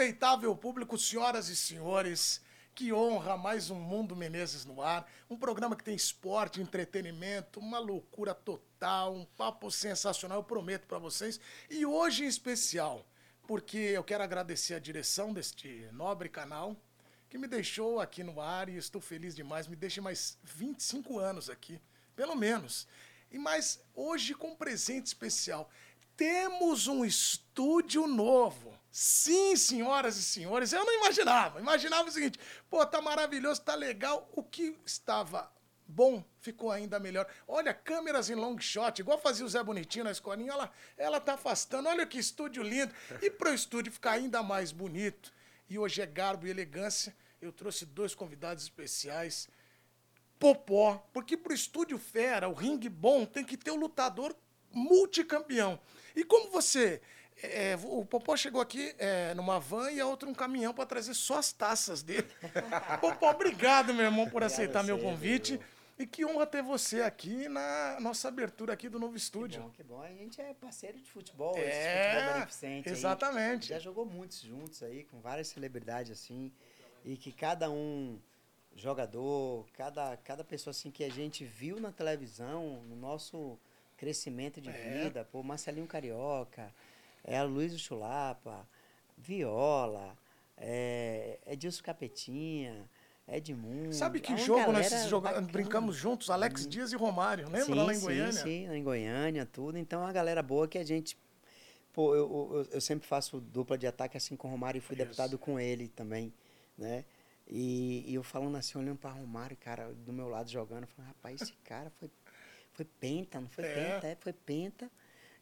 Respeitável 0.00 0.56
público, 0.56 0.96
senhoras 0.96 1.50
e 1.50 1.54
senhores, 1.54 2.40
que 2.74 2.90
honra 2.90 3.36
mais 3.36 3.68
um 3.68 3.74
Mundo 3.74 4.16
Menezes 4.16 4.64
no 4.64 4.80
ar. 4.80 5.06
Um 5.28 5.36
programa 5.36 5.76
que 5.76 5.84
tem 5.84 5.94
esporte, 5.94 6.58
entretenimento, 6.58 7.60
uma 7.60 7.78
loucura 7.78 8.32
total, 8.34 9.14
um 9.14 9.26
papo 9.26 9.70
sensacional, 9.70 10.38
eu 10.38 10.42
prometo 10.42 10.86
para 10.86 10.96
vocês. 10.96 11.38
E 11.68 11.84
hoje 11.84 12.24
em 12.24 12.26
especial, 12.26 13.06
porque 13.46 13.76
eu 13.76 14.02
quero 14.02 14.24
agradecer 14.24 14.72
a 14.72 14.78
direção 14.78 15.34
deste 15.34 15.86
nobre 15.92 16.30
canal, 16.30 16.74
que 17.28 17.36
me 17.36 17.46
deixou 17.46 18.00
aqui 18.00 18.24
no 18.24 18.40
ar 18.40 18.70
e 18.70 18.78
estou 18.78 19.02
feliz 19.02 19.34
demais. 19.36 19.68
Me 19.68 19.76
deixa 19.76 20.00
mais 20.00 20.38
25 20.42 21.18
anos 21.18 21.50
aqui, 21.50 21.78
pelo 22.16 22.34
menos. 22.34 22.88
E 23.30 23.38
mais 23.38 23.78
hoje 23.94 24.34
com 24.34 24.52
um 24.52 24.56
presente 24.56 25.08
especial. 25.08 25.68
Temos 26.16 26.86
um 26.86 27.04
estúdio 27.04 28.06
novo. 28.06 28.79
Sim, 28.90 29.54
senhoras 29.56 30.16
e 30.16 30.22
senhores, 30.22 30.72
eu 30.72 30.84
não 30.84 30.94
imaginava. 30.98 31.60
Imaginava 31.60 32.08
o 32.08 32.12
seguinte: 32.12 32.38
pô, 32.68 32.84
tá 32.84 33.00
maravilhoso, 33.00 33.60
tá 33.60 33.74
legal. 33.74 34.28
O 34.32 34.42
que 34.42 34.76
estava 34.84 35.50
bom 35.90 36.24
ficou 36.40 36.70
ainda 36.70 36.98
melhor. 36.98 37.26
Olha, 37.46 37.74
câmeras 37.74 38.30
em 38.30 38.34
long 38.34 38.58
shot, 38.58 39.00
igual 39.00 39.18
fazia 39.18 39.44
o 39.44 39.48
Zé 39.48 39.62
Bonitinho 39.62 40.04
na 40.04 40.10
escolinha, 40.10 40.52
ela, 40.52 40.72
ela 40.96 41.20
tá 41.20 41.34
afastando. 41.34 41.88
Olha 41.88 42.06
que 42.06 42.18
estúdio 42.18 42.62
lindo. 42.62 42.94
E 43.20 43.30
para 43.30 43.50
o 43.50 43.54
estúdio 43.54 43.92
ficar 43.92 44.12
ainda 44.12 44.42
mais 44.42 44.72
bonito, 44.72 45.32
e 45.68 45.78
hoje 45.78 46.00
é 46.00 46.06
garbo 46.06 46.46
e 46.46 46.50
elegância, 46.50 47.14
eu 47.40 47.52
trouxe 47.52 47.84
dois 47.84 48.14
convidados 48.14 48.64
especiais. 48.64 49.48
Popó, 50.38 51.06
porque 51.12 51.36
pro 51.36 51.52
estúdio 51.52 51.98
fera, 51.98 52.48
o 52.48 52.54
ringue 52.54 52.88
bom, 52.88 53.26
tem 53.26 53.44
que 53.44 53.56
ter 53.56 53.70
o 53.70 53.76
lutador 53.76 54.34
multicampeão. 54.72 55.78
E 56.16 56.24
como 56.24 56.50
você 56.50 57.02
é, 57.42 57.78
o 57.84 58.04
Popó 58.04 58.36
chegou 58.36 58.60
aqui 58.60 58.94
é, 58.98 59.34
numa 59.34 59.58
van 59.58 59.90
e 59.90 60.00
a 60.00 60.06
outra 60.06 60.28
um 60.28 60.34
caminhão 60.34 60.72
para 60.74 60.86
trazer 60.86 61.14
só 61.14 61.38
as 61.38 61.52
taças 61.52 62.02
dele. 62.02 62.26
Popó, 63.00 63.30
obrigado, 63.30 63.94
meu 63.94 64.04
irmão, 64.04 64.28
por 64.28 64.42
aceitar 64.42 64.82
meu 64.82 64.98
convite. 64.98 65.60
E 65.98 66.06
que 66.06 66.24
honra 66.24 66.46
ter 66.46 66.62
você 66.62 67.02
aqui 67.02 67.46
na 67.46 67.98
nossa 68.00 68.28
abertura 68.28 68.72
aqui 68.72 68.88
do 68.88 68.98
novo 68.98 69.18
estúdio. 69.18 69.60
Que 69.60 69.66
bom, 69.66 69.70
que 69.70 69.82
bom. 69.82 70.02
A 70.02 70.08
gente 70.08 70.40
é 70.40 70.54
parceiro 70.54 70.98
de 70.98 71.10
futebol, 71.10 71.54
é, 71.58 71.68
esse 71.68 72.14
futebol 72.14 72.32
beneficente. 72.32 72.88
Exatamente. 72.88 73.68
Já 73.68 73.78
jogou 73.78 74.06
muitos 74.06 74.40
juntos 74.40 74.82
aí, 74.82 75.04
com 75.04 75.20
várias 75.20 75.48
celebridades 75.48 76.12
assim. 76.12 76.50
E 77.04 77.18
que 77.18 77.30
cada 77.30 77.70
um 77.70 78.18
jogador, 78.74 79.66
cada, 79.74 80.16
cada 80.18 80.42
pessoa 80.42 80.70
assim 80.70 80.90
que 80.90 81.04
a 81.04 81.10
gente 81.10 81.44
viu 81.44 81.78
na 81.78 81.92
televisão, 81.92 82.82
no 82.88 82.96
nosso 82.96 83.58
crescimento 83.98 84.58
de 84.58 84.70
é. 84.70 85.02
vida, 85.02 85.28
pô, 85.30 85.42
Marcelinho 85.42 85.86
Carioca, 85.86 86.74
é 87.24 87.42
Luiz 87.42 87.78
Chulapa, 87.78 88.68
Viola, 89.16 90.16
é, 90.56 91.38
Edilson 91.46 91.82
Capetinha, 91.82 92.88
Edmundo. 93.26 93.94
Sabe 93.94 94.20
que 94.20 94.36
jogo 94.36 94.72
nós 94.72 94.90
joga, 95.08 95.40
brincamos 95.40 95.96
juntos? 95.96 96.30
Alex 96.30 96.66
hum. 96.66 96.68
Dias 96.68 96.92
e 96.92 96.96
Romário, 96.96 97.46
lembra 97.46 97.64
sim, 97.64 97.74
lá 97.74 97.94
em 97.94 98.00
Goiânia? 98.00 98.32
Sim, 98.32 98.42
sim, 98.42 98.74
em 98.74 98.82
Goiânia, 98.82 99.46
tudo. 99.46 99.78
Então, 99.78 100.00
é 100.00 100.04
uma 100.06 100.12
galera 100.12 100.42
boa 100.42 100.66
que 100.66 100.78
a 100.78 100.84
gente. 100.84 101.16
Pô, 101.92 102.14
eu, 102.14 102.50
eu, 102.52 102.68
eu 102.72 102.80
sempre 102.80 103.06
faço 103.06 103.40
dupla 103.40 103.76
de 103.76 103.86
ataque 103.86 104.16
assim 104.16 104.36
com 104.36 104.48
o 104.48 104.50
Romário 104.50 104.78
e 104.78 104.80
fui 104.80 104.94
Isso. 104.96 105.04
deputado 105.04 105.38
com 105.38 105.58
ele 105.58 105.88
também, 105.88 106.32
né? 106.76 107.04
E, 107.48 108.04
e 108.06 108.14
eu 108.14 108.22
falando 108.22 108.56
assim, 108.56 108.78
olhando 108.78 108.98
para 108.98 109.10
Romário, 109.10 109.56
cara, 109.56 109.92
do 109.92 110.12
meu 110.12 110.28
lado 110.28 110.48
jogando, 110.48 110.86
falando, 110.86 111.08
rapaz, 111.08 111.42
esse 111.42 111.52
cara 111.64 111.90
foi, 111.98 112.08
foi 112.72 112.84
penta, 112.84 113.40
não 113.40 113.48
foi 113.48 113.64
é. 113.64 113.74
penta, 113.74 114.06
é, 114.06 114.14
foi 114.14 114.32
penta. 114.32 114.90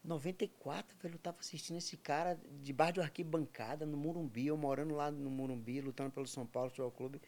94, 0.04 0.96
velho, 1.00 1.14
eu 1.14 1.18
tava 1.18 1.38
assistindo 1.40 1.76
esse 1.76 1.96
cara 1.96 2.38
debaixo 2.60 2.94
de 2.94 3.00
uma 3.00 3.06
arquibancada 3.06 3.84
no 3.84 3.96
Murumbi, 3.96 4.46
eu 4.46 4.56
morando 4.56 4.94
lá 4.94 5.10
no 5.10 5.30
Murumbi, 5.30 5.80
lutando 5.80 6.10
pelo 6.10 6.26
São 6.26 6.46
Paulo 6.46 6.70
Futebol 6.70 6.90
Clube, 6.90 7.20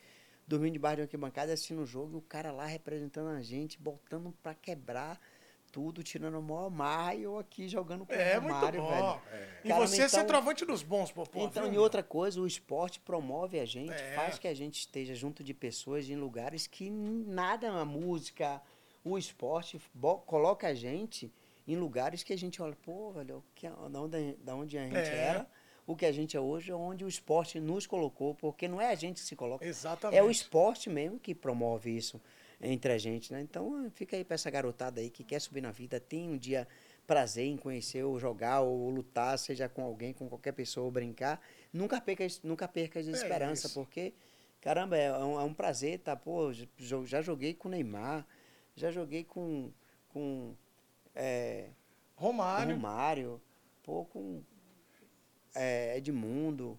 dormindo 0.47 0.75
debaixo 0.75 0.97
de 0.97 1.01
uma 1.03 1.05
arquibancada, 1.05 1.53
assistindo 1.53 1.83
o 1.83 1.87
jogo, 1.87 2.15
e 2.15 2.19
o 2.19 2.23
cara 2.23 2.53
lá 2.53 2.67
representando 2.67 3.29
a 3.29 3.43
gente, 3.43 3.79
botando 3.79 4.33
para 4.43 4.55
quebrar 4.55 5.21
tudo, 5.71 6.03
tirando 6.03 6.37
a 6.37 6.41
maior 6.41 6.71
marra, 6.71 7.15
e 7.15 7.23
eu 7.23 7.39
aqui 7.39 7.69
jogando 7.69 8.05
com 8.05 8.13
é, 8.13 8.39
o 8.39 8.43
Mário, 8.43 8.87
velho. 8.87 9.21
É. 9.33 9.61
E 9.65 9.69
cara, 9.69 9.87
você 9.87 10.03
é 10.03 10.07
então, 10.07 10.07
é 10.07 10.09
centroavante 10.09 10.65
dos 10.65 10.83
bons, 10.83 11.13
pô. 11.13 11.25
Então, 11.35 11.65
viu? 11.65 11.75
e 11.75 11.79
outra 11.79 12.03
coisa, 12.03 12.41
o 12.41 12.47
esporte 12.47 12.99
promove 13.01 13.59
a 13.59 13.65
gente, 13.65 13.93
é. 13.93 14.15
faz 14.15 14.39
que 14.39 14.49
a 14.49 14.55
gente 14.55 14.81
esteja 14.81 15.15
junto 15.15 15.45
de 15.45 15.55
pessoas 15.55 16.09
em 16.09 16.17
lugares 16.17 16.67
que 16.67 16.91
nada, 16.91 17.71
a 17.71 17.85
música, 17.85 18.61
o 19.05 19.17
esporte 19.17 19.81
coloca 20.27 20.67
a 20.67 20.75
gente 20.75 21.33
em 21.73 21.77
lugares 21.77 22.23
que 22.23 22.33
a 22.33 22.39
gente 22.39 22.61
olha, 22.61 22.77
pô, 22.83 23.13
velho, 23.13 23.45
que, 23.55 23.69
da, 23.69 24.01
onde, 24.01 24.35
da 24.35 24.55
onde 24.55 24.79
a 24.79 24.85
gente 24.85 24.97
é. 24.97 25.17
era, 25.17 25.47
o 25.87 25.97
que 25.97 26.07
a 26.07 26.13
gente 26.13 26.37
é 26.37 26.41
hoje, 26.41 26.71
é 26.71 26.75
onde 26.75 27.05
o 27.05 27.09
esporte 27.09 27.59
nos 27.59 27.87
colocou, 27.87 28.35
porque 28.35 28.69
não 28.69 28.81
é 28.81 28.91
a 28.91 28.95
gente 28.95 29.21
que 29.21 29.27
se 29.27 29.35
coloca. 29.35 29.65
Exatamente. 29.65 30.19
É 30.19 30.23
o 30.23 30.31
esporte 30.31 30.89
mesmo 30.89 31.19
que 31.19 31.35
promove 31.35 31.97
isso 31.97 32.21
entre 32.61 32.93
a 32.93 32.99
gente, 32.99 33.33
né? 33.33 33.41
Então, 33.41 33.91
fica 33.95 34.17
aí 34.17 34.25
para 34.25 34.35
essa 34.35 34.51
garotada 34.51 35.01
aí 35.01 35.11
que 35.11 35.25
quer 35.25 35.41
subir 35.41 35.61
na 35.61 35.71
vida, 35.71 35.99
tem 35.99 36.29
um 36.29 36.37
dia 36.37 36.69
prazer 37.07 37.47
em 37.47 37.57
conhecer 37.57 38.05
ou 38.05 38.21
jogar 38.21 38.61
ou 38.61 38.89
lutar, 38.91 39.39
seja 39.39 39.69
com 39.69 39.83
alguém, 39.83 40.13
com 40.13 40.29
qualquer 40.29 40.53
pessoa, 40.53 40.85
ou 40.85 40.93
brincar, 40.93 41.41
nunca 41.73 42.01
perca, 42.01 42.25
nunca 42.45 42.69
perca 42.69 43.01
a 43.01 43.03
é 43.03 43.11
esperança, 43.11 43.67
é 43.67 43.71
porque, 43.71 44.13
caramba, 44.61 44.97
é 44.97 45.13
um, 45.19 45.41
é 45.41 45.43
um 45.43 45.55
prazer, 45.55 45.99
tá? 46.01 46.15
Pô, 46.15 46.53
já 46.79 47.21
joguei 47.21 47.55
com 47.55 47.69
Neymar, 47.69 48.25
já 48.77 48.91
joguei 48.93 49.25
com, 49.25 49.73
com 50.09 50.55
é, 51.15 51.69
Romário. 52.15 52.75
Romário, 52.75 53.43
pô, 53.83 54.05
com 54.05 54.43
é, 55.55 55.97
Edmundo, 55.97 56.79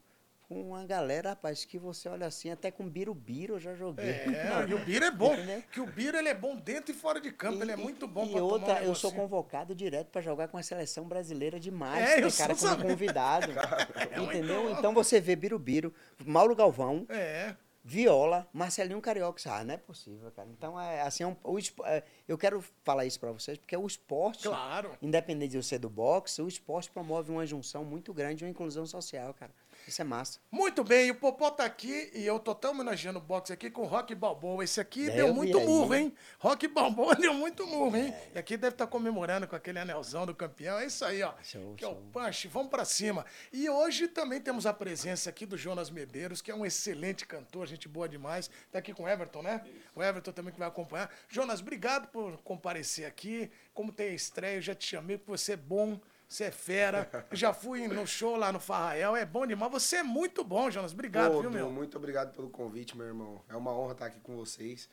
com 0.51 0.61
uma 0.61 0.85
galera, 0.85 1.29
rapaz, 1.29 1.63
que 1.63 1.79
você 1.79 2.09
olha 2.09 2.27
assim, 2.27 2.49
até 2.49 2.69
com 2.69 2.87
Birubiru 2.87 3.55
eu 3.55 3.59
já 3.59 3.73
joguei. 3.73 4.05
É, 4.05 4.65
e 4.67 4.73
o 4.73 4.79
Biro 4.79 5.05
é 5.05 5.11
bom, 5.11 5.33
que 5.71 5.79
o 5.79 5.85
Biro 5.85 6.17
ele 6.17 6.27
é 6.27 6.33
bom 6.33 6.57
dentro 6.57 6.91
e 6.91 6.93
fora 6.93 7.21
de 7.21 7.31
campo, 7.31 7.59
e, 7.59 7.61
ele 7.61 7.71
é 7.71 7.75
muito 7.77 8.05
bom 8.05 8.25
E 8.25 8.39
outra, 8.39 8.81
um 8.81 8.83
eu 8.83 8.93
sou 8.93 9.13
convocado 9.13 9.73
direto 9.73 10.09
para 10.09 10.21
jogar 10.21 10.49
com 10.49 10.57
a 10.57 10.63
seleção 10.63 11.07
brasileira 11.07 11.57
demais, 11.57 12.11
é, 12.11 12.21
né, 12.21 12.31
cara, 12.31 12.53
como 12.53 12.89
convidado. 12.89 13.47
É 14.11 14.19
entendeu? 14.19 14.69
Então 14.71 14.93
você 14.93 15.21
vê 15.21 15.35
Birubiru, 15.35 15.93
Mauro 16.25 16.55
Galvão. 16.55 17.05
É. 17.07 17.55
Viola, 17.83 18.47
Marcelinho 18.53 19.01
Carioca. 19.01 19.41
Ah, 19.51 19.63
não 19.63 19.73
é 19.73 19.77
possível, 19.77 20.31
cara. 20.31 20.47
Então, 20.49 20.79
é 20.79 21.01
assim, 21.01 21.23
é 21.23 21.27
um, 21.27 21.35
o, 21.43 21.57
é, 21.85 22.03
eu 22.27 22.37
quero 22.37 22.63
falar 22.83 23.05
isso 23.05 23.19
para 23.19 23.31
vocês, 23.31 23.57
porque 23.57 23.75
o 23.75 23.87
esporte, 23.87 24.47
claro. 24.47 24.91
independente 25.01 25.51
de 25.51 25.57
eu 25.57 25.63
ser 25.63 25.79
do 25.79 25.89
boxe, 25.89 26.41
o 26.41 26.47
esporte 26.47 26.91
promove 26.91 27.31
uma 27.31 27.45
junção 27.45 27.83
muito 27.83 28.13
grande, 28.13 28.43
uma 28.43 28.51
inclusão 28.51 28.85
social, 28.85 29.33
cara. 29.33 29.51
Isso 29.87 30.01
é 30.01 30.05
massa. 30.05 30.39
Muito 30.51 30.83
bem, 30.83 31.11
o 31.11 31.15
Popó 31.15 31.49
tá 31.49 31.65
aqui 31.65 32.11
e 32.13 32.25
eu 32.25 32.39
tô 32.39 32.53
tão 32.53 32.71
homenageando 32.71 33.19
o 33.19 33.21
boxe 33.21 33.51
aqui 33.51 33.69
com 33.69 33.81
o 33.81 33.85
Rock 33.85 34.13
Balboa. 34.15 34.63
Esse 34.63 34.79
aqui 34.79 35.05
deu, 35.05 35.25
deu 35.25 35.33
muito 35.33 35.59
murro, 35.59 35.93
hein? 35.93 36.13
Rock 36.39 36.67
Balboa 36.67 37.15
deu 37.19 37.33
muito 37.33 37.65
murro, 37.65 37.97
hein? 37.97 38.13
É. 38.13 38.31
E 38.35 38.39
aqui 38.39 38.55
deve 38.57 38.75
estar 38.75 38.85
tá 38.85 38.91
comemorando 38.91 39.47
com 39.47 39.55
aquele 39.55 39.79
anelzão 39.79 40.25
do 40.25 40.35
campeão. 40.35 40.79
É 40.79 40.85
isso 40.85 41.03
aí, 41.03 41.23
ó. 41.23 41.33
Show, 41.43 41.75
que 41.75 41.83
show. 41.83 41.93
é 41.93 41.97
o 41.97 41.97
punch. 42.11 42.47
Vamos 42.47 42.69
para 42.69 42.85
cima. 42.85 43.25
E 43.51 43.69
hoje 43.69 44.07
também 44.07 44.39
temos 44.39 44.65
a 44.65 44.73
presença 44.73 45.29
aqui 45.29 45.45
do 45.45 45.57
Jonas 45.57 45.89
Medeiros, 45.89 46.41
que 46.41 46.51
é 46.51 46.55
um 46.55 46.65
excelente 46.65 47.25
cantor, 47.25 47.67
gente 47.67 47.87
boa 47.87 48.07
demais. 48.07 48.49
Tá 48.71 48.79
aqui 48.79 48.93
com 48.93 49.03
o 49.03 49.09
Everton, 49.09 49.41
né? 49.41 49.61
O 49.95 50.03
Everton 50.03 50.31
também 50.31 50.53
que 50.53 50.59
vai 50.59 50.67
acompanhar. 50.67 51.09
Jonas, 51.27 51.59
obrigado 51.59 52.07
por 52.07 52.37
comparecer 52.43 53.05
aqui. 53.05 53.51
Como 53.73 53.91
tem 53.91 54.09
a 54.09 54.13
estreia, 54.13 54.57
eu 54.57 54.61
já 54.61 54.75
te 54.75 54.87
chamei 54.87 55.17
porque 55.17 55.31
você 55.31 55.53
é 55.53 55.57
bom 55.57 55.99
você 56.31 56.45
é 56.45 56.51
fera. 56.51 57.09
já 57.33 57.53
fui 57.53 57.89
no 57.89 58.07
show 58.07 58.37
lá 58.37 58.53
no 58.53 58.59
Farrael. 58.59 59.17
É 59.17 59.25
bom 59.25 59.45
demais. 59.45 59.69
Você 59.69 59.97
é 59.97 60.03
muito 60.03 60.45
bom, 60.45 60.71
Jonas. 60.71 60.93
Obrigado, 60.93 61.33
Pô, 61.33 61.41
viu, 61.41 61.51
meu? 61.51 61.69
Muito 61.69 61.97
obrigado 61.97 62.33
pelo 62.33 62.49
convite, 62.49 62.95
meu 62.95 63.05
irmão. 63.05 63.41
É 63.49 63.55
uma 63.55 63.77
honra 63.77 63.91
estar 63.91 64.05
aqui 64.05 64.21
com 64.21 64.37
vocês. 64.37 64.87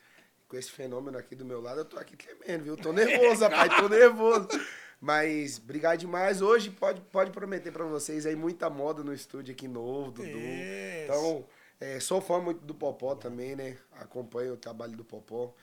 Com 0.49 0.57
esse 0.57 0.69
fenômeno 0.69 1.17
aqui 1.17 1.35
do 1.35 1.45
meu 1.45 1.61
lado, 1.61 1.79
eu 1.79 1.85
tô 1.85 1.97
aqui 1.97 2.17
tremendo, 2.17 2.65
viu? 2.65 2.75
Tô 2.75 2.91
nervoso, 2.91 3.41
rapaz. 3.47 3.73
Tô 3.73 3.87
nervoso. 3.87 4.49
Mas 4.99 5.57
obrigado 5.57 5.99
demais. 5.99 6.41
Hoje 6.41 6.71
pode, 6.71 6.99
pode 7.03 7.31
prometer 7.31 7.71
para 7.71 7.85
vocês 7.85 8.25
aí 8.25 8.35
muita 8.35 8.69
moda 8.69 9.01
no 9.01 9.13
estúdio 9.13 9.53
aqui 9.53 9.67
novo, 9.67 10.11
Dudu. 10.11 10.27
Isso. 10.27 11.03
Então, 11.05 11.47
é, 11.79 12.01
sou 12.01 12.19
fã 12.19 12.41
muito 12.41 12.65
do 12.65 12.75
Popó 12.75 13.15
também, 13.15 13.55
né? 13.55 13.77
Acompanho 13.93 14.55
o 14.55 14.57
trabalho 14.57 14.97
do 14.97 15.05
Popó. 15.05 15.53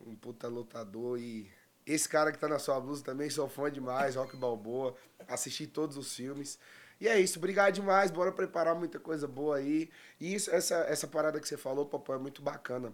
Um 0.00 0.14
puta 0.14 0.48
lutador 0.48 1.18
e 1.18 1.50
esse 1.86 2.08
cara 2.08 2.32
que 2.32 2.38
tá 2.38 2.48
na 2.48 2.58
sua 2.58 2.80
blusa 2.80 3.04
também, 3.04 3.30
sou 3.30 3.48
fã 3.48 3.70
demais, 3.70 4.16
Rock 4.16 4.36
Balboa. 4.36 4.96
Assisti 5.28 5.66
todos 5.66 5.96
os 5.96 6.14
filmes. 6.14 6.58
E 7.00 7.06
é 7.06 7.18
isso, 7.20 7.38
obrigado 7.38 7.74
demais. 7.74 8.10
Bora 8.10 8.32
preparar 8.32 8.74
muita 8.74 8.98
coisa 8.98 9.28
boa 9.28 9.58
aí. 9.58 9.88
E 10.20 10.34
isso, 10.34 10.50
essa, 10.50 10.76
essa 10.88 11.06
parada 11.06 11.38
que 11.38 11.46
você 11.46 11.56
falou, 11.56 11.86
papai, 11.86 12.16
é 12.16 12.18
muito 12.18 12.42
bacana. 12.42 12.92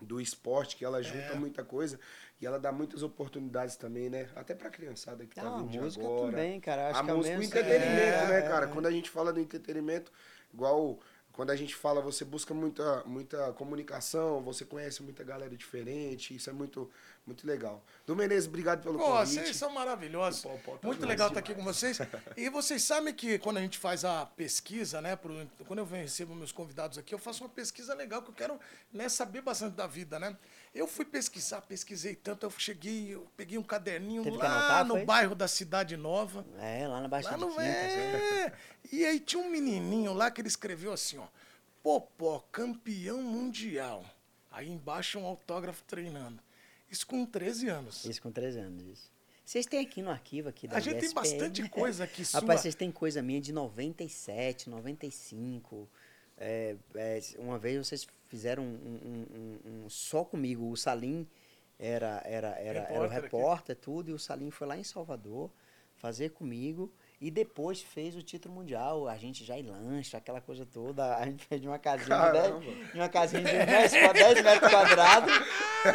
Do 0.00 0.20
esporte, 0.20 0.76
que 0.76 0.84
ela 0.84 1.02
junta 1.02 1.32
é. 1.32 1.34
muita 1.34 1.64
coisa 1.64 1.98
e 2.40 2.46
ela 2.46 2.58
dá 2.58 2.70
muitas 2.70 3.02
oportunidades 3.02 3.76
também, 3.76 4.08
né? 4.08 4.28
Até 4.36 4.54
pra 4.54 4.70
criançada 4.70 5.26
que 5.26 5.34
tá 5.34 5.42
ah, 5.42 5.58
vindo 5.58 5.76
a 5.76 5.82
música 5.82 6.04
agora. 6.04 6.30
também, 6.30 6.60
cara. 6.60 6.90
Acho 6.90 7.00
a 7.00 7.04
que 7.04 7.12
música, 7.12 7.34
é 7.34 7.38
o 7.38 7.42
entretenimento, 7.42 8.16
é, 8.16 8.26
né, 8.28 8.42
cara? 8.42 8.66
É. 8.66 8.68
Quando 8.68 8.86
a 8.86 8.90
gente 8.92 9.10
fala 9.10 9.32
do 9.32 9.40
entretenimento, 9.40 10.12
igual 10.54 11.00
quando 11.38 11.50
a 11.50 11.56
gente 11.56 11.72
fala, 11.72 12.00
você 12.00 12.24
busca 12.24 12.52
muita, 12.52 13.04
muita 13.04 13.52
comunicação, 13.52 14.42
você 14.42 14.64
conhece 14.64 15.04
muita 15.04 15.22
galera 15.22 15.56
diferente, 15.56 16.34
isso 16.34 16.50
é 16.50 16.52
muito, 16.52 16.90
muito 17.24 17.46
legal. 17.46 17.80
Du 18.04 18.16
Menezes, 18.16 18.48
obrigado 18.48 18.82
pelo 18.82 18.98
Pô, 18.98 19.04
convite. 19.04 19.34
vocês 19.34 19.56
são 19.56 19.70
maravilhosos. 19.70 20.44
O 20.44 20.48
pau 20.58 20.76
tá 20.78 20.88
Muito 20.88 21.06
legal 21.06 21.28
estar 21.28 21.38
aqui 21.38 21.54
com 21.54 21.62
vocês. 21.62 21.96
E 22.36 22.50
vocês 22.50 22.82
sabem 22.82 23.14
que 23.14 23.38
quando 23.38 23.58
a 23.58 23.60
gente 23.60 23.78
faz 23.78 24.04
a 24.04 24.26
pesquisa, 24.26 25.00
né? 25.00 25.14
pro- 25.14 25.46
quando 25.68 25.78
eu 25.78 25.86
venho 25.86 26.02
recebo 26.02 26.34
meus 26.34 26.50
convidados 26.50 26.98
aqui, 26.98 27.14
eu 27.14 27.20
faço 27.20 27.44
uma 27.44 27.50
pesquisa 27.50 27.94
legal 27.94 28.20
que 28.20 28.30
eu 28.30 28.34
quero 28.34 28.58
né, 28.92 29.08
saber 29.08 29.40
bastante 29.40 29.76
da 29.76 29.86
vida, 29.86 30.18
né? 30.18 30.36
Eu 30.78 30.86
fui 30.86 31.04
pesquisar, 31.04 31.60
pesquisei 31.62 32.14
tanto, 32.14 32.46
eu 32.46 32.50
cheguei, 32.50 33.08
eu 33.08 33.26
peguei 33.36 33.58
um 33.58 33.64
caderninho 33.64 34.22
Teve 34.22 34.36
lá 34.36 34.46
anotar, 34.46 34.84
no 34.84 34.94
foi? 34.94 35.04
bairro 35.04 35.34
da 35.34 35.48
Cidade 35.48 35.96
Nova. 35.96 36.46
É, 36.56 36.86
lá 36.86 37.00
na 37.00 37.08
Baixa 37.08 37.32
Lá 37.32 37.36
no 37.36 37.48
Quinta. 37.48 37.60
é. 37.62 38.52
E 38.92 39.04
aí 39.04 39.18
tinha 39.18 39.42
um 39.42 39.50
menininho 39.50 40.12
lá 40.12 40.30
que 40.30 40.40
ele 40.40 40.46
escreveu 40.46 40.92
assim, 40.92 41.18
ó. 41.18 41.26
Popó, 41.82 42.46
campeão 42.52 43.20
mundial. 43.20 44.04
Aí 44.52 44.70
embaixo 44.70 45.18
um 45.18 45.26
autógrafo 45.26 45.82
treinando. 45.82 46.40
Isso 46.88 47.04
com 47.04 47.26
13 47.26 47.68
anos. 47.68 48.04
Isso 48.04 48.22
com 48.22 48.30
13 48.30 48.60
anos, 48.60 48.84
isso. 48.84 49.10
Vocês 49.44 49.66
têm 49.66 49.80
aqui 49.80 50.00
no 50.00 50.10
arquivo 50.10 50.48
aqui 50.48 50.68
da 50.68 50.76
A 50.76 50.80
gente 50.80 51.00
tem 51.00 51.12
bastante 51.12 51.66
coisa 51.70 52.04
aqui 52.04 52.24
sua. 52.24 52.38
Rapaz, 52.40 52.60
vocês 52.60 52.76
têm 52.76 52.92
coisa 52.92 53.20
minha 53.20 53.40
de 53.40 53.52
97, 53.52 54.70
95. 54.70 55.88
É, 56.36 56.76
é, 56.94 57.20
uma 57.38 57.58
vez 57.58 57.84
vocês 57.84 58.06
fizeram 58.28 58.62
um, 58.62 59.26
um- 59.66 59.84
um- 59.84 59.88
só 59.90 60.24
comigo. 60.24 60.70
O 60.70 60.76
Salim 60.76 61.26
era, 61.78 62.22
era, 62.24 62.48
era, 62.50 62.78
era 62.80 62.80
o 62.80 63.08
Repórter 63.08 63.16
aqui. 63.18 63.22
repórter, 63.24 63.76
tudo, 63.76 64.10
e 64.10 64.12
o 64.14 64.18
Salim 64.18 64.50
foi 64.50 64.66
lá 64.66 64.76
em 64.76 64.84
Salvador 64.84 65.50
fazer 65.96 66.30
comigo. 66.30 66.92
E 67.20 67.32
depois 67.32 67.82
fez 67.82 68.14
o 68.14 68.22
título 68.22 68.54
mundial, 68.54 69.08
a 69.08 69.16
gente 69.16 69.44
já 69.44 69.58
em 69.58 69.64
lancha, 69.64 70.16
aquela 70.18 70.40
coisa 70.40 70.64
toda. 70.64 71.16
A 71.16 71.24
gente 71.26 71.44
fez 71.44 71.60
de 71.60 71.66
uma 71.66 71.78
casinha 71.78 72.04
de, 72.04 72.08
Caramba. 72.22 72.60
10, 72.60 72.92
de 72.92 72.98
uma 72.98 73.08
casinha 73.08 73.42
de 73.42 73.50
10, 73.66 73.92
qua- 73.92 74.12
10 74.12 74.44
metros 74.44 74.70
quadrados. 74.70 75.32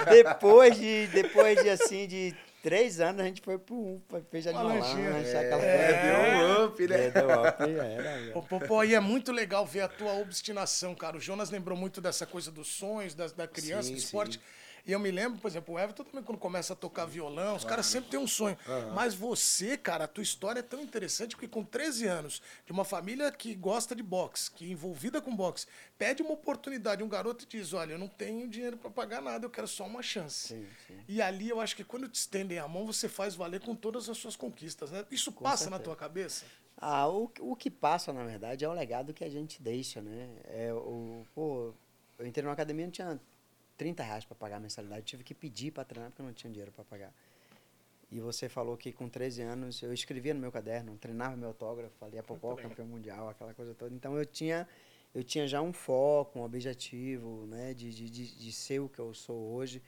Depois 0.10 0.76
de, 0.78 1.08
depois 1.08 1.62
de 1.64 1.70
assim, 1.70 2.08
de 2.08 2.36
três 2.63 3.00
anos, 3.01 3.21
a 3.21 3.25
gente 3.25 3.42
foi 3.42 3.60
pro 3.60 3.75
um, 3.75 4.01
fez 4.31 4.45
de 4.45 4.50
Uma 4.50 4.63
lancha, 4.63 4.95
aquela 5.39 5.62
É, 5.62 5.94
coisa. 5.94 6.01
deu 6.01 6.48
um 6.48 6.65
up, 6.65 6.88
né? 6.88 7.06
É, 7.07 7.12
deu 7.12 7.27
up, 7.30 7.63
era, 7.80 8.38
Ô, 8.38 8.42
Popó, 8.42 8.83
e 8.83 8.95
é 8.95 9.00
muito 9.00 9.31
legal 9.31 9.65
ver 9.65 9.81
a 9.81 9.88
tua 9.88 10.13
obstinação, 10.13 10.95
cara. 10.95 11.18
O 11.18 11.19
Jonas 11.19 11.50
lembrou 11.51 11.77
muito 11.77 12.00
dessa 12.01 12.25
coisa 12.25 12.50
dos 12.50 12.69
sonhos, 12.69 13.13
da, 13.13 13.27
da 13.27 13.48
criança, 13.48 13.89
Sim, 13.89 13.94
do 13.94 14.00
esporte. 14.00 14.38
sim. 14.38 14.62
E 14.86 14.92
eu 14.92 15.00
me 15.00 15.10
lembro, 15.12 15.40
por 15.40 15.48
exemplo, 15.48 15.76
o 15.76 15.80
Everton 15.80 16.04
também, 16.04 16.24
quando 16.24 16.38
começa 16.38 16.74
a 16.74 16.76
tocar 16.76 17.06
violão, 17.06 17.56
os 17.56 17.64
caras 17.64 17.86
sempre 17.86 18.10
têm 18.10 18.20
um 18.20 18.28
sonho. 18.28 18.58
Mas 18.94 19.16
você, 19.16 19.78
cara, 19.78 20.04
a 20.04 20.08
tua 20.08 20.22
história 20.22 20.60
é 20.60 20.64
tão 20.64 20.82
interessante 20.82 21.36
porque 21.36 21.48
com 21.48 21.64
13 21.64 22.06
anos, 22.06 22.42
de 22.66 22.72
uma 22.74 22.84
família 22.84 23.32
que 23.32 23.56
gosta 23.56 23.96
de 23.96 24.04
boxe, 24.04 24.52
que 24.52 24.66
é 24.66 24.68
envolvida 24.70 25.22
com 25.22 25.34
boxe, 25.34 25.68
pede 25.98 26.22
uma 26.22 26.34
oportunidade, 26.34 27.02
um 27.02 27.08
garoto 27.08 27.46
diz, 27.48 27.72
olha, 27.72 27.94
eu 27.94 27.98
não 27.98 28.10
tenho 28.10 28.48
dinheiro 28.48 28.76
para 28.76 28.90
pagar 28.90 29.22
nada, 29.22 29.46
eu 29.46 29.50
quero 29.50 29.68
só 29.68 29.86
uma 29.86 30.04
chance. 30.04 30.50
Sim, 30.50 30.68
sim. 30.86 31.00
E 31.08 31.22
ali 31.22 31.48
eu 31.48 31.62
acho 31.62 31.78
que 31.78 31.84
quando 31.86 32.10
te 32.10 32.16
estendem 32.16 32.60
a 32.60 32.68
mão, 32.68 32.86
você 32.86 33.08
faz 33.08 33.36
valer 33.36 33.62
com 33.62 33.74
todas 33.74 34.10
as 34.10 34.18
suas 34.18 34.36
conquistas, 34.36 34.92
né? 34.92 35.06
Isso 35.10 35.32
passa 35.32 35.66
na 35.70 35.78
certeza. 35.78 35.84
tua 35.84 35.96
cabeça? 35.96 36.46
Ah, 36.76 37.08
o, 37.08 37.32
o 37.40 37.56
que 37.56 37.72
passa, 37.72 38.12
na 38.12 38.26
verdade, 38.26 38.66
é 38.66 38.68
o 38.68 38.74
legado 38.74 39.14
que 39.14 39.24
a 39.24 39.30
gente 39.30 39.62
deixa, 39.62 40.02
né? 40.02 40.30
É 40.46 40.74
o, 40.74 41.26
pô, 41.34 41.74
eu 42.20 42.28
entrei 42.28 42.44
numa 42.44 42.54
academia 42.54 42.84
e 42.84 42.88
não 42.88 42.92
tinha 42.92 43.22
30 43.78 44.04
reais 44.04 44.25
para 44.25 44.36
pagar 44.36 44.58
a 44.58 44.60
mensalidade. 44.60 45.04
Tive 45.04 45.24
que 45.24 45.34
pedir 45.34 45.72
para 45.72 45.84
treinar 45.84 46.10
porque 46.10 46.22
eu 46.22 46.25
não 46.25 46.34
tinha 46.34 46.52
dinheiro 46.52 46.72
para 46.72 46.84
pagar. 46.84 47.14
E 48.12 48.20
você 48.20 48.48
falou 48.48 48.78
que 48.78 48.92
com 48.92 49.10
13 49.10 49.42
anos 49.42 49.81
eu 49.81 49.92
escrevia 49.92 50.34
no 50.34 50.40
meu 50.40 50.52
caderno, 50.52 50.96
treinava 50.98 51.36
meu 51.36 51.48
autógrafo, 51.48 51.96
falei 51.98 52.20
a 52.20 52.24
Popó, 52.24 52.54
legal. 52.54 52.70
campeão 52.70 52.88
mundial, 52.88 53.30
aquela 53.30 53.54
coisa 53.54 53.74
toda. 53.74 53.94
Então 53.96 54.16
eu 54.16 54.25
tinha, 54.25 54.68
eu 55.16 55.24
tinha 55.24 55.48
já 55.48 55.62
um 55.62 55.74
foco, 55.74 56.38
um 56.40 56.44
objetivo, 56.44 57.48
né? 57.48 57.74
De, 57.74 57.92
de, 57.92 58.10
de, 58.10 58.36
de 58.38 58.52
ser 58.52 58.80
o 58.80 58.88
que 58.88 59.00
eu 59.00 59.14
sou 59.14 59.54
hoje. 59.54 59.81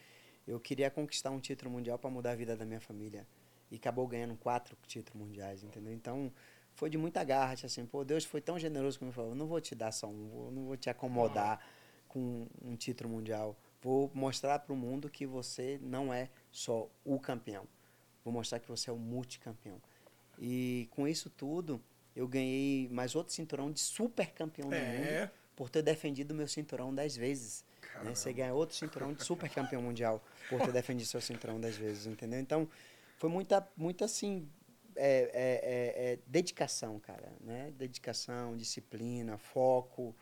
Eu 0.47 0.59
queria 0.59 0.89
conquistar 0.89 1.29
um 1.29 1.39
título 1.39 1.69
mundial 1.69 1.99
para 1.99 2.09
mudar 2.09 2.31
a 2.31 2.35
vida 2.35 2.55
da 2.55 2.65
minha 2.65 2.81
família. 2.81 3.27
E 3.69 3.75
acabou 3.75 4.07
ganhando 4.07 4.35
quatro 4.35 4.75
títulos 4.87 5.21
mundiais, 5.27 5.63
entendeu? 5.63 5.93
Então 5.93 6.31
foi 6.73 6.89
de 6.89 6.97
muita 6.97 7.23
garra, 7.23 7.53
assim, 7.63 7.85
pô, 7.85 8.03
Deus 8.03 8.25
foi 8.25 8.41
tão 8.41 8.59
generoso 8.59 8.99
comigo, 8.99 9.15
falou, 9.15 9.33
não 9.33 9.47
vou 9.47 9.61
te 9.61 9.73
dar 9.73 9.91
só 9.91 10.07
um, 10.07 10.51
não 10.51 10.65
vou 10.65 10.75
te 10.75 10.89
acomodar 10.89 11.59
com 12.07 12.47
um 12.61 12.75
título 12.75 13.09
mundial. 13.09 13.55
Vou 13.85 14.09
mostrar 14.15 14.57
para 14.57 14.73
o 14.73 14.75
mundo 14.75 15.07
que 15.11 15.27
você 15.27 15.79
não 15.79 16.11
é 16.11 16.27
só 16.51 16.89
o 17.03 17.19
campeão. 17.19 17.67
Vou 18.23 18.33
mostrar 18.33 18.59
que 18.59 18.67
você 18.67 18.89
é 18.89 18.93
o 18.93 18.97
multicampeão. 18.97 19.79
E 20.39 20.87
com 20.89 21.07
isso 21.07 21.29
tudo, 21.29 21.79
eu 22.15 22.27
ganhei 22.27 22.89
mais 22.89 23.15
outro 23.15 23.31
cinturão 23.31 23.71
de 23.71 23.79
super 23.79 24.31
campeão 24.31 24.69
do 24.69 24.75
É. 24.75 25.25
mundo 25.25 25.31
por 25.55 25.69
ter 25.69 25.83
defendido 25.83 26.31
o 26.31 26.33
meu 26.33 26.47
cinturão 26.47 26.95
dez 26.95 27.15
vezes. 27.15 27.63
Né? 28.03 28.15
Você 28.15 28.33
ganha 28.33 28.55
outro 28.55 28.75
cinturão 28.75 29.13
de 29.13 29.23
super 29.23 29.47
campeão 29.51 29.83
mundial 29.83 30.19
por 30.49 30.61
ter 30.61 30.71
defendido 30.73 31.05
seu 31.07 31.21
cinturão 31.21 31.61
dez 31.61 31.77
vezes, 31.77 32.07
entendeu? 32.07 32.39
Então, 32.39 32.67
foi 33.17 33.29
muita, 33.29 33.69
muita 33.77 34.05
assim, 34.05 34.49
é, 34.95 35.29
é, 35.31 36.09
é, 36.09 36.13
é 36.13 36.19
dedicação, 36.25 36.99
cara, 36.99 37.31
né? 37.39 37.71
Dedicação, 37.77 38.57
disciplina, 38.57 39.37
foco. 39.37 40.15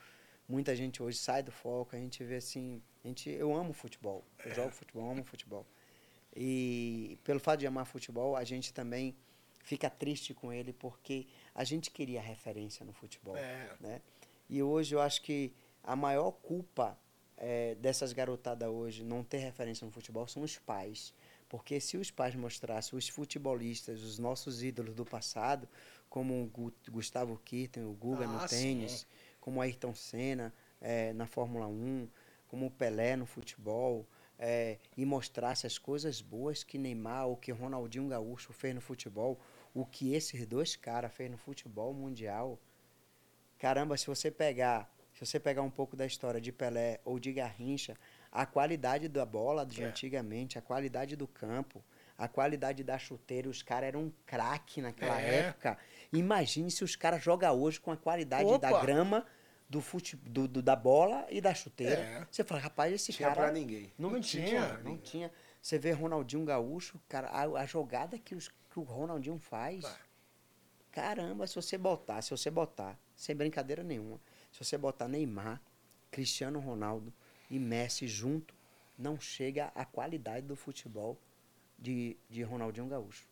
Muita 0.50 0.75
gente 0.75 1.01
hoje 1.01 1.18
sai 1.18 1.42
do 1.42 1.51
foco, 1.51 1.95
a 1.95 2.00
gente 2.00 2.21
vê 2.25 2.36
assim, 2.36 2.81
a 3.03 3.07
gente, 3.07 3.29
eu 3.29 3.53
amo 3.55 3.73
futebol, 3.73 4.23
eu 4.45 4.53
jogo 4.53 4.71
futebol, 4.71 5.09
amo 5.11 5.23
futebol. 5.23 5.65
E 6.35 7.17
pelo 7.23 7.39
fato 7.39 7.59
de 7.59 7.67
amar 7.67 7.85
futebol, 7.85 8.35
a 8.35 8.44
gente 8.44 8.73
também 8.73 9.15
fica 9.63 9.89
triste 9.89 10.33
com 10.33 10.51
ele 10.51 10.73
porque 10.73 11.27
a 11.53 11.63
gente 11.63 11.91
queria 11.91 12.21
referência 12.21 12.85
no 12.85 12.94
futebol, 12.94 13.35
É. 13.38 13.69
né? 13.79 14.01
E 14.50 14.61
hoje 14.63 14.95
eu 14.95 15.01
acho 15.01 15.21
que 15.21 15.51
a 15.83 15.95
maior 15.95 16.31
culpa 16.31 16.97
eh, 17.38 17.75
dessas 17.75 18.13
garotadas 18.13 18.69
hoje 18.69 19.03
não 19.03 19.23
ter 19.23 19.39
referência 19.39 19.85
no 19.85 19.91
futebol 19.91 20.27
são 20.27 20.44
os 20.44 20.57
pais. 20.57 21.13
Porque 21.50 21.79
se 21.79 21.97
os 21.97 22.09
pais 22.09 22.33
mostrassem 22.35 22.97
os 22.97 23.07
futebolistas, 23.09 24.01
os 24.01 24.17
nossos 24.17 24.63
ídolos 24.63 24.95
do 24.95 25.05
passado, 25.05 25.67
como 26.09 26.41
o 26.41 26.47
Gu- 26.47 26.73
Gustavo 26.89 27.38
Kirten, 27.44 27.83
o 27.85 27.91
Guga 27.94 28.25
Ah, 28.25 28.27
no 28.27 28.39
sim. 28.47 28.47
tênis, 28.47 29.05
como 29.39 29.59
o 29.59 29.61
Ayrton 29.61 29.94
Senna 29.94 30.53
eh, 30.81 31.13
na 31.13 31.27
Fórmula 31.27 31.67
1, 31.67 32.07
como 32.53 32.67
o 32.67 32.69
Pelé 32.69 33.15
no 33.15 33.25
futebol, 33.25 34.07
eh, 34.38 34.77
e 34.95 35.03
mostrasse 35.07 35.65
as 35.65 35.79
coisas 35.79 36.21
boas 36.21 36.63
que 36.63 36.77
Neymar 36.77 37.25
ou 37.25 37.35
que 37.35 37.51
Ronaldinho 37.51 38.07
Gaúcho 38.07 38.53
fez 38.53 38.75
no 38.75 38.79
futebol, 38.79 39.39
o 39.73 39.83
que 39.83 40.13
esses 40.13 40.45
dois 40.45 40.75
caras 40.75 41.11
fez 41.11 41.31
no 41.31 41.38
futebol 41.38 41.91
mundial, 41.95 42.59
caramba, 43.57 43.97
se 43.97 44.05
você 44.05 44.29
pegar, 44.29 44.88
se 45.15 45.25
você 45.25 45.39
pegar 45.39 45.63
um 45.63 45.69
pouco 45.71 45.95
da 45.95 46.05
história 46.05 46.39
de 46.39 46.51
Pelé 46.51 47.00
ou 47.03 47.17
de 47.17 47.33
Garrincha, 47.33 47.97
a 48.31 48.45
qualidade 48.45 49.07
da 49.07 49.25
bola 49.25 49.65
de 49.65 49.81
É. 49.81 49.88
antigamente, 49.88 50.59
a 50.59 50.61
qualidade 50.61 51.15
do 51.15 51.27
campo, 51.27 51.83
a 52.15 52.27
qualidade 52.27 52.83
da 52.83 53.00
chuteira, 53.00 53.50
os 53.50 53.63
caras 53.63 53.88
eram 53.88 54.01
um 54.03 54.12
craque 54.27 54.79
naquela 54.79 55.19
É. 55.19 55.39
época. 55.39 55.75
Imagine 56.12 56.69
se 56.69 56.83
os 56.83 56.95
caras 56.95 57.24
jogam 57.24 57.60
hoje 57.60 57.79
com 57.79 57.89
a 57.91 57.98
qualidade 57.98 58.60
da 58.60 58.69
Opa! 58.69 58.86
grama, 58.86 59.25
do, 59.70 59.82
fute, 59.82 60.15
do, 60.17 60.48
do- 60.48 60.62
da 60.62 60.75
bola 60.75 61.25
e 61.29 61.39
da 61.41 61.53
chuteira. 61.53 62.01
É. 62.01 62.27
Você 62.29 62.43
fala, 62.43 62.62
rapaz, 62.62 62.93
esse 62.93 63.12
Tinha 63.12 63.29
cara 63.29 63.41
pra 63.43 63.51
ninguém. 63.51 63.91
não, 63.98 64.12
Não 64.12 64.22
tinha, 64.22 64.46
tinha. 64.48 64.77
não 64.79 64.98
tinha. 64.98 65.32
Você 65.62 65.79
vê 65.79 65.91
Ronaldinho 65.91 66.43
Gaúcho, 66.46 67.00
cara, 67.08 67.27
a, 67.29 67.43
a 67.62 67.65
jogada 67.65 68.17
que, 68.20 68.36
os, 68.36 68.50
que 68.50 68.79
o 68.79 68.84
Ronaldinho 68.84 69.39
faz. 69.39 69.82
Bah. 69.82 69.98
Caramba, 70.91 71.48
se 71.48 71.55
você 71.55 71.77
botar, 71.77 72.22
se 72.22 72.29
você 72.32 72.51
botar, 72.51 73.00
sem 73.15 73.36
brincadeira 73.36 73.82
nenhuma, 73.84 74.20
se 74.51 74.63
você 74.63 74.77
botar 74.77 75.08
Neymar, 75.08 75.60
Cristiano 76.12 76.60
Ronaldo 76.60 77.12
e 77.50 77.58
Messi 77.58 78.08
junto, 78.08 78.53
não 78.98 79.20
chega 79.20 79.72
à 79.74 79.84
qualidade 79.86 80.46
do 80.46 80.55
futebol 80.55 81.17
de, 81.79 82.15
de 82.29 82.43
Ronaldinho 82.43 82.88
Gaúcho. 82.88 83.27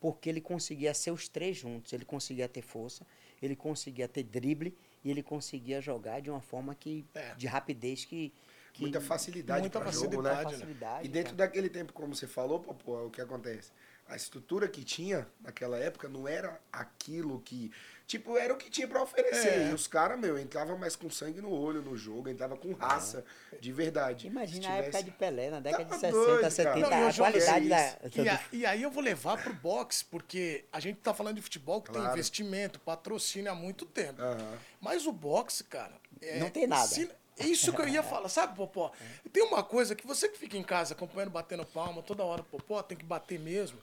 Porque 0.00 0.28
ele 0.28 0.40
conseguia 0.40 0.94
ser 0.94 1.10
os 1.10 1.26
três 1.28 1.56
juntos, 1.56 1.92
ele 1.92 2.04
conseguia 2.04 2.48
ter 2.48 2.62
força, 2.62 3.04
ele 3.42 3.56
conseguia 3.56 4.06
ter 4.06 4.22
drible 4.22 4.76
e 5.04 5.10
ele 5.10 5.22
conseguia 5.22 5.80
jogar 5.80 6.20
de 6.20 6.30
uma 6.30 6.40
forma 6.40 6.74
que 6.74 7.04
É. 7.14 7.34
de 7.34 7.46
rapidez 7.46 8.04
que, 8.04 8.32
que 8.72 8.82
Muita 8.82 9.00
facilidade 9.00 9.60
Muita 9.60 9.80
para 9.80 9.90
jogo, 9.90 10.04
facilidade, 10.06 10.36
né? 10.38 10.44
né? 10.44 10.50
facilidade, 10.58 11.04
E 11.06 11.08
dentro 11.08 11.34
cara. 11.36 11.46
daquele 11.46 11.68
tempo, 11.68 11.92
como 11.92 12.14
você 12.14 12.26
falou, 12.26 12.60
Popô, 12.60 13.06
o 13.06 13.10
que 13.10 13.20
acontece? 13.20 13.70
A 14.08 14.16
estrutura 14.16 14.66
que 14.68 14.82
tinha 14.82 15.26
naquela 15.40 15.76
época 15.78 16.08
não 16.08 16.26
era 16.26 16.58
aquilo 16.72 17.40
que. 17.44 17.70
Tipo, 18.06 18.38
era 18.38 18.54
o 18.54 18.56
que 18.56 18.70
tinha 18.70 18.88
pra 18.88 19.02
oferecer. 19.02 19.48
É. 19.48 19.68
E 19.70 19.74
os 19.74 19.86
caras, 19.86 20.18
meu, 20.18 20.38
entravam 20.38 20.78
mais 20.78 20.96
com 20.96 21.10
sangue 21.10 21.42
no 21.42 21.50
olho 21.50 21.82
no 21.82 21.94
jogo, 21.94 22.26
entrava 22.30 22.56
com 22.56 22.72
raça, 22.72 23.22
de 23.60 23.70
verdade. 23.70 24.26
Imagina 24.26 24.62
Se 24.62 24.66
a 24.66 24.70
época 24.76 24.86
tivesse- 24.86 25.04
de 25.04 25.10
Pelé, 25.10 25.50
na 25.50 25.60
década 25.60 25.84
Tá 25.84 25.94
de 25.96 26.00
60, 26.00 26.16
doido, 26.16 26.40
cara. 26.40 26.50
70, 26.50 26.78
Não, 26.90 27.08
a 27.08 27.12
qualidade 27.12 27.66
é 27.66 27.68
da. 27.68 28.22
E, 28.22 28.28
a- 28.30 28.40
e 28.50 28.64
aí 28.66 28.82
eu 28.82 28.90
vou 28.90 29.02
levar 29.02 29.36
pro 29.42 29.52
boxe, 29.52 30.02
porque 30.06 30.64
a 30.72 30.80
gente 30.80 30.96
tá 31.00 31.12
falando 31.12 31.36
de 31.36 31.42
futebol 31.42 31.82
que 31.82 31.90
tem 31.92 32.00
Claro. 32.00 32.16
investimento, 32.16 32.80
patrocínio 32.80 33.52
há 33.52 33.54
muito 33.54 33.84
tempo. 33.84 34.22
Aham. 34.22 34.58
Mas 34.80 35.06
o 35.06 35.12
boxe, 35.12 35.64
cara. 35.64 35.92
é- 36.22 36.38
Não 36.40 36.48
tem 36.48 36.66
nada. 36.66 36.86
se- 36.88 37.10
isso 37.40 37.72
que 37.74 37.80
eu 37.82 37.86
ia 37.88 38.02
falar, 38.02 38.28
sabe, 38.30 38.56
Popó? 38.56 38.90
Tem 39.32 39.42
uma 39.44 39.62
coisa 39.62 39.94
que 39.94 40.04
você 40.06 40.28
que 40.30 40.36
fica 40.38 40.56
em 40.56 40.62
casa 40.64 40.94
acompanhando, 40.94 41.30
batendo 41.30 41.64
palma 41.66 42.02
toda 42.02 42.24
hora, 42.24 42.42
Popó, 42.42 42.82
tem 42.82 42.96
que 42.98 43.04
bater 43.04 43.38
mesmo. 43.38 43.78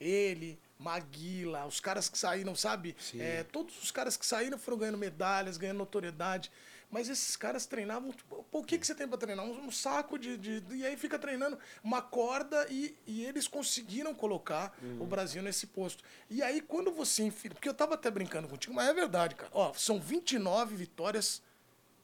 Ele, 0.00 0.58
Maguila, 0.78 1.66
os 1.66 1.80
caras 1.80 2.08
que 2.08 2.16
saíram, 2.18 2.54
sabe? 2.54 2.94
É, 3.18 3.42
todos 3.42 3.82
os 3.82 3.90
caras 3.90 4.16
que 4.16 4.24
saíram 4.26 4.58
foram 4.58 4.78
ganhando 4.78 4.98
medalhas, 4.98 5.56
ganhando 5.56 5.78
notoriedade. 5.78 6.50
Mas 6.90 7.08
esses 7.10 7.36
caras 7.36 7.66
treinavam. 7.66 8.12
Tipo, 8.12 8.42
Pô, 8.50 8.60
o 8.60 8.64
que, 8.64 8.78
que 8.78 8.86
você 8.86 8.94
tem 8.94 9.06
pra 9.06 9.18
treinar? 9.18 9.44
Um, 9.44 9.66
um 9.66 9.70
saco 9.70 10.18
de, 10.18 10.38
de- 10.38 10.62
E 10.74 10.86
aí 10.86 10.96
fica 10.96 11.18
treinando 11.18 11.58
uma 11.84 12.00
corda 12.00 12.66
e, 12.70 12.96
e 13.06 13.24
eles 13.26 13.46
conseguiram 13.46 14.14
colocar 14.14 14.74
o 14.98 15.04
Brasil 15.04 15.42
nesse 15.42 15.66
posto. 15.66 16.02
E 16.30 16.42
aí, 16.42 16.62
quando 16.62 16.90
você 16.90 17.24
enfia. 17.24 17.50
Porque 17.50 17.68
eu 17.68 17.74
tava 17.74 17.94
até 17.94 18.10
brincando 18.10 18.48
contigo, 18.48 18.72
mas 18.72 18.88
é 18.88 18.94
verdade, 18.94 19.34
cara. 19.34 19.50
Ó, 19.52 19.74
são 19.74 20.00
29 20.00 20.76
vitórias 20.76 21.42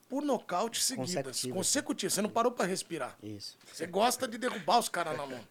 por 0.06 0.22
nocaute 0.22 0.82
seguidas. 0.82 1.14
Consecutivas. 1.14 1.56
Consecutivas. 1.56 2.12
Você 2.12 2.20
não 2.22 2.28
parou 2.28 2.52
pra 2.52 2.66
respirar. 2.66 3.16
Isso. 3.22 3.56
Você 3.72 3.86
gosta 3.86 4.28
de 4.28 4.36
derrubar 4.36 4.80
os 4.80 4.90
caras 4.90 5.16
na 5.16 5.24
mão. 5.26 5.40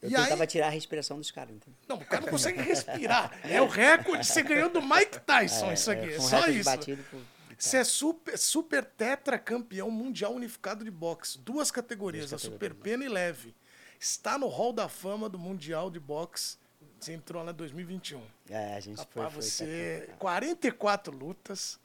Eu 0.00 0.10
E 0.10 0.14
tentava 0.14 0.42
aí, 0.44 0.46
tirar 0.46 0.66
a 0.68 0.70
respiração 0.70 1.16
dos 1.18 1.30
caras, 1.30 1.54
entendeu? 1.56 1.78
não, 1.88 1.96
o 1.96 2.04
cara 2.04 2.22
não 2.22 2.28
consegue 2.28 2.60
respirar. 2.62 3.32
É 3.44 3.60
o 3.60 3.66
recorde. 3.66 4.24
Você 4.26 4.42
ganhou 4.42 4.70
do 4.70 4.80
Mike 4.80 5.20
Tyson, 5.20 5.72
isso 5.72 5.90
aqui. 5.90 6.12
É, 6.14 6.18
um 6.18 6.20
só 6.20 6.46
isso. 6.48 6.64
batido 6.64 7.02
por- 7.10 7.20
Você 7.58 7.78
é 7.78 7.84
super, 7.84 8.38
super 8.38 8.84
tetracampeão 8.84 9.90
mundial 9.90 10.32
unificado 10.34 10.84
de 10.84 10.90
boxe. 10.90 11.38
Duas 11.38 11.70
categorias, 11.72 12.32
a 12.32 12.38
super 12.38 12.72
pena 12.74 13.04
e 13.04 13.08
leve. 13.08 13.54
Está 13.98 14.38
no 14.38 14.46
hall 14.46 14.72
da 14.72 14.88
fama 14.88 15.28
do 15.28 15.36
Mundial 15.38 15.90
de 15.90 15.98
Boxe. 15.98 16.56
Você 17.00 17.12
entrou 17.12 17.42
lá 17.42 17.50
em 17.50 17.54
2021. 17.54 18.22
É, 18.48 18.76
a 18.76 18.80
gente 18.80 18.96
foi. 19.10 19.22
Rapaz, 19.24 19.32
foi 19.34 19.42
você. 19.42 20.10
44 20.20 21.12
lutas. 21.16 21.78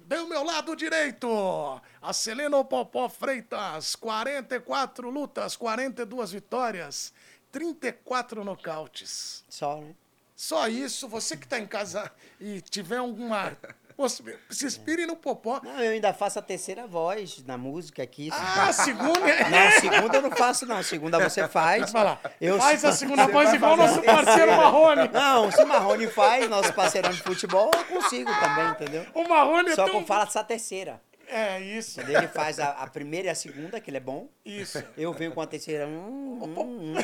Deu 0.00 0.28
meu 0.28 0.44
lado 0.44 0.76
direito! 0.76 1.26
A 2.02 2.12
Celeno 2.12 2.62
Popó 2.62 3.08
Freitas, 3.08 3.96
44 3.96 5.08
lutas, 5.10 5.56
42 5.56 6.30
vitórias, 6.32 7.12
34 7.50 8.44
nocautes. 8.44 9.44
Só, 9.48 9.76
né? 9.76 9.94
Só 10.38 10.68
isso, 10.68 11.08
você 11.08 11.36
que 11.36 11.46
está 11.46 11.58
em 11.58 11.66
casa 11.66 12.10
e 12.40 12.60
tiver 12.60 12.98
alguma. 12.98 13.56
Se 14.48 14.64
inspire 14.64 15.04
no 15.04 15.16
Popó. 15.16 15.60
Não, 15.60 15.80
eu 15.80 15.90
ainda 15.90 16.14
faço 16.14 16.38
a 16.38 16.42
terceira 16.42 16.86
voz 16.86 17.44
na 17.44 17.58
música 17.58 18.04
aqui. 18.04 18.30
Ah, 18.32 18.72
segunda. 18.72 19.18
Não, 19.50 19.80
segunda 19.80 20.18
eu 20.18 20.22
não 20.22 20.30
faço, 20.30 20.64
não. 20.66 20.80
Segunda 20.84 21.18
você 21.18 21.48
faz. 21.48 21.92
Lá. 21.92 22.20
Eu 22.40 22.58
Faz 22.60 22.84
a 22.84 22.92
segunda 22.92 23.24
Você 23.26 23.32
voz 23.32 23.52
igual 23.52 23.76
nosso 23.76 24.00
parceiro 24.00 24.56
Marrone. 24.56 25.08
Não, 25.08 25.50
se 25.50 25.60
o 25.60 25.66
Marrone 25.66 26.06
faz, 26.06 26.48
nosso 26.48 26.72
parceirão 26.72 27.10
de 27.10 27.20
futebol, 27.20 27.72
eu 27.74 27.84
consigo 27.86 28.30
também, 28.38 28.68
entendeu? 28.68 29.04
O 29.14 29.28
Marrone 29.28 29.70
é 29.70 29.74
Só 29.74 29.86
tão... 29.86 29.94
que 29.94 30.00
eu 30.02 30.06
falo 30.06 30.22
essa 30.22 30.44
terceira. 30.44 31.00
É, 31.30 31.60
isso. 31.60 32.00
Ele 32.00 32.26
faz 32.28 32.58
a, 32.58 32.70
a 32.70 32.86
primeira 32.86 33.28
e 33.28 33.30
a 33.30 33.34
segunda, 33.34 33.80
que 33.80 33.90
ele 33.90 33.98
é 33.98 34.00
bom. 34.00 34.28
Isso. 34.44 34.82
Eu 34.96 35.12
venho 35.12 35.32
com 35.32 35.40
a 35.42 35.46
terceira. 35.46 35.86
hum, 35.86 36.40
hum, 36.42 36.54
hum. 36.56 36.94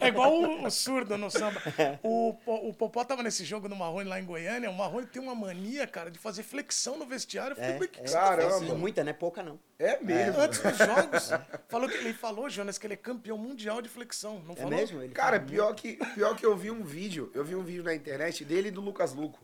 É 0.00 0.08
igual 0.08 0.32
o, 0.34 0.64
o 0.66 0.70
surdo 0.70 1.16
no 1.16 1.30
samba. 1.30 1.60
O, 2.02 2.34
o 2.46 2.74
Popó 2.74 3.04
tava 3.04 3.22
nesse 3.22 3.44
jogo 3.44 3.68
no 3.68 3.76
Marrone 3.76 4.08
lá 4.08 4.18
em 4.20 4.24
Goiânia. 4.24 4.70
O 4.70 4.74
Marrone 4.74 5.06
tem 5.06 5.22
uma 5.22 5.34
mania, 5.34 5.86
cara, 5.86 6.10
de 6.10 6.18
fazer 6.18 6.42
flexão 6.42 6.98
no 6.98 7.06
vestiário. 7.06 7.52
Eu 7.52 7.56
falei, 7.56 7.70
É, 7.70 7.78
"Mas 7.78 7.86
o 7.88 7.90
que, 7.90 7.98
que 7.98 8.04
é. 8.04 8.06
você 8.08 8.14
tá 8.14 8.20
Caramba. 8.20 8.50
fazendo?" 8.50 8.76
Muita, 8.76 9.04
né? 9.04 9.12
Pouca 9.12 9.42
não. 9.42 9.58
É 9.78 10.00
mesmo. 10.00 10.40
Antes 10.40 10.58
dos 10.60 10.76
jogos, 10.78 11.30
falou 11.68 11.88
que, 11.88 11.96
ele 11.96 12.12
falou, 12.12 12.50
Jonas, 12.50 12.78
que 12.78 12.86
ele 12.86 12.94
é 12.94 12.96
campeão 12.96 13.38
mundial 13.38 13.80
de 13.80 13.88
flexão. 13.88 14.42
Não 14.44 14.54
É 14.54 14.56
falou? 14.56 14.70
mesmo? 14.72 15.02
Ele 15.02 15.14
Cara, 15.14 15.38
pior 15.38 15.72
que, 15.74 15.96
pior 16.14 16.34
que 16.36 16.44
eu 16.44 16.56
vi 16.56 16.70
um 16.70 16.82
vídeo, 16.82 17.30
eu 17.34 17.44
vi 17.44 17.54
um 17.54 17.62
vídeo 17.62 17.84
na 17.84 17.94
internet 17.94 18.44
dele 18.44 18.68
e 18.68 18.72
do 18.72 18.80
Lucas 18.80 19.12
Luco. 19.14 19.38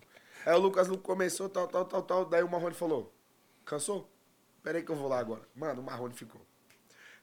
Aí 0.44 0.52
o 0.54 0.58
Lucas 0.58 0.88
Luco 0.88 1.02
começou, 1.02 1.49
tal, 1.49 1.66
tal, 1.68 1.84
tal, 1.84 2.02
tal, 2.02 2.25
daí 2.25 2.42
o 2.42 2.49
Marrone 2.50 2.75
falou, 2.75 3.14
cansou? 3.64 4.11
Pera 4.62 4.78
aí 4.78 4.85
que 4.85 4.90
eu 4.90 4.97
vou 4.97 5.09
lá 5.09 5.18
agora. 5.18 5.42
Mano, 5.54 5.80
o 5.83 5.85
Marrone 5.85 6.14
ficou. 6.14 6.40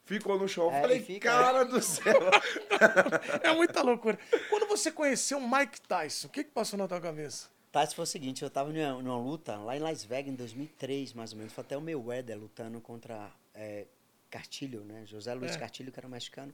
Ficou 0.03 0.38
no 0.38 0.48
chão. 0.48 0.65
Eu 0.65 0.71
É, 0.71 0.81
falei, 0.81 1.00
fica, 1.01 1.29
cara 1.31 1.63
do 1.63 1.81
céu. 1.81 2.19
É 3.43 3.53
muita 3.53 3.81
loucura. 3.81 4.17
Quando 4.50 4.67
você 4.67 4.91
conheceu 4.91 5.38
o 5.38 5.50
Mike 5.50 5.81
Tyson, 5.81 6.27
o 6.27 6.31
que, 6.31 6.43
que 6.43 6.51
passou 6.51 6.77
na 6.77 6.88
tua 6.88 7.00
cabeça? 7.00 7.50
Se 7.88 7.95
foi 7.95 8.03
o 8.03 8.07
seguinte, 8.07 8.43
eu 8.43 8.50
tava 8.50 8.71
numa, 8.74 9.01
numa 9.01 9.17
luta 9.17 9.55
lá 9.57 9.77
em 9.77 9.79
Las 9.79 10.03
Vegas 10.03 10.33
em 10.33 10.36
2003, 10.36 11.13
mais 11.13 11.31
ou 11.31 11.38
menos. 11.38 11.53
Foi 11.53 11.63
até 11.63 11.77
o 11.77 11.81
meu 11.81 12.03
Weather 12.03 12.38
lutando 12.38 12.81
contra 12.81 13.31
é, 13.55 13.86
Castilho, 14.29 14.83
né? 14.83 15.05
José 15.05 15.33
Luiz 15.33 15.55
É. 15.55 15.57
Castilho, 15.57 15.91
que 15.91 16.00
era 16.00 16.05
um 16.07 16.12
mexicano. 16.12 16.53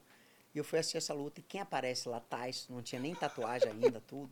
E 0.54 0.58
eu 0.58 0.64
fui 0.64 0.78
assistir 0.78 0.98
essa 0.98 1.14
luta. 1.14 1.40
E 1.40 1.44
quem 1.44 1.60
aparece 1.60 2.08
lá, 2.08 2.20
Tyson, 2.20 2.74
não 2.74 2.82
tinha 2.84 3.02
nem 3.02 3.16
tatuagem 3.16 3.72
ainda, 3.72 4.00
tudo. 4.08 4.30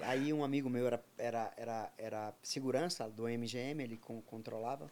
Aí 0.00 0.32
um 0.32 0.44
amigo 0.44 0.68
meu 0.68 0.86
era, 0.86 1.02
era, 1.16 1.54
era, 1.56 1.92
era 1.96 2.34
segurança 2.42 3.08
do 3.08 3.26
MGM, 3.28 3.82
ele 3.82 3.96
con- 3.96 4.20
controlava. 4.22 4.90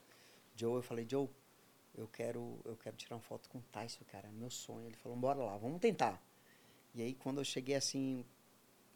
Joe, 0.56 0.76
eu 0.76 0.82
falei, 0.82 1.06
Joe, 1.08 1.28
eu 1.96 2.08
quero, 2.08 2.58
eu 2.64 2.76
quero 2.76 2.96
tirar 2.96 3.16
uma 3.16 3.22
foto 3.22 3.48
com 3.50 3.58
o 3.58 3.62
Tyson, 3.70 4.04
cara, 4.10 4.28
é 4.28 4.30
meu 4.30 4.50
sonho. 4.50 4.86
Ele 4.86 4.96
falou, 4.96 5.16
bora 5.18 5.38
lá, 5.38 5.56
vamos 5.58 5.80
tentar. 5.80 6.22
E 6.94 7.02
aí 7.02 7.14
quando 7.14 7.38
eu 7.38 7.44
cheguei 7.44 7.74
assim, 7.74 8.24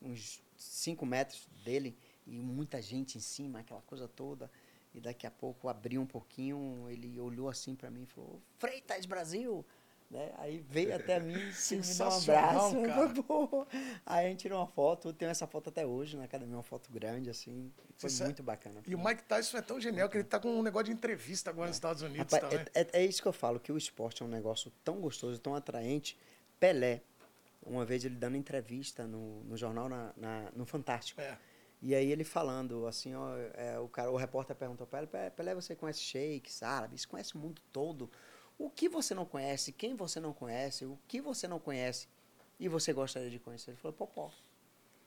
uns 0.00 0.40
5 0.56 1.04
metros 1.04 1.46
dele 1.64 1.96
e 2.26 2.38
muita 2.40 2.80
gente 2.80 3.18
em 3.18 3.20
cima, 3.20 3.60
aquela 3.60 3.82
coisa 3.82 4.08
toda. 4.08 4.50
E 4.94 5.00
daqui 5.00 5.26
a 5.26 5.30
pouco 5.30 5.68
abriu 5.68 6.00
um 6.00 6.06
pouquinho, 6.06 6.86
ele 6.88 7.20
olhou 7.20 7.48
assim 7.48 7.74
pra 7.74 7.90
mim 7.90 8.04
e 8.04 8.06
falou: 8.06 8.40
Freitas 8.58 9.04
Brasil! 9.04 9.64
Né? 10.10 10.32
Aí 10.38 10.64
veio 10.70 10.94
até 10.96 11.20
mim, 11.20 11.34
me 11.36 11.80
deu 11.82 12.06
um 12.06 12.10
abraço. 12.10 12.76
Aí 14.06 14.26
a 14.26 14.28
gente 14.30 14.40
tirou 14.40 14.58
uma 14.58 14.66
foto, 14.66 15.08
eu 15.08 15.12
tenho 15.12 15.30
essa 15.30 15.46
foto 15.46 15.68
até 15.68 15.84
hoje 15.84 16.16
na 16.16 16.24
academia, 16.24 16.56
uma 16.56 16.62
foto 16.62 16.90
grande, 16.90 17.28
assim. 17.28 17.70
Foi 17.98 18.08
Você- 18.08 18.24
muito 18.24 18.42
bacana. 18.42 18.80
E 18.86 18.94
o 18.94 18.98
Mike 19.04 19.24
Tyson 19.24 19.58
é 19.58 19.62
tão 19.62 19.78
genial 19.78 20.08
que 20.08 20.16
ele 20.16 20.24
tá 20.24 20.40
com 20.40 20.48
um 20.48 20.62
negócio 20.62 20.86
de 20.86 20.92
entrevista 20.92 21.50
agora 21.50 21.68
nos 21.68 21.76
Estados 21.76 22.00
Unidos 22.00 22.32
Rapaz, 22.32 22.50
também. 22.52 22.66
é, 22.74 22.80
é- 22.80 22.88
é 23.02 23.04
isso 23.04 23.20
que 23.20 23.28
eu 23.28 23.32
falo, 23.34 23.60
que 23.60 23.70
o 23.70 23.76
esporte 23.76 24.22
é 24.22 24.26
um 24.26 24.30
negócio 24.30 24.72
tão 24.82 24.98
gostoso, 25.00 25.38
tão 25.40 25.54
atraente. 25.54 26.18
Pelé, 26.58 27.02
uma 27.62 27.84
vez 27.84 28.02
ele 28.02 28.14
dando 28.14 28.36
entrevista 28.36 29.06
no, 29.06 29.44
no 29.44 29.56
jornal, 29.58 29.90
na, 29.90 30.12
na- 30.16 30.50
no 30.56 30.64
Fantástico. 30.64 31.20
É. 31.20 31.36
E 31.82 31.94
aí 31.94 32.10
ele 32.10 32.24
falando 32.24 32.86
assim, 32.86 33.14
ó, 33.14 33.36
é, 33.54 33.78
o, 33.78 33.86
cara, 33.88 34.10
o 34.10 34.16
repórter 34.16 34.56
perguntou 34.56 34.86
para 34.86 35.00
ele, 35.00 35.06
"Pe- 35.06 35.30
Pelé, 35.36 35.54
você 35.54 35.76
conhece 35.76 36.00
sheiks, 36.00 36.62
árabes, 36.62 37.04
conhece 37.04 37.34
o 37.36 37.38
mundo 37.38 37.60
todo. 37.72 38.10
O 38.58 38.68
que 38.68 38.88
você 38.88 39.14
não 39.14 39.24
conhece, 39.24 39.70
quem 39.72 39.94
você 39.94 40.18
não 40.18 40.32
conhece, 40.32 40.84
o 40.84 40.98
que 41.06 41.20
você 41.20 41.46
não 41.46 41.60
conhece 41.60 42.08
e 42.58 42.68
você 42.68 42.92
gostaria 42.92 43.30
de 43.30 43.38
conhecer? 43.38 43.70
Ele 43.70 43.78
falou, 43.78 43.96
Popó, 43.96 44.32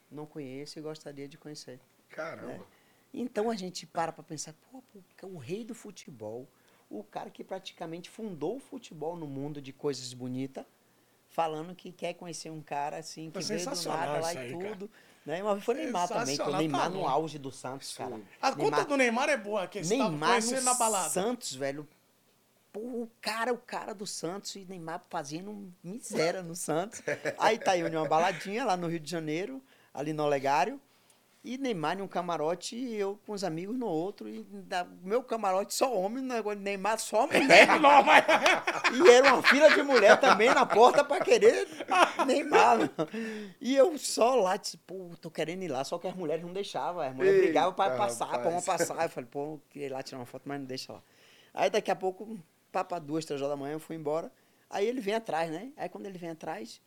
não 0.10 0.26
conheço 0.26 0.80
e 0.80 0.82
gostaria 0.82 1.28
de 1.28 1.38
conhecer. 1.38 1.80
Caramba. 2.10 2.66
Então 3.14 3.50
a 3.50 3.56
gente 3.56 3.86
para 3.86 4.12
para 4.12 4.24
pensar, 4.24 4.54
pô, 4.72 4.82
pô, 4.82 5.28
o 5.28 5.38
rei 5.38 5.66
do 5.66 5.76
futebol, 5.76 6.48
o 6.90 7.04
cara 7.04 7.30
que 7.30 7.44
praticamente 7.44 8.10
fundou 8.10 8.56
o 8.56 8.60
futebol 8.60 9.18
no 9.18 9.28
mundo 9.28 9.62
de 9.62 9.74
coisas 9.74 10.14
bonitas, 10.14 10.66
falando 11.28 11.76
que 11.76 11.92
quer 11.92 12.14
conhecer 12.14 12.50
um 12.50 12.62
cara 12.62 12.98
assim, 12.98 13.30
que 13.32 13.44
Foi 13.44 13.58
veio 13.58 13.70
do 13.70 13.90
nada 13.90 14.20
lá 14.20 14.20
isso 14.20 14.34
e 14.34 14.38
aí, 14.38 14.58
cara. 14.58 14.70
tudo. 14.70 14.90
Né? 15.26 15.44
Mas 15.44 15.64
foi 15.64 15.76
Neymar 15.76 16.08
também, 16.08 16.36
que 16.36 16.42
o 16.42 16.58
Neymar 16.58 16.82
tá 16.84 16.90
no 16.90 17.08
auge 17.08 17.38
do 17.38 17.52
Santos, 17.52 17.96
cara. 17.96 18.20
A 18.42 18.52
conta 18.52 18.62
Neymar, 18.64 18.88
do 18.88 18.98
Neymar 18.98 19.30
é 19.30 19.38
boa, 19.38 19.68
que 19.68 19.84
você 19.84 19.98
tava 19.98 20.10
Neymar 20.10 20.30
conhecendo 20.30 20.64
na 20.64 20.74
balada. 20.74 21.10
Santos, 21.10 21.54
velho. 21.54 21.88
Pô, 22.72 22.80
o 22.80 23.12
cara, 23.20 23.52
o 23.52 23.58
cara 23.58 23.94
do 23.94 24.08
Santos 24.08 24.56
e 24.56 24.66
Neymar 24.66 25.04
fazendo 25.10 25.74
miséria 25.84 26.42
no 26.42 26.56
Santos. 26.56 27.02
Aí 27.38 27.58
tá 27.58 27.78
eu 27.78 27.90
numa 27.92 28.08
baladinha 28.08 28.64
lá 28.64 28.78
no 28.78 28.88
Rio 28.88 29.00
de 29.00 29.12
Janeiro, 29.12 29.62
ali 29.94 30.14
no 30.14 30.24
Olegário. 30.24 30.80
E 31.44 31.58
Neymar 31.58 31.98
em 31.98 32.04
um 32.04 32.08
camarote 32.08 32.76
e 32.76 32.96
eu 32.96 33.20
com 33.26 33.34
os 33.34 33.44
amigos 33.44 33.76
no 33.76 33.88
outro. 33.88 34.30
E 34.30 34.44
da, 34.44 34.86
meu 35.02 35.24
camarote 35.24 35.74
só 35.74 35.92
homem, 35.92 36.24
negócio 36.24 36.60
de 36.60 36.64
Neymar 36.64 37.00
só 37.00 37.26
mulher. 37.26 37.68
Mas... 37.80 38.26
E 38.94 39.10
era 39.10 39.34
uma 39.34 39.42
fila 39.42 39.70
de 39.72 39.82
mulher 39.82 40.20
também 40.20 40.54
na 40.54 40.66
porta 40.66 41.04
pra 41.04 41.20
querer 41.20 41.68
Neymar. 42.28 42.92
E 43.60 43.76
eu 43.76 43.98
só 43.98 44.36
lá, 44.36 44.56
disse, 44.56 44.78
pô, 44.78 45.10
tô 45.20 45.32
querendo 45.32 45.64
ir 45.64 45.68
lá, 45.68 45.84
só 45.84 45.98
que 45.98 46.08
as 46.08 46.16
mulheres 46.16 46.44
não 46.44 46.54
deixavam. 46.54 47.02
As 47.02 47.14
mulheres 47.16 47.40
Eita, 47.40 47.48
brigavam 47.48 47.74
pra 47.74 47.98
passar, 47.98 48.40
pra 48.40 48.50
uma 48.50 48.62
passar. 48.62 49.04
Eu 49.04 49.10
falei, 49.10 49.30
pô, 49.30 49.44
eu 49.44 49.62
queria 49.72 49.88
ir 49.88 49.92
lá 49.92 50.04
tirar 50.04 50.20
uma 50.20 50.28
foto, 50.28 50.44
mas 50.46 50.60
não 50.60 50.68
deixa 50.68 50.94
lá. 50.94 51.02
Aí 51.56 51.72
daqui 51.72 51.90
a 51.90 51.96
pouco, 51.96 52.40
papo 52.72 53.00
duas, 53.00 53.26
três 53.26 53.42
horas 53.42 53.54
da 53.54 53.58
manhã, 53.58 53.74
eu 53.74 53.80
fui 53.80 53.96
embora. 53.96 54.32
Aí 54.70 54.86
ele 54.88 55.02
vem 55.02 55.16
atrás, 55.16 55.52
né? 55.52 55.72
Aí 55.76 55.90
quando 55.90 56.06
ele 56.06 56.18
vem 56.18 56.30
atrás, 56.30 56.82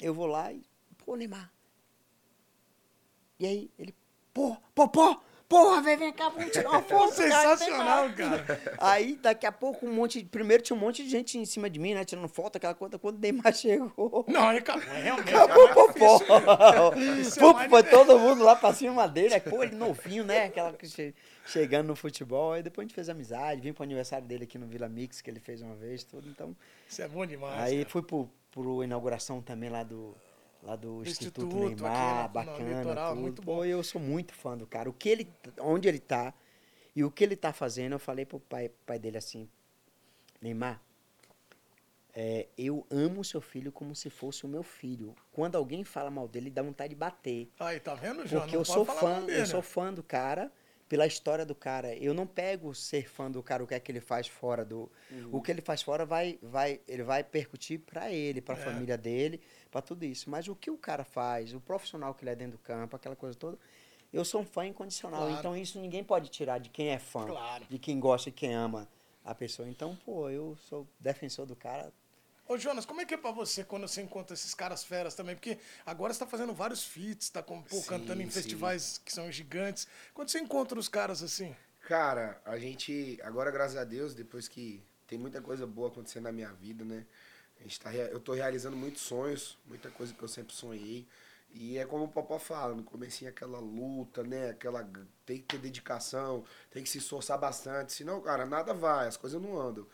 eu 0.00 0.14
vou 0.14 0.26
lá 0.26 0.52
e, 0.52 0.62
pô, 0.98 1.16
Neymar. 1.16 1.52
E 3.38 3.46
aí 3.46 3.70
ele, 3.78 3.94
pô, 4.32 4.56
pô, 4.74 4.88
pô, 4.88 5.20
porra, 5.48 5.80
vem, 5.82 5.96
vem 5.96 6.12
cá, 6.12 6.28
vamos 6.28 6.50
tirar 6.52 6.68
uma 6.70 6.82
foto. 6.82 7.14
Sensacional, 7.14 8.10
cara. 8.12 8.60
Aí, 8.78 9.16
daqui 9.16 9.46
a 9.46 9.52
pouco, 9.52 9.86
um 9.86 9.92
monte. 9.92 10.22
Primeiro 10.24 10.62
tinha 10.62 10.76
um 10.76 10.80
monte 10.80 11.02
de 11.02 11.08
gente 11.10 11.38
em 11.38 11.44
cima 11.44 11.70
de 11.70 11.78
mim, 11.78 11.94
né? 11.94 12.04
Tirando 12.04 12.28
foto, 12.28 12.56
aquela 12.56 12.74
coisa. 12.74 12.98
Quando 12.98 13.16
o 13.16 13.20
Neymar 13.20 13.54
chegou. 13.54 14.24
Não, 14.28 14.48
aí 14.48 14.58
acabou. 14.58 14.82
é 14.92 15.02
Realmente. 15.02 15.34
Acabou 15.34 15.68
é 15.68 15.72
popó. 15.72 16.16
é 16.24 17.38
Pô, 17.40 17.52
mais 17.54 17.68
Foi 17.70 17.82
todo 17.82 18.18
mundo 18.18 18.42
lá 18.44 18.54
pra 18.56 18.72
cima 18.74 19.08
dele. 19.08 19.30
né? 19.30 19.40
Pô, 19.40 19.62
ele 19.62 19.74
novinho, 19.74 20.24
né? 20.24 20.44
Aquela 20.44 20.72
que 20.72 20.86
che- 20.88 21.14
chegando 21.46 21.86
no 21.88 21.96
futebol. 21.96 22.52
Aí 22.52 22.62
depois 22.62 22.84
a 22.84 22.86
gente 22.88 22.94
fez 22.94 23.08
amizade. 23.08 23.60
Vim 23.60 23.72
pro 23.72 23.82
aniversário 23.84 24.26
dele 24.26 24.44
aqui 24.44 24.58
no 24.58 24.66
Vila 24.66 24.88
Mix, 24.88 25.20
que 25.20 25.30
ele 25.30 25.40
fez 25.40 25.62
uma 25.62 25.74
vez, 25.74 26.04
tudo. 26.04 26.28
Então. 26.28 26.54
Isso 26.88 27.00
é 27.02 27.08
bom 27.08 27.24
demais. 27.24 27.58
Aí 27.60 27.78
cara. 27.78 27.88
fui 27.90 28.02
pro, 28.02 28.28
pro 28.50 28.84
inauguração 28.84 29.40
também 29.40 29.70
lá 29.70 29.82
do. 29.82 30.14
Lá 30.62 30.74
do 30.76 31.02
Instituto, 31.02 31.46
Instituto, 31.46 31.86
aqui 31.86 31.94
Neymar, 31.96 32.22
no 32.24 32.28
bacana, 32.30 32.78
litoral, 32.80 33.10
tudo. 33.12 33.20
muito 33.22 33.42
Pô, 33.42 33.54
bom. 33.56 33.64
eu 33.64 33.82
sou 33.82 34.00
muito 34.00 34.34
fã 34.34 34.56
do 34.56 34.66
cara. 34.66 34.90
O 34.90 34.92
que 34.92 35.08
ele, 35.08 35.28
onde 35.60 35.88
ele 35.88 36.00
tá 36.00 36.34
e 36.96 37.04
o 37.04 37.10
que 37.10 37.22
ele 37.22 37.36
tá 37.36 37.52
fazendo, 37.52 37.92
eu 37.92 37.98
falei 37.98 38.26
pro 38.26 38.40
pai, 38.40 38.70
pai 38.84 38.98
dele 38.98 39.16
assim, 39.18 39.48
Neymar, 40.42 40.82
é, 42.14 42.48
eu 42.58 42.84
amo 42.90 43.22
seu 43.24 43.40
filho 43.40 43.70
como 43.70 43.94
se 43.94 44.10
fosse 44.10 44.44
o 44.44 44.48
meu 44.48 44.62
filho. 44.64 45.14
Quando 45.30 45.54
alguém 45.56 45.84
fala 45.84 46.10
mal 46.10 46.26
dele, 46.26 46.50
dá 46.50 46.62
vontade 46.62 46.90
de 46.90 46.96
bater. 46.96 47.48
Aí, 47.60 47.78
tá 47.78 47.94
vendo, 47.94 48.26
João? 48.26 48.42
Porque 48.42 48.56
Não 48.56 48.62
eu 48.62 48.64
sou 48.64 48.84
fã, 48.84 49.20
dele, 49.24 49.40
eu 49.40 49.46
sou 49.46 49.62
fã 49.62 49.92
do 49.94 50.02
cara, 50.02 50.50
pela 50.88 51.06
história 51.06 51.46
do 51.46 51.54
cara. 51.54 51.94
Eu 51.94 52.12
não 52.14 52.26
pego 52.26 52.74
ser 52.74 53.08
fã 53.08 53.30
do 53.30 53.40
cara, 53.42 53.62
o 53.62 53.66
que 53.66 53.74
é 53.74 53.78
que 53.78 53.92
ele 53.92 54.00
faz 54.00 54.26
fora 54.26 54.64
do. 54.64 54.90
Uhum. 55.12 55.28
O 55.30 55.40
que 55.40 55.52
ele 55.52 55.60
faz 55.60 55.82
fora 55.82 56.04
vai, 56.04 56.38
vai, 56.42 56.80
ele 56.88 57.04
vai 57.04 57.22
percutir 57.22 57.78
para 57.78 58.10
ele, 58.10 58.40
para 58.40 58.56
a 58.56 58.58
É. 58.58 58.64
família 58.64 58.98
dele, 58.98 59.40
para 59.70 59.82
tudo 59.82 60.04
isso. 60.04 60.28
Mas 60.30 60.48
o 60.48 60.54
que 60.54 60.70
o 60.70 60.76
cara 60.78 61.04
faz, 61.04 61.54
o 61.54 61.60
profissional 61.60 62.14
que 62.14 62.24
ele 62.24 62.30
é 62.30 62.34
dentro 62.36 62.58
do 62.58 62.62
campo, 62.62 62.96
aquela 62.96 63.16
coisa 63.16 63.36
toda, 63.36 63.58
eu 64.12 64.24
sou 64.24 64.40
um 64.40 64.44
fã 64.44 64.66
incondicional. 64.66 65.20
Claro. 65.22 65.38
Então 65.38 65.56
isso 65.56 65.78
ninguém 65.80 66.02
pode 66.02 66.28
tirar 66.30 66.58
de 66.58 66.70
quem 66.70 66.88
é 66.88 66.98
fã, 66.98 67.26
Claro. 67.26 67.64
de 67.68 67.78
quem 67.78 67.98
gosta 68.00 68.28
e 68.28 68.32
quem 68.32 68.54
ama 68.54 68.88
a 69.24 69.34
pessoa. 69.34 69.68
Então, 69.68 69.94
pô, 70.04 70.30
eu 70.30 70.56
sou 70.68 70.86
defensor 70.98 71.44
do 71.46 71.54
cara. 71.54 71.92
Ô, 72.46 72.56
Jonas, 72.56 72.86
como 72.86 73.02
é 73.02 73.04
que 73.04 73.12
é 73.12 73.16
pra 73.18 73.30
você 73.30 73.62
quando 73.62 73.86
você 73.86 74.00
encontra 74.00 74.32
esses 74.32 74.54
caras 74.54 74.82
feras 74.82 75.14
também? 75.14 75.34
Porque 75.34 75.58
agora 75.84 76.14
você 76.14 76.20
tá 76.20 76.26
fazendo 76.26 76.54
vários 76.54 76.82
feats, 76.82 77.28
tá 77.28 77.42
com, 77.42 77.60
pô, 77.60 77.76
Sim, 77.76 77.82
cantando 77.86 78.22
em 78.22 78.24
sim. 78.24 78.30
festivais 78.30 78.96
que 79.04 79.12
são 79.12 79.30
gigantes. 79.30 79.86
Quando 80.14 80.30
você 80.30 80.38
encontra 80.38 80.78
os 80.78 80.88
caras 80.88 81.22
assim? 81.22 81.54
Cara, 81.86 82.40
a 82.46 82.58
gente, 82.58 83.18
agora, 83.22 83.50
graças 83.50 83.76
a 83.76 83.84
Deus, 83.84 84.14
depois 84.14 84.48
que 84.48 84.82
tem 85.06 85.18
muita 85.18 85.42
coisa 85.42 85.66
boa 85.66 85.88
acontecendo 85.88 86.24
na 86.24 86.32
minha 86.32 86.50
vida, 86.54 86.86
né? 86.86 87.04
A 87.60 87.62
gente 87.62 87.80
tá, 87.80 87.94
eu 87.94 88.20
tô 88.20 88.32
realizando 88.32 88.76
muitos 88.76 89.02
sonhos, 89.02 89.58
muita 89.66 89.90
coisa 89.90 90.14
que 90.14 90.22
eu 90.22 90.28
sempre 90.28 90.54
sonhei. 90.54 91.06
E 91.50 91.78
é 91.78 91.86
como 91.86 92.04
o 92.04 92.08
Popó 92.08 92.38
fala, 92.38 92.74
no 92.74 92.82
comecinho 92.82 93.30
aquela 93.30 93.58
luta, 93.58 94.22
né? 94.22 94.50
Aquela. 94.50 94.88
Tem 95.24 95.38
que 95.38 95.44
ter 95.44 95.58
dedicação, 95.58 96.44
tem 96.70 96.82
que 96.82 96.88
se 96.88 96.98
esforçar 96.98 97.38
bastante, 97.38 97.92
senão, 97.92 98.20
cara, 98.20 98.44
nada 98.46 98.74
vai, 98.74 99.08
as 99.08 99.16
coisas 99.16 99.40
não 99.40 99.58
andam. 99.58 99.86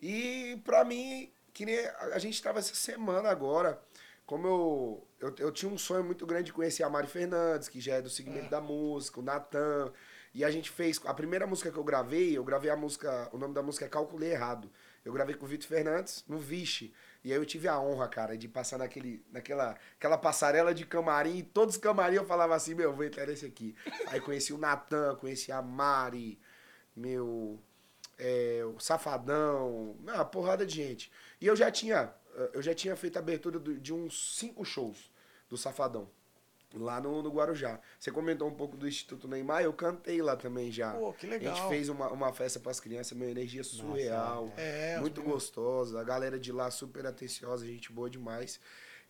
E 0.00 0.60
pra 0.64 0.84
mim, 0.84 1.30
que 1.52 1.66
nem 1.66 1.78
a 1.86 2.18
gente 2.18 2.42
tava 2.42 2.58
essa 2.58 2.74
semana 2.74 3.28
agora, 3.28 3.80
como 4.24 4.46
eu, 4.46 5.08
eu, 5.20 5.34
eu 5.38 5.52
tinha 5.52 5.70
um 5.70 5.78
sonho 5.78 6.04
muito 6.04 6.24
grande 6.26 6.44
de 6.46 6.52
conhecer 6.52 6.82
a 6.82 6.88
Mari 6.88 7.08
Fernandes, 7.08 7.68
que 7.68 7.80
já 7.80 7.96
é 7.96 8.02
do 8.02 8.08
segmento 8.08 8.48
da 8.48 8.60
música, 8.60 9.20
o 9.20 9.22
Natan. 9.22 9.92
E 10.34 10.44
a 10.44 10.50
gente 10.50 10.70
fez. 10.70 11.00
A 11.04 11.12
primeira 11.12 11.46
música 11.46 11.70
que 11.70 11.76
eu 11.76 11.84
gravei, 11.84 12.36
eu 12.36 12.44
gravei 12.44 12.70
a 12.70 12.76
música. 12.76 13.28
O 13.32 13.38
nome 13.38 13.54
da 13.54 13.62
música 13.62 13.84
é 13.84 13.88
Calculei 13.88 14.32
Errado. 14.32 14.70
Eu 15.04 15.12
gravei 15.12 15.34
com 15.34 15.44
o 15.44 15.48
Vitor 15.48 15.68
Fernandes 15.68 16.24
no 16.28 16.38
Vixe. 16.38 16.92
E 17.24 17.32
aí 17.32 17.38
eu 17.38 17.46
tive 17.46 17.68
a 17.68 17.78
honra, 17.80 18.08
cara, 18.08 18.36
de 18.36 18.48
passar 18.48 18.78
naquele, 18.78 19.24
naquela 19.30 19.76
aquela 19.96 20.18
passarela 20.18 20.74
de 20.74 20.84
camarim. 20.86 21.38
E 21.38 21.42
todos 21.42 21.76
os 21.76 21.80
camarim 21.80 22.16
eu 22.16 22.24
falava 22.24 22.54
assim, 22.54 22.74
meu, 22.74 22.92
vou 22.92 23.04
entrar 23.04 23.26
nesse 23.26 23.46
aqui. 23.46 23.74
Aí 24.08 24.20
conheci 24.20 24.52
o 24.52 24.58
Natan, 24.58 25.16
conheci 25.16 25.52
a 25.52 25.62
Mari, 25.62 26.38
meu. 26.96 27.60
é, 28.18 28.62
o 28.64 28.78
Safadão, 28.78 29.96
uma 30.00 30.24
porrada 30.24 30.64
de 30.64 30.74
gente. 30.74 31.10
E 31.40 31.46
eu 31.46 31.56
já 31.56 31.70
tinha, 31.70 32.14
eu 32.52 32.62
já 32.62 32.74
tinha 32.74 32.94
feito 32.96 33.16
a 33.16 33.20
abertura 33.20 33.58
de 33.58 33.92
uns 33.92 34.36
cinco 34.38 34.64
shows 34.64 35.10
do 35.48 35.56
Safadão. 35.56 36.08
Lá 36.74 37.00
no, 37.00 37.22
no 37.22 37.30
Guarujá. 37.30 37.78
Você 37.98 38.10
comentou 38.10 38.48
um 38.48 38.54
pouco 38.54 38.76
do 38.76 38.88
Instituto 38.88 39.28
Neymar, 39.28 39.62
eu 39.62 39.72
cantei 39.72 40.22
lá 40.22 40.36
também 40.36 40.70
já. 40.70 40.92
Pô, 40.92 41.12
que 41.12 41.26
A 41.26 41.30
legal. 41.30 41.54
gente 41.54 41.68
fez 41.68 41.88
uma, 41.88 42.08
uma 42.10 42.32
festa 42.32 42.58
para 42.58 42.70
as 42.70 42.80
crianças, 42.80 43.12
uma 43.12 43.26
energia 43.26 43.62
surreal. 43.62 44.52
É, 44.56 44.98
muito 45.00 45.20
as 45.20 45.26
gostosa. 45.26 46.00
A 46.00 46.04
galera 46.04 46.38
de 46.38 46.50
lá 46.52 46.70
super 46.70 47.06
atenciosa, 47.06 47.66
gente 47.66 47.92
boa 47.92 48.08
demais. 48.08 48.58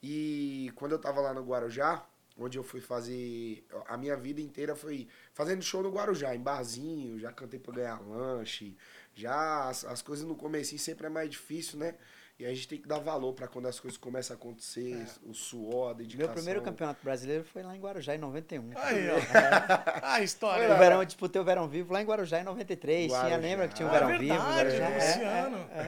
E 0.03 0.73
quando 0.75 0.93
eu 0.93 0.99
tava 0.99 1.21
lá 1.21 1.33
no 1.33 1.43
Guarujá, 1.45 2.05
onde 2.37 2.59
eu 2.59 2.65
fui 2.65 2.81
fazer. 2.81 3.65
A 3.87 3.97
minha 3.97 4.17
vida 4.17 4.41
inteira 4.41 4.75
foi 4.75 5.09
fazendo 5.33 5.63
show 5.63 5.83
no 5.83 5.91
Guarujá, 5.91 6.35
em 6.35 6.41
barzinho, 6.41 7.19
já 7.19 7.33
cantei 7.33 7.61
pra 7.61 7.75
ganhar 7.75 8.01
lanche. 8.01 8.77
Já 9.15 9.69
as, 9.69 9.85
as 9.85 10.03
coisas 10.03 10.27
no 10.27 10.35
começo 10.35 10.77
sempre 10.79 11.07
é 11.07 11.11
mais 11.11 11.31
difícil, 11.31 11.79
né? 11.79 11.95
E 12.39 12.47
a 12.47 12.53
gente 12.53 12.67
tem 12.67 12.79
que 12.81 12.89
dar 12.89 12.99
valor 12.99 13.35
pra 13.35 13.47
quando 13.47 13.67
as 13.69 13.79
coisas 13.79 13.97
começam 13.97 14.35
a 14.35 14.39
acontecer, 14.39 15.07
o 15.23 15.33
suor, 15.33 15.91
a 15.91 15.93
dedicação. 15.93 16.27
Meu 16.27 16.35
primeiro 16.35 16.63
campeonato 16.63 17.05
brasileiro 17.05 17.45
foi 17.45 17.63
lá 17.63 17.77
em 17.77 17.81
Guarujá, 17.81 18.15
em 18.17 18.19
91. 18.19 18.73
Aí, 18.77 19.09
ó. 19.11 19.15
Ah, 20.03 20.15
a 20.15 20.23
história. 20.23 20.75
O 20.75 20.79
verão, 20.79 20.99
eu 21.01 21.05
disputei 21.05 21.41
o 21.41 21.45
Verão 21.45 21.69
Vivo 21.69 21.93
lá 21.93 22.03
em 22.03 22.05
Guarujá 22.05 22.41
em 22.41 22.45
93. 22.45 23.07
Tinha, 23.07 23.19
Guarujá. 23.21 23.37
lembra 23.37 23.69
que 23.69 23.75
tinha 23.75 23.87
o 23.87 23.91
Ah, 23.93 23.95
é 23.95 23.99
Verão 24.01 24.19
Vivo? 24.19 24.35
verdade, 24.35 24.77
Guarujá? 24.77 24.87
do 24.89 24.93
É, 24.93 25.07
Luciano. 25.07 25.57
é, 25.71 25.81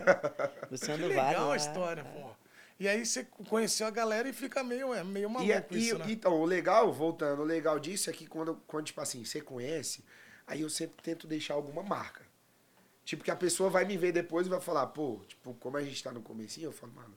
é. 0.62 0.66
Luciano 0.70 1.02
Que 1.02 1.08
do 1.08 1.14
Vale. 1.14 1.28
legal 1.28 1.50
a 1.50 1.54
é, 1.54 1.56
história, 1.56 2.00
é. 2.02 2.04
pô. 2.04 2.30
E 2.78 2.88
aí 2.88 3.04
você 3.06 3.24
conheceu 3.48 3.86
a 3.86 3.90
galera 3.90 4.28
e 4.28 4.32
fica 4.32 4.62
meio, 4.62 4.92
é, 4.94 5.02
meio 5.02 5.28
maluco 5.30 5.50
E, 5.50 5.52
é- 5.52 5.66
e- 5.70 5.78
isso, 5.78 5.98
né? 5.98 6.04
Então, 6.08 6.34
o 6.40 6.44
legal, 6.44 6.92
voltando, 6.92 7.40
o 7.42 7.44
legal 7.44 7.78
disso 7.80 8.10
é 8.10 8.12
que 8.12 8.26
quando, 8.26 8.60
quando, 8.66 8.86
tipo 8.86 9.00
assim, 9.00 9.24
você 9.24 9.40
conhece, 9.40 10.04
aí 10.46 10.60
eu 10.60 10.70
sempre 10.70 10.96
tento 11.02 11.26
deixar 11.26 11.54
alguma 11.54 11.82
marca. 11.82 12.22
Tipo, 13.04 13.22
que 13.22 13.30
a 13.30 13.36
pessoa 13.36 13.68
vai 13.68 13.84
me 13.84 13.96
ver 13.96 14.12
depois 14.12 14.46
e 14.46 14.50
vai 14.50 14.60
falar, 14.60 14.86
pô, 14.88 15.20
tipo, 15.26 15.54
como 15.54 15.76
a 15.76 15.82
gente 15.82 16.02
tá 16.02 16.10
no 16.10 16.22
comecinho, 16.22 16.68
eu 16.68 16.72
falo, 16.72 16.92
mano, 16.94 17.16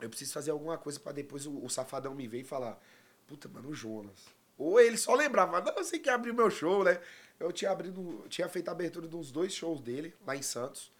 eu 0.00 0.08
preciso 0.08 0.32
fazer 0.32 0.50
alguma 0.50 0.78
coisa 0.78 0.98
pra 0.98 1.12
depois 1.12 1.46
o, 1.46 1.64
o 1.64 1.68
safadão 1.68 2.14
me 2.14 2.26
ver 2.26 2.40
e 2.40 2.44
falar, 2.44 2.80
puta, 3.26 3.48
mano, 3.48 3.68
o 3.68 3.74
Jonas. 3.74 4.26
Ou 4.56 4.80
ele 4.80 4.96
só 4.96 5.14
lembrava, 5.14 5.60
não, 5.60 5.74
você 5.74 5.98
quer 5.98 6.12
abrir 6.12 6.32
meu 6.32 6.50
show, 6.50 6.82
né? 6.82 7.00
Eu 7.38 7.52
tinha 7.52 7.70
abrido, 7.70 8.24
tinha 8.28 8.48
feito 8.48 8.68
a 8.68 8.72
abertura 8.72 9.06
de 9.06 9.16
uns 9.16 9.30
dois 9.30 9.52
shows 9.52 9.80
dele, 9.80 10.14
lá 10.26 10.34
em 10.34 10.42
Santos. 10.42 10.92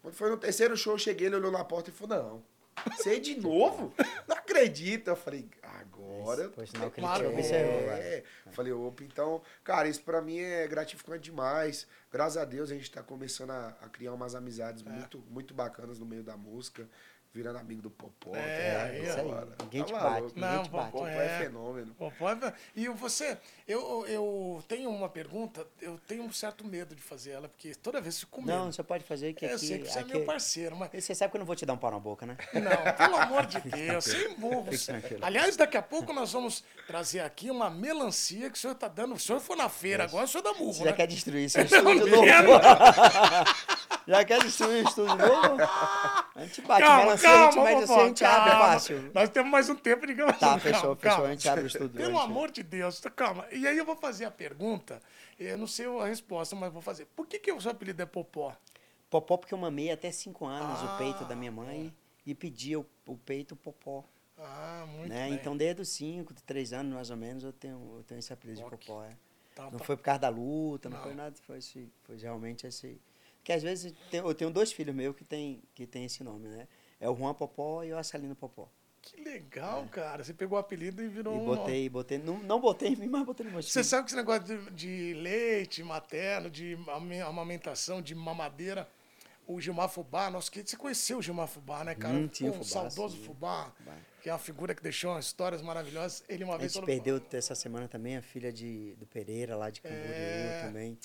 Quando 0.00 0.14
foi 0.14 0.30
no 0.30 0.36
terceiro 0.36 0.76
show, 0.76 0.94
eu 0.94 0.98
cheguei, 0.98 1.26
ele 1.26 1.36
olhou 1.36 1.50
na 1.50 1.64
porta 1.64 1.90
e 1.90 1.92
falou, 1.92 2.16
não, 2.16 2.44
você 2.86 3.18
de 3.20 3.38
novo? 3.40 3.92
Não 4.26 4.36
acredito. 4.36 5.08
Eu 5.08 5.16
falei, 5.16 5.48
agora... 5.62 6.50
Ele 6.58 6.90
Claro, 6.90 7.28
observou. 7.30 7.80
velho. 7.80 7.92
É, 8.02 8.24
falei, 8.52 8.72
opa, 8.72 9.02
então, 9.04 9.42
cara, 9.64 9.88
isso 9.88 10.02
pra 10.02 10.20
mim 10.20 10.38
é 10.38 10.66
gratificante 10.66 11.22
demais. 11.30 11.86
Graças 12.12 12.36
a 12.36 12.44
Deus 12.44 12.70
a 12.70 12.74
gente 12.74 12.90
tá 12.90 13.02
começando 13.02 13.50
a, 13.50 13.68
a 13.82 13.88
criar 13.88 14.12
umas 14.12 14.34
amizades 14.34 14.84
É. 14.86 14.88
muito, 14.90 15.18
muito 15.30 15.54
bacanas 15.54 15.98
no 15.98 16.06
meio 16.06 16.22
da 16.22 16.36
música, 16.36 16.88
virando 17.34 17.58
amigo 17.58 17.82
do 17.82 17.90
Popó. 17.90 18.34
É, 18.34 18.72
tá 18.74 18.82
aí. 18.84 19.10
Agora, 19.20 19.48
Ninguém 19.62 19.82
te 19.84 19.92
maluco. 19.92 20.10
bate, 20.10 20.34
ninguém 20.34 20.50
Não, 20.56 20.62
te 20.64 20.70
bate. 20.70 20.90
Popó 20.90 20.98
Popó 21.04 21.08
é. 21.08 21.26
é 21.26 21.38
fenômeno. 21.38 21.94
Pô, 21.94 22.10
pode- 22.18 22.52
E 22.74 22.88
você, 22.88 23.38
eu, 23.66 24.04
eu 24.08 24.64
tenho 24.66 24.90
uma 24.90 25.08
pergunta, 25.08 25.66
eu 25.80 26.00
tenho 26.08 26.24
um 26.24 26.32
certo 26.32 26.64
medo 26.64 26.94
de 26.96 27.02
fazer 27.02 27.30
ela, 27.32 27.48
porque 27.48 27.74
toda 27.76 28.00
vez 28.00 28.14
eu 28.16 28.20
fico 28.20 28.32
com 28.32 28.42
medo. 28.42 28.58
Não, 28.58 28.72
você 28.72 28.82
pode 28.82 29.04
fazer 29.04 29.34
que 29.34 29.44
É, 29.46 29.50
eu 29.52 29.56
aqui... 29.56 29.66
sei 29.66 29.78
que 29.78 29.88
você 29.90 29.98
aqui- 30.00 30.10
é 30.12 30.16
meu 30.16 30.24
parceiro, 30.26 30.74
mas. 30.76 30.90
Você 31.04 31.14
sabe 31.14 31.30
que 31.30 31.36
eu 31.36 31.40
não 31.40 31.46
vou 31.46 31.54
te 31.54 31.64
dar 31.64 31.74
um 31.74 31.78
pau 31.78 31.90
na 31.90 31.98
boca, 31.98 32.26
né? 32.26 32.36
Não, 32.54 32.94
pelo 32.96 33.16
amor 33.16 33.46
de 33.46 33.60
Deus, 33.60 34.04
sem 34.04 34.34
burros. 34.34 34.88
Aliás, 35.22 35.56
daqui 35.56 35.76
a 35.76 35.82
pouco 35.82 36.12
nós 36.12 36.32
vamos 36.32 36.64
trazer 36.86 37.20
aqui 37.20 37.50
uma 37.50 37.70
melancia 37.70 38.50
que 38.50 38.56
o 38.56 38.60
senhor 38.60 38.74
tá 38.74 38.88
dando. 38.88 39.14
O 39.14 39.18
senhor 39.18 39.40
foi 39.40 39.54
na 39.56 39.68
feira 39.68 40.04
agora, 40.04 40.24
o 40.24 40.28
senhor 40.28 40.42
dá 40.42 40.52
murro, 40.54 40.72
Você 40.72 40.80
já 40.84 40.90
né? 40.90 40.92
quer 40.96 41.06
destruir 41.06 41.48
seu 41.50 41.62
estúdio 41.64 42.06
novo? 42.06 42.26
já 44.06 44.24
quer 44.24 44.40
destruir 44.42 44.84
o 44.84 44.88
estúdio 44.88 45.14
novo? 45.16 45.56
A 45.62 46.26
gente 46.44 46.60
bate 46.62 46.82
Calma, 46.82 47.04
melancia, 47.04 47.17
a 47.26 47.44
gente 47.44 47.54
calma, 47.54 47.64
mede 47.70 47.82
assim, 47.84 47.94
a 48.00 48.06
gente 48.06 48.24
abre 48.24 48.50
calma. 48.50 48.64
fácil. 48.66 49.10
Nós 49.14 49.28
temos 49.30 49.50
mais 49.50 49.68
um 49.68 49.74
tempo 49.76 50.06
de 50.06 50.14
gravação. 50.14 50.48
Tá, 50.54 50.58
fechou, 50.58 50.96
calma, 50.96 50.96
fechou. 50.96 51.24
A 51.26 51.30
gente 51.30 51.48
abre 51.48 51.64
o 51.64 51.66
estúdio. 51.66 51.90
Pelo 51.90 52.16
a 52.18 52.20
gente- 52.22 52.30
amor 52.30 52.50
de 52.50 52.62
Deus, 52.62 53.00
tá- 53.00 53.10
calma. 53.10 53.46
E 53.52 53.66
aí 53.66 53.76
eu 53.76 53.84
vou 53.84 53.96
fazer 53.96 54.24
a 54.24 54.30
pergunta, 54.30 55.00
eu 55.38 55.56
não 55.58 55.66
sei 55.66 55.86
a 55.86 56.06
resposta, 56.06 56.54
mas 56.56 56.72
vou 56.72 56.82
fazer. 56.82 57.06
Por 57.16 57.26
que, 57.26 57.38
que 57.38 57.52
o 57.52 57.60
seu 57.60 57.70
apelido 57.70 58.02
é 58.02 58.06
Popó? 58.06 58.56
Popó 59.10 59.36
porque 59.38 59.54
eu 59.54 59.58
mamei 59.58 59.90
até 59.90 60.10
5 60.10 60.44
anos 60.44 60.78
Ah, 60.80 60.94
o 60.94 60.98
peito 60.98 61.24
da 61.24 61.34
minha 61.34 61.50
mãe 61.52 61.94
e 62.26 62.34
pedia 62.34 62.78
o, 62.78 62.86
o 63.06 63.16
peito 63.16 63.56
popó. 63.56 64.04
Ah, 64.36 64.84
muito 64.86 65.08
né? 65.08 65.24
bem. 65.24 65.34
Então 65.34 65.56
desde 65.56 65.80
os 65.82 65.88
5, 65.88 66.34
3 66.46 66.72
anos 66.74 66.92
mais 66.92 67.10
ou 67.10 67.16
menos 67.16 67.42
eu 67.42 67.52
tenho, 67.52 67.94
eu 67.96 68.04
tenho 68.06 68.18
esse 68.18 68.32
apelido 68.32 68.62
de 68.62 68.68
popó. 68.68 69.02
É. 69.02 69.16
Tá, 69.54 69.64
Não 69.64 69.78
tá. 69.78 69.84
foi 69.84 69.96
por 69.96 70.02
causa 70.02 70.20
da 70.20 70.28
luta, 70.28 70.88
não, 70.90 70.98
Não. 70.98 71.04
foi 71.04 71.14
nada, 71.14 71.34
foi, 71.42 71.58
esse, 71.58 71.90
foi 72.04 72.16
realmente 72.18 72.66
esse. 72.66 73.00
Porque 73.38 73.50
às 73.52 73.62
vezes 73.62 73.94
eu 74.12 74.34
tenho 74.34 74.50
dois 74.50 74.70
filhos 74.70 74.94
meus 74.94 75.16
que 75.16 75.24
tem, 75.24 75.62
que 75.74 75.86
tem 75.86 76.04
esse 76.04 76.22
nome, 76.22 76.46
né? 76.48 76.68
É 77.00 77.08
o 77.08 77.14
Juan 77.16 77.34
Popó 77.34 77.82
e 77.84 77.92
o 77.92 77.98
Assalino 77.98 78.34
Popó. 78.34 78.68
Que 79.00 79.22
legal, 79.22 79.86
cara. 79.90 80.22
Você 80.24 80.34
pegou 80.34 80.56
o 80.58 80.60
apelido 80.60 81.02
e 81.02 81.08
virou 81.08 81.32
É. 81.34 81.36
E 81.36 81.40
um... 81.40 81.44
botei, 81.44 81.88
botei, 81.88 82.18
não, 82.18 82.38
não 82.40 82.60
botei 82.60 82.88
em 82.90 82.96
mim, 82.96 83.06
mas 83.08 83.24
botei 83.24 83.46
no 83.46 83.52
meu 83.52 83.62
Você 83.62 83.82
sabe 83.84 84.04
que 84.04 84.10
esse 84.10 84.16
negócio 84.16 84.42
de, 84.44 84.70
de 84.72 85.14
leite 85.14 85.82
materno, 85.82 86.50
de 86.50 86.74
ama- 86.88 87.24
amamentação, 87.24 88.02
de 88.02 88.14
mamadeira, 88.14 88.88
o 89.46 89.58
Gilmar 89.60 89.88
Fubá, 89.88 90.28
nosso 90.28 90.50
querido, 90.52 90.68
você 90.68 90.76
conheceu 90.76 91.18
o 91.18 91.22
Gilmar 91.22 91.46
Fubá, 91.48 91.82
né, 91.84 91.94
cara? 91.94 92.12
Hum, 92.14 92.28
tinha 92.28 92.50
Pô, 92.50 92.58
o 92.58 92.60
um 92.60 92.64
Fubá, 92.64 92.80
saudoso 92.90 93.16
sim. 93.16 93.24
Fubá, 93.24 93.72
Fubá. 93.78 93.96
que 94.20 94.28
é 94.28 94.32
uma 94.32 94.38
figura 94.38 94.74
que 94.74 94.82
deixou 94.82 95.12
umas 95.12 95.24
histórias 95.24 95.62
maravilhosas. 95.62 96.22
Ele 96.28 96.44
uma 96.44 96.56
A 96.56 96.58
vez 96.58 96.72
gente 96.72 96.82
falou, 96.82 96.86
perdeu 96.94 97.22
essa 97.32 97.54
semana 97.54 97.88
também 97.88 98.16
a 98.16 98.20
filha 98.20 98.52
de, 98.52 98.94
do 98.96 99.06
Pereira, 99.06 99.56
lá 99.56 99.70
de 99.70 99.80
Camboriú 99.80 100.04
É. 100.04 100.62
também. 100.66 100.98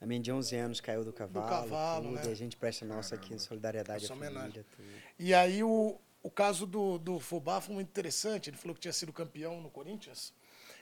A 0.00 0.06
minha 0.06 0.20
de 0.20 0.30
11 0.30 0.56
anos 0.56 0.80
caiu 0.80 1.04
do 1.04 1.12
cavalo. 1.12 1.48
cavalo, 1.48 2.04
tudo, 2.04 2.14
né? 2.16 2.26
e 2.26 2.32
a 2.32 2.34
gente 2.34 2.56
presta 2.56 2.84
nossa 2.84 3.14
aqui 3.14 3.32
em 3.32 3.38
solidariedade 3.38 4.02
Nossa 4.02 4.12
à 4.12 4.16
homenagem. 4.16 4.64
família. 4.64 5.02
E 5.18 5.32
aí 5.34 5.62
o, 5.62 5.98
o 6.22 6.30
caso 6.30 6.66
do, 6.66 6.98
do 6.98 7.18
Fubá 7.18 7.60
foi 7.60 7.74
muito 7.74 7.88
interessante. 7.88 8.50
Ele 8.50 8.56
falou 8.56 8.74
que 8.74 8.80
tinha 8.80 8.92
sido 8.92 9.12
campeão 9.12 9.60
no 9.60 9.70
Corinthians. 9.70 10.34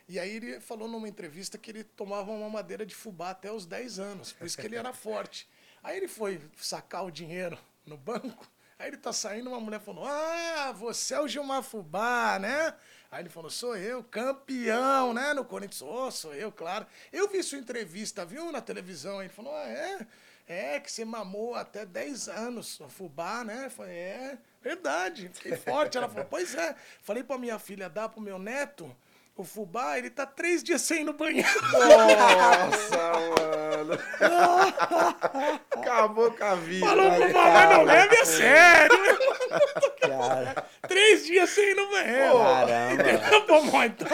E 0.09 0.19
aí 0.19 0.37
ele 0.37 0.61
falou 0.61 0.89
numa 0.89 1.09
entrevista 1.09 1.57
que 1.57 1.71
ele 1.71 1.85
tomava 1.85 2.31
uma 2.31 2.51
madeira 2.51 2.85
de 2.85 2.95
fubá 2.95 3.31
até 3.31 3.51
os 3.51 3.65
10 3.65 3.99
anos. 3.99 4.33
Por 4.33 4.47
isso 4.47 4.59
que 4.59 4.67
ele 4.67 4.77
era 4.77 4.93
forte. 4.93 5.49
Aí 5.83 5.97
ele 5.97 6.09
foi 6.09 6.41
sacar 6.57 7.05
o 7.05 7.11
dinheiro 7.11 7.59
no 7.87 7.97
banco. 7.97 8.51
Aí 8.79 8.89
ele 8.89 8.97
tá 8.97 9.13
saindo, 9.13 9.49
uma 9.49 9.61
mulher 9.61 9.81
falou: 9.81 10.05
Ah, 10.07 10.73
você 10.73 11.15
é 11.15 11.21
o 11.21 11.29
Gilmar 11.29 11.63
Fubá, 11.63 12.39
né? 12.39 12.75
Aí 13.15 13.23
ele 13.23 13.29
falou: 13.29 13.49
Sou 13.49 13.77
eu, 13.77 14.03
campeão, 14.03 15.15
né? 15.15 15.33
No 15.33 15.45
Corinthians. 15.45 15.83
Oh, 15.83 16.11
sou 16.11 16.35
eu, 16.35 16.51
claro. 16.51 16.85
Eu 17.13 17.29
vi 17.29 17.45
sua 17.45 17.59
entrevista, 17.59 18.25
viu, 18.25 18.51
na 18.51 18.61
televisão. 18.61 19.21
Ele 19.23 19.29
falou: 19.29 19.55
Ah, 19.55 19.69
é? 19.69 20.07
É, 20.49 20.81
que 20.81 20.91
você 20.91 21.05
mamou 21.05 21.55
até 21.55 21.87
10 21.87 22.29
anos, 22.29 22.81
o 22.81 22.89
fubá, 22.89 23.45
né? 23.45 23.67
Eu 23.67 23.71
Falei, 23.71 23.97
é, 23.97 24.39
verdade, 24.61 25.31
fiquei 25.33 25.57
forte. 25.57 25.97
Ela 25.97 26.09
falou, 26.09 26.27
pois 26.29 26.55
é. 26.55 26.75
Falei 27.03 27.23
pra 27.23 27.39
minha 27.39 27.59
filha 27.59 27.89
dar 27.89 28.11
pro 28.11 28.21
meu 28.21 28.39
neto, 28.39 28.95
O 29.37 29.45
fubá, 29.45 29.97
ele 29.97 30.11
tá 30.11 30.27
três 30.27 30.63
dias 30.63 30.83
sem 30.83 31.01
ir 31.01 31.05
no 31.05 31.15
banheiro. 31.15 31.49
Nossa, 31.73 33.13
mano. 33.31 33.99
Acabou 35.71 36.31
com 36.33 36.45
a 36.45 36.55
vida. 36.57 36.87
Falou 36.87 37.11
pro 37.11 37.33
mas 37.33 37.71
não 37.71 37.85
leve 37.85 38.17
a 38.17 38.25
sério. 38.27 39.14
Cara, 40.01 40.65
Três 40.87 41.25
dias 41.27 41.51
sem 41.51 41.71
ir 41.71 41.75
no 41.75 41.91
banheiro. 41.91 42.39
caramba. 42.39 43.05
Bom, 43.47 43.83
então, 43.83 44.07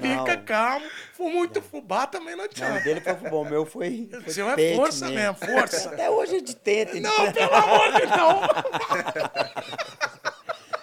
fica 0.00 0.36
não. 0.36 0.44
calmo. 0.44 0.86
For 1.12 1.30
muito 1.30 1.60
fubá, 1.60 2.06
também 2.06 2.34
não 2.36 2.38
Não, 2.38 2.44
o 2.44 2.50
adianta. 2.50 2.80
dele 2.80 3.00
foi 3.00 3.14
bom, 3.14 3.42
o 3.42 3.48
meu 3.50 3.66
foi. 3.66 4.08
foi 4.10 4.20
O 4.26 4.30
seu 4.30 4.50
é 4.50 4.74
força 4.74 5.08
mesmo, 5.08 5.34
força. 5.34 5.90
Até 5.90 6.08
hoje 6.10 6.36
a 6.36 6.38
gente 6.38 6.56
tenta. 6.56 6.96
então. 6.96 7.12
Não, 7.24 7.32
pelo 7.32 7.54
amor 7.54 7.92
de 7.92 8.06
Deus. 8.06 9.60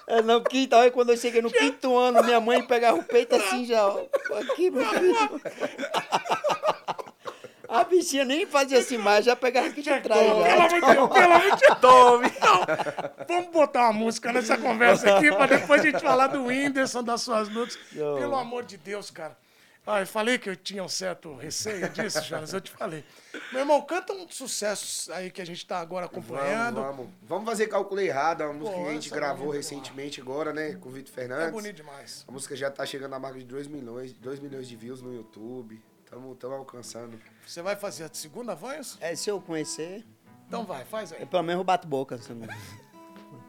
É, 0.10 0.22
não, 0.22 0.42
porque 0.42 0.60
então, 0.60 0.80
aí 0.80 0.90
quando 0.90 1.10
eu 1.10 1.18
cheguei 1.18 1.42
no 1.42 1.52
quinto 1.52 1.94
ano, 1.98 2.24
minha 2.24 2.40
mãe 2.40 2.66
pegava 2.66 2.98
o 2.98 3.04
peito 3.04 3.36
assim 3.36 3.66
já, 3.66 3.86
ó. 3.86 4.06
Aqui, 4.40 4.72
meu 4.72 4.86
filho. 4.86 5.42
A 7.78 7.84
bichinha 7.84 8.26
nem 8.26 8.46
fazia 8.46 8.80
assim 8.80 8.98
mais, 8.98 9.24
já 9.24 9.36
pegava 9.36 9.68
aqui 9.68 9.84
de 9.84 10.00
trás. 10.02 10.22
Pelo 10.22 10.42
Já. 10.42 10.56
amor 10.56 10.68
de 10.70 10.82
Deus, 10.82 11.10
pelo 11.10 11.34
amor 11.34 11.42
de 11.42 11.68
Deus. 11.68 11.80
Tome. 11.80 12.34
Não, 12.42 13.28
vamos 13.28 13.52
botar 13.52 13.82
uma 13.84 13.94
música 13.94 14.34
nessa 14.34 14.58
conversa 14.58 15.16
aqui 15.16 15.30
pra 15.30 15.46
depois 15.46 15.82
a 15.82 15.84
gente 15.84 16.02
falar 16.02 16.28
do 16.28 16.46
Whindersson, 16.46 17.04
das 17.04 17.22
suas 17.22 17.48
lutas. 17.50 17.78
Pelo 17.94 18.36
amor 18.36 18.64
de 18.64 18.78
Deus, 18.78 19.12
cara. 19.12 19.38
Ah, 19.90 20.02
eu 20.02 20.08
falei 20.08 20.38
que 20.38 20.50
eu 20.50 20.56
tinha 20.56 20.84
um 20.84 20.90
certo 20.90 21.34
receio 21.36 21.88
disso, 21.90 22.22
Jonas, 22.22 22.52
eu 22.52 22.60
te 22.60 22.70
falei. 22.72 23.06
Meu 23.54 23.62
irmão, 23.62 23.82
canta 23.84 24.12
um 24.12 24.28
sucesso 24.28 25.14
aí 25.14 25.32
que 25.32 25.42
a 25.42 25.46
gente 25.46 25.66
tá 25.66 25.80
agora 25.80 26.08
acompanhando. 26.08 26.82
Vamos, 26.82 26.96
vamos. 26.98 27.12
Vamos 27.22 27.46
fazer 27.46 27.68
cálculo 27.68 28.02
errado, 28.02 28.42
uma 28.42 28.52
música 28.52 28.76
Pô, 28.76 28.84
que 28.84 28.90
a 28.90 28.94
gente 28.94 29.14
é 29.14 29.16
gravou 29.16 29.50
recentemente 29.50 30.20
agora, 30.20 30.52
né? 30.52 30.76
Com 30.82 30.90
o 30.90 30.92
Vitor 30.92 31.14
Fernandes. 31.14 31.48
É 31.48 31.52
bonito 31.52 31.76
demais. 31.78 32.26
A 32.28 32.32
música 32.34 32.54
já 32.54 32.70
tá 32.70 32.86
chegando 32.86 33.12
na 33.12 33.20
marca 33.20 33.40
de 33.40 33.46
2 33.46 33.68
milhões, 33.68 34.12
2 34.12 34.42
milhões 34.42 34.68
de 34.68 34.76
views 34.76 35.02
no 35.02 35.14
YouTube. 35.14 35.82
Tamo, 36.10 36.36
tamo 36.36 36.56
alcançando. 36.56 37.20
Você 37.46 37.62
vai 37.62 37.76
fazer 37.76 38.06
a 38.06 38.10
segunda 38.12 38.56
voz? 38.56 38.98
É, 39.02 39.14
se 39.16 39.30
eu 39.30 39.42
conhecer, 39.42 40.06
Então 40.48 40.64
vai, 40.66 40.86
faz 40.86 41.12
aí. 41.12 41.22
eu 41.22 41.28
pelo 41.28 41.44
menos 41.44 41.60
eu 41.60 41.66
bato 41.66 41.88
boca. 41.88 42.18
não- 42.30 42.48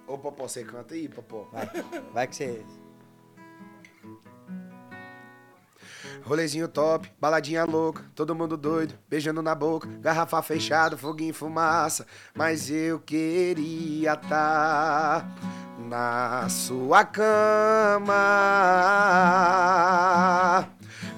Ô, 0.07 0.19
Popó, 0.19 0.49
você 0.49 0.65
canta 0.65 0.95
aí, 0.95 1.09
Popó. 1.09 1.49
Vai, 1.53 1.67
vai 2.13 2.27
que 2.27 2.35
você. 2.37 2.65
Rolezinho 6.25 6.67
top, 6.69 7.11
baladinha 7.21 7.65
louca, 7.65 8.05
todo 8.15 8.35
mundo 8.35 8.57
doido, 8.57 8.99
beijando 9.09 9.41
na 9.43 9.55
boca, 9.55 9.87
garrafa 10.01 10.43
fechada, 10.43 10.97
foguinho 10.97 11.31
e 11.31 11.33
fumaça. 11.35 12.07
Mas 12.35 12.69
eu 12.71 12.99
queria 13.01 14.17
tá 14.17 15.25
na 15.79 16.49
sua 16.49 17.05
cama. 17.05 18.19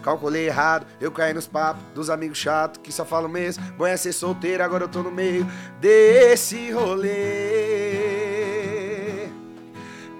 Calculei 0.02 0.46
errado, 0.46 0.86
eu 1.00 1.12
caí 1.12 1.34
nos 1.34 1.46
papos 1.46 1.82
dos 1.94 2.08
amigos 2.10 2.38
chatos 2.38 2.80
que 2.82 2.90
só 2.92 3.04
falam 3.04 3.28
mesmo. 3.28 3.62
Bom 3.74 3.86
é 3.86 3.96
ser 3.96 4.12
solteiro, 4.12 4.62
agora 4.62 4.84
eu 4.84 4.88
tô 4.88 5.02
no 5.02 5.10
meio 5.10 5.46
desse 5.80 6.70
rolê. 6.70 8.00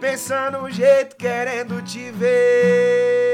Pensando 0.01 0.59
um 0.59 0.71
jeito, 0.71 1.17
querendo 1.17 1.83
te 1.83 2.11
ver. 2.11 3.31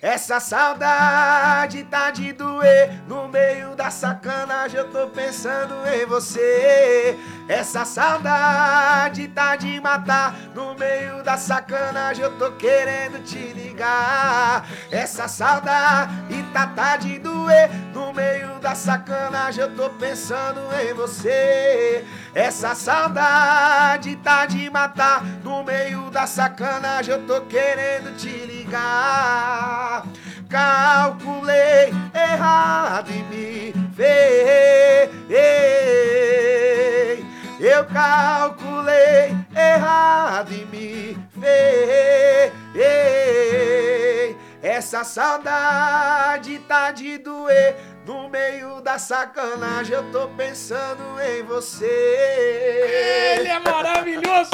Essa 0.00 0.38
saudade 0.40 1.82
tá 1.84 2.10
de 2.10 2.32
doer. 2.32 3.02
No 3.08 3.28
meio 3.28 3.74
da 3.74 3.90
sacanagem 3.90 4.78
eu 4.78 4.88
tô 4.90 5.08
pensando 5.08 5.74
em 5.86 6.06
você. 6.06 7.18
Essa 7.48 7.82
saudade 7.86 9.26
tá 9.28 9.56
de 9.56 9.80
matar. 9.80 10.34
No 10.54 10.74
meio 10.74 11.22
da 11.22 11.38
sacanagem 11.38 12.22
eu 12.22 12.36
tô 12.36 12.52
querendo 12.52 13.24
te 13.24 13.38
ligar. 13.38 14.66
Essa 14.90 15.26
saudade 15.26 16.42
tá, 16.52 16.66
tá 16.66 16.96
de 16.98 17.18
doer. 17.18 17.70
No 17.94 18.12
meio 18.12 18.58
da 18.60 18.74
sacanagem 18.74 19.64
eu 19.64 19.74
tô 19.74 19.88
pensando 19.88 20.60
em 20.78 20.92
você. 20.92 22.04
Essa 22.34 22.74
saudade 22.74 24.14
tá 24.16 24.44
de 24.44 24.68
matar. 24.68 25.24
No 25.42 25.64
meio 25.64 26.10
da 26.10 26.26
sacanagem 26.26 27.14
eu 27.14 27.26
tô 27.26 27.40
querendo 27.46 28.14
te 28.14 28.28
ligar. 28.28 30.04
Calculei 30.50 31.94
errado 32.14 33.10
e 33.10 33.22
me 33.22 33.74
ferrei. 33.94 35.08
Eu 37.60 37.84
calculei 37.86 39.34
errado 39.56 40.52
e 40.52 40.64
me 40.66 41.18
ferrei. 41.40 42.52
Essa 44.62 45.02
saudade 45.02 46.60
tá 46.68 46.92
de 46.92 47.18
doer. 47.18 47.74
No 48.06 48.28
meio 48.28 48.80
da 48.80 48.96
sacanagem 48.98 49.94
eu 49.94 50.10
tô 50.12 50.28
pensando 50.28 51.02
em 51.20 51.42
você. 51.42 53.36
Ele 53.40 53.48
é 53.48 53.58
maravilhoso. 53.58 54.50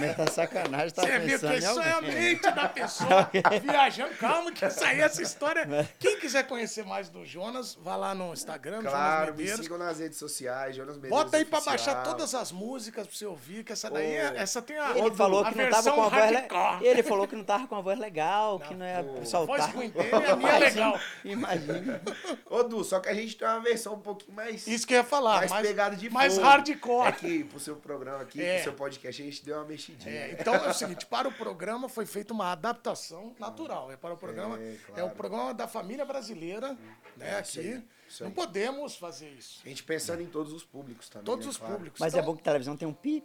Meio 0.00 0.16
da 0.16 0.26
sacanagem, 0.26 0.90
tá 0.90 1.02
Você 1.02 1.18
viu 1.18 1.38
pensando 1.40 1.52
que 1.52 1.58
isso 1.58 1.80
é 1.80 1.92
a 1.92 2.00
mente 2.00 2.50
da 2.50 2.68
pessoa 2.68 3.30
viajando. 3.62 4.14
Calma, 4.16 4.52
que 4.52 4.64
isso 4.66 4.84
aí, 4.84 5.00
essa 5.00 5.22
história. 5.22 5.88
Quem 5.98 6.18
quiser 6.20 6.46
conhecer 6.46 6.84
mais 6.84 7.08
do 7.08 7.24
Jonas, 7.24 7.74
vá 7.74 7.96
lá 7.96 8.14
no 8.14 8.32
Instagram, 8.32 8.82
Claro, 8.82 8.92
Jonas 9.26 9.26
me 9.26 9.30
Medeiros. 9.42 9.60
sigam 9.64 9.78
nas 9.78 9.98
redes 9.98 10.18
sociais, 10.18 10.76
Jonas 10.76 10.96
Medeiros 10.96 11.18
Bota 11.24 11.36
aí 11.36 11.44
pra 11.44 11.58
Oficial. 11.58 11.76
baixar 11.76 12.02
todas 12.04 12.34
as 12.34 12.52
músicas 12.52 13.06
pra 13.06 13.16
você 13.16 13.26
ouvir, 13.26 13.64
que 13.64 13.72
essa 13.72 13.90
daí, 13.90 14.14
é, 14.14 14.34
essa 14.36 14.60
tem 14.62 14.76
a, 14.78 14.96
Ele 14.96 15.10
falou 15.14 15.44
a 15.44 15.50
que 15.50 15.58
não 15.58 15.70
tava 15.70 15.82
versão 15.82 15.94
com 15.94 16.02
a 16.02 16.08
voz 16.08 16.30
le- 16.30 16.36
hardcore. 16.36 16.86
Ele 16.86 17.02
falou 17.02 17.28
que 17.28 17.36
não 17.36 17.44
tava 17.44 17.66
com 17.66 17.74
a 17.76 17.80
voz 17.80 17.98
legal, 17.98 18.60
que 18.60 18.74
não 18.74 18.86
ia 18.86 19.00
A 19.00 19.24
soltar. 19.24 19.58
voz 19.58 19.74
ruim 19.74 19.90
dele 19.90 20.08
é 20.10 20.30
a 20.30 20.36
minha 20.36 20.58
legal. 20.58 21.00
Imagina. 21.24 22.00
Ô, 22.48 22.62
Du, 22.62 22.84
só 22.84 23.00
que 23.00 23.08
a 23.08 23.14
gente 23.14 23.36
tem 23.36 23.46
uma 23.48 23.60
versão 23.60 23.94
um 23.94 24.00
pouquinho 24.00 24.34
mais, 24.36 24.66
Isso 24.66 24.86
que 24.86 24.94
eu 24.94 24.98
ia 24.98 25.04
falar, 25.04 25.36
mais, 25.38 25.50
mais, 25.50 25.66
pegada 25.66 25.96
de 25.96 26.10
mais 26.10 26.34
fogo. 26.34 26.46
hardcore. 26.46 27.08
É 27.08 27.12
que 27.12 27.44
pro 27.44 27.58
seu 27.60 27.76
programa 27.76 28.22
aqui, 28.22 28.42
É. 28.42 28.54
pro 28.56 28.64
seu 28.64 28.72
podcast, 28.74 29.20
a 29.22 29.24
gente 29.32 29.44
deu 29.44 29.56
uma 29.56 29.64
mexidinha. 29.64 30.14
É, 30.14 30.36
então 30.38 30.54
é 30.54 30.68
o 30.68 30.74
seguinte, 30.74 31.06
para 31.06 31.26
o 31.28 31.32
programa 31.32 31.88
foi 31.88 32.06
feita 32.06 32.32
uma 32.32 32.52
adaptação 32.52 33.34
natural. 33.38 33.90
É 33.90 33.96
para 33.96 34.14
o 34.14 34.16
programa, 34.16 34.58
É, 34.58 34.72
é, 34.72 34.76
claro. 34.86 35.06
o 35.06 35.10
programa 35.10 35.54
da 35.54 35.66
família 35.66 36.04
brasileira, 36.04 36.76
né, 37.16 37.38
aqui. 37.38 37.58
aí, 37.60 37.82
Não 38.20 38.28
aí. 38.28 38.32
podemos 38.32 38.96
fazer 38.96 39.28
isso. 39.30 39.60
A 39.64 39.68
gente 39.68 39.82
pensando 39.82 40.22
em 40.22 40.26
todos 40.26 40.52
os 40.52 40.64
públicos 40.64 41.08
também. 41.08 41.24
Todos 41.24 41.46
né, 41.46 41.50
os 41.50 41.56
claro. 41.56 41.74
públicos. 41.74 42.00
Mas 42.00 42.14
é 42.14 42.18
Então, 42.18 42.30
bom 42.32 42.36
que 42.36 42.42
televisão 42.42 42.76
tem 42.76 42.86
um 42.88 42.92
pi. 42.92 43.24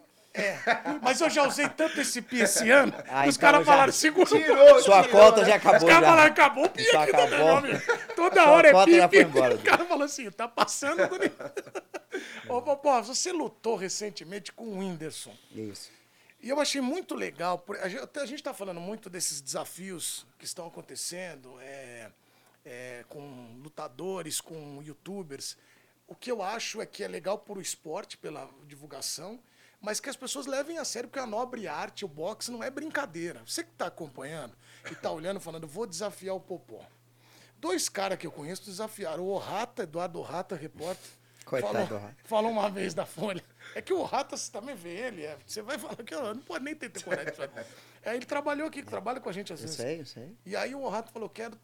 Mas 1.02 1.20
eu 1.20 1.30
já 1.32 1.48
usei 1.48 1.68
tanto 1.68 2.00
esse 2.00 2.22
pi 2.22 2.42
esse 2.42 2.70
ano, 2.70 2.94
Ah, 3.10 3.22
os 3.28 3.36
então 3.36 3.42
caras 3.42 3.66
já- 3.66 3.72
falaram, 3.72 3.92
segura 3.92 4.26
Tirou, 4.30 4.82
Sua 4.84 5.02
tirou, 5.04 5.20
cota 5.20 5.42
né? 5.42 5.48
já 5.48 5.56
Os 5.58 5.66
acabou 5.66 5.88
caras 5.88 6.04
já. 6.04 6.10
falaram, 6.10 6.32
acabou 6.32 6.66
o 6.66 6.70
pi 6.70 6.82
Isso 6.84 6.98
aqui 6.98 7.10
acabou. 7.16 7.30
também, 7.56 7.72
meu. 7.72 8.16
Toda 8.16 8.44
Sua 8.44 8.52
hora 8.52 8.68
é 8.70 8.86
pi, 8.86 8.96
já 8.98 9.08
pi. 9.10 9.18
embora, 9.24 9.56
O 9.56 9.64
cara 9.64 9.86
falou 9.86 10.04
assim, 10.04 10.30
tá 10.30 10.48
passando. 10.48 10.98
do- 11.08 11.18
Ô, 12.54 12.62
Popó, 12.62 13.02
você 13.02 13.32
lutou 13.32 13.76
recentemente 13.76 14.52
com 14.52 14.66
o 14.66 14.78
Whindersson. 14.80 15.34
Isso. 15.52 15.90
E 16.40 16.50
eu 16.50 16.60
achei 16.60 16.82
muito 16.82 17.16
legal, 17.16 17.66
a 17.82 17.90
gente, 17.90 18.36
está 18.36 18.54
falando 18.54 18.80
muito 18.80 19.10
desses 19.10 19.42
desafios 19.42 20.26
que 20.38 20.46
estão 20.46 20.68
acontecendo 20.68 21.60
é, 21.60 22.12
é, 22.64 23.06
com 23.10 23.60
lutadores, 23.64 24.40
com 24.40 24.82
youtubers. 24.84 25.58
O 26.08 26.16
que 26.16 26.32
eu 26.32 26.44
acho 26.44 26.80
é 26.80 26.86
que 26.86 27.04
é 27.04 27.08
legal 27.08 27.40
por 27.40 27.58
o 27.58 27.62
esporte, 27.62 28.18
pela 28.18 28.50
divulgação, 28.68 29.40
mas 29.82 30.00
que 30.00 30.10
as 30.10 30.16
pessoas 30.16 30.46
levem 30.46 30.78
a 30.78 30.86
sério, 30.86 31.10
porque 31.10 31.20
a 31.20 31.26
nobre 31.26 31.68
arte, 31.68 32.06
o 32.06 32.08
boxe, 32.08 32.52
não 32.52 32.64
é 32.64 32.70
brincadeira. 32.70 33.42
Você 33.46 33.64
que 33.64 33.72
está 33.72 33.88
acompanhando 33.88 34.56
e 34.90 34.94
está 34.94 35.12
olhando, 35.12 35.40
falando, 35.40 35.68
vou 35.68 35.88
desafiar 35.88 36.36
o 36.36 36.40
Popó. 36.40 36.86
Dois 37.60 37.90
caras 37.90 38.20
que 38.20 38.28
eu 38.28 38.32
conheço 38.32 38.66
desafiaram. 38.66 39.24
O 39.24 39.30
Orrata, 39.30 39.84
Eduardo 39.84 40.20
Orrata, 40.20 40.56
repórter. 40.56 41.10
Coitado 41.48 41.88
falou, 41.88 42.12
falou 42.26 42.52
uma 42.52 42.70
vez 42.70 42.94
da 42.94 43.06
Folha. 43.06 43.44
É 43.74 43.82
que 43.82 43.94
o 43.94 44.04
Rata, 44.04 44.36
você 44.36 44.52
também 44.52 44.76
vê 44.76 44.90
ele, 44.90 45.24
é, 45.26 45.38
você 45.46 45.62
vai 45.62 45.78
falar 45.78 45.96
que 45.96 46.14
eu 46.14 46.36
não 46.36 46.42
pode 46.42 46.64
nem 46.66 46.76
ter 46.76 46.92
falar. 47.00 47.18
É, 48.04 48.16
ele 48.16 48.26
trabalhou 48.26 48.68
aqui, 48.68 48.84
trabalha 48.84 49.20
com 49.20 49.30
a 49.30 49.32
gente 49.32 49.54
às 49.54 49.60
Eu 49.60 49.64
vezes. 49.66 49.78
sei, 49.82 50.02
eu 50.02 50.06
sei. 50.06 50.36
E 50.46 50.56
aí 50.56 50.76
o 50.76 50.88
Rato 50.90 51.12
falou, 51.12 51.30
quero, 51.30 51.58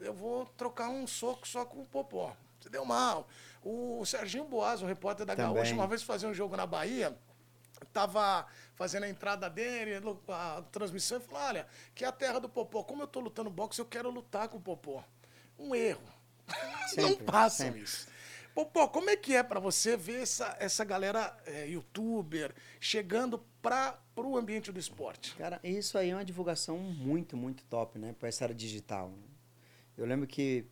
eu 0.00 0.12
vou 0.12 0.46
trocar 0.56 0.88
um 0.88 1.06
soco 1.06 1.46
só 1.46 1.64
com 1.64 1.82
o 1.82 1.86
Popó. 1.86 2.36
Você 2.60 2.68
deu 2.68 2.84
mal. 2.84 3.28
O 3.62 4.04
Serginho 4.04 4.44
Boas, 4.44 4.82
o 4.82 4.86
repórter 4.86 5.24
da 5.24 5.36
Também. 5.36 5.54
Gaúcha, 5.54 5.74
uma 5.74 5.86
vez 5.86 6.02
fazia 6.02 6.28
um 6.28 6.34
jogo 6.34 6.56
na 6.56 6.66
Bahia, 6.66 7.16
tava 7.92 8.46
fazendo 8.74 9.04
a 9.04 9.08
entrada 9.08 9.48
dele, 9.48 9.92
a 10.28 10.62
transmissão, 10.72 11.18
e 11.18 11.20
falou, 11.20 11.42
olha, 11.42 11.66
que 11.94 12.04
é 12.04 12.08
a 12.08 12.12
terra 12.12 12.38
do 12.40 12.48
Popó. 12.48 12.82
Como 12.82 13.02
eu 13.02 13.06
tô 13.06 13.20
lutando 13.20 13.50
boxe, 13.50 13.80
eu 13.80 13.86
quero 13.86 14.10
lutar 14.10 14.48
com 14.48 14.56
o 14.56 14.60
Popó. 14.60 15.04
Um 15.58 15.74
erro. 15.74 16.02
não 16.96 17.08
Sempre, 17.08 17.24
passam 17.24 17.66
sempre. 17.66 17.82
isso. 17.82 18.06
Popó, 18.58 18.88
como 18.88 19.08
é 19.08 19.16
que 19.16 19.36
é 19.36 19.42
para 19.44 19.60
você 19.60 19.96
ver 19.96 20.22
essa, 20.22 20.56
essa 20.58 20.84
galera 20.84 21.32
é, 21.46 21.68
youtuber 21.68 22.52
chegando 22.80 23.38
para 23.62 23.96
o 24.16 24.36
ambiente 24.36 24.72
do 24.72 24.80
esporte? 24.80 25.36
Cara, 25.36 25.60
isso 25.62 25.96
aí 25.96 26.10
é 26.10 26.14
uma 26.16 26.24
divulgação 26.24 26.76
muito, 26.76 27.36
muito 27.36 27.62
top, 27.66 28.00
né? 28.00 28.16
Pra 28.18 28.28
essa 28.28 28.42
era 28.42 28.52
digital. 28.52 29.12
Eu 29.96 30.04
lembro 30.04 30.26
que, 30.26 30.64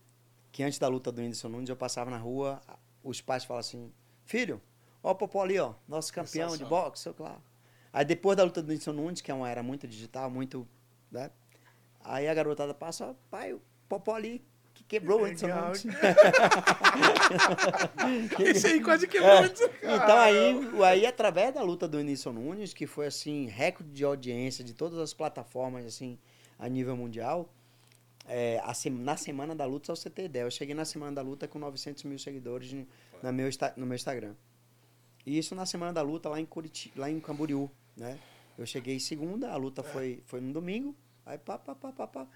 que 0.51 0.63
antes 0.63 0.77
da 0.77 0.89
luta 0.89 1.13
do 1.13 1.21
Whindersson 1.21 1.47
Nunes, 1.47 1.69
eu 1.69 1.77
passava 1.77 2.11
na 2.11 2.17
rua, 2.17 2.61
os 3.01 3.21
pais 3.21 3.45
falavam 3.45 3.61
assim, 3.61 3.93
filho, 4.25 4.61
ó 5.01 5.11
o 5.11 5.15
Popó 5.15 5.41
ali, 5.41 5.57
ó, 5.57 5.73
nosso 5.87 6.11
campeão 6.11 6.57
de 6.57 6.65
boxe, 6.65 7.03
sei 7.03 7.13
lá. 7.17 7.41
Aí 7.93 8.03
depois 8.03 8.35
da 8.35 8.43
luta 8.43 8.61
do 8.61 8.67
Whindersson 8.67 8.91
Nunes, 8.91 9.21
que 9.21 9.31
é 9.31 9.33
uma 9.33 9.49
era 9.49 9.63
muito 9.63 9.87
digital, 9.87 10.29
muito, 10.29 10.67
né? 11.09 11.31
Aí 12.01 12.27
a 12.27 12.33
garotada 12.33 12.73
passa, 12.73 13.15
pai, 13.31 13.53
o 13.53 13.61
Popó 13.87 14.13
ali 14.13 14.45
que 14.77 14.83
quebrou 14.83 15.19
o 15.19 15.23
Whindersson 15.23 15.47
Legal. 15.47 15.71
Nunes. 15.73 15.85
Esse 18.39 18.67
aí 18.67 18.81
quase 18.81 19.07
quebrou. 19.07 19.31
É. 19.31 19.39
antes. 19.45 19.61
Então 19.81 20.17
aí, 20.17 20.55
aí, 20.85 21.05
através 21.05 21.53
da 21.53 21.61
luta 21.61 21.87
do 21.87 21.97
Whindersson 21.97 22.31
Nunes, 22.31 22.73
que 22.73 22.85
foi 22.85 23.07
assim, 23.07 23.47
recorde 23.47 23.91
de 23.91 24.03
audiência 24.03 24.63
de 24.63 24.73
todas 24.73 24.99
as 24.99 25.13
plataformas, 25.13 25.85
assim, 25.85 26.17
a 26.59 26.67
nível 26.69 26.95
mundial, 26.95 27.49
é, 28.27 28.61
a 28.63 28.73
sem- 28.73 28.91
na 28.91 29.17
semana 29.17 29.55
da 29.55 29.65
luta, 29.65 29.87
só 29.87 29.95
você 29.95 30.09
ter 30.09 30.25
ideia, 30.25 30.43
eu 30.43 30.51
cheguei 30.51 30.75
na 30.75 30.85
semana 30.85 31.13
da 31.13 31.21
luta 31.21 31.47
com 31.47 31.57
900 31.59 32.03
mil 32.03 32.19
seguidores 32.19 32.71
no, 32.73 32.85
meu, 33.33 33.49
no 33.75 33.85
meu 33.85 33.95
Instagram. 33.95 34.33
E 35.25 35.37
isso 35.37 35.55
na 35.55 35.65
semana 35.65 35.91
da 35.93 36.01
luta 36.01 36.29
lá 36.29 36.39
em, 36.39 36.45
Curiti, 36.45 36.91
lá 36.95 37.09
em 37.09 37.19
Camboriú, 37.19 37.69
né? 37.95 38.17
Eu 38.57 38.65
cheguei 38.65 38.99
segunda, 38.99 39.51
a 39.51 39.55
luta 39.55 39.83
foi, 39.83 40.21
foi 40.25 40.41
no 40.41 40.51
domingo, 40.51 40.95
aí 41.25 41.37
pá, 41.37 41.57
pá, 41.57 41.75
pá, 41.75 41.91
pá, 41.91 42.07
pá. 42.07 42.27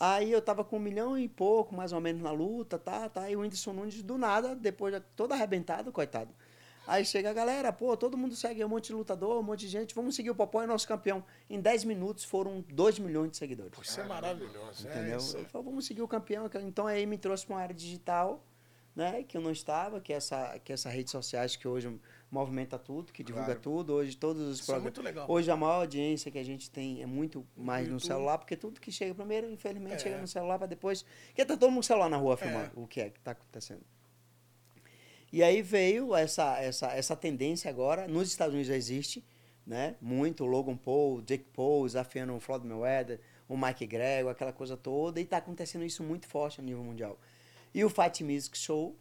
Aí 0.00 0.32
eu 0.32 0.40
tava 0.40 0.64
com 0.64 0.78
um 0.78 0.80
milhão 0.80 1.18
e 1.18 1.28
pouco, 1.28 1.74
mais 1.74 1.92
ou 1.92 2.00
menos, 2.00 2.22
na 2.22 2.30
luta, 2.30 2.78
tá, 2.78 3.06
tá. 3.10 3.30
E 3.30 3.36
o 3.36 3.40
Whindersson 3.40 3.74
Nunes, 3.74 4.02
do 4.02 4.16
nada, 4.16 4.56
depois 4.56 4.98
todo 5.14 5.32
arrebentado, 5.32 5.92
coitado. 5.92 6.34
Aí 6.86 7.04
chega 7.04 7.28
a 7.28 7.34
galera, 7.34 7.70
pô, 7.70 7.94
todo 7.94 8.16
mundo 8.16 8.34
segue 8.34 8.64
um 8.64 8.68
monte 8.68 8.86
de 8.86 8.94
lutador, 8.94 9.38
um 9.38 9.42
monte 9.42 9.60
de 9.60 9.68
gente, 9.68 9.94
vamos 9.94 10.16
seguir 10.16 10.30
o 10.30 10.34
Popó, 10.34 10.62
é 10.62 10.66
nosso 10.66 10.88
campeão. 10.88 11.22
Em 11.50 11.60
10 11.60 11.84
minutos 11.84 12.24
foram 12.24 12.64
2 12.72 12.98
milhões 12.98 13.32
de 13.32 13.36
seguidores. 13.36 13.78
Isso 13.78 14.00
é 14.00 14.04
maravilhoso. 14.04 14.88
É 14.88 14.90
Entendeu? 14.90 15.18
isso. 15.18 15.36
Eu 15.36 15.44
falei, 15.44 15.66
vamos 15.66 15.84
seguir 15.84 16.00
o 16.00 16.08
campeão. 16.08 16.50
Então 16.62 16.86
aí 16.86 17.04
me 17.04 17.18
trouxe 17.18 17.44
para 17.44 17.56
uma 17.56 17.62
área 17.62 17.74
digital, 17.74 18.42
né? 18.96 19.22
Que 19.22 19.36
eu 19.36 19.42
não 19.42 19.52
estava, 19.52 20.00
que 20.00 20.14
é 20.14 20.16
essa, 20.16 20.58
que 20.64 20.72
é 20.72 20.74
essa 20.74 20.88
redes 20.88 21.12
sociais 21.12 21.54
que 21.54 21.68
hoje 21.68 21.94
movimenta 22.30 22.78
tudo, 22.78 23.12
que 23.12 23.24
divulga 23.24 23.46
Claro. 23.46 23.60
tudo. 23.60 23.92
Hoje 23.94 24.16
todos 24.16 24.42
os 24.42 24.54
Isso 24.60 24.62
é 24.62 24.66
programas. 24.66 24.82
muito 24.84 25.02
legal. 25.02 25.26
Hoje 25.28 25.50
a 25.50 25.56
maior 25.56 25.80
audiência 25.80 26.30
que 26.30 26.38
a 26.38 26.44
gente 26.44 26.70
tem 26.70 27.02
é 27.02 27.06
muito 27.06 27.46
mais 27.56 27.86
no 27.88 27.94
YouTube. 27.94 28.06
celular, 28.06 28.38
porque 28.38 28.56
tudo 28.56 28.80
que 28.80 28.92
chega 28.92 29.14
primeiro, 29.14 29.50
infelizmente, 29.50 29.94
É. 29.96 29.98
chega 29.98 30.18
no 30.20 30.28
celular 30.28 30.58
para 30.58 30.66
depois. 30.68 31.02
Porque 31.26 31.44
tá 31.44 31.56
todo 31.56 31.70
mundo 31.70 31.82
celular 31.82 32.08
na 32.08 32.16
rua 32.16 32.36
filmando 32.36 32.70
o 32.76 32.86
que 32.86 33.00
é 33.00 33.10
que 33.10 33.18
está 33.18 33.32
acontecendo. 33.32 33.82
E 35.32 35.42
aí 35.42 35.62
veio 35.62 36.14
essa, 36.14 36.58
essa, 36.60 36.88
essa 36.92 37.14
tendência 37.16 37.70
agora, 37.70 38.08
nos 38.08 38.28
Estados 38.28 38.52
Unidos 38.52 38.68
já 38.68 38.76
existe, 38.76 39.24
né? 39.66 39.94
Muito, 40.00 40.44
Logan 40.44 40.76
Paul, 40.76 41.20
Jake 41.22 41.44
Paul, 41.52 41.86
desafiando 41.86 42.34
o 42.34 42.40
Floyd 42.40 42.66
Mayweather, 42.66 43.20
o 43.48 43.56
Mike 43.56 43.86
Gregor, 43.86 44.32
aquela 44.32 44.52
coisa 44.52 44.76
toda, 44.76 45.20
e 45.20 45.22
está 45.22 45.36
acontecendo 45.36 45.84
isso 45.84 46.02
muito 46.02 46.26
forte 46.26 46.60
a 46.60 46.64
nível 46.64 46.82
mundial. 46.82 47.18
E 47.72 47.84
o 47.84 47.90
Fight 47.90 48.24
Music 48.24 48.58
Show 48.58 48.96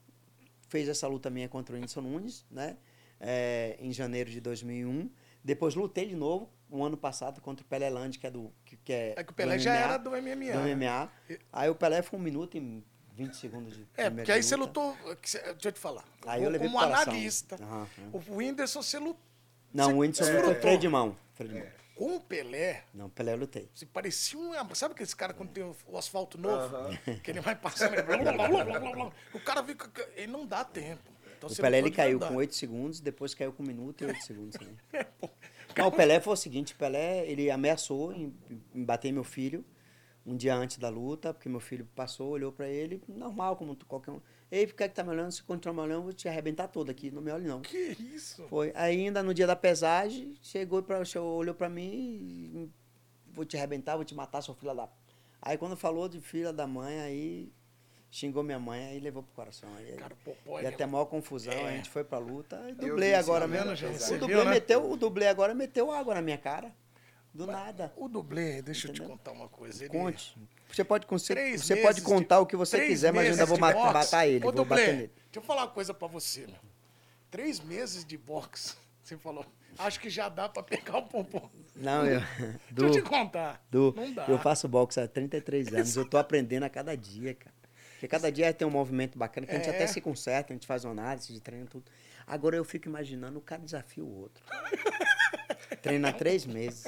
fez 0.67 0.87
essa 0.87 1.07
luta 1.07 1.31
minha 1.31 1.49
contra 1.49 1.73
o 1.73 1.75
Whindersson 1.75 2.01
Nunes, 2.01 2.45
né? 2.51 2.77
É, 3.19 3.77
em 3.79 3.91
janeiro 3.91 4.29
de 4.29 4.39
2001. 4.41 5.09
Depois 5.43 5.73
lutei 5.75 6.05
de 6.07 6.15
novo, 6.15 6.49
um 6.69 6.83
ano 6.83 6.97
passado, 6.97 7.41
contra 7.41 7.63
o 7.65 7.67
Pelé 7.67 7.89
Land, 7.89 8.19
que 8.19 8.27
é 8.27 8.31
do... 8.31 8.51
Que, 8.65 8.77
que 8.77 8.93
é 8.93 9.13
É 9.17 9.23
que 9.23 9.31
o 9.31 9.33
Pelé 9.33 9.57
já 9.57 9.73
era 9.73 9.97
do 9.97 10.09
MMA. 10.11 10.51
do 10.53 10.59
MMA. 10.75 11.11
Aí 11.51 11.69
o 11.69 11.75
Pelé 11.75 12.01
foi 12.01 12.19
um 12.19 12.21
minuto 12.21 12.57
e 12.57 12.83
20 13.15 13.33
segundos 13.35 13.75
de 13.75 13.87
É, 13.97 14.09
porque 14.09 14.31
aí 14.31 14.43
você 14.43 14.55
luta. 14.55 14.79
lutou. 14.81 15.15
que 15.17 15.29
cê- 15.29 15.41
Deixa 15.53 15.69
eu 15.69 15.71
te 15.71 15.79
falar. 15.79 16.03
Aí 16.25 16.43
eu 16.43 16.49
levei 16.49 16.67
como 16.67 16.79
analista, 16.79 17.55
aham. 17.61 17.87
o 18.13 18.35
Whindersson, 18.35 18.81
você 18.81 18.99
lutou. 18.99 19.21
Não, 19.73 19.93
o 19.95 19.99
Whindersson 19.99 20.23
Você 20.25 20.31
não 20.33 20.39
foi 20.39 20.47
lutou. 20.49 20.61
freio 20.61 20.77
de 20.79 20.87
mão. 20.89 21.15
Freio 21.33 21.53
de 21.53 21.59
mão. 21.59 21.67
Com 21.95 22.15
o 22.15 22.19
Pelé, 22.21 22.83
Não, 22.93 23.09
Pelé 23.09 23.33
eu 23.33 23.37
lutei. 23.37 23.69
você 23.73 23.85
parecia 23.85 24.39
um. 24.39 24.53
Sabe 24.73 24.93
aquele 24.93 25.09
cara 25.15 25.33
quando 25.33 25.49
tem 25.49 25.63
o, 25.63 25.75
o 25.87 25.97
asfalto 25.97 26.37
novo? 26.37 26.75
Aham. 26.77 26.97
Que 27.23 27.31
ele 27.31 27.41
vai 27.41 27.55
passando. 27.55 27.93
ele 27.93 28.03
blá, 28.03 28.17
blá, 28.17 28.33
blá, 28.47 28.63
blá, 28.63 28.79
blá, 28.79 28.91
blá. 28.93 29.11
O 29.33 29.39
cara 29.41 29.61
fica. 29.65 29.89
Ele 30.15 30.31
não 30.31 30.45
dá 30.45 30.63
tempo. 30.63 31.03
Então, 31.39 31.49
O 31.49 31.55
Pelé 31.55 31.79
ele 31.79 31.91
caiu 31.91 32.19
verdade. 32.19 32.31
com 32.33 32.37
8 32.37 32.53
segundos, 32.55 32.99
depois 32.99 33.33
caiu 33.33 33.51
com 33.53 33.63
1 33.63 33.65
minuto 33.65 34.03
e 34.03 34.07
8 34.07 34.23
segundos. 34.23 34.57
É, 34.93 35.03
pô. 35.03 35.29
Não, 35.77 35.87
o 35.87 35.91
Pelé 35.91 36.19
foi 36.19 36.33
o 36.33 36.35
seguinte, 36.35 36.73
o 36.73 36.75
Pelé, 36.75 37.25
ele 37.29 37.49
ameaçou 37.49 38.11
em, 38.11 38.33
em 38.75 38.83
bater 38.83 39.11
meu 39.11 39.23
filho 39.23 39.63
um 40.25 40.35
dia 40.35 40.55
antes 40.55 40.77
da 40.77 40.89
luta, 40.89 41.33
porque 41.33 41.49
meu 41.49 41.59
filho 41.59 41.87
passou, 41.95 42.29
olhou 42.29 42.51
pra 42.51 42.67
ele, 42.67 43.01
normal, 43.07 43.55
como 43.55 43.75
qualquer 43.87 44.11
um. 44.11 44.21
Ei, 44.51 44.67
por 44.67 44.75
que 44.75 44.87
que 44.89 44.95
tá 44.95 45.03
me 45.03 45.09
olhando? 45.09 45.31
Se 45.31 45.41
continuar 45.43 45.73
me 45.75 45.81
olhando, 45.81 45.99
eu 45.99 46.03
vou 46.03 46.13
te 46.13 46.27
arrebentar 46.27 46.67
todo 46.67 46.89
aqui, 46.89 47.09
não 47.09 47.21
me 47.21 47.31
olhe 47.31 47.47
não. 47.47 47.61
Que 47.61 47.95
isso? 47.99 48.43
Foi. 48.47 48.71
Aí 48.75 49.05
ainda 49.05 49.23
no 49.23 49.33
dia 49.33 49.47
da 49.47 49.55
pesagem, 49.55 50.35
chegou 50.41 50.83
pra, 50.83 51.01
olhou 51.21 51.55
pra 51.55 51.69
mim 51.69 51.89
e 51.91 52.69
vou 53.31 53.45
te 53.45 53.57
arrebentar, 53.57 53.95
vou 53.95 54.05
te 54.05 54.13
matar, 54.13 54.41
seu 54.41 54.53
filho 54.53 54.73
da... 54.75 54.89
Aí 55.41 55.57
quando 55.57 55.75
falou 55.77 56.09
de 56.09 56.19
filha 56.19 56.51
da 56.51 56.67
mãe, 56.67 56.99
aí 56.99 57.51
xingou 58.11 58.41
minha 58.43 58.59
mãe, 58.59 58.87
aí 58.87 58.99
levou 58.99 59.21
pro 59.23 59.33
coração. 59.33 59.69
Aí, 59.77 59.93
Cara, 59.93 60.15
Popó, 60.23 60.59
e 60.59 60.65
até 60.65 60.85
maior 60.85 61.05
confusão, 61.05 61.53
É. 61.53 61.67
a 61.69 61.71
gente 61.71 61.89
foi 61.89 62.03
pra 62.03 62.17
luta. 62.17 62.59
E 62.69 62.73
vi, 62.73 63.13
agora 63.13 63.47
mesmo. 63.47 63.71
O 63.71 63.75
Você 63.75 64.17
dublê, 64.17 64.35
viu, 64.35 64.45
né? 64.45 64.51
meteu, 64.51 64.91
o 64.91 64.97
dublê 64.97 65.27
agora 65.27 65.53
meteu 65.53 65.91
água 65.91 66.15
na 66.15 66.21
minha 66.21 66.37
cara. 66.37 66.73
Do 67.31 67.45
nada. 67.45 67.93
O 67.95 68.07
dublê, 68.09 68.61
deixa 68.63 68.87
eu 68.87 68.91
te 68.93 68.97
Entendeu? 69.01 69.15
contar 69.17 69.31
uma 69.31 69.47
coisa. 69.47 69.83
Ele... 69.85 69.91
Conte. 69.93 70.35
Você 70.71 70.83
pode, 70.83 71.05
você 71.07 71.33
meses 71.35 71.81
pode 71.81 71.99
de- 71.99 72.01
contar 72.03 72.39
o 72.39 72.45
que 72.45 72.55
você 72.55 72.85
quiser, 72.87 73.13
mas 73.13 73.25
eu 73.27 73.31
ainda 73.33 73.45
vou 73.45 73.55
de 73.55 73.61
ma- 73.61 73.71
boxe. 73.73 73.93
matar 73.93 74.27
ele. 74.27 74.37
Ô, 74.39 74.41
vou 74.41 74.51
dublê, 74.51 74.77
bater 74.81 74.95
nele. 74.95 75.07
deixa 75.07 75.29
eu 75.35 75.41
falar 75.43 75.61
uma 75.61 75.67
coisa 75.71 75.93
pra 75.93 76.07
você, 76.07 76.47
meu. 76.47 76.55
Três 77.29 77.59
meses 77.59 78.03
de 78.03 78.17
boxe, 78.17 78.75
você 79.03 79.15
falou. 79.17 79.45
Acho 79.77 79.99
que 79.99 80.09
já 80.09 80.27
dá 80.27 80.49
pra 80.49 80.63
pegar 80.63 80.97
o 80.97 81.03
pompom. 81.03 81.47
Não, 81.75 82.03
eu. 82.05 82.19
Deixa 82.39 82.59
Du, 82.71 82.85
eu 82.85 82.91
te 82.91 83.01
contar. 83.03 83.63
Du, 83.69 83.93
não 83.95 84.11
dá. 84.11 84.25
eu 84.27 84.37
faço 84.39 84.67
boxe 84.67 84.99
há 84.99 85.07
33 85.07 85.67
anos. 85.73 85.95
Eu 85.95 86.05
tô 86.05 86.17
aprendendo 86.17 86.63
a 86.63 86.69
cada 86.69 86.97
dia, 86.97 87.33
cara. 87.35 87.55
Porque 87.99 88.07
cada 88.07 88.31
dia 88.31 88.53
tem 88.53 88.65
um 88.65 88.71
movimento 88.71 89.17
bacana, 89.19 89.45
que 89.45 89.51
a 89.51 89.57
gente 89.57 89.67
É. 89.67 89.71
até 89.71 89.85
se 89.85 89.99
conserta, 89.99 90.53
a 90.53 90.55
gente 90.55 90.65
faz 90.65 90.85
uma 90.85 90.91
análise 90.93 91.33
de 91.33 91.41
treino 91.41 91.65
e 91.65 91.67
tudo. 91.67 91.83
Agora 92.25 92.55
eu 92.55 92.63
fico 92.63 92.87
imaginando 92.87 93.39
o 93.39 93.41
cara 93.41 93.61
desafia 93.61 94.01
o 94.03 94.21
outro. 94.21 94.41
Treina 95.81 96.13
três 96.13 96.45
meses. 96.45 96.87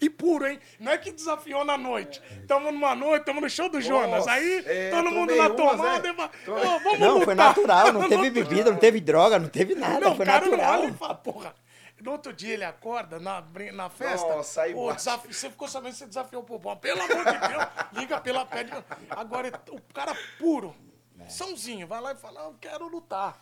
E 0.00 0.08
puro, 0.10 0.46
hein? 0.46 0.60
Não 0.78 0.92
é 0.92 0.98
que 0.98 1.10
desafiou 1.10 1.64
na 1.64 1.76
noite. 1.76 2.20
Tamo 2.46 2.70
numa 2.70 2.94
noite, 2.94 3.24
tamo 3.24 3.40
no 3.40 3.48
show 3.48 3.68
do 3.68 3.80
Jonas. 3.80 4.26
Aí, 4.28 4.62
é, 4.66 4.90
todo 4.90 5.10
mundo 5.10 5.34
na 5.34 5.50
tomada. 5.50 6.06
é. 6.06 6.10
e 6.10 6.50
"Ô, 6.50 6.78
vamos 6.80 6.98
Não, 7.00 7.12
lutar." 7.14 7.24
foi 7.24 7.34
natural, 7.34 7.92
não 7.92 8.06
teve 8.08 8.30
bebida, 8.30 8.70
não 8.70 8.78
teve 8.78 9.00
droga, 9.00 9.38
não 9.38 9.48
teve 9.48 9.74
nada, 9.74 9.98
Não, 10.00 10.14
foi 10.16 10.24
o 10.24 10.28
cara 10.28 10.44
não 10.44 10.52
natural. 10.52 10.80
olha 10.82 10.90
e 10.90 10.92
fala, 10.94 11.14
porra. 11.14 11.54
No 12.02 12.12
outro 12.12 12.32
dia 12.32 12.54
ele 12.54 12.64
acorda 12.64 13.18
na, 13.18 13.44
na 13.72 13.90
festa. 13.90 14.26
Nossa, 14.28 14.62
aí 14.62 14.74
bate. 14.74 14.96
desafio, 14.96 15.32
você 15.34 15.50
ficou 15.50 15.68
sabendo 15.68 15.92
que 15.92 15.98
você 15.98 16.06
desafiou 16.06 16.42
o 16.42 16.44
Popó. 16.46 16.74
Pelo 16.76 17.00
amor 17.02 17.24
de 17.24 17.38
Deus, 17.48 17.64
liga 17.92 18.20
pela 18.20 18.44
pede. 18.46 18.70
Agora, 19.10 19.48
o 19.70 19.80
cara 19.92 20.14
puro, 20.38 20.74
É. 21.18 21.28
sãozinho, 21.28 21.86
vai 21.86 22.00
lá 22.00 22.12
e 22.12 22.16
fala, 22.16 22.40
"Ah, 22.40 22.44
eu 22.44 22.56
quero 22.60 22.88
lutar. 22.88 23.38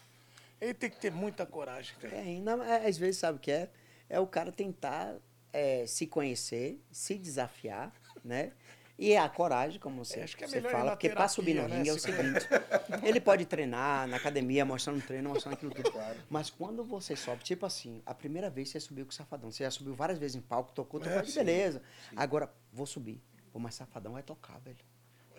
Ele 0.60 0.74
tem 0.74 0.90
que 0.90 0.96
ter 0.98 1.12
muita 1.12 1.46
coragem, 1.46 1.94
cara. 2.00 2.16
É, 2.16 2.20
ainda, 2.20 2.52
é, 2.64 2.88
às 2.88 2.98
vezes, 2.98 3.18
sabe 3.20 3.38
o 3.38 3.40
que 3.40 3.52
é? 3.52 3.70
É 4.08 4.18
o 4.18 4.26
cara 4.26 4.50
tentar 4.50 5.14
é, 5.52 5.86
se 5.86 6.06
conhecer, 6.06 6.82
se 6.90 7.16
desafiar, 7.16 7.92
né? 8.24 8.52
E 8.98 9.16
a 9.16 9.28
coragem, 9.28 9.78
como 9.78 10.04
você, 10.04 10.18
É, 10.20 10.24
acho 10.24 10.36
que 10.36 10.42
é 10.42 10.48
você 10.48 10.60
fala, 10.60 10.90
porque 10.90 11.08
para 11.08 11.28
subir 11.28 11.54
no 11.54 11.60
terapia, 11.68 11.68
né, 11.76 11.76
ringue 11.78 11.90
é 11.90 11.92
o 11.92 11.98
se- 12.00 12.10
seguinte: 12.12 12.48
ele 13.06 13.20
pode 13.20 13.46
treinar 13.46 14.08
na 14.08 14.16
academia, 14.16 14.64
mostrando 14.64 15.00
treino, 15.06 15.30
mostrando 15.30 15.54
aquilo 15.54 15.70
tudo. 15.72 15.92
Mas 16.28 16.50
quando 16.50 16.82
você 16.82 17.14
sobe, 17.14 17.44
tipo 17.44 17.64
assim, 17.64 18.02
a 18.04 18.12
primeira 18.12 18.50
vez 18.50 18.70
você 18.70 18.80
subiu 18.80 19.04
com 19.06 19.12
o 19.12 19.14
Safadão, 19.14 19.52
você 19.52 19.62
já 19.62 19.70
subiu 19.70 19.94
várias 19.94 20.18
vezes 20.18 20.34
em 20.34 20.40
palco, 20.40 20.72
tocou, 20.72 20.98
tocou, 20.98 21.16
É, 21.20 21.24
sim, 21.24 21.34
beleza. 21.44 21.80
Agora, 22.16 22.52
vou 22.72 22.86
subir. 22.86 23.22
Pô, 23.52 23.60
mas 23.60 23.76
Safadão 23.76 24.14
vai 24.14 24.22
tocar, 24.24 24.58
velho. 24.60 24.76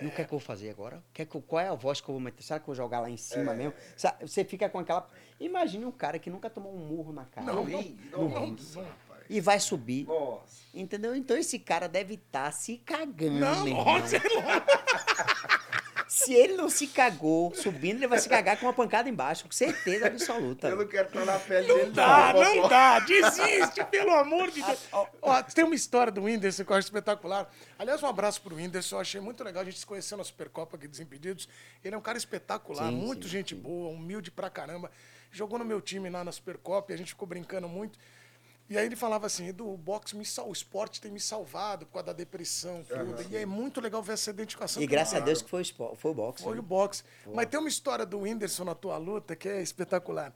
É. 0.02 0.06
o 0.06 0.12
que 0.12 0.22
é 0.22 0.24
que 0.24 0.34
eu 0.34 0.39
vou 0.39 0.39
fazer 0.39 0.69
agora? 0.69 1.00
O 1.00 1.04
que 1.13 1.22
é 1.22 1.28
eu- 1.30 1.41
qual 1.41 1.60
é 1.60 1.67
a 1.67 1.76
voz 1.76 2.00
que 2.00 2.08
eu 2.08 2.13
vou 2.13 2.22
meter? 2.22 2.41
Será 2.41 2.58
que 2.58 2.63
eu 2.63 2.67
vou 2.67 2.76
jogar 2.76 3.02
lá 3.02 3.10
em 3.10 3.15
É. 3.15 3.17
cima 3.17 3.54
mesmo? 3.54 3.74
Sa- 3.98 4.15
Você 4.22 4.45
fica 4.45 4.69
com 4.69 4.80
aquela. 4.80 5.06
Imagine 5.41 5.84
um 5.84 5.91
cara 5.91 6.17
que 6.17 6.30
nunca 6.30 6.50
tomou 6.50 6.74
um 6.74 6.78
murro 6.78 7.12
na 7.12 7.26
cara 7.26 7.45
Não, 7.52 7.67
Ih, 7.67 8.00
não, 8.10 8.30
não, 8.30 8.48
nossa, 8.52 8.80
não. 8.80 8.88
rapaz. 8.88 9.09
E 9.30 9.39
vai 9.39 9.60
subir. 9.60 10.06
Nossa. 10.08 10.60
Entendeu? 10.74 11.15
Então 11.15 11.38
esse 11.38 11.58
cara 11.60 11.88
deve 11.88 12.15
estar 12.15 12.52
se 12.52 12.78
cagando, 12.78 13.39
Não, 13.39 13.65
nossa, 13.68 14.18
é 14.18 14.20
louco. 14.20 14.80
Se 16.08 16.34
ele 16.34 16.54
não 16.56 16.70
se 16.70 16.88
cagou 16.88 17.54
subindo, 17.54 17.98
ele 17.98 18.08
vai 18.08 18.18
se 18.20 18.28
cagar 18.28 18.60
com 18.60 18.65
uma 18.65 18.74
pancada 18.74 19.08
embaixo, 19.08 19.46
com 19.46 19.52
certeza 19.52 20.08
absoluta. 20.08 20.68
Eu 20.68 20.76
não 20.78 20.88
quero 20.88 21.08
estar 21.08 21.24
na 21.24 21.38
pele 21.38 21.68
Não 21.68 21.76
dele. 21.78 21.92
dá, 21.92 22.34
não, 22.34 22.56
não 22.56 22.68
dá. 22.68 23.00
Desiste, 23.00 23.84
pelo 23.92 24.12
amor 24.15 24.50
de 24.50 24.62
Deus. 24.62 24.80
Ó, 25.22 25.44
tem 25.44 25.63
uma 25.63 25.76
história 25.76 26.12
do 26.12 26.24
Whindersson 26.24 26.65
que 26.65 26.72
eu 26.72 26.76
acho 26.76 26.88
espetacular. 26.88 27.48
Aliás, 27.78 28.02
um 28.02 28.08
abraço 28.08 28.42
pro 28.42 28.56
Whindersson. 28.56 28.96
Eu 28.96 29.02
achei 29.02 29.22
muito 29.22 29.44
legal 29.44 29.62
a 29.62 29.65
gente 29.65 29.78
se 29.80 29.86
conhecer 29.86 30.15
na 30.15 30.24
Supercopa 30.24 30.78
aqui 30.78 30.88
dos 30.88 31.00
Impedidos. 31.00 31.48
Ele 31.84 31.94
é 31.94 31.98
um 31.98 32.02
cara 32.02 32.18
espetacular, 32.18 32.89
Sim, 32.89 32.96
muito 32.96 33.26
sim, 33.26 33.30
gente 33.30 33.54
boa, 33.54 33.89
humilde 33.89 34.32
pra 34.32 34.50
caramba. 34.50 34.92
Jogou 35.32 35.60
no 35.60 35.65
meu 35.65 35.80
time 35.80 36.10
lá 36.10 36.24
na 36.24 36.32
Supercopa 36.32 36.92
e 36.92 36.96
a 36.96 36.98
gente 36.98 37.10
ficou 37.10 37.28
brincando 37.28 37.70
muito. 37.70 38.00
E 38.70 38.78
aí 38.78 38.86
ele 38.86 38.96
falava 38.96 39.26
assim, 39.26 39.48
Edu, 39.48 39.68
o 39.68 39.76
boxe 39.76 40.16
me 40.16 40.24
sal... 40.24 40.48
o 40.48 40.54
esporte 40.54 41.02
tem 41.02 41.12
me 41.12 41.20
salvado 41.20 41.88
por 41.88 41.94
causa 41.94 42.08
da 42.08 42.14
depressão, 42.14 42.84
tudo. 42.88 43.26
E 43.32 43.36
é 43.36 43.46
muito 43.46 43.82
legal 43.82 44.04
ver 44.04 44.14
essa 44.14 44.30
identificação. 44.30 44.82
E 44.82 44.86
graças 44.86 45.16
a 45.16 45.20
Deus 45.20 45.42
que 45.42 45.50
foi 45.50 45.62
o, 45.62 45.64
espo- 45.64 45.96
foi 45.96 46.12
o 46.12 46.14
boxe. 46.14 46.44
foi 46.44 46.54
né? 46.54 46.60
o 46.60 46.64
boxe. 46.64 47.04
Mas 47.34 47.48
tem 47.48 47.60
uma 47.60 47.68
história 47.68 48.06
do 48.06 48.20
Whindersson 48.20 48.64
na 48.64 48.76
tua 48.76 48.96
luta 48.98 49.36
que 49.36 49.50
é 49.50 49.60
espetacular. 49.60 50.32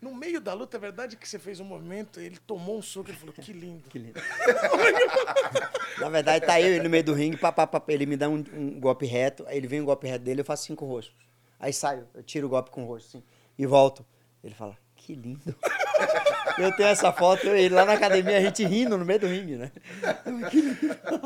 No 0.00 0.14
meio 0.14 0.40
da 0.40 0.52
luta, 0.52 0.76
é 0.76 0.80
verdade 0.80 1.16
que 1.16 1.28
você 1.28 1.38
fez 1.38 1.60
um 1.60 1.64
movimento, 1.64 2.20
ele 2.20 2.38
tomou 2.38 2.76
um 2.76 2.82
soco 2.82 3.10
e 3.10 3.14
falou, 3.14 3.32
que 3.32 3.52
lindo. 3.52 3.84
Que 3.88 3.98
lindo. 3.98 4.20
Na 5.98 6.08
verdade, 6.10 6.44
tá 6.44 6.60
eu 6.60 6.82
no 6.82 6.90
meio 6.90 7.04
do 7.04 7.14
ringue, 7.14 7.36
pá, 7.38 7.50
pá, 7.50 7.66
pá, 7.66 7.82
ele 7.88 8.04
me 8.04 8.16
dá 8.16 8.28
um, 8.28 8.44
um 8.52 8.78
golpe 8.78 9.06
reto, 9.06 9.44
aí 9.46 9.56
ele 9.56 9.66
vem 9.66 9.80
um 9.80 9.84
golpe 9.84 10.06
reto 10.06 10.24
dele, 10.24 10.40
eu 10.40 10.44
faço 10.44 10.64
cinco 10.64 10.84
rostos. 10.84 11.16
Aí 11.58 11.72
saio, 11.72 12.06
eu 12.14 12.22
tiro 12.22 12.46
o 12.46 12.50
golpe 12.50 12.70
com 12.70 12.82
o 12.84 12.86
rosto, 12.86 13.16
assim, 13.16 13.24
e 13.56 13.64
volto. 13.64 14.04
Ele 14.44 14.54
fala, 14.54 14.76
que 14.94 15.14
lindo. 15.14 15.54
Eu 16.58 16.74
tenho 16.76 16.88
essa 16.88 17.12
foto, 17.12 17.46
ele 17.48 17.74
lá 17.74 17.84
na 17.84 17.92
academia, 17.94 18.38
a 18.38 18.40
gente 18.40 18.64
rindo 18.64 18.96
no 18.96 19.04
meio 19.04 19.20
do 19.20 19.26
ringue, 19.26 19.56
né? 19.56 19.72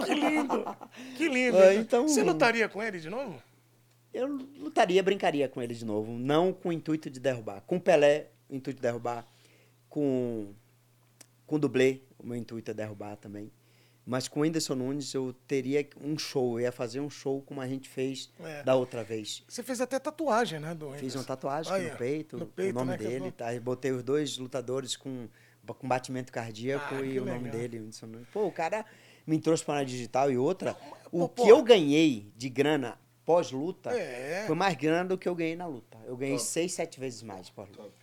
Que 0.04 0.14
lindo! 0.14 0.76
Que 1.16 1.28
lindo! 1.28 1.58
Ah, 1.58 1.74
então- 1.74 2.08
Você 2.08 2.22
lutaria 2.22 2.68
com 2.68 2.82
ele 2.82 2.98
de 2.98 3.08
novo? 3.10 3.40
Eu 4.12 4.26
lutaria, 4.58 5.02
brincaria 5.02 5.48
com 5.48 5.62
ele 5.62 5.74
de 5.74 5.84
novo. 5.84 6.12
Não 6.12 6.52
com 6.52 6.70
o 6.70 6.72
intuito 6.72 7.08
de 7.08 7.20
derrubar. 7.20 7.60
Com 7.66 7.78
Pelé, 7.78 8.26
o 8.48 8.56
intuito 8.56 8.78
de 8.78 8.82
derrubar. 8.82 9.24
Com, 9.88 10.52
com 11.46 11.56
o 11.56 11.58
dublê, 11.58 12.00
o 12.18 12.26
meu 12.26 12.36
intuito 12.36 12.70
é 12.70 12.74
derrubar 12.74 13.16
também. 13.16 13.50
Mas 14.06 14.26
com 14.26 14.40
o 14.40 14.42
Whindersson 14.42 14.74
Nunes, 14.74 15.12
eu 15.14 15.32
teria 15.46 15.86
um 16.00 16.18
show. 16.18 16.58
Eu 16.58 16.64
ia 16.64 16.72
fazer 16.72 17.00
um 17.00 17.10
show 17.10 17.42
como 17.42 17.60
a 17.60 17.68
gente 17.68 17.88
fez 17.88 18.30
É. 18.40 18.62
da 18.62 18.74
outra 18.74 19.04
vez. 19.04 19.44
Você 19.46 19.62
fez 19.62 19.80
até 19.80 19.98
tatuagem, 19.98 20.58
né, 20.58 20.74
do 20.74 20.90
Fiz 20.94 21.14
uma 21.14 21.22
tatuagem 21.24 21.72
Aí, 21.72 21.86
no 21.88 21.92
ó, 21.92 21.96
peito, 21.96 22.36
no 22.38 22.46
peito, 22.46 22.70
o 22.70 22.74
nome 22.84 22.90
né, 22.92 23.04
eu 23.04 23.08
dele. 23.08 23.30
Tá? 23.32 23.54
E 23.54 23.60
Botei 23.60 23.92
os 23.92 24.02
dois 24.02 24.36
lutadores 24.38 24.96
com, 24.96 25.28
com 25.66 25.86
batimento 25.86 26.32
cardíaco 26.32 26.94
Ah, 26.94 27.02
e 27.02 27.20
o 27.20 27.24
nome 27.24 27.44
legal. 27.44 27.52
dele. 27.60 27.78
Whindersson 27.78 28.06
Nunes. 28.06 28.28
Pô, 28.32 28.46
o 28.46 28.52
cara 28.52 28.84
me 29.26 29.38
trouxe 29.38 29.64
para 29.64 29.80
a 29.80 29.84
digital 29.84 30.30
e 30.32 30.36
outra. 30.38 30.74
pô, 30.74 30.96
O 31.12 31.28
pô. 31.28 31.44
que 31.44 31.48
eu 31.50 31.62
ganhei 31.62 32.32
de 32.36 32.48
grana 32.48 32.98
pós-luta 33.24 33.90
É. 33.92 34.44
foi 34.46 34.56
mais 34.56 34.74
grana 34.76 35.10
do 35.10 35.18
que 35.18 35.28
eu 35.28 35.34
ganhei 35.36 35.54
na 35.54 35.66
luta. 35.66 35.98
Eu 36.06 36.16
ganhei 36.16 36.38
seis, 36.38 36.72
sete 36.72 36.98
vezes 36.98 37.22
mais 37.22 37.48
pós-luta. 37.50 37.82
Top. 37.82 37.94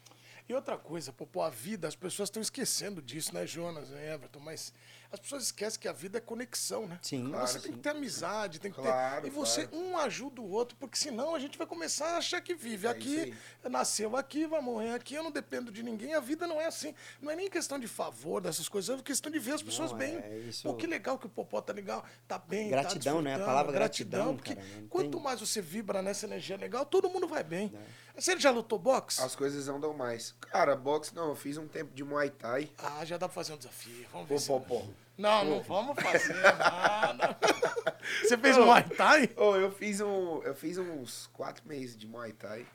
E 0.47 0.53
outra 0.53 0.77
coisa, 0.77 1.11
Popó, 1.11 1.43
a 1.43 1.49
vida, 1.49 1.89
as 1.89 1.95
pessoas 1.97 2.29
estão 2.29 2.41
esquecendo 2.41 3.01
disso, 3.01 3.33
né, 3.33 3.45
Jonas, 3.45 3.89
né, 3.89 4.13
Everton? 4.13 4.39
Mas 4.39 4.73
as 5.11 5.19
pessoas 5.19 5.43
esquecem 5.43 5.79
que 5.79 5.87
a 5.87 5.93
vida 5.93 6.17
é 6.17 6.21
conexão, 6.21 6.87
né? 6.87 6.99
Sim. 7.01 7.23
Você 7.25 7.29
Claro, 7.31 7.51
tem 7.53 7.61
sim. 7.61 7.71
que 7.73 7.77
ter 7.79 7.89
amizade, 7.89 8.59
tem 8.59 8.71
que 8.71 8.81
Claro, 8.81 9.21
ter. 9.21 9.27
E 9.27 9.31
você, 9.31 9.67
claro. 9.67 9.85
um 9.85 9.97
ajuda 9.97 10.41
o 10.41 10.49
outro, 10.49 10.75
porque 10.79 10.97
senão 10.97 11.33
a 11.35 11.39
gente 11.39 11.57
vai 11.57 11.65
começar 11.67 12.15
a 12.15 12.17
achar 12.17 12.41
que 12.41 12.53
vive 12.55 12.87
É 12.87 12.89
aqui, 12.89 13.33
nasceu 13.69 14.15
aqui, 14.17 14.45
vai 14.47 14.61
morrer 14.61 14.93
aqui, 14.93 15.15
eu 15.15 15.23
não 15.23 15.31
dependo 15.31 15.71
de 15.71 15.81
ninguém. 15.83 16.13
A 16.13 16.19
vida 16.19 16.45
não 16.47 16.59
é 16.59 16.65
assim. 16.65 16.93
Não 17.21 17.31
é 17.31 17.35
nem 17.35 17.49
questão 17.49 17.79
de 17.79 17.87
favor 17.87 18.41
dessas 18.41 18.67
coisas, 18.67 18.99
é 18.99 19.01
questão 19.01 19.31
de 19.31 19.39
ver 19.39 19.53
as 19.53 19.63
pessoas 19.63 19.91
Não, 19.91 19.97
bem. 19.97 20.15
é 20.17 20.39
isso- 20.47 20.63
Pô, 20.63 20.73
que 20.75 20.87
legal 20.87 21.17
que 21.17 21.25
o 21.25 21.29
Popó 21.29 21.61
tá 21.61 21.73
legal, 21.73 22.03
tá 22.27 22.37
bem. 22.37 22.69
Gratidão, 22.69 23.17
tá 23.17 23.21
né? 23.21 23.35
A 23.35 23.39
palavra 23.45 23.71
gratidão, 23.71 24.35
porque 24.35 24.55
cara, 24.55 24.67
não 24.79 24.87
quanto 24.87 25.11
tem- 25.11 25.21
mais 25.21 25.39
você 25.39 25.61
vibra 25.61 26.01
nessa 26.01 26.25
energia 26.25 26.57
legal, 26.57 26.85
todo 26.85 27.09
mundo 27.09 27.27
vai 27.27 27.43
bem. 27.43 27.71
É. 27.73 28.06
Você 28.17 28.37
já 28.39 28.49
lutou 28.49 28.79
boxe? 28.79 29.21
As 29.21 29.35
coisas 29.35 29.67
andam 29.67 29.93
mais. 29.93 30.35
Cara, 30.41 30.75
boxe 30.75 31.13
não, 31.13 31.29
eu 31.29 31.35
fiz 31.35 31.55
um 31.57 31.67
tempo 31.67 31.93
de 31.93 32.03
Muay 32.03 32.31
Thai. 32.31 32.71
Ah, 32.77 33.05
já 33.05 33.15
dá 33.15 33.27
pra 33.27 33.35
fazer 33.35 33.53
um 33.53 33.57
desafio. 33.57 34.07
Vamos 34.11 34.27
ver 34.27 34.35
Pô, 34.35 34.39
se... 34.39 34.47
pô, 34.47 34.59
pô. 34.61 34.85
Não, 35.17 35.45
não 35.45 35.61
vamos 35.61 36.01
fazer 36.01 36.33
nada. 36.33 37.37
Você 38.23 38.37
fez 38.37 38.57
um 38.57 38.65
Muay 38.65 38.83
Thai? 38.83 39.29
Ô, 39.37 39.55
eu 39.55 39.71
fiz 39.71 40.01
um. 40.01 40.41
Eu 40.43 40.55
fiz 40.55 40.77
uns 40.79 41.27
quatro 41.33 41.67
meses 41.67 41.95
de 41.95 42.07
Muay 42.07 42.31
Thai. 42.33 42.65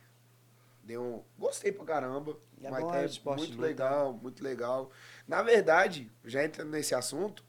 Deu 0.84 1.02
um. 1.02 1.22
Gostei 1.36 1.72
pra 1.72 1.84
caramba. 1.84 2.36
É 2.62 2.70
Muay 2.70 2.84
Thai 2.84 3.04
é 3.06 3.36
muito 3.36 3.60
legal, 3.60 4.12
muito 4.12 4.44
legal. 4.44 4.90
Na 5.26 5.42
verdade, 5.42 6.08
já 6.24 6.44
entrando 6.44 6.70
nesse 6.70 6.94
assunto, 6.94 7.44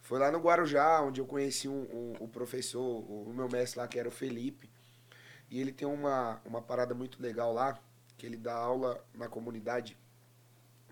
foi 0.00 0.18
lá 0.18 0.32
no 0.32 0.38
Guarujá, 0.40 1.00
onde 1.00 1.20
eu 1.20 1.26
conheci 1.26 1.68
um, 1.68 1.82
um- 1.92 2.16
o 2.18 2.26
professor, 2.26 2.80
o 2.82 3.32
meu 3.32 3.48
mestre 3.48 3.78
lá, 3.78 3.86
que 3.86 3.98
era 4.00 4.08
o 4.08 4.12
Felipe. 4.12 4.68
E 5.50 5.60
ele 5.60 5.72
tem 5.72 5.86
uma, 5.88 6.40
uma 6.44 6.62
parada 6.62 6.94
muito 6.94 7.20
legal 7.22 7.52
lá, 7.52 7.78
que 8.16 8.26
ele 8.26 8.36
dá 8.36 8.54
aula 8.54 9.04
na 9.14 9.28
comunidade. 9.28 9.96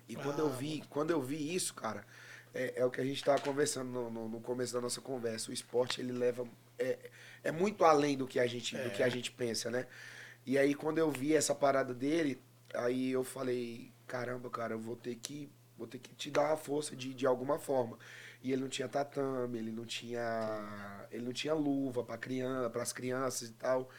E 0.07 0.15
quando 0.15 0.39
eu 0.39 0.47
Ah, 0.47 0.55
vi, 0.55 0.83
quando 0.89 1.11
eu 1.11 1.21
vi 1.21 1.53
isso, 1.55 1.73
cara, 1.73 2.05
é, 2.53 2.73
é 2.81 2.85
o 2.85 2.89
que 2.91 2.99
a 2.99 3.05
gente 3.05 3.17
estava 3.17 3.39
conversando 3.41 3.89
no, 3.91 4.09
no- 4.09 4.29
no 4.29 4.41
começo 4.41 4.73
da 4.73 4.81
nossa 4.81 4.99
conversa. 5.01 5.51
O 5.51 5.53
esporte 5.53 6.01
ele 6.01 6.11
leva 6.11 6.47
é, 6.77 6.97
é 7.43 7.51
muito 7.51 7.83
além 7.85 8.17
do 8.17 8.25
que 8.27 8.39
a 8.39 8.47
gente 8.47 8.77
do 8.77 8.89
que 8.89 9.03
a 9.03 9.09
gente 9.09 9.31
pensa, 9.31 9.69
né? 9.69 9.85
E 10.45 10.57
aí 10.57 10.73
quando 10.75 10.97
eu 10.99 11.11
vi 11.11 11.35
essa 11.35 11.53
parada 11.55 11.93
dele, 11.93 12.41
aí 12.73 13.11
eu 13.11 13.23
falei, 13.23 13.91
caramba, 14.07 14.49
cara, 14.49 14.73
eu 14.73 14.79
vou 14.79 14.95
ter 14.95 15.15
que 15.15 15.49
vou 15.77 15.87
ter 15.87 15.99
que 15.99 16.13
te 16.15 16.31
dar 16.31 16.47
uma 16.49 16.57
força 16.57 16.95
de, 16.95 17.13
de 17.13 17.25
alguma 17.27 17.59
forma. 17.59 17.97
E 18.43 18.51
ele 18.51 18.61
não 18.63 18.69
tinha 18.69 18.87
tatame, 18.89 19.57
ele 19.59 19.71
não 19.71 19.85
tinha 19.85 21.07
ele 21.11 21.25
não 21.25 21.33
tinha 21.33 21.53
luva 21.53 22.03
para 22.03 22.17
criança, 22.17 22.69
para 22.69 22.81
as 22.83 22.93
crianças 22.93 23.49
e 23.49 23.53
tal. 23.53 23.89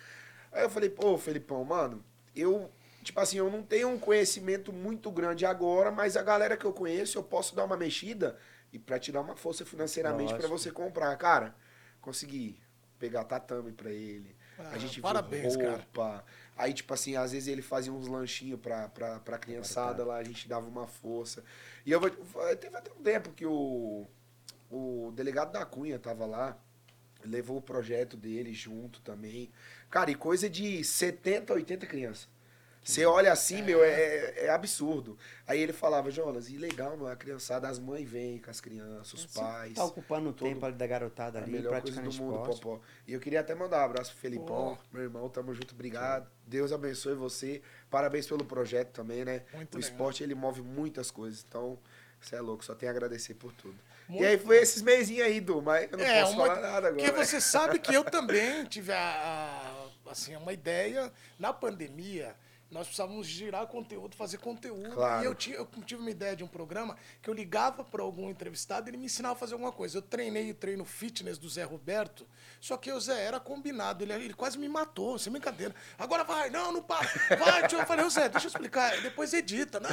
Aí 0.52 0.62
eu 0.62 0.70
falei, 0.70 0.90
pô, 0.90 1.16
Felipão, 1.16 1.64
mano, 1.64 2.04
eu 2.34 2.70
Tipo 3.02 3.18
assim, 3.18 3.38
eu 3.38 3.50
não 3.50 3.62
tenho 3.62 3.88
um 3.88 3.98
conhecimento 3.98 4.72
muito 4.72 5.10
grande 5.10 5.46
agora, 5.46 5.90
mas 5.90 6.16
a 6.16 6.22
galera 6.22 6.56
que 6.56 6.66
eu 6.66 6.72
conheço, 6.72 7.16
eu 7.16 7.22
posso 7.22 7.56
dar 7.56 7.64
uma 7.64 7.76
mexida 7.76 8.36
e 8.72 8.78
pra 8.78 8.98
te 8.98 9.10
dar 9.10 9.22
uma 9.22 9.34
força 9.34 9.64
financeiramente 9.64 10.34
pra 10.34 10.46
Lógico. 10.46 10.58
você 10.58 10.70
comprar. 10.70 11.16
Cara, 11.16 11.54
consegui 12.00 12.60
pegar 12.98 13.24
tatame 13.24 13.72
pra 13.72 13.90
ele. 13.90 14.36
Ah, 14.58 14.72
a 14.72 14.78
gente 14.78 14.94
viu 14.94 15.02
parabéns, 15.02 15.56
cara. 15.56 15.70
roupa. 15.70 16.24
Aí, 16.56 16.74
tipo 16.74 16.92
assim, 16.92 17.16
às 17.16 17.32
vezes 17.32 17.48
ele 17.48 17.62
fazia 17.62 17.90
uns 17.90 18.06
lanchinhos 18.06 18.60
pra, 18.60 18.88
pra, 18.90 19.18
pra 19.20 19.38
criançada 19.38 20.04
lá, 20.04 20.16
a 20.16 20.24
gente 20.24 20.46
dava 20.46 20.68
uma 20.68 20.86
força. 20.86 21.42
E 21.86 21.90
eu 21.90 21.98
vou. 21.98 22.10
Teve 22.56 22.76
até 22.76 22.92
um 22.92 23.02
tempo 23.02 23.32
que 23.32 23.46
o, 23.46 24.06
o 24.70 25.10
delegado 25.14 25.52
da 25.52 25.64
Cunha 25.64 25.98
tava 25.98 26.26
lá, 26.26 26.58
levou 27.24 27.58
o 27.58 27.62
projeto 27.62 28.16
dele 28.16 28.52
junto 28.54 29.00
também. 29.00 29.50
Cara, 29.90 30.10
e 30.10 30.14
coisa 30.14 30.48
de 30.48 30.82
70, 30.84 31.52
80 31.54 31.86
crianças. 31.86 32.28
Você 32.82 33.04
olha 33.04 33.30
assim, 33.30 33.60
meu, 33.60 33.84
é, 33.84 34.46
é 34.46 34.48
absurdo. 34.48 35.18
Aí 35.46 35.60
ele 35.60 35.72
falava, 35.72 36.10
Jonas, 36.10 36.48
e 36.48 36.56
legal, 36.56 36.96
não 36.96 37.06
é? 37.08 37.12
A 37.12 37.16
criançada, 37.16 37.68
as 37.68 37.78
mães 37.78 38.08
vêm 38.08 38.38
com 38.38 38.50
as 38.50 38.58
crianças, 38.58 39.12
os 39.12 39.26
pais. 39.26 39.74
Tá 39.74 39.84
ocupando 39.84 40.30
o 40.30 40.32
todo- 40.32 40.48
tempo 40.48 40.64
ali 40.64 40.74
da 40.76 40.86
garotada 40.86 41.38
A 41.38 41.42
ali, 41.42 41.52
melhor 41.52 41.78
coisa 41.82 42.00
do 42.00 42.10
mundo, 42.14 42.36
esporte. 42.40 42.60
Popó. 42.62 42.80
E 43.06 43.12
eu 43.12 43.20
queria 43.20 43.40
até 43.40 43.54
mandar 43.54 43.82
um 43.82 43.84
abraço 43.84 44.12
pro 44.12 44.20
Felipão, 44.22 44.78
meu 44.90 45.02
irmão, 45.02 45.28
tamo 45.28 45.54
junto, 45.54 45.74
obrigado. 45.74 46.26
Deus 46.46 46.72
abençoe 46.72 47.14
você. 47.14 47.60
Parabéns 47.90 48.26
pelo 48.26 48.46
projeto 48.46 48.92
também, 48.92 49.26
né? 49.26 49.42
Muito 49.52 49.74
o 49.74 49.76
legal. 49.78 49.90
esporte, 49.90 50.22
ele 50.22 50.34
move 50.34 50.62
muitas 50.62 51.10
coisas, 51.10 51.44
então 51.46 51.78
você 52.18 52.36
é 52.36 52.40
louco, 52.40 52.64
só 52.64 52.74
tenho 52.74 52.90
a 52.90 52.94
agradecer 52.94 53.34
por 53.34 53.52
tudo. 53.52 53.76
Muito 54.10 54.22
e 54.22 54.26
aí 54.26 54.38
foi 54.38 54.56
esses 54.58 54.82
meizinhos 54.82 55.24
aí, 55.26 55.40
Du, 55.40 55.62
mas 55.62 55.88
eu 55.92 55.96
não 55.98 56.04
É, 56.04 56.20
posso 56.22 56.32
uma- 56.34 56.46
falar 56.46 56.60
nada 56.60 56.88
agora. 56.88 56.94
Porque 56.94 57.10
você 57.24 57.40
sabe 57.40 57.78
que 57.78 57.94
eu 57.94 58.02
também 58.10 58.64
tive 58.64 58.92
a, 58.92 58.98
a- 58.98 60.10
assim, 60.10 60.34
uma 60.36 60.52
ideia 60.52 61.12
na 61.38 61.52
pandemia. 61.52 62.34
Nós 62.70 62.86
precisávamos 62.86 63.26
girar 63.26 63.66
conteúdo, 63.66 64.14
fazer 64.14 64.38
conteúdo. 64.38 64.94
Claro. 64.94 65.22
E 65.22 65.26
eu, 65.26 65.34
tinha, 65.34 65.56
eu 65.56 65.66
tive 65.84 66.00
uma 66.00 66.10
ideia 66.10 66.36
de 66.36 66.44
um 66.44 66.46
programa 66.46 66.96
que 67.20 67.28
eu 67.28 67.34
ligava 67.34 67.82
para 67.82 68.00
algum 68.00 68.30
entrevistado 68.30 68.88
e 68.88 68.90
ele 68.90 68.96
me 68.96 69.06
ensinava 69.06 69.34
a 69.34 69.36
fazer 69.36 69.54
alguma 69.54 69.72
coisa. 69.72 69.98
Eu 69.98 70.02
treinei 70.02 70.52
o 70.52 70.54
treino 70.54 70.84
fitness 70.84 71.36
do 71.36 71.48
Zé 71.48 71.64
Roberto, 71.64 72.24
só 72.60 72.76
que 72.76 72.92
o 72.92 73.00
Zé 73.00 73.24
era 73.24 73.40
combinado. 73.40 74.04
Ele, 74.04 74.12
ele 74.12 74.34
quase 74.34 74.56
me 74.56 74.68
matou, 74.68 75.18
sem 75.18 75.32
brincadeira. 75.32 75.74
Agora 75.98 76.22
vai, 76.22 76.48
não, 76.48 76.70
não 76.72 76.82
para. 76.82 77.08
Vai, 77.36 77.66
tio. 77.66 77.80
eu 77.80 77.86
falei, 77.86 78.08
Zé, 78.08 78.28
deixa 78.28 78.46
eu 78.46 78.50
explicar. 78.50 79.00
Depois 79.02 79.32
edita. 79.32 79.80
Não, 79.80 79.90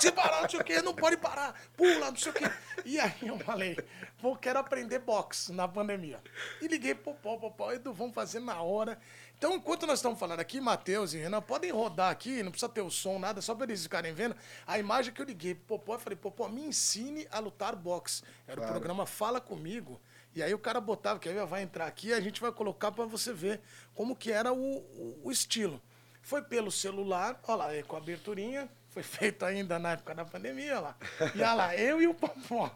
se 0.00 0.10
parar, 0.10 0.42
não 0.42 0.48
sei 0.48 0.60
o 0.60 0.64
quê, 0.64 0.80
não 0.80 0.94
pode 0.94 1.18
parar. 1.18 1.54
Pula, 1.76 2.10
não 2.10 2.16
sei 2.16 2.32
o 2.32 2.34
quê. 2.34 2.50
E 2.86 2.98
aí 2.98 3.14
eu 3.22 3.38
falei, 3.38 3.76
vou, 4.18 4.34
quero 4.36 4.58
aprender 4.58 4.98
boxe 4.98 5.52
na 5.52 5.68
pandemia. 5.68 6.22
E 6.62 6.68
liguei 6.68 6.94
pro 6.94 7.12
Popó, 7.14 7.36
Popó, 7.36 7.72
Edu, 7.72 7.92
vamos 7.92 8.14
fazer 8.14 8.40
na 8.40 8.62
hora. 8.62 8.98
Então, 9.44 9.56
enquanto 9.56 9.86
nós 9.86 9.98
estamos 9.98 10.18
falando 10.18 10.40
aqui, 10.40 10.58
Matheus 10.58 11.12
e 11.12 11.18
Renan, 11.18 11.42
podem 11.42 11.70
rodar 11.70 12.10
aqui, 12.10 12.42
não 12.42 12.50
precisa 12.50 12.66
ter 12.72 12.80
o 12.80 12.88
som, 12.90 13.18
nada, 13.18 13.42
só 13.42 13.54
para 13.54 13.66
eles 13.66 13.82
ficarem 13.82 14.14
vendo. 14.14 14.34
A 14.66 14.78
imagem 14.78 15.12
que 15.12 15.20
eu 15.20 15.26
liguei 15.26 15.54
pro 15.54 15.78
Popó, 15.78 15.96
eu 15.96 15.98
falei, 15.98 16.16
Popó, 16.16 16.48
me 16.48 16.62
ensine 16.64 17.28
a 17.30 17.40
lutar 17.40 17.76
boxe. 17.76 18.22
Era 18.46 18.54
o 18.58 18.62
Claro. 18.62 18.72
programa 18.72 19.04
Fala 19.04 19.42
Comigo. 19.42 20.00
E 20.34 20.42
aí 20.42 20.54
o 20.54 20.58
cara 20.58 20.80
botava, 20.80 21.18
que 21.20 21.28
aí 21.28 21.34
vai 21.44 21.60
entrar 21.62 21.86
aqui, 21.86 22.14
a 22.14 22.20
gente 22.22 22.40
vai 22.40 22.50
colocar 22.52 22.90
para 22.90 23.04
você 23.04 23.34
ver 23.34 23.60
como 23.94 24.16
que 24.16 24.32
era 24.32 24.50
o, 24.50 24.78
o, 24.78 25.20
o 25.24 25.30
estilo. 25.30 25.78
Foi 26.22 26.40
pelo 26.40 26.70
celular, 26.72 27.38
olha 27.46 27.54
lá, 27.56 27.66
aí 27.66 27.82
com 27.82 27.96
a 27.96 27.98
aberturinha, 27.98 28.66
foi 28.88 29.02
feito 29.04 29.44
ainda 29.44 29.78
na 29.78 29.92
época 29.92 30.14
da 30.14 30.24
pandemia, 30.24 30.72
olha 30.78 30.80
lá. 30.80 30.96
E 31.34 31.38
olha 31.42 31.52
lá, 31.52 31.76
eu 31.76 32.00
e 32.00 32.08
o 32.08 32.14
Popó. 32.14 32.74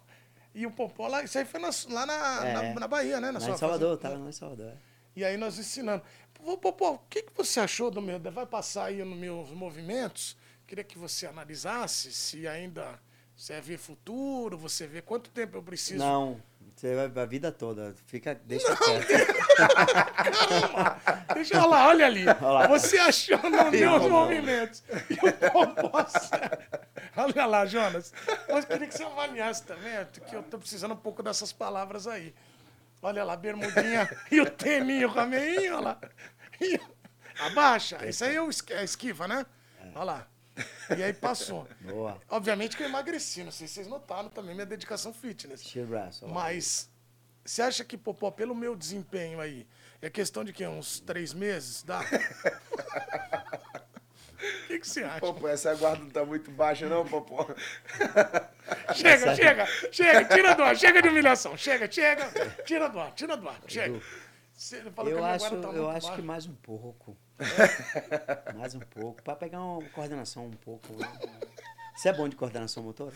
E 0.54 0.66
o 0.66 0.70
Popó 0.70 1.07
lá, 1.09 1.22
isso 1.22 1.38
aí 1.38 1.46
foi 1.46 1.61
na- 1.61 1.70
lá 1.88 2.04
na, 2.04 2.46
É. 2.46 2.52
na, 2.74 2.81
na 2.81 2.87
Bahia, 2.87 3.18
né? 3.22 3.28
Na 3.31 3.38
Lá 3.38 3.40
sua 3.46 3.54
em 3.54 3.57
Salvador, 3.57 3.96
fazenda. 3.96 4.11
tava 4.11 4.22
lá 4.22 4.28
em 4.28 4.33
Salvador. 4.33 4.66
é. 4.66 4.88
E 5.18 5.24
aí 5.24 5.37
nós 5.37 5.59
ensinando. 5.59 6.00
Pô, 6.33 6.57
pô, 6.57 6.72
pô, 6.72 6.90
o 6.92 6.98
que, 7.11 7.22
que 7.22 7.33
você 7.37 7.59
achou 7.59 7.90
do 7.90 8.00
meu? 8.00 8.20
Vai 8.20 8.46
passar 8.46 8.85
aí 8.85 9.04
nos 9.04 9.18
meus 9.18 9.50
movimentos? 9.50 10.37
Queria 10.64 10.85
que 10.85 10.96
você 10.96 11.26
analisasse 11.26 12.12
se 12.12 12.46
ainda 12.46 13.00
você 13.35 13.61
vê 13.61 13.76
futuro, 13.76 14.57
você 14.57 14.87
vê 14.87 15.02
quanto 15.02 15.28
tempo 15.31 15.57
eu 15.57 15.62
preciso. 15.62 15.98
Não, 15.98 16.40
você 16.72 16.94
vai 16.94 17.24
a 17.24 17.26
vida 17.26 17.50
toda. 17.50 17.92
Fica, 18.07 18.40
deixa 18.44 18.76
quieto. 18.76 19.09
Deixa 21.35 21.57
eu 21.57 21.68
lá, 21.68 21.88
olha 21.88 22.07
ali. 22.07 22.24
lá. 22.24 22.69
Você 22.69 22.96
achou 22.98 23.38
nos 23.50 23.71
meus 23.73 24.02
Popó. 24.02 24.08
movimentos. 24.08 24.85
E 25.10 25.14
o 25.14 25.33
Popó, 25.50 26.06
Olha 27.16 27.44
lá, 27.44 27.66
Jonas. 27.66 28.12
Mas 28.48 28.64
queria 28.64 28.87
que 28.87 28.96
você 28.96 29.02
avaliasse 29.02 29.64
também, 29.64 30.06
que 30.29 30.37
eu 30.37 30.44
tô 30.44 30.58
precisando 30.58 30.94
um 30.94 30.96
pouco 30.96 31.25
dessas 31.25 31.52
palavras 31.52 32.06
aí. 32.06 32.33
Olha 33.01 33.25
lá, 33.25 33.37
bermudinha 33.37 34.09
e 34.31 34.40
o 34.40 34.51
teninho 34.51 35.13
com 35.13 35.21
a 35.21 35.27
meinha, 35.27 35.77
olha 35.77 35.81
lá. 35.81 36.01
E- 36.61 36.81
abaixa. 37.40 38.05
Isso 38.07 38.25
aí 38.25 38.37
é 38.37 38.40
é 38.75 38.85
esquiva, 38.85 39.29
né? 39.29 39.46
Olha 39.94 40.05
lá. 40.05 40.29
E 40.96 41.03
aí 41.03 41.13
passou. 41.13 41.69
Boa. 41.81 42.21
Obviamente 42.29 42.77
que 42.77 42.83
eu 42.83 42.88
emagreci, 42.88 43.44
não 43.44 43.53
sei 43.53 43.69
se 43.69 43.75
vocês 43.75 43.87
notaram 43.87 44.29
também 44.29 44.55
minha 44.55 44.67
dedicação 44.67 45.15
fitness. 45.15 45.73
Braço. 45.87 46.27
Mas 46.27 46.90
você 47.44 47.63
acha 47.63 47.85
que, 47.85 47.96
Popó, 47.96 48.31
pelo 48.31 48.55
meu 48.55 48.75
desempenho 48.75 49.40
aí, 49.40 49.67
é 50.03 50.11
questão 50.11 50.44
de 50.44 50.53
quê? 50.53 50.67
Uns 50.67 51.01
três 51.01 51.33
meses? 51.33 51.83
Dá? 51.83 52.01
O 54.38 54.66
que, 54.68 54.78
que 54.78 54.88
você 54.88 55.02
acha? 55.02 55.20
Popó, 55.20 55.48
essa 55.48 55.74
guarda 55.74 56.02
não 56.04 56.10
tá 56.10 56.24
muito 56.24 56.50
baixa, 56.50 56.88
não, 56.88 57.04
Popó? 57.04 57.46
Chega, 58.94 59.34
chega, 59.34 59.66
chega, 59.90 60.24
tira 60.26 60.54
do 60.54 60.62
ar, 60.62 60.76
chega 60.76 61.02
de 61.02 61.08
humilhação, 61.08 61.56
chega, 61.56 61.90
chega, 61.90 62.30
tira 62.64 62.88
do 62.88 63.00
ar, 63.00 63.12
tira 63.12 63.36
do 63.36 63.48
ar, 63.48 63.58
chega. 63.66 64.00
Você 64.54 64.82
falou 64.90 65.10
que 65.12 65.16
Eu 65.18 65.22
minha 65.22 65.34
acho, 65.34 65.56
tá 65.60 65.68
eu 65.68 65.88
acho 65.90 66.14
que 66.14 66.22
mais 66.22 66.46
um 66.46 66.54
pouco. 66.54 67.16
mais 68.56 68.74
um 68.74 68.80
pouco. 68.80 69.22
Pra 69.22 69.34
pegar 69.36 69.60
uma 69.60 69.82
coordenação 69.90 70.46
um 70.46 70.50
pouco. 70.52 70.86
Você 71.96 72.08
é 72.08 72.12
bom 72.12 72.28
de 72.28 72.36
coordenação 72.36 72.82
motora? 72.82 73.12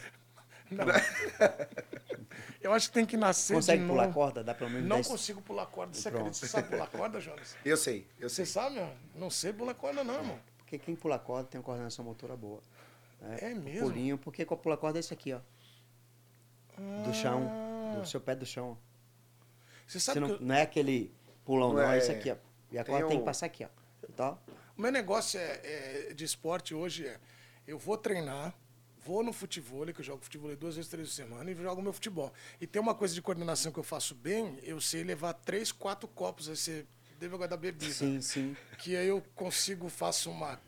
Eu 2.60 2.72
acho 2.72 2.88
que 2.88 2.94
tem 2.94 3.04
que 3.04 3.16
nascer 3.16 3.54
Consegue 3.54 3.82
de 3.82 3.88
pular 3.88 4.04
novo. 4.04 4.14
corda? 4.14 4.42
Dá 4.44 4.54
pelo 4.54 4.70
menos 4.70 4.88
Não 4.88 4.96
10? 4.96 5.08
consigo 5.08 5.42
pular 5.42 5.66
corda. 5.66 5.92
Você 5.94 6.08
acredita? 6.08 6.32
Você 6.34 6.46
sabe 6.46 6.68
pular 6.68 6.86
corda, 6.86 7.20
Jonas? 7.20 7.56
Eu 7.64 7.76
sei, 7.76 8.06
eu 8.18 8.28
Você 8.28 8.46
sei. 8.46 8.62
sabe, 8.62 8.78
ó? 8.78 8.88
Não 9.14 9.28
sei 9.30 9.52
pular 9.52 9.74
corda, 9.74 10.02
não, 10.04 10.14
irmão. 10.14 10.38
Porque 10.72 10.86
quem 10.86 10.96
pula 10.96 11.18
corda 11.18 11.46
tem 11.50 11.58
uma 11.58 11.64
coordenação 11.64 12.02
motora 12.02 12.34
boa. 12.34 12.62
né? 13.20 13.36
É 13.42 13.54
mesmo? 13.54 13.88
Pulinho, 13.90 14.16
porque 14.16 14.42
com 14.46 14.54
a 14.54 14.56
pula 14.56 14.74
corda 14.74 14.98
é 14.98 15.00
esse 15.00 15.12
aqui, 15.12 15.34
ó. 15.34 15.40
Do 17.04 17.12
chão. 17.12 17.46
Do 18.00 18.06
seu 18.08 18.18
pé 18.22 18.34
do 18.34 18.46
chão. 18.46 18.78
Você 19.86 20.00
Você 20.00 20.00
sabe 20.06 20.20
não, 20.20 20.38
que 20.38 20.42
não 20.42 20.54
é 20.54 20.62
aquele 20.62 21.12
pulão, 21.44 21.74
Não 21.74 21.82
não, 21.82 21.90
é 21.90 21.96
é- 21.96 21.98
esse 21.98 22.10
aqui, 22.10 22.30
ó. 22.30 22.36
E 22.70 22.78
a 22.78 22.84
tem 22.84 22.92
corda 22.94 23.08
tem 23.08 23.16
um- 23.18 23.20
que 23.20 23.24
passar 23.26 23.46
aqui, 23.46 23.64
ó. 23.66 23.68
Então, 24.08 24.38
o 24.78 24.80
meu 24.80 24.90
negócio 24.90 25.38
é, 25.38 25.60
é- 25.62 26.14
de 26.14 26.24
esporte 26.24 26.74
hoje 26.74 27.06
é 27.06 27.20
eu 27.66 27.78
vou 27.78 27.98
treinar, 27.98 28.54
vou 29.04 29.22
no 29.22 29.30
futebol, 29.32 29.84
que 29.92 30.00
eu 30.00 30.04
jogo 30.04 30.22
futebol 30.24 30.56
duas 30.56 30.76
vezes, 30.76 30.90
três 30.90 31.06
vezes 31.06 31.20
por 31.20 31.28
semana, 31.34 31.50
e 31.50 31.54
jogo 31.54 31.82
meu 31.82 31.92
futebol. 31.92 32.32
E 32.58 32.66
tem 32.66 32.80
uma 32.80 32.94
coisa 32.94 33.12
de 33.14 33.20
coordenação 33.20 33.70
que 33.70 33.78
eu 33.78 33.84
faço 33.84 34.14
bem, 34.14 34.58
eu 34.62 34.80
sei 34.80 35.04
levar 35.04 35.34
três, 35.34 35.70
quatro 35.70 36.08
copos, 36.08 36.48
aí 36.48 36.56
você 36.56 36.86
agora 37.26 37.48
da 37.48 37.56
bebida. 37.56 37.92
sim, 37.92 38.20
sim. 38.20 38.56
Que 38.78 38.96
aí 38.96 39.08
eu 39.08 39.22
consigo, 39.34 39.88
faço 39.88 40.30
uma. 40.30 40.60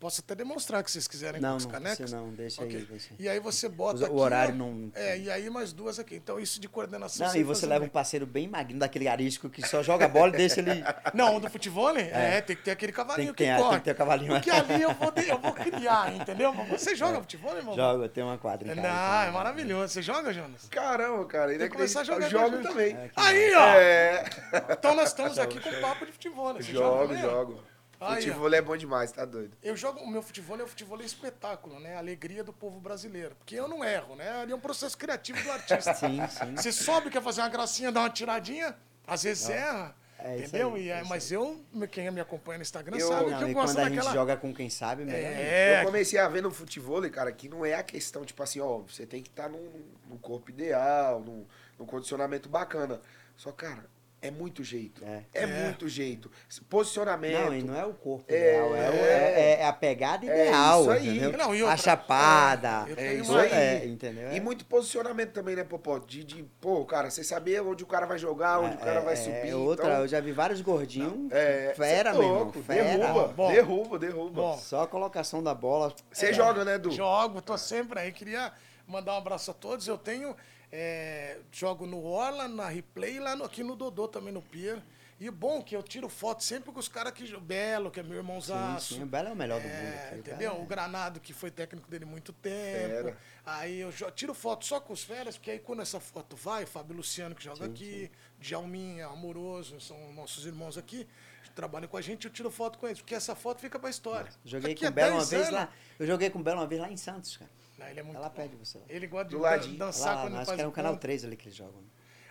Posso 0.00 0.22
até 0.22 0.34
demonstrar 0.34 0.82
que 0.82 0.90
vocês 0.90 1.06
quiserem 1.06 1.42
Não, 1.42 1.50
com 1.50 1.56
as 1.58 1.64
não, 1.64 1.70
canecas. 1.72 2.10
não, 2.12 2.30
deixa 2.30 2.62
aí, 2.62 2.68
Ok. 2.68 2.86
deixa 2.90 3.08
aí. 3.10 3.16
E 3.18 3.28
aí 3.28 3.38
você 3.38 3.68
bota. 3.68 4.00
O 4.00 4.04
aqui, 4.06 4.14
horário 4.14 4.54
ó. 4.54 4.56
não- 4.56 4.90
É, 4.94 5.18
e 5.18 5.30
aí 5.30 5.50
mais 5.50 5.74
duas 5.74 5.98
aqui. 5.98 6.14
Então 6.16 6.40
isso 6.40 6.58
de 6.58 6.66
coordenação. 6.70 7.28
Não, 7.28 7.36
e 7.36 7.42
você 7.44 7.66
leva 7.66 7.80
um 7.80 7.86
bem. 7.86 7.90
parceiro 7.90 8.24
bem 8.26 8.48
magrinho, 8.48 8.80
daquele 8.80 9.06
arisco 9.06 9.50
que 9.50 9.60
só 9.66 9.82
joga 9.82 10.06
a 10.06 10.08
bola 10.08 10.28
e 10.32 10.38
deixa 10.38 10.60
ele. 10.60 10.82
Não, 11.12 11.36
o 11.36 11.40
do 11.40 11.50
futebol, 11.50 11.92
né? 11.92 12.08
É. 12.14 12.40
tem 12.40 12.56
que 12.56 12.62
ter 12.62 12.70
aquele 12.70 12.92
cavalinho 12.92 13.34
Tem 13.34 13.46
que 13.46 13.52
tem 13.52 13.62
corre. 13.62 13.78
que 13.78 13.84
ter 13.84 13.90
o 13.90 13.94
cavalinho. 13.94 14.32
Porque 14.32 14.50
ali 14.50 14.80
eu 14.80 14.94
vou, 14.94 15.12
eu 15.16 15.38
vou 15.38 15.52
criar, 15.52 16.14
entendeu? 16.16 16.52
Você 16.70 16.96
joga 16.96 17.20
futebol, 17.20 17.54
irmão? 17.54 17.76
Joga, 17.76 18.08
tem 18.08 18.24
uma 18.24 18.38
quadra 18.38 18.72
em 18.72 18.76
Não, 18.76 18.84
é 19.22 19.30
maravilhoso. 19.30 19.92
Você 19.92 20.00
joga, 20.00 20.32
Jonas? 20.32 20.66
Caramba, 20.70 21.26
cara, 21.26 21.50
Tem 21.50 21.58
que 21.58 21.68
começar 21.68 22.00
a 22.00 22.04
jogar 22.04 22.24
eu 22.24 22.30
jogo 22.30 22.62
também. 22.62 22.96
É, 22.96 23.10
Aí, 23.16 23.54
ó. 23.54 23.66
É, 23.74 24.24
Então 24.70 24.94
nós 24.94 25.08
estamos 25.10 25.36
aqui 25.38 25.60
com 25.60 25.70
papo 25.82 26.06
de 26.06 26.12
futebol, 26.12 26.54
né? 26.54 26.62
Você 26.62 26.72
jogo, 26.72 27.14
jogo. 27.18 27.62
Aí. 28.00 28.22
Futebol 28.22 28.54
é 28.54 28.62
bom 28.62 28.76
demais, 28.76 29.12
tá 29.12 29.24
doido. 29.26 29.54
Eu 29.62 29.76
jogo, 29.76 30.00
o 30.00 30.08
meu 30.08 30.22
futebol 30.22 30.58
é 30.58 30.62
o 30.62 30.66
futebol 30.66 30.98
é 31.00 31.04
espetáculo, 31.04 31.78
né? 31.78 31.96
A 31.96 31.98
alegria 31.98 32.42
do 32.42 32.52
povo 32.52 32.80
brasileiro. 32.80 33.36
Porque 33.36 33.54
eu 33.54 33.68
não 33.68 33.84
erro, 33.84 34.16
né? 34.16 34.40
Ali 34.40 34.52
é 34.52 34.54
um 34.56 34.60
processo 34.60 34.96
criativo 34.96 35.42
do 35.42 35.52
artista. 35.52 35.92
Sim, 35.94 36.18
sim. 36.28 36.56
Você 36.56 36.72
sobe, 36.72 37.10
quer 37.10 37.22
fazer 37.22 37.42
uma 37.42 37.48
gracinha, 37.50 37.92
dá 37.92 38.00
uma 38.00 38.10
tiradinha, 38.10 38.74
às 39.06 39.22
vezes 39.22 39.48
erra. 39.50 39.94
É 40.22 40.38
entendeu? 40.38 40.74
aí, 40.74 40.84
e, 40.86 40.90
é 40.90 40.98
é- 41.00 41.04
mas 41.04 41.32
eu, 41.32 41.64
quem 41.90 42.10
me 42.10 42.20
acompanha 42.20 42.58
no 42.58 42.62
Instagram 42.62 42.96
Eu- 42.98 43.08
sabe 43.08 43.24
que 43.24 43.30
Não, 43.30 43.40
eu 43.40 43.48
e 43.48 43.54
gosto 43.54 43.74
quando 43.74 43.78
a 43.78 43.88
daquela. 43.88 44.02
gente 44.02 44.12
joga 44.12 44.36
com 44.36 44.54
quem 44.54 44.68
sabe, 44.68 45.02
ainda. 45.02 45.14
É, 45.14 45.80
Eu 45.80 45.86
comecei 45.86 46.18
a 46.18 46.28
ver 46.28 46.42
no 46.42 46.50
futebol, 46.50 47.00
cara, 47.10 47.32
que 47.32 47.48
não 47.48 47.64
é 47.64 47.74
a 47.74 47.82
questão, 47.82 48.22
tipo 48.24 48.42
assim, 48.42 48.60
ó, 48.60 48.78
você 48.78 49.06
tem 49.06 49.22
que 49.22 49.30
estar 49.30 49.48
num, 49.48 49.82
num 50.08 50.18
corpo 50.18 50.50
ideal, 50.50 51.20
num, 51.20 51.46
num 51.78 51.86
condicionamento 51.86 52.48
bacana. 52.50 53.00
Só, 53.34 53.50
cara, 53.50 53.86
é 54.22 54.30
muito 54.30 54.62
jeito. 54.62 55.02
É. 55.04 55.22
É, 55.32 55.42
É. 55.42 55.46
muito 55.46 55.88
jeito. 55.88 56.30
Posicionamento. 56.68 57.32
Não, 57.40 57.54
e 57.54 57.62
não 57.62 57.74
é 57.78 57.84
o 57.86 57.94
corpo 57.94 58.24
É, 58.28 58.36
ideal, 58.36 58.76
é, 58.76 58.90
o- 58.90 58.94
é- 58.94 59.60
é 59.60 59.66
a 59.66 59.72
pegada 59.72 60.26
É 60.26 60.46
ideal, 60.46 60.80
isso 60.82 60.90
aí. 60.90 61.08
entendeu? 61.18 61.32
Não, 61.38 61.54
e 61.54 61.60
a 61.60 61.64
outra- 61.64 61.76
chapada. 61.76 62.86
é, 62.96 63.06
É 63.06 63.14
isso 63.14 63.32
uma- 63.32 63.40
aí. 63.42 63.50
É, 63.52 63.86
entendeu? 63.86 64.32
E 64.32 64.40
muito 64.40 64.64
posicionamento 64.66 65.32
também, 65.32 65.56
né, 65.56 65.64
Popó? 65.64 65.98
De, 65.98 66.22
de, 66.24 66.42
pô, 66.60 66.84
cara, 66.84 67.10
você 67.10 67.24
saber 67.24 67.60
onde 67.62 67.82
o 67.82 67.86
cara 67.86 68.06
vai 68.06 68.18
jogar, 68.18 68.60
onde 68.60 68.76
o 68.76 68.78
cara 68.78 69.00
vai 69.00 69.14
é, 69.14 69.16
subir. 69.16 69.48
É 69.50 69.56
outra, 69.56 69.86
então, 69.86 70.00
eu 70.00 70.08
já 70.08 70.20
vi 70.20 70.32
vários 70.32 70.60
gordinhos. 70.60 71.30
é, 71.32 71.72
fera, 71.76 72.10
cê 72.12 72.16
é 72.16 72.18
meu 72.18 72.22
irmão. 72.22 72.38
louco, 72.44 72.62
Fera. 72.62 72.84
Derruba, 72.98 73.28
Bom. 73.28 73.52
derruba, 73.52 73.98
derruba. 73.98 74.42
Bom. 74.42 74.58
Só 74.58 74.82
a 74.82 74.86
colocação 74.86 75.42
da 75.42 75.54
bola. 75.54 75.92
Você 76.12 76.32
joga, 76.32 76.64
né, 76.64 76.78
Du? 76.78 76.90
Jogo, 76.90 77.40
tô 77.40 77.56
sempre 77.56 77.98
aí. 78.00 78.12
Queria 78.12 78.52
mandar 78.86 79.14
um 79.14 79.18
abraço 79.18 79.50
a 79.50 79.54
todos. 79.54 79.86
Eu 79.88 79.96
tenho. 79.98 80.36
É, 80.72 81.38
jogo 81.52 81.86
no 81.86 82.02
Orla, 82.04 82.46
na 82.48 82.68
Replay, 82.68 83.18
lá 83.18 83.34
no- 83.36 83.44
aqui 83.44 83.62
no 83.62 83.74
Dodô 83.76 84.06
também, 84.08 84.32
no 84.32 84.42
Pier. 84.42 84.80
E 85.18 85.28
o 85.28 85.32
bom 85.32 85.58
é 85.58 85.62
que 85.62 85.76
eu 85.76 85.82
tiro 85.82 86.08
foto 86.08 86.42
sempre 86.42 86.72
com 86.72 86.80
os 86.80 86.88
caras 86.88 87.12
que. 87.12 87.24
O 87.34 87.40
Belo, 87.40 87.90
que 87.90 88.00
é 88.00 88.02
meu 88.02 88.12
Sim, 88.12 88.18
irmãozaço. 88.20 88.94
sim, 88.94 89.02
o 89.02 89.06
Belo 89.06 89.28
é 89.28 89.32
o 89.32 89.36
melhor 89.36 89.60
do 89.60 89.68
mundo. 89.68 89.74
É, 89.76 90.04
aqui, 90.06 90.14
o 90.14 90.18
entendeu? 90.18 90.50
cara 90.52 90.62
O 90.62 90.66
Granado, 90.66 91.20
que 91.20 91.34
foi 91.34 91.50
técnico 91.50 91.90
dele 91.90 92.06
muito 92.06 92.32
tempo. 92.32 92.88
Fera. 92.88 93.18
Aí 93.44 93.80
eu 93.80 93.92
tiro 94.12 94.32
foto 94.32 94.64
só 94.64 94.80
com 94.80 94.94
os 94.94 95.02
feras, 95.02 95.36
porque 95.36 95.50
aí 95.50 95.58
quando 95.58 95.82
essa 95.82 96.00
foto 96.00 96.36
vai, 96.36 96.64
o 96.64 96.66
Fábio 96.66 96.96
Luciano, 96.96 97.34
que 97.34 97.44
joga 97.44 97.66
aqui, 97.66 98.10
Djalminha, 98.38 99.08
Amoroso, 99.08 99.78
são 99.78 100.10
nossos 100.14 100.46
irmãos 100.46 100.78
aqui, 100.78 101.06
trabalham 101.54 101.86
com 101.88 101.98
a 101.98 102.00
gente, 102.00 102.24
eu 102.24 102.32
tiro 102.32 102.50
foto 102.50 102.78
com 102.78 102.86
eles, 102.86 103.00
porque 103.02 103.14
essa 103.14 103.34
foto 103.34 103.60
fica 103.60 103.78
pra 103.78 103.90
história. 103.90 104.30
Joguei 104.42 104.70
Daqui 104.74 104.86
com 104.86 104.90
o 104.90 104.94
Belo 104.94 105.10
uma 105.16 105.18
10 105.18 105.28
vez 105.30 105.42
anos- 105.48 105.54
lá. 105.54 105.68
Eu 105.98 106.06
joguei 106.06 106.30
com 106.30 106.38
o 106.38 106.42
Belo 106.42 106.60
uma 106.60 106.66
vez 106.66 106.80
lá 106.80 106.90
em 106.90 106.96
Santos, 106.96 107.36
cara. 107.36 107.50
Não, 107.80 107.88
ele 107.88 108.00
é 108.00 108.02
muito 108.02 108.16
Ela 108.18 108.28
bom. 108.28 108.34
pede 108.34 108.54
você 108.56 108.76
lá. 108.78 108.84
Ele 108.88 109.06
gosta 109.06 109.28
de 109.30 109.36
Do 109.36 109.40
ladinho. 109.42 109.78
dançar 109.78 110.16
Lá, 110.16 110.22
quando 110.22 110.34
acho 110.36 110.44
faz 110.46 110.56
que 110.56 110.60
era 110.60 110.68
o 110.68 110.72
canal 110.72 110.92
ponto. 110.92 111.00
3 111.00 111.24
ali 111.24 111.36
que 111.36 111.46
eles 111.48 111.56
jogam. 111.56 111.82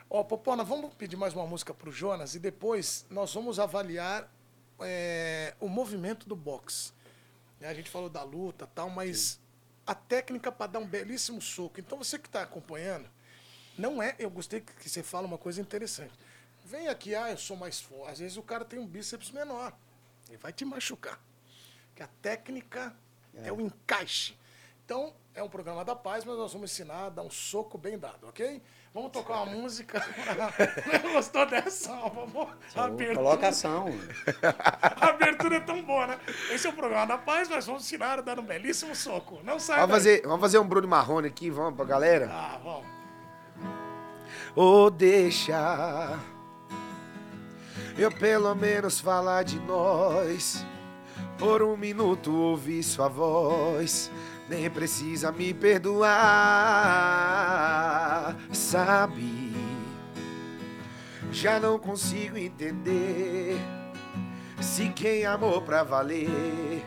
Ó, 0.07 0.23
Popona, 0.23 0.63
vamos 0.63 0.93
pedir 0.93 1.15
mais 1.17 1.33
uma 1.33 1.47
música 1.47 1.73
pro 1.73 1.91
Jonas 1.91 2.35
e 2.35 2.39
depois 2.39 3.05
nós 3.09 3.33
vamos 3.33 3.59
avaliar 3.59 4.31
é, 4.79 5.55
o 5.59 5.67
movimento 5.67 6.29
do 6.29 6.35
boxe. 6.35 6.93
Né, 7.59 7.67
A 7.67 7.73
gente 7.73 7.89
falou 7.89 8.09
da 8.09 8.21
luta 8.21 8.65
e 8.65 8.75
tal, 8.75 8.89
mas 8.91 9.39
a 9.87 9.95
técnica 9.95 10.51
para 10.51 10.71
dar 10.73 10.79
um 10.79 10.87
belíssimo 10.87 11.41
soco. 11.41 11.79
Então 11.79 11.97
você 11.97 12.19
que 12.19 12.27
está 12.27 12.43
acompanhando, 12.43 13.09
não 13.77 14.01
é. 14.03 14.15
Eu 14.19 14.29
gostei 14.29 14.61
que 14.61 14.71
que 14.73 14.87
você 14.89 15.01
fala 15.01 15.25
uma 15.25 15.37
coisa 15.37 15.59
interessante. 15.59 16.13
Vem 16.63 16.87
aqui, 16.89 17.15
ah, 17.15 17.31
eu 17.31 17.37
sou 17.37 17.57
mais 17.57 17.81
forte. 17.81 18.11
Às 18.11 18.19
vezes 18.19 18.37
o 18.37 18.43
cara 18.43 18.63
tem 18.63 18.77
um 18.77 18.85
bíceps 18.85 19.31
menor. 19.31 19.73
Ele 20.27 20.37
vai 20.37 20.53
te 20.53 20.63
machucar. 20.63 21.19
Que 21.95 22.03
a 22.03 22.07
técnica 22.21 22.95
é. 23.33 23.51
o 23.51 23.59
encaixe. 23.59 24.37
Então, 24.85 25.13
é 25.35 25.43
um 25.43 25.49
programa 25.49 25.85
da 25.85 25.95
paz, 25.95 26.25
mas 26.25 26.37
nós 26.37 26.51
vamos 26.51 26.71
ensinar 26.71 27.05
a 27.05 27.09
dar 27.09 27.21
um 27.23 27.29
soco 27.29 27.77
bem 27.77 27.97
dado, 27.97 28.27
ok? 28.27 28.61
Vamos 28.93 29.11
tocar 29.11 29.43
uma 29.43 29.45
música. 29.53 30.03
Gostou 31.13 31.45
dessa? 31.45 31.95
Vamos. 32.09 32.49
Abertura, 32.75 33.15
Colocação. 33.15 33.87
a 34.99 35.07
abertura 35.09 35.57
é 35.57 35.59
tão 35.59 35.81
boa, 35.83 36.07
né? 36.07 36.19
Esse 36.51 36.67
é 36.67 36.69
o 36.69 36.73
programa 36.73 37.05
da 37.07 37.17
paz, 37.17 37.47
nós 37.47 37.65
vamos 37.65 37.83
ensinar 37.83 38.19
a 38.19 38.21
dar 38.21 38.39
um 38.39 38.43
belíssimo 38.43 38.95
soco. 38.95 39.39
Não 39.43 39.59
sai 39.59 39.79
Vamos 39.79 40.03
daí. 40.03 40.15
fazer, 40.17 40.27
vamos 40.27 40.41
fazer 40.41 40.59
um 40.59 40.67
Bruno 40.67 40.87
Marrone 40.87 41.27
aqui, 41.27 41.49
vamos 41.49 41.75
pra 41.75 41.85
galera? 41.85 42.29
Ah, 42.31 42.59
vamos. 42.63 42.85
Ou 44.55 44.89
deixa 44.89 46.19
eu 47.97 48.11
pelo 48.11 48.53
menos 48.55 48.99
falar 48.99 49.43
de 49.43 49.59
nós. 49.59 50.65
Por 51.37 51.61
um 51.61 51.77
minuto 51.77 52.35
ouvir 52.35 52.81
sua 52.83 53.07
voz. 53.07 54.11
Nem 54.49 54.69
precisa 54.69 55.31
me 55.31 55.53
perdoar, 55.53 56.09
sabe? 58.51 59.53
Já 61.31 61.59
não 61.59 61.77
consigo 61.77 62.35
entender 62.35 63.59
se 64.59 64.89
quem 64.89 65.25
amou 65.25 65.61
pra 65.61 65.83
valer 65.83 66.83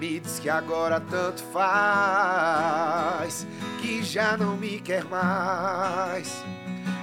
me 0.00 0.18
diz 0.18 0.38
que 0.38 0.48
agora 0.48 0.98
tanto 0.98 1.42
faz, 1.52 3.46
que 3.82 4.02
já 4.02 4.34
não 4.38 4.56
me 4.56 4.80
quer 4.80 5.04
mais. 5.04 6.42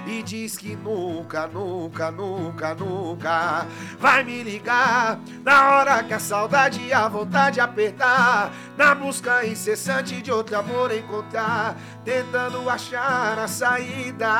E 0.08 0.22
diz 0.22 0.56
que 0.56 0.74
nunca, 0.74 1.46
nunca, 1.46 2.10
nunca, 2.10 2.74
nunca 2.74 3.66
vai 4.00 4.24
me 4.24 4.42
ligar. 4.42 5.20
Na 5.44 5.76
hora 5.76 6.02
que 6.02 6.14
a 6.14 6.18
saudade 6.18 6.80
e 6.80 6.94
a 6.94 7.06
vontade 7.08 7.60
apertar, 7.60 8.50
na 8.74 8.94
busca 8.94 9.44
incessante 9.44 10.22
de 10.22 10.32
outro 10.32 10.56
amor 10.56 10.90
encontrar, 10.92 11.76
tentando 12.06 12.70
achar 12.70 13.38
a 13.38 13.46
saída. 13.46 14.32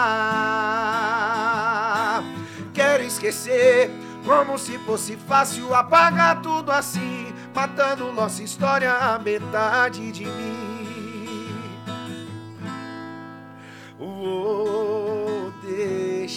Quero 2.72 3.02
esquecer, 3.04 3.90
como 4.24 4.56
se 4.56 4.78
fosse 4.78 5.18
fácil 5.18 5.74
apagar 5.74 6.40
tudo 6.40 6.72
assim, 6.72 7.30
matando 7.54 8.10
nossa 8.10 8.42
história 8.42 8.90
a 8.90 9.18
metade 9.18 10.10
de 10.12 10.24
mim. 10.24 10.67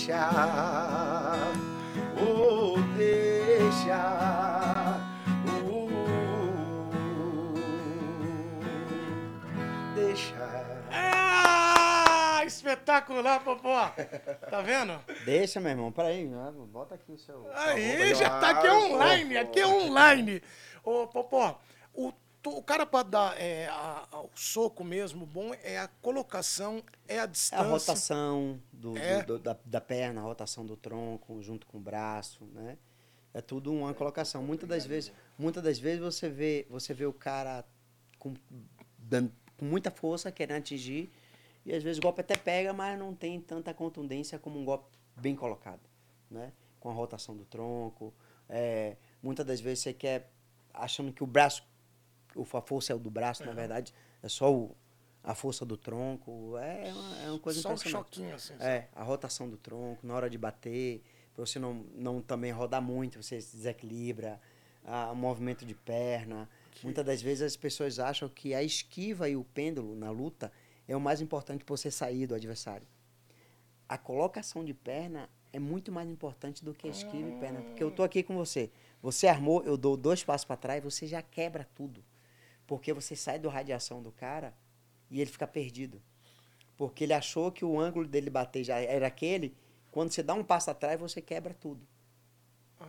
Deixa, 0.01 0.29
oh, 2.17 2.75
deixa, 2.97 4.01
oh, 5.69 5.87
deixa. 9.93 10.35
Ah, 10.91 12.41
espetacular, 12.45 13.43
Popó. 13.43 13.93
Tá 14.49 14.61
vendo? 14.61 14.99
Deixa, 15.23 15.59
meu 15.59 15.71
irmão. 15.71 15.91
Peraí. 15.91 16.25
né? 16.25 16.51
Bota 16.71 16.95
aqui 16.95 17.11
o 17.11 17.17
seu. 17.19 17.47
Aí, 17.53 18.15
já 18.15 18.39
tá 18.39 18.49
aqui 18.51 18.67
online, 18.67 19.37
aqui 19.37 19.59
é 19.59 19.67
online. 19.67 20.41
Ô, 20.83 21.05
Popó, 21.05 21.59
O, 21.93 22.11
o 22.45 22.61
cara 22.63 22.85
para 22.85 23.03
dar 23.07 23.39
é, 23.41 23.67
a- 23.67 24.07
a- 24.11 24.21
o 24.21 24.29
soco 24.35 24.83
mesmo 24.83 25.25
bom 25.25 25.53
é 25.63 25.77
a 25.79 25.87
colocação, 25.87 26.83
é 27.07 27.19
a 27.19 27.23
É 27.23 27.27
distância. 27.27 27.65
a 27.65 27.69
rotação 27.69 28.59
do, 28.73 28.91
do- 28.93 28.97
É. 28.97 29.23
do- 29.23 29.39
da, 29.39 29.57
da 29.65 29.81
perna, 29.81 30.21
a 30.21 30.23
rotação 30.23 30.65
do 30.65 30.75
tronco 30.75 31.41
junto 31.41 31.67
com 31.67 31.77
o 31.77 31.81
braço, 31.81 32.43
né? 32.53 32.77
É 33.33 33.41
tudo 33.41 33.71
uma 33.71 33.93
colocação. 33.93 34.43
Muitas 34.43 34.67
das 34.67 34.85
vezes, 34.85 35.11
muitas 35.37 35.63
das 35.63 35.79
vezes 35.79 35.99
você 36.01 36.29
vê, 36.29 36.65
você 36.69 36.93
vê 36.93 37.05
o 37.05 37.13
cara 37.13 37.63
com, 38.19 38.33
com 39.57 39.65
muita 39.65 39.89
força 39.91 40.31
querendo 40.31 40.57
atingir 40.57 41.09
e 41.65 41.73
às 41.73 41.81
vezes 41.83 41.99
o 41.99 42.01
golpe 42.01 42.21
até 42.21 42.35
pega, 42.35 42.73
mas 42.73 42.97
não 42.97 43.13
tem 43.15 43.39
tanta 43.39 43.73
contundência 43.73 44.37
como 44.39 44.59
um 44.59 44.65
golpe 44.65 44.85
bem 45.15 45.35
colocado, 45.35 45.81
né? 46.29 46.51
Com 46.79 46.89
a 46.89 46.93
rotação 46.93 47.35
do 47.37 47.45
tronco. 47.45 48.13
É, 48.49 48.97
muitas 49.21 49.45
das 49.45 49.61
vezes 49.61 49.79
você 49.83 49.93
quer 49.93 50.29
achando 50.73 51.13
que 51.13 51.23
o 51.23 51.27
braço, 51.27 51.63
a 52.39 52.61
força 52.61 52.93
é 52.93 52.95
o 52.95 52.99
do 52.99 53.09
braço, 53.09 53.45
na 53.45 53.53
verdade 53.53 53.93
é 54.23 54.29
só 54.29 54.53
o, 54.53 54.75
a 55.23 55.33
força 55.35 55.65
do 55.65 55.75
tronco. 55.77 56.57
É 56.57 56.91
uma, 56.93 57.17
é 57.23 57.29
uma 57.31 57.39
coisa 57.39 57.61
Só 57.61 57.69
um 57.69 57.73
impressionante. 57.73 58.05
choquinho 58.15 58.35
assim. 58.35 58.53
É, 58.59 58.87
a 58.95 59.03
rotação 59.03 59.49
do 59.49 59.57
tronco, 59.57 60.05
na 60.05 60.13
hora 60.15 60.29
de 60.29 60.37
bater, 60.37 61.01
para 61.33 61.45
você 61.45 61.57
não, 61.59 61.85
não 61.95 62.21
também 62.21 62.51
rodar 62.51 62.81
muito, 62.81 63.21
você 63.21 63.39
se 63.41 63.55
desequilibra, 63.55 64.39
a- 64.85 65.11
o 65.11 65.15
movimento 65.15 65.65
de 65.65 65.73
perna. 65.75 66.47
Muitas 66.83 67.05
das 67.05 67.21
vezes 67.21 67.41
as 67.43 67.55
pessoas 67.55 67.99
acham 67.99 68.27
que 68.29 68.53
a 68.53 68.63
esquiva 68.63 69.29
e 69.29 69.35
o 69.35 69.43
pêndulo 69.43 69.95
na 69.95 70.09
luta 70.11 70.51
é 70.87 70.95
o 70.95 71.01
mais 71.01 71.21
importante 71.21 71.63
para 71.63 71.75
você 71.77 71.91
sair 71.91 72.25
do 72.27 72.33
adversário. 72.35 72.85
A 73.87 73.97
colocação 73.97 74.63
de 74.63 74.73
perna 74.73 75.29
é 75.53 75.59
muito 75.59 75.91
mais 75.91 76.09
importante 76.09 76.63
do 76.63 76.73
que 76.73 76.87
a 76.87 76.91
esquiva 76.91 77.29
e 77.29 77.33
perna. 77.33 77.61
Porque 77.61 77.83
eu 77.83 77.91
tô 77.91 78.03
aqui 78.03 78.23
com 78.23 78.35
você. 78.35 78.71
Você 79.01 79.27
armou, 79.27 79.63
eu 79.63 79.75
dou 79.77 79.97
dois 79.97 80.23
passos 80.23 80.45
para 80.45 80.55
trás, 80.55 80.83
você 80.83 81.05
já 81.07 81.21
quebra 81.21 81.67
tudo. 81.75 82.03
Porque 82.71 82.93
você 82.93 83.17
sai 83.17 83.37
do 83.37 83.49
radiação 83.49 84.01
do 84.01 84.13
cara 84.13 84.53
e 85.09 85.19
ele 85.19 85.29
fica 85.29 85.45
perdido. 85.45 86.01
Porque 86.77 87.03
ele 87.03 87.11
achou 87.11 87.51
que 87.51 87.65
o 87.65 87.77
ângulo 87.77 88.07
dele 88.07 88.29
bater 88.29 88.63
já 88.63 88.79
era 88.79 89.07
aquele. 89.07 89.53
Quando 89.91 90.09
você 90.09 90.23
dá 90.23 90.33
um 90.33 90.41
passo 90.41 90.71
atrás, 90.71 90.97
você 90.97 91.21
quebra 91.21 91.53
tudo. 91.53 91.85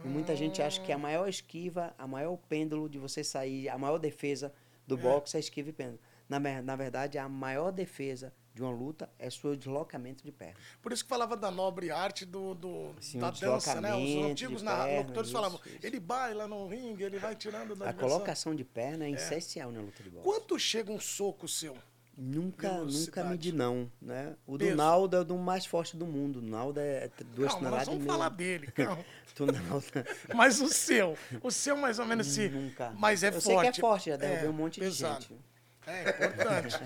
E 0.05 0.07
muita 0.07 0.37
gente 0.37 0.63
acha 0.63 0.81
que 0.81 0.93
a 0.93 0.97
maior 0.97 1.29
esquiva, 1.29 1.93
a 1.99 2.07
maior 2.07 2.37
pêndulo 2.49 2.89
de 2.89 2.97
você 2.97 3.25
sair, 3.25 3.69
a 3.69 3.77
maior 3.77 3.99
defesa 3.99 4.55
do 4.87 4.97
boxe 4.97 5.37
é 5.37 5.41
esquiva 5.41 5.71
e 5.71 5.73
pêndulo. 5.73 5.99
Na, 6.29 6.39
na 6.39 6.77
verdade, 6.77 7.19
a 7.19 7.29
maior 7.29 7.73
defesa 7.73 8.33
de 8.55 8.63
uma 8.63 8.71
luta 8.71 9.09
é 9.19 9.31
seu 9.31 9.57
deslocamento 9.57 10.23
de 10.23 10.31
perna. 10.31 10.55
Por 10.83 10.93
isso 10.93 11.03
que 11.03 11.09
falava 11.09 11.37
da 11.37 11.51
nobre 11.51 11.91
arte 11.91 12.25
do, 12.27 12.55
do- 12.55 12.95
Sim, 13.01 13.19
da 13.19 13.31
dança, 13.31 13.81
né? 13.81 13.95
Os 13.95 14.25
antigos 14.31 14.63
locutores 14.63 15.31
falavam, 15.31 15.59
isso. 15.65 15.79
ele 15.83 15.99
baila 15.99 16.47
no 16.47 16.67
ringue, 16.69 17.03
ele 17.05 17.19
vai 17.19 17.35
tirando 17.35 17.75
da 17.75 17.87
A 17.87 17.89
adversário. 17.89 17.99
colocação 18.01 18.55
de 18.55 18.65
perna 18.65 19.07
é, 19.07 19.11
essencial 19.13 19.73
na 19.73 19.81
luta 19.81 20.03
de 20.03 20.11
boxe. 20.11 20.25
Quanto 20.25 20.59
chega 20.59 20.93
um 20.93 21.01
soco 21.01 21.49
seu? 21.49 21.77
Nunca, 22.15 22.71
nunca 22.85 23.25
medi 23.25 23.53
não, 23.53 23.91
né? 24.01 24.37
O 24.47 24.59
do. 24.59 24.77
Naldo 24.77 25.17
é 25.17 25.21
o 25.21 25.25
do 25.25 25.39
mais 25.39 25.65
forte 25.65 25.97
do 25.97 26.05
mundo. 26.07 26.41
O 26.41 26.43
Naldo 26.43 26.79
é 26.79 27.09
duas 27.35 27.53
Calma, 27.53 27.71
nós 27.71 27.85
toneladas 27.85 27.89
e 27.89 27.91
vamos 27.91 28.07
falar 28.07 28.29
dele, 28.29 28.67
calma. 28.73 29.05
Naldo... 29.41 29.87
Mas 30.37 30.61
o 30.61 30.69
seu, 30.69 31.17
o 31.43 31.51
seu 31.51 31.75
mais 31.75 31.99
ou 31.99 32.05
menos 32.05 32.27
se... 32.27 32.51
Nunca. 32.51 32.91
Mas 32.99 33.23
é 33.23 33.29
eu 33.29 33.33
forte. 33.41 33.45
sei 33.47 33.61
que 33.61 33.67
é 33.67 33.73
forte, 33.81 34.11
já 34.11 34.17
derrubei 34.19 34.45
É, 34.47 34.51
um 34.51 34.53
monte 34.53 34.79
pesado. 34.79 35.21
de 35.21 35.29
gente. 35.31 35.41
É 35.87 36.11
importante. 36.11 36.77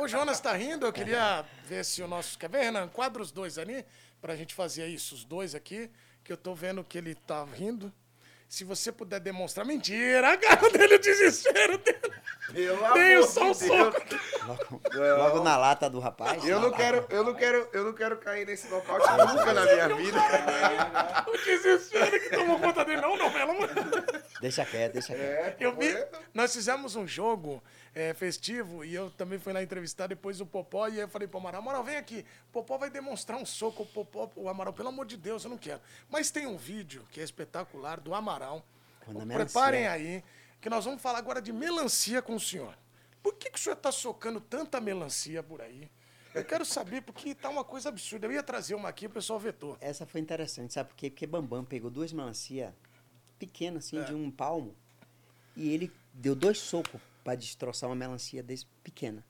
o 0.00 0.08
Jonas 0.08 0.40
tá 0.40 0.52
rindo, 0.52 0.86
eu 0.86 0.92
queria 0.92 1.44
ver 1.64 1.84
se 1.84 2.02
o 2.02 2.08
nosso. 2.08 2.38
Quer 2.38 2.48
ver, 2.50 2.62
Renan? 2.62 2.88
Quadra 2.88 3.22
os 3.22 3.30
dois 3.30 3.58
ali, 3.58 3.84
pra 4.20 4.34
gente 4.36 4.54
fazer 4.54 4.86
isso, 4.86 5.14
os 5.14 5.24
dois 5.24 5.54
aqui, 5.54 5.90
que 6.24 6.32
eu 6.32 6.36
tô 6.36 6.54
vendo 6.54 6.82
que 6.82 6.98
ele 6.98 7.14
tá 7.14 7.44
rindo. 7.44 7.92
Se 8.48 8.64
você 8.64 8.90
puder 8.90 9.20
demonstrar. 9.20 9.64
Mentira! 9.64 10.32
A 10.32 10.36
cara 10.36 10.68
dele, 10.70 10.96
o 10.96 10.98
desespero 10.98 11.78
dele. 11.78 12.00
Pelo 12.52 12.92
Dei 12.94 13.14
amor 13.14 13.28
só 13.28 13.44
um 13.44 13.54
soco. 13.54 14.02
Logo, 14.44 14.82
logo 15.16 15.44
na 15.44 15.56
lata 15.56 15.88
do 15.88 16.00
rapaz. 16.00 16.44
Eu 16.44 16.58
não 16.58 16.72
quero, 16.72 17.06
eu 17.10 17.22
não 17.22 17.32
quero, 17.32 17.68
eu 17.72 17.84
não 17.84 17.92
quero 17.92 18.16
cair 18.16 18.44
nesse 18.44 18.66
nocaute 18.68 19.06
nunca 19.08 19.52
na 19.52 19.64
minha 19.64 19.88
vida. 19.94 20.18
O 21.28 21.44
desespero 21.44 22.20
que 22.20 22.30
tomou 22.30 22.58
conta 22.58 22.84
dele. 22.84 23.00
Não, 23.00 23.16
não, 23.16 23.30
pelo 23.30 23.52
amor 23.52 23.68
de 23.68 23.74
Deus. 23.74 24.04
Deixa 24.40 24.64
quieto, 24.64 24.94
deixa 24.94 25.14
quieto. 25.14 25.22
É, 25.22 25.56
Eu 25.60 25.76
vi, 25.76 25.94
nós 26.34 26.52
fizemos 26.52 26.96
um 26.96 27.06
jogo 27.06 27.62
é, 28.00 28.14
festivo 28.14 28.82
e 28.82 28.94
eu 28.94 29.10
também 29.10 29.38
fui 29.38 29.52
lá 29.52 29.62
entrevistar 29.62 30.06
depois 30.06 30.40
o 30.40 30.46
Popó 30.46 30.88
e 30.88 30.92
aí 30.92 31.00
eu 31.00 31.08
falei 31.08 31.28
pro 31.28 31.38
Amaral, 31.38 31.60
Amaral, 31.60 31.84
vem 31.84 31.96
aqui, 31.96 32.24
o 32.48 32.52
Popó 32.52 32.78
vai 32.78 32.88
demonstrar 32.88 33.38
um 33.38 33.44
soco, 33.44 33.82
o 33.82 33.86
Popó, 33.86 34.30
o 34.36 34.48
Amaral, 34.48 34.72
pelo 34.72 34.88
amor 34.88 35.04
de 35.04 35.18
Deus, 35.18 35.44
eu 35.44 35.50
não 35.50 35.58
quero. 35.58 35.80
Mas 36.08 36.30
tem 36.30 36.46
um 36.46 36.56
vídeo 36.56 37.06
que 37.10 37.20
é 37.20 37.22
espetacular 37.22 38.00
do 38.00 38.14
Amaral, 38.14 38.64
preparem 39.34 39.86
aí, 39.86 40.24
que 40.60 40.70
nós 40.70 40.86
vamos 40.86 41.02
falar 41.02 41.18
agora 41.18 41.42
de 41.42 41.52
melancia 41.52 42.22
com 42.22 42.34
o 42.36 42.40
senhor. 42.40 42.74
Por 43.22 43.34
que, 43.34 43.50
que 43.50 43.58
o 43.58 43.62
senhor 43.62 43.76
tá 43.76 43.92
socando 43.92 44.40
tanta 44.40 44.80
melancia 44.80 45.42
por 45.42 45.60
aí? 45.60 45.90
Eu 46.34 46.44
quero 46.44 46.64
saber, 46.64 47.02
porque 47.02 47.34
tá 47.34 47.50
uma 47.50 47.64
coisa 47.64 47.88
absurda. 47.88 48.26
Eu 48.26 48.32
ia 48.32 48.42
trazer 48.42 48.74
uma 48.74 48.88
aqui, 48.88 49.06
o 49.06 49.10
pessoal 49.10 49.38
vetou. 49.38 49.76
Essa 49.80 50.06
foi 50.06 50.20
interessante, 50.20 50.72
sabe 50.72 50.90
por 50.90 50.96
quê? 50.96 51.10
Porque 51.10 51.26
Bambam 51.26 51.64
pegou 51.64 51.90
duas 51.90 52.12
melancia 52.12 52.74
pequenas, 53.38 53.86
assim, 53.86 53.98
É. 53.98 54.04
de 54.04 54.14
um 54.14 54.30
palmo, 54.30 54.74
e 55.56 55.74
ele 55.74 55.92
deu 56.14 56.34
dois 56.34 56.58
socos 56.58 57.00
para 57.22 57.34
destroçar 57.34 57.88
uma 57.88 57.96
melancia 57.96 58.42
desse 58.42 58.66
pequena. 58.82 59.24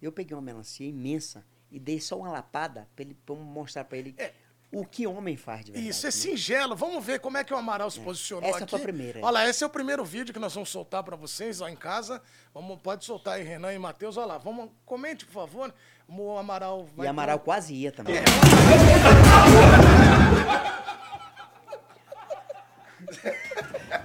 Eu 0.00 0.10
peguei 0.12 0.34
uma 0.36 0.42
melancia 0.42 0.86
imensa 0.88 1.44
e 1.70 1.78
dei 1.78 2.00
só 2.00 2.18
uma 2.18 2.30
lapada 2.30 2.88
para 2.94 3.04
ele 3.04 3.14
pra 3.14 3.34
eu 3.34 3.40
mostrar 3.40 3.84
para 3.84 3.98
ele 3.98 4.14
É. 4.18 4.32
o 4.72 4.84
que 4.86 5.06
homem 5.06 5.36
faz 5.36 5.64
de 5.64 5.72
verdade. 5.72 5.90
Isso, 5.90 6.06
é 6.06 6.08
né? 6.08 6.10
singelo. 6.12 6.74
Vamos 6.76 7.04
ver 7.04 7.20
como 7.20 7.36
é 7.36 7.44
que 7.44 7.52
o 7.52 7.56
Amaral 7.56 7.90
se 7.90 8.00
posicionou 8.00 8.48
Essa 8.48 8.64
aqui. 8.64 8.70
foi 8.70 8.80
a 8.80 8.82
primeira, 8.82 9.20
é. 9.20 9.22
Olha 9.22 9.30
lá, 9.32 9.48
esse 9.48 9.62
é 9.62 9.66
o 9.66 9.70
primeiro 9.70 10.04
vídeo 10.04 10.32
que 10.32 10.40
nós 10.40 10.54
vamos 10.54 10.68
soltar 10.70 11.02
para 11.04 11.16
vocês 11.16 11.60
lá 11.60 11.70
em 11.70 11.76
casa. 11.76 12.22
Vamos, 12.54 12.80
pode 12.80 13.04
soltar 13.04 13.34
aí, 13.34 13.42
Renan 13.44 13.72
e 13.74 13.78
Matheus. 13.78 14.16
Olha 14.16 14.26
lá, 14.26 14.38
vamos, 14.38 14.70
comente, 14.86 15.24
por 15.26 15.32
favor. 15.32 15.74
O 16.08 16.36
Amaral 16.36 16.86
vai... 16.96 17.06
E 17.06 17.08
Amaral 17.08 17.38
quase 17.38 17.74
ia 17.74 17.92
também. 17.92 18.16
É. 18.16 18.24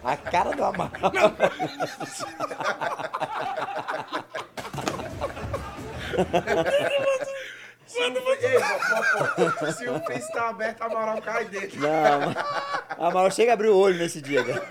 A 0.04 0.16
cara 0.18 0.52
do 0.56 0.64
Amaral. 0.64 1.12
pô, 9.36 9.52
pô, 9.60 9.72
se 9.72 9.88
o 9.88 10.00
Prince 10.02 10.32
tá 10.32 10.50
aberto, 10.50 10.82
a 10.82 10.90
moral 10.90 11.22
cai 11.22 11.46
dele. 11.46 11.78
Não, 11.78 13.06
Amaral 13.06 13.32
chega 13.32 13.52
a 13.52 13.54
abrir 13.54 13.70
o 13.70 13.78
olho 13.78 13.98
nesse 13.98 14.22
dia. 14.22 14.44
cara. 14.44 14.62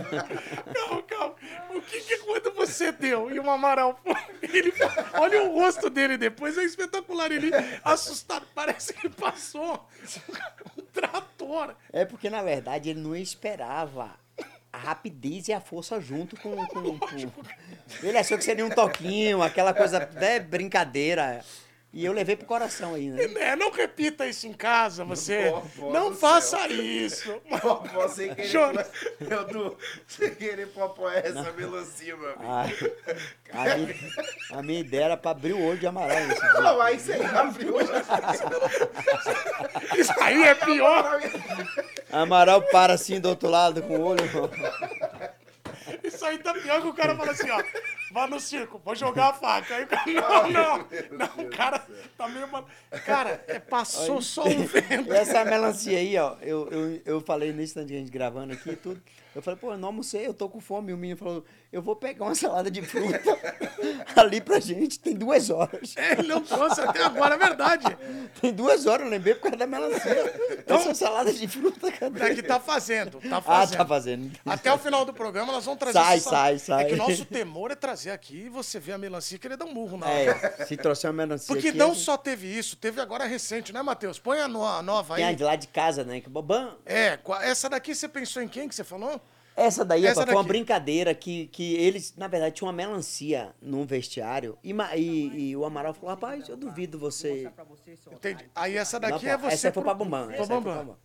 Calma, 0.75 1.03
calma. 1.03 1.35
O 1.71 1.81
que 1.81 2.01
que 2.01 2.19
quando 2.19 2.53
você 2.55 2.93
deu? 2.93 3.31
E 3.31 3.39
o 3.39 3.51
Amaral... 3.51 3.99
Ele, 4.43 4.73
olha 5.15 5.43
o 5.45 5.55
rosto 5.55 5.89
dele 5.91 6.17
depois, 6.17 6.57
é 6.59 6.65
espetacular. 6.65 7.33
Ele 7.33 7.51
assustado, 7.83 8.47
parece 8.55 8.93
que 8.93 9.09
passou 9.09 9.89
um 10.79 10.83
trator. 10.83 11.75
É 11.93 12.05
porque, 12.05 12.29
na 12.31 12.43
verdade, 12.43 12.91
ele 12.91 13.01
não 13.01 13.17
esperava 13.17 14.24
a 14.75 14.79
rapidez 14.79 15.49
e 15.49 15.53
a 15.53 15.61
força 15.61 16.01
junto 16.01 16.37
com. 16.41 16.55
com, 16.67 16.99
com- 16.99 17.33
Ele 18.03 18.19
achou 18.19 18.37
que 18.37 18.45
seria 18.45 18.67
um 18.67 18.71
toquinho, 18.71 19.43
aquela 19.43 19.73
coisa, 19.73 20.09
né, 20.15 20.41
brincadeira. 20.41 21.45
E 21.97 22.05
eu 22.05 22.13
levei 22.13 22.35
pro 22.35 22.45
coração 22.45 22.95
aí, 22.95 23.09
né? 23.09 23.29
Né, 23.29 23.55
Não 23.55 23.71
repita 23.71 24.27
isso 24.27 24.49
em 24.49 24.53
casa, 24.53 25.05
você. 25.05 25.49
Pô, 25.55 25.63
pô 25.79 25.93
não 25.93 26.11
do 26.11 26.17
faça 26.17 26.59
céu. 26.59 26.73
isso. 26.73 27.41
Sem 28.13 28.35
querer. 28.35 28.49
Jonas. 28.49 28.91
Meu 29.21 29.45
Du, 29.45 29.79
sem 30.09 30.35
querer 30.35 30.67
popó 30.69 31.09
é 31.09 31.21
essa 31.21 31.53
melancia, 31.53 32.17
meu 32.17 32.31
amigo. 32.31 32.45
A, 33.53 33.63
a, 33.63 33.77
minha, 33.79 33.95
a 34.51 34.63
minha 34.63 34.81
ideia 34.81 35.05
era 35.05 35.17
pra 35.17 35.31
abrir 35.31 35.53
o 35.53 35.65
olho 35.65 35.79
de 35.79 35.87
Amaral 35.87 36.19
nesse 36.27 36.41
dia. 36.41 36.53
Não, 36.55 36.81
aí 36.81 36.99
você 36.99 37.13
abriu. 37.13 37.77
Isso 39.97 40.13
aí 40.21 40.43
é 40.43 40.55
pior. 40.57 41.21
Amaral 42.11 42.61
para 42.63 42.95
assim 42.95 43.21
do 43.21 43.29
outro 43.29 43.49
lado 43.49 43.81
com 43.83 43.97
o 43.97 44.03
olho. 44.05 44.21
Isso 46.03 46.25
aí 46.27 46.39
tá 46.39 46.53
pior 46.55 46.83
que 46.83 46.89
o 46.89 46.95
cara 46.95 47.15
fala 47.15 47.31
assim, 47.31 47.51
ó. 47.51 47.63
Vá 48.15 48.29
no 48.29 48.39
circo, 48.39 48.81
vou 48.85 48.95
jogar 48.95 49.31
a 49.31 49.33
faca. 49.33 49.75
Aí 49.75 49.83
o 49.85 49.87
cara, 49.89 50.05
não, 50.13 50.49
não. 50.51 50.79
Não, 51.19 51.45
o 51.47 51.51
cara 51.51 51.85
tá 52.17 52.29
meio. 52.29 52.47
mal- 52.47 52.65
Cara, 53.05 53.45
é, 53.49 53.59
passou 53.59 54.23
só 54.23 54.45
um 54.45 54.65
vento. 54.65 55.13
Essa 55.13 55.45
melancia 55.45 55.99
aí, 55.99 56.17
ó, 56.17 56.37
eu, 56.41 56.69
eu, 56.71 57.03
eu 57.05 57.21
falei 57.21 57.51
nesse 57.53 57.73
instante 57.73 57.93
a 57.93 57.99
gente 57.99 58.13
gravando 58.13 58.53
aqui 58.53 58.71
e 58.71 58.77
tudo. 58.77 59.03
Eu 59.35 59.43
falei, 59.43 59.59
pô, 59.59 59.73
eu 59.73 59.79
não 59.79 59.89
almocei, 59.89 60.27
eu 60.27 60.33
tô 60.35 60.49
com 60.49 60.61
fome. 60.61 60.93
E 60.93 60.95
o 60.95 60.99
menino 60.99 61.19
falou, 61.19 61.45
eu 61.73 61.83
vou 61.83 61.97
pegar 61.97 62.25
uma 62.25 62.35
salada 62.35 62.71
de 62.71 62.81
fruta 62.83 63.21
ali 64.17 64.41
pra 64.41 64.61
gente, 64.61 64.99
tem 65.01 65.15
duas 65.15 65.51
horas. 65.51 65.95
É, 65.97 66.13
ele 66.13 66.29
não 66.29 66.41
trouxe 66.41 66.81
até 66.81 67.03
agora, 67.03 67.35
é 67.35 67.39
verdade. 67.39 67.85
Tem 68.41 68.53
duas 68.53 68.85
horas, 68.87 69.05
eu 69.07 69.11
lembrei 69.11 69.35
por 69.35 69.43
causa 69.43 69.57
da 69.57 69.67
melancia. 69.67 70.65
Essa 70.67 70.93
salada 70.95 71.33
de 71.33 71.47
fruta, 71.47 71.91
cadê? 71.93 72.23
É 72.25 72.35
que 72.35 72.43
tá 72.43 72.59
fazendo, 72.59 73.21
tá 73.21 73.37
Ah, 73.39 73.41
fazendo. 73.41 73.79
tá 73.79 73.87
fazendo. 73.87 74.33
Até 74.45 74.73
o 74.73 74.79
final 74.79 75.05
do 75.05 75.13
programa 75.15 75.53
nós 75.53 75.65
vamos 75.65 75.79
trazer 75.79 75.99
Sai, 75.99 76.21
sai, 76.21 76.59
sai. 76.59 76.85
É 76.85 76.89
que 76.89 76.97
nosso 76.97 77.25
temor 77.25 77.71
é 77.71 77.75
trazer 77.77 78.11
aqui 78.11 78.47
e 78.47 78.49
você 78.49 78.79
vê 78.81 78.93
a 78.93 78.99
melancia 78.99 79.39
querer 79.39 79.57
dar 79.57 79.65
um 79.67 79.73
murro 79.73 79.97
na 79.97 80.07
hora. 80.07 80.55
É, 80.59 80.65
se 80.67 80.77
trouxer 80.77 81.11
uma 81.11 81.17
melancia 81.25 81.47
Porque 81.47 81.69
aqui, 81.69 81.79
não 81.79 81.95
só 81.95 82.17
teve 82.17 82.47
isso, 82.47 82.77
teve 82.77 83.01
agora 83.01 83.25
recente, 83.25 83.73
né, 83.73 83.83
Matheus? 83.83 84.19
Põe 84.19 84.41
a, 84.41 84.49
no- 84.49 84.65
a 84.65 84.83
nova 84.83 85.15
Tem 85.15 85.25
a 85.25 85.29
aí. 85.29 85.37
de 85.37 85.45
lá 85.45 85.55
de 85.57 85.69
casa, 85.69 86.03
né? 86.05 86.21
Que 86.21 86.29
bobão. 86.29 86.77
É, 86.85 87.19
essa 87.43 87.69
daqui 87.71 87.95
você 87.95 88.09
pensou 88.09 88.43
em 88.43 88.49
quem 88.49 88.69
que 88.69 88.75
você 88.75 88.85
falou? 88.85 89.21
Essa 89.57 89.85
daí 89.85 90.05
Essa 90.05 90.21
rapaz, 90.21 90.35
foi 90.35 90.37
uma 90.43 90.49
brincadeira 90.49 91.15
que, 91.15 91.47
que 91.47 91.75
eles, 91.77 92.15
na 92.17 92.27
verdade, 92.27 92.57
tinham 92.57 92.67
uma 92.67 92.73
melancia 92.73 93.55
no 93.63 93.85
vestiário 93.85 94.59
e, 94.65 94.73
e- 94.97 95.51
e 95.51 95.57
o 95.57 95.65
Amaral 95.65 95.95
falou, 95.95 96.11
rapaz, 96.11 96.49
eu 96.49 96.57
duvido 96.57 96.99
você. 96.99 97.49
Entendi. 98.13 98.51
Aí 98.55 98.77
essa 98.77 98.99
Não, 98.99 99.11
daqui 99.11 99.25
pô, 99.27 99.31
é 99.31 99.37
você. 99.39 99.55
essa 99.55 99.73
foi 99.73 99.83
pro- 99.83 99.83
pra 99.83 99.95
Bambam. 99.95 100.27
Pra 100.27 100.37
Essa 100.37 100.47
foi 100.47 100.61
pra 100.61 100.75
Bambam. 100.75 100.97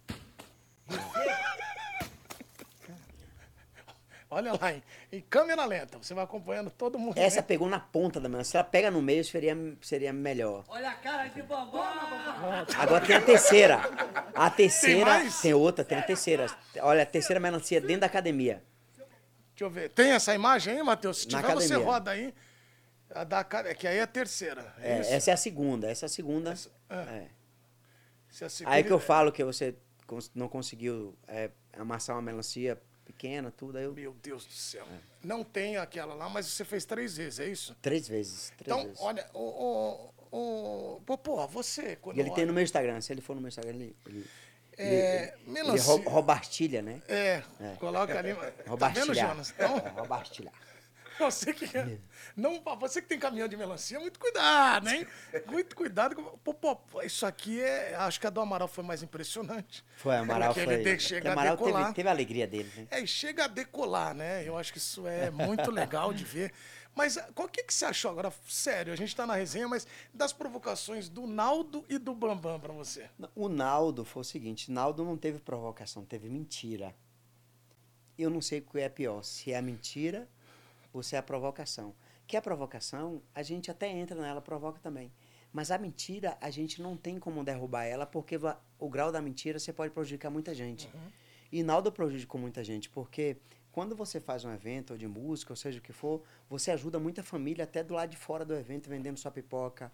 Olha 4.31 4.53
lá, 4.53 4.71
em, 4.73 4.83
em 5.11 5.21
câmera 5.21 5.65
lenta. 5.65 5.97
Você 5.97 6.13
vai 6.13 6.23
acompanhando 6.23 6.69
todo 6.69 6.99
mundo. 6.99 7.17
Essa 7.17 7.41
pegou 7.41 7.67
na 7.67 7.79
ponta 7.79 8.19
da 8.19 8.29
melancia. 8.29 8.51
Se 8.51 8.57
ela 8.57 8.63
pega 8.63 8.91
no 8.91 9.01
meio, 9.01 9.25
seria, 9.25 9.57
seria 9.81 10.13
melhor. 10.13 10.63
Olha 10.67 10.89
a 10.91 10.93
cara 10.93 11.27
de 11.27 11.41
bambam. 11.41 11.81
Agora 12.77 13.05
tem 13.05 13.15
a 13.15 13.21
terceira. 13.21 13.79
A 14.35 14.49
terceira. 14.49 15.03
mais? 15.05 15.41
Tem 15.41 15.53
outra, 15.53 15.83
tem 15.83 15.97
a 15.97 16.03
terceira. 16.03 16.45
Olha, 16.81 17.03
a 17.03 17.05
terceira 17.05 17.39
melancia 17.39 17.81
dentro 17.81 18.01
da 18.01 18.05
academia. 18.05 18.63
Deixa 18.97 19.63
eu 19.65 19.69
ver. 19.69 19.89
Tem 19.89 20.11
essa 20.11 20.33
imagem 20.35 20.75
aí, 20.77 20.83
Matheus? 20.83 21.21
Se 21.21 21.31
Na 21.31 21.41
tiver, 21.41 21.53
você 21.55 21.65
academia. 21.73 21.85
roda 21.91 22.11
aí. 22.11 22.33
A 23.11 23.23
da, 23.23 23.43
ca- 23.43 23.73
que 23.73 23.87
aí 23.87 23.97
é 23.97 24.03
a 24.03 24.07
terceira. 24.07 24.73
É, 24.79 24.99
É, 24.99 25.13
essa 25.15 25.31
é 25.31 25.33
a 25.33 25.37
segunda. 25.37 25.89
Essa 25.89 26.05
é 26.05 26.07
a 26.07 26.09
segunda. 26.09 26.53
é. 26.89 26.95
É. 26.95 27.27
Essa 28.29 28.43
é 28.43 28.47
a 28.47 28.49
segunda. 28.49 28.75
Aí 28.75 28.83
que 28.83 28.93
eu 28.93 28.99
falo 28.99 29.31
que 29.31 29.43
você 29.43 29.75
não 30.35 30.47
conseguiu 30.47 31.17
é, 31.27 31.49
amassar 31.77 32.15
uma 32.15 32.21
melancia 32.21 32.79
pequena, 33.13 33.51
tudo. 33.51 33.77
Aí 33.77 33.83
eu. 33.83 33.93
Meu 33.93 34.13
Deus 34.21 34.45
do 34.45 34.53
céu. 34.53 34.85
É. 34.91 34.97
Não 35.23 35.43
tem 35.43 35.77
aquela 35.77 36.13
lá, 36.13 36.29
mas 36.29 36.45
você 36.45 36.63
fez 36.63 36.85
três 36.85 37.17
vezes, 37.17 37.39
é 37.39 37.47
isso? 37.47 37.75
Três 37.81 38.07
vezes. 38.07 38.51
Três 38.57 38.67
então, 38.67 38.83
vezes. 38.83 39.01
olha, 39.01 39.25
o, 39.33 40.11
o, 40.31 40.95
o 40.97 41.01
Popó, 41.01 41.45
você, 41.47 41.95
quando 41.95 42.17
E 42.17 42.19
ele 42.19 42.29
tem 42.29 42.39
olha- 42.39 42.45
no 42.47 42.53
meu 42.53 42.63
Instagram. 42.63 43.01
Se 43.01 43.11
ele 43.11 43.21
for 43.21 43.33
no 43.35 43.41
meu 43.41 43.49
Instagram, 43.49 43.75
ele. 43.75 43.95
ele 44.07 44.25
É, 44.77 45.33
ele 45.43 45.51
melancia. 45.51 45.83
rou- 45.85 46.01
roubartilha, 46.09 46.81
né? 46.81 47.01
É, 47.07 47.41
coloca 47.79 48.17
ali. 48.17 48.33
Tá 48.79 48.87
vendo. 48.89 49.13
Jonas? 49.13 49.51
Então, 49.55 49.77
É, 49.77 49.89
roubartilhar. 49.99 50.53
você 51.31 51.53
que, 51.53 51.65
não, 52.35 52.61
você 52.79 53.01
que 53.01 53.07
tem 53.07 53.19
caminhão 53.19 53.47
de 53.47 53.57
melancia, 53.57 53.99
muito 53.99 54.19
cuidado, 54.19 54.89
hein? 54.89 55.05
Muito 55.47 55.75
cuidado. 55.75 56.15
Pô, 56.43 56.53
pô, 56.53 57.01
isso 57.01 57.25
aqui 57.25 57.61
é. 57.61 57.95
Acho 57.95 58.19
que 58.19 58.27
a 58.27 58.29
do 58.29 58.39
Amaral 58.41 58.67
foi 58.67 58.83
mais 58.83 59.03
impressionante. 59.03 59.83
Foi, 59.97 60.15
Amaral 60.15 60.53
Porque 60.53 60.65
foi. 60.65 60.73
ele 60.75 60.95
de- 60.95 61.03
chega 61.03 61.29
a 61.29 61.33
Amaral 61.33 61.57
decolar. 61.57 61.83
teve, 61.83 61.95
teve 61.95 62.09
a 62.09 62.11
alegria 62.11 62.47
dele, 62.47 62.71
né? 62.75 62.87
É, 62.91 63.01
e 63.01 63.07
chega 63.07 63.45
a 63.45 63.47
decolar, 63.47 64.13
né? 64.13 64.47
Eu 64.47 64.57
acho 64.57 64.71
que 64.71 64.77
isso 64.77 65.07
é 65.07 65.29
muito 65.29 65.71
legal 65.71 66.13
de 66.13 66.23
ver. 66.23 66.53
Mas 66.95 67.17
ah, 67.17 67.29
qual 67.33 67.47
que, 67.47 67.63
que 67.63 67.73
você 67.73 67.85
achou 67.85 68.11
agora? 68.11 68.33
Sério, 68.47 68.91
a 68.91 68.95
gente 68.95 69.15
tá 69.15 69.25
na 69.25 69.35
resenha, 69.35 69.67
mas 69.67 69.87
das 70.13 70.33
provocações 70.33 71.07
do 71.07 71.25
Naldo 71.27 71.85
e 71.87 71.97
do 71.97 72.13
Bambam 72.13 72.59
pra 72.59 72.73
você. 72.73 73.09
O 73.35 73.47
Naldo 73.47 74.03
foi 74.03 74.21
o 74.21 74.25
seguinte: 74.25 74.71
Naldo 74.71 75.03
não 75.05 75.15
teve 75.17 75.39
provocação, 75.39 76.03
teve 76.03 76.29
mentira. 76.29 76.93
Eu 78.17 78.29
não 78.29 78.41
sei 78.41 78.59
o 78.59 78.61
que 78.63 78.79
é 78.79 78.89
pior, 78.89 79.23
se 79.23 79.53
é 79.53 79.57
a 79.57 79.61
mentira 79.61 80.27
se 81.01 81.15
é 81.15 81.19
a 81.19 81.23
provocação. 81.23 81.93
Que 82.27 82.37
a 82.37 82.41
provocação, 82.41 83.21
a 83.33 83.41
gente 83.41 83.71
até 83.71 83.89
entra 83.89 84.19
nela, 84.19 84.41
provoca 84.41 84.79
também. 84.79 85.11
Mas 85.51 85.71
a 85.71 85.77
mentira, 85.77 86.37
a 86.39 86.49
gente 86.51 86.81
não 86.81 86.95
tem 86.95 87.17
como 87.19 87.43
derrubar 87.43 87.85
ela, 87.85 88.05
porque 88.05 88.39
o 88.77 88.89
grau 88.89 89.11
da 89.11 89.21
mentira 89.21 89.57
você 89.57 89.73
pode 89.73 89.93
prejudicar 89.93 90.29
muita 90.29 90.53
gente. 90.53 90.87
E 91.51 91.63
Naldo 91.63 91.91
prejudicou 91.91 92.39
muita 92.39 92.63
gente, 92.63 92.87
porque 92.89 93.37
quando 93.71 93.95
você 93.95 94.19
faz 94.19 94.45
um 94.45 94.53
evento 94.53 94.91
ou 94.91 94.97
de 94.97 95.07
música, 95.07 95.51
ou 95.51 95.55
seja 95.55 95.79
o 95.79 95.81
que 95.81 95.91
for, 95.91 96.21
você 96.47 96.69
ajuda 96.69 96.99
muita 96.99 97.23
família 97.23 97.63
até 97.63 97.83
do 97.83 97.95
lado 97.95 98.09
de 98.11 98.17
fora 98.17 98.45
do 98.45 98.53
evento, 98.53 98.89
vendendo 98.89 99.17
sua 99.17 99.31
pipoca, 99.31 99.91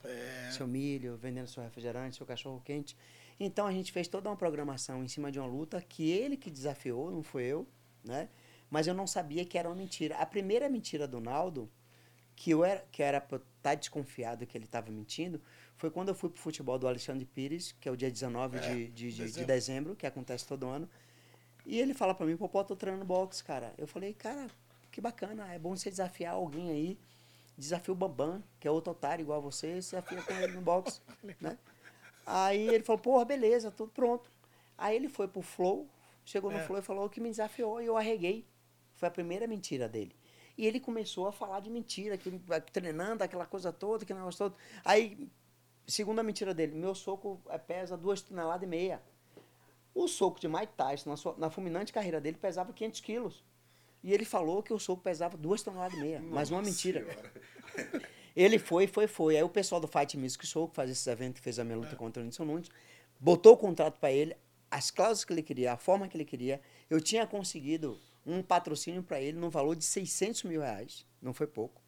seu 0.51 0.67
milho, 0.67 1.15
vendendo 1.15 1.47
seu 1.47 1.63
refrigerante, 1.63 2.17
seu 2.17 2.25
cachorro 2.25 2.61
quente. 2.65 2.97
Então 3.39 3.65
a 3.65 3.71
gente 3.71 3.93
fez 3.93 4.09
toda 4.09 4.29
uma 4.29 4.35
programação 4.35 5.03
em 5.03 5.07
cima 5.07 5.31
de 5.31 5.39
uma 5.39 5.47
luta 5.47 5.81
que 5.81 6.09
ele 6.11 6.35
que 6.35 6.51
desafiou, 6.51 7.11
não 7.11 7.23
foi 7.23 7.43
eu, 7.43 7.65
né? 8.03 8.27
Mas 8.69 8.87
eu 8.87 8.93
não 8.93 9.05
sabia 9.07 9.45
que 9.45 9.57
era 9.57 9.69
uma 9.69 9.75
mentira. 9.75 10.17
A 10.17 10.25
primeira 10.25 10.67
mentira 10.69 11.07
do 11.07 11.19
Naldo, 11.19 11.69
que 12.35 12.51
eu 12.51 12.65
era, 12.65 12.85
que 12.91 13.01
era 13.03 13.21
pra 13.21 13.37
eu 13.37 13.43
estar 13.57 13.75
desconfiado 13.75 14.45
que 14.45 14.57
ele 14.57 14.65
estava 14.65 14.91
mentindo, 14.91 15.41
foi 15.77 15.89
quando 15.91 16.09
eu 16.09 16.15
fui 16.15 16.29
pro 16.29 16.39
futebol 16.41 16.77
do 16.77 16.87
Alexandre 16.87 17.25
Pires, 17.25 17.73
que 17.79 17.87
é 17.87 17.91
o 17.91 17.95
dia 17.97 18.09
19 18.11 18.59
de, 18.59 18.87
de, 18.87 19.11
de- 19.11 19.31
de 19.31 19.45
dezembro. 19.45 19.95
que 19.95 20.05
acontece 20.05 20.45
todo 20.45 20.65
ano. 20.67 20.89
E 21.65 21.79
ele 21.79 21.93
fala 21.93 22.13
pra 22.13 22.25
mim, 22.25 22.37
Popó, 22.37 22.63
tô 22.63 22.75
treinando 22.75 23.05
boxe, 23.05 23.43
cara. 23.43 23.73
Eu 23.77 23.87
falei, 23.87 24.13
cara, 24.13 24.47
que 24.91 25.01
bacana, 25.01 25.51
é 25.53 25.57
bom 25.59 25.75
você 25.75 25.89
desafiar 25.89 26.33
alguém 26.33 26.69
aí. 26.69 26.99
Desafia 27.57 27.93
o 27.93 27.95
Bambam, 27.95 28.43
que 28.59 28.67
é 28.67 28.71
outro 28.71 28.91
otário 28.91 29.23
igual 29.23 29.37
a 29.39 29.41
você, 29.41 29.73
desafia 29.75 30.21
com 30.21 30.33
ele 30.33 30.53
no 30.53 30.61
boxe, 30.61 30.99
né? 31.39 31.57
Aí 32.25 32.67
ele 32.67 32.83
falou, 32.83 33.01
porra, 33.01 33.23
beleza, 33.25 33.71
tudo 33.71 33.91
pronto. 33.91 34.29
Aí 34.77 34.95
ele 34.95 35.07
foi 35.07 35.27
pro 35.27 35.41
Flow, 35.41 35.87
chegou 36.25 36.51
no 36.51 36.57
É. 36.57 36.63
Flow 36.63 36.79
e 36.79 36.81
falou 36.81 37.09
que 37.09 37.21
me 37.21 37.29
desafiou 37.29 37.81
e 37.81 37.85
eu 37.85 37.95
arreguei. 37.97 38.45
Foi 38.95 39.07
a 39.07 39.11
primeira 39.11 39.47
mentira 39.47 39.87
dele. 39.87 40.15
E 40.57 40.65
ele 40.65 40.79
começou 40.79 41.27
a 41.27 41.31
falar 41.31 41.59
de 41.59 41.69
mentira, 41.69 42.17
que 42.17 42.31
treinando, 42.71 43.23
aquela 43.23 43.45
coisa 43.45 43.73
toda, 43.73 44.03
aquele 44.03 44.19
negócio 44.19 44.49
todo. 44.49 44.55
Aí, 44.83 45.29
segunda 45.85 46.23
mentira 46.23 46.53
dele, 46.53 46.73
meu 46.73 46.95
soco 46.95 47.41
eh, 47.49 47.57
pesa 47.57 47.97
duas 47.97 48.21
toneladas 48.21 48.63
e 48.63 48.67
meia. 48.67 49.01
O 49.93 50.07
soco 50.07 50.39
de 50.39 50.47
Mike 50.47 50.73
Tyson, 50.77 51.09
na, 51.09 51.17
sua, 51.17 51.35
na 51.37 51.49
fulminante 51.49 51.91
carreira 51.91 52.21
dele, 52.21 52.37
pesava 52.37 52.71
500 52.71 52.99
quilos. 53.01 53.43
E 54.01 54.13
ele 54.13 54.23
falou 54.23 54.63
que 54.63 54.73
o 54.73 54.79
soco 54.79 55.01
pesava 55.01 55.35
duas 55.35 55.61
toneladas 55.61 55.97
e 55.97 56.01
meia. 56.01 56.21
mais 56.21 56.49
uma 56.51 56.61
mentira. 56.61 57.05
Ele 58.35 58.59
foi, 58.59 58.85
foi, 58.85 59.07
foi. 59.07 59.37
Aí 59.37 59.43
o 59.43 59.49
pessoal 59.49 59.79
do 59.79 59.87
Fight 59.87 60.17
Music 60.17 60.45
Show, 60.45 60.67
que 60.67 60.75
faz 60.75 60.89
esses 60.89 61.07
eventos, 61.07 61.39
que 61.39 61.43
fez 61.43 61.57
a 61.57 61.63
minha 61.63 61.77
luta 61.77 61.95
contra 61.95 62.21
o 62.21 62.23
Nilson 62.23 62.43
Nunes, 62.43 62.69
botou 63.17 63.53
o 63.53 63.57
contrato 63.57 63.97
para 63.97 64.11
ele, 64.11 64.35
as 64.69 64.91
cláusulas 64.91 65.23
que 65.23 65.31
ele 65.31 65.41
queria, 65.41 65.71
a 65.71 65.77
forma 65.77 66.05
que 66.07 66.17
ele 66.17 66.25
queria. 66.25 66.59
Eu 66.89 66.99
tinha 66.99 67.25
conseguido 67.25 67.97
um 68.25 68.41
patrocínio 68.41 69.03
para 69.03 69.21
ele 69.21 69.37
no 69.37 69.49
valor 69.49 69.75
de 69.75 69.85
600 69.85 70.43
mil 70.43 70.61
reais, 70.61 71.05
não 71.21 71.33
foi 71.33 71.47
pouco, 71.47 71.81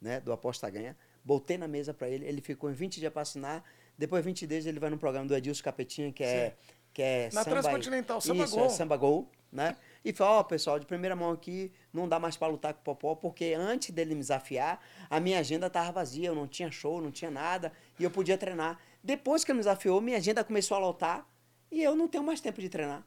né, 0.00 0.20
do 0.20 0.32
Aposta 0.32 0.68
Ganha. 0.70 0.96
Botei 1.24 1.58
na 1.58 1.68
mesa 1.68 1.92
para 1.92 2.08
ele, 2.08 2.26
ele 2.26 2.40
ficou 2.40 2.70
em 2.70 2.74
20 2.74 2.98
dias 2.98 3.12
para 3.12 3.22
assinar. 3.22 3.64
Depois 3.96 4.22
de 4.22 4.30
20 4.30 4.46
dias 4.46 4.66
ele 4.66 4.80
vai 4.80 4.90
no 4.90 4.98
programa 4.98 5.26
do 5.26 5.36
Edilson 5.36 5.62
Capetinha, 5.62 6.12
que 6.12 6.24
é, 6.24 6.56
que 6.92 7.02
é 7.02 7.30
Na 7.32 7.44
samba, 7.44 7.60
Transcontinental, 7.60 8.20
Samba 8.20 8.44
Isso, 8.44 8.56
Gol. 8.56 8.66
É 8.66 8.68
samba 8.70 8.96
gol, 8.96 9.30
né? 9.52 9.76
E 10.04 10.12
falou, 10.12 10.40
ó, 10.40 10.42
pessoal, 10.42 10.80
de 10.80 10.86
primeira 10.86 11.14
mão 11.14 11.30
aqui, 11.30 11.70
não 11.92 12.08
dá 12.08 12.18
mais 12.18 12.36
para 12.36 12.48
lutar 12.48 12.74
com 12.74 12.80
o 12.80 12.82
Popó, 12.82 13.14
porque 13.14 13.54
antes 13.56 13.90
dele 13.90 14.14
me 14.14 14.20
desafiar, 14.20 14.82
a 15.08 15.20
minha 15.20 15.38
agenda 15.38 15.70
tava 15.70 15.92
vazia, 15.92 16.28
eu 16.28 16.34
não 16.34 16.48
tinha 16.48 16.70
show, 16.70 17.00
não 17.00 17.12
tinha 17.12 17.30
nada, 17.30 17.72
e 17.98 18.02
eu 18.02 18.10
podia 18.10 18.36
treinar. 18.36 18.80
Depois 19.04 19.44
que 19.44 19.52
ele 19.52 19.58
me 19.58 19.60
desafiou, 19.60 20.00
minha 20.00 20.16
agenda 20.16 20.42
começou 20.42 20.76
a 20.76 20.80
lotar, 20.80 21.28
e 21.70 21.82
eu 21.82 21.94
não 21.94 22.08
tenho 22.08 22.24
mais 22.24 22.40
tempo 22.40 22.60
de 22.60 22.68
treinar. 22.68 23.06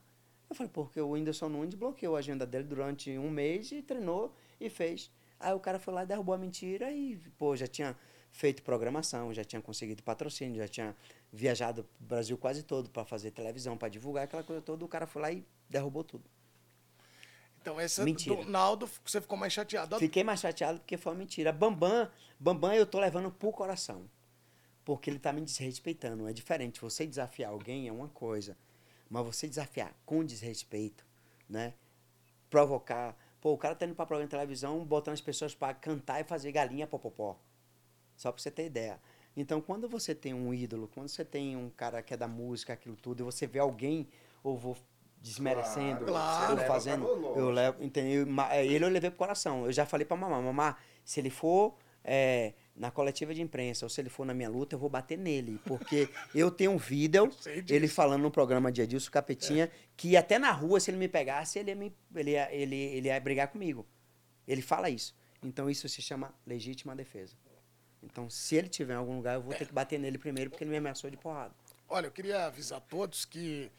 Eu 0.50 0.56
falei, 0.56 0.72
porque 0.72 1.00
o 1.02 1.12
Whindersson 1.12 1.50
Nunes 1.50 1.76
bloqueou 1.76 2.16
a 2.16 2.20
agenda 2.20 2.46
dele 2.46 2.66
durante 2.66 3.18
um 3.18 3.30
mês 3.30 3.72
e 3.72 3.82
treinou 3.82 4.34
e 4.60 4.70
fez. 4.70 5.12
Aí 5.40 5.54
o 5.54 5.60
cara 5.60 5.80
foi 5.80 5.94
lá 5.94 6.04
e 6.04 6.06
derrubou 6.06 6.34
a 6.34 6.38
mentira 6.38 6.92
e, 6.92 7.18
pô, 7.38 7.56
já 7.56 7.68
tinha 7.68 7.96
feito 8.32 8.64
programação, 8.64 9.34
já 9.34 9.44
tinha 9.44 9.62
conseguido 9.62 10.04
patrocínio, 10.04 10.58
já 10.58 10.68
tinha 10.68 10.96
viajado 11.32 11.88
o 12.00 12.04
Brasil 12.04 12.38
quase 12.38 12.64
todo 12.64 12.90
para 12.90 13.06
fazer 13.06 13.32
televisão, 13.32 13.78
para 13.78 13.90
divulgar 13.90 14.26
aquela 14.26 14.44
coisa 14.44 14.62
toda. 14.62 14.84
O 14.84 14.88
cara 14.88 15.08
foi 15.08 15.22
lá 15.22 15.32
e 15.32 15.46
derrubou 15.70 16.04
tudo. 16.04 16.24
Então, 17.62 17.80
essa 17.80 18.04
Mentira. 18.04 18.36
do 18.36 18.50
Naldo, 18.50 18.88
você 19.04 19.20
ficou 19.20 19.38
mais 19.38 19.52
chateado. 19.52 19.98
Fiquei 19.98 20.24
mais 20.24 20.40
chateado 20.40 20.80
porque 20.80 20.98
foi 20.98 21.14
uma 21.14 21.18
mentira. 21.18 21.52
Bambam, 21.52 22.08
Bambam 22.40 22.74
eu 22.74 22.86
tô 22.86 23.00
levando 23.00 23.32
pro 23.32 23.52
coração. 23.52 24.08
Porque 24.84 25.10
ele 25.10 25.18
tá 25.18 25.34
me 25.34 25.42
desrespeitando. 25.42 26.28
É 26.28 26.34
diferente. 26.34 26.80
Você 26.80 27.08
desafiar 27.08 27.52
alguém 27.52 27.88
é 27.88 27.92
uma 27.92 28.08
coisa. 28.10 28.56
Mas 29.10 29.26
você 29.26 29.48
desafiar 29.48 29.94
com 30.06 30.24
desrespeito, 30.24 31.06
né? 31.50 31.74
Provocar. 32.50 33.16
Pô, 33.42 33.54
o 33.54 33.58
cara 33.58 33.76
tá 33.76 33.86
indo 33.86 33.96
pra 33.96 34.06
programa 34.06 34.28
de 34.28 34.32
televisão, 34.32 34.84
botando 34.84 35.14
as 35.14 35.22
pessoas 35.22 35.54
para 35.54 35.74
cantar 35.74 36.20
e 36.22 36.24
fazer 36.24 36.52
galinha 36.52 36.88
popopó. 36.88 37.38
Só 38.16 38.32
pra 38.32 38.42
você 38.42 38.50
ter 38.50 38.66
ideia. 38.66 39.00
Então, 39.38 39.60
quando 39.62 39.88
você 39.90 40.16
tem 40.16 40.34
um 40.34 40.54
ídolo, 40.54 40.90
quando 40.94 41.10
você 41.10 41.26
tem 41.26 41.56
um 41.56 41.70
cara 41.70 42.02
que 42.02 42.14
é 42.14 42.18
da 42.18 42.28
música, 42.28 42.74
aquilo 42.74 42.96
tudo, 42.96 43.22
e 43.22 43.24
você 43.24 43.46
vê 43.46 43.60
alguém, 43.60 44.08
ou 44.42 44.58
vou 44.58 44.78
desmerecendo, 45.22 46.06
Claro. 46.06 46.54
ou 46.54 46.68
fazendo, 46.68 47.06
eu 47.36 47.50
levo, 47.50 47.84
entendeu? 47.84 48.26
É, 48.50 48.66
Ele 48.66 48.86
eu 48.86 48.90
levei 48.90 49.10
pro 49.10 49.18
coração. 49.20 49.66
Eu 49.66 49.74
já 49.74 49.86
falei 49.86 50.06
pra 50.06 50.16
mamãe, 50.16 50.42
mamãe, 50.42 50.74
se 51.04 51.20
ele 51.20 51.30
for 51.30 51.76
é, 52.04 52.54
na 52.76 52.92
coletiva 52.92 53.34
de 53.34 53.42
imprensa 53.42 53.86
ou 53.86 53.90
se 53.90 54.02
ele 54.02 54.10
for 54.10 54.26
na 54.26 54.34
minha 54.34 54.50
luta, 54.50 54.76
eu 54.76 54.80
vou 54.80 54.90
bater 54.90 55.18
nele. 55.18 55.60
Porque 55.66 56.10
eu 56.36 56.52
tenho 56.52 56.72
um 56.72 56.78
vídeo, 56.78 57.30
ele 57.70 57.88
falando 57.88 58.22
no 58.22 58.32
programa 58.32 58.72
de 58.72 58.82
Edilson 58.82 59.12
Capetinha, 59.12 59.72
que 59.96 60.18
até 60.18 60.38
na 60.38 60.52
rua, 60.52 60.80
se 60.80 60.92
ele 60.92 60.98
me 60.98 61.08
pegasse, 61.08 61.60
ele 61.60 61.72
ia, 61.72 61.76
me, 61.76 61.96
ele, 62.14 62.32
ia, 62.32 62.54
ele, 62.54 62.76
ele 62.76 63.08
ia 63.08 63.20
brigar 63.20 63.48
comigo. 63.48 63.86
Ele 64.48 64.62
fala 64.62 64.90
isso. 64.90 65.16
Então 65.42 65.70
isso 65.70 65.88
se 65.88 66.02
chama 66.02 66.34
legítima 66.46 66.96
defesa. 66.96 67.36
Então, 68.04 68.30
se 68.30 68.56
ele 68.56 68.68
tiver 68.68 68.94
em 68.94 68.98
algum 68.98 69.16
lugar, 69.16 69.36
eu 69.36 69.42
vou 69.42 69.54
ter 69.54 69.66
que 69.66 69.74
bater 69.74 70.00
nele 70.00 70.18
primeiro, 70.18 70.52
porque 70.52 70.64
ele 70.64 70.72
me 70.72 70.78
ameaçou 70.78 71.10
de 71.10 71.18
porrada. 71.18 71.54
Olha, 71.88 72.08
eu 72.08 72.12
queria 72.12 72.46
avisar 72.46 72.80
todos 72.82 73.26
que 73.26 73.72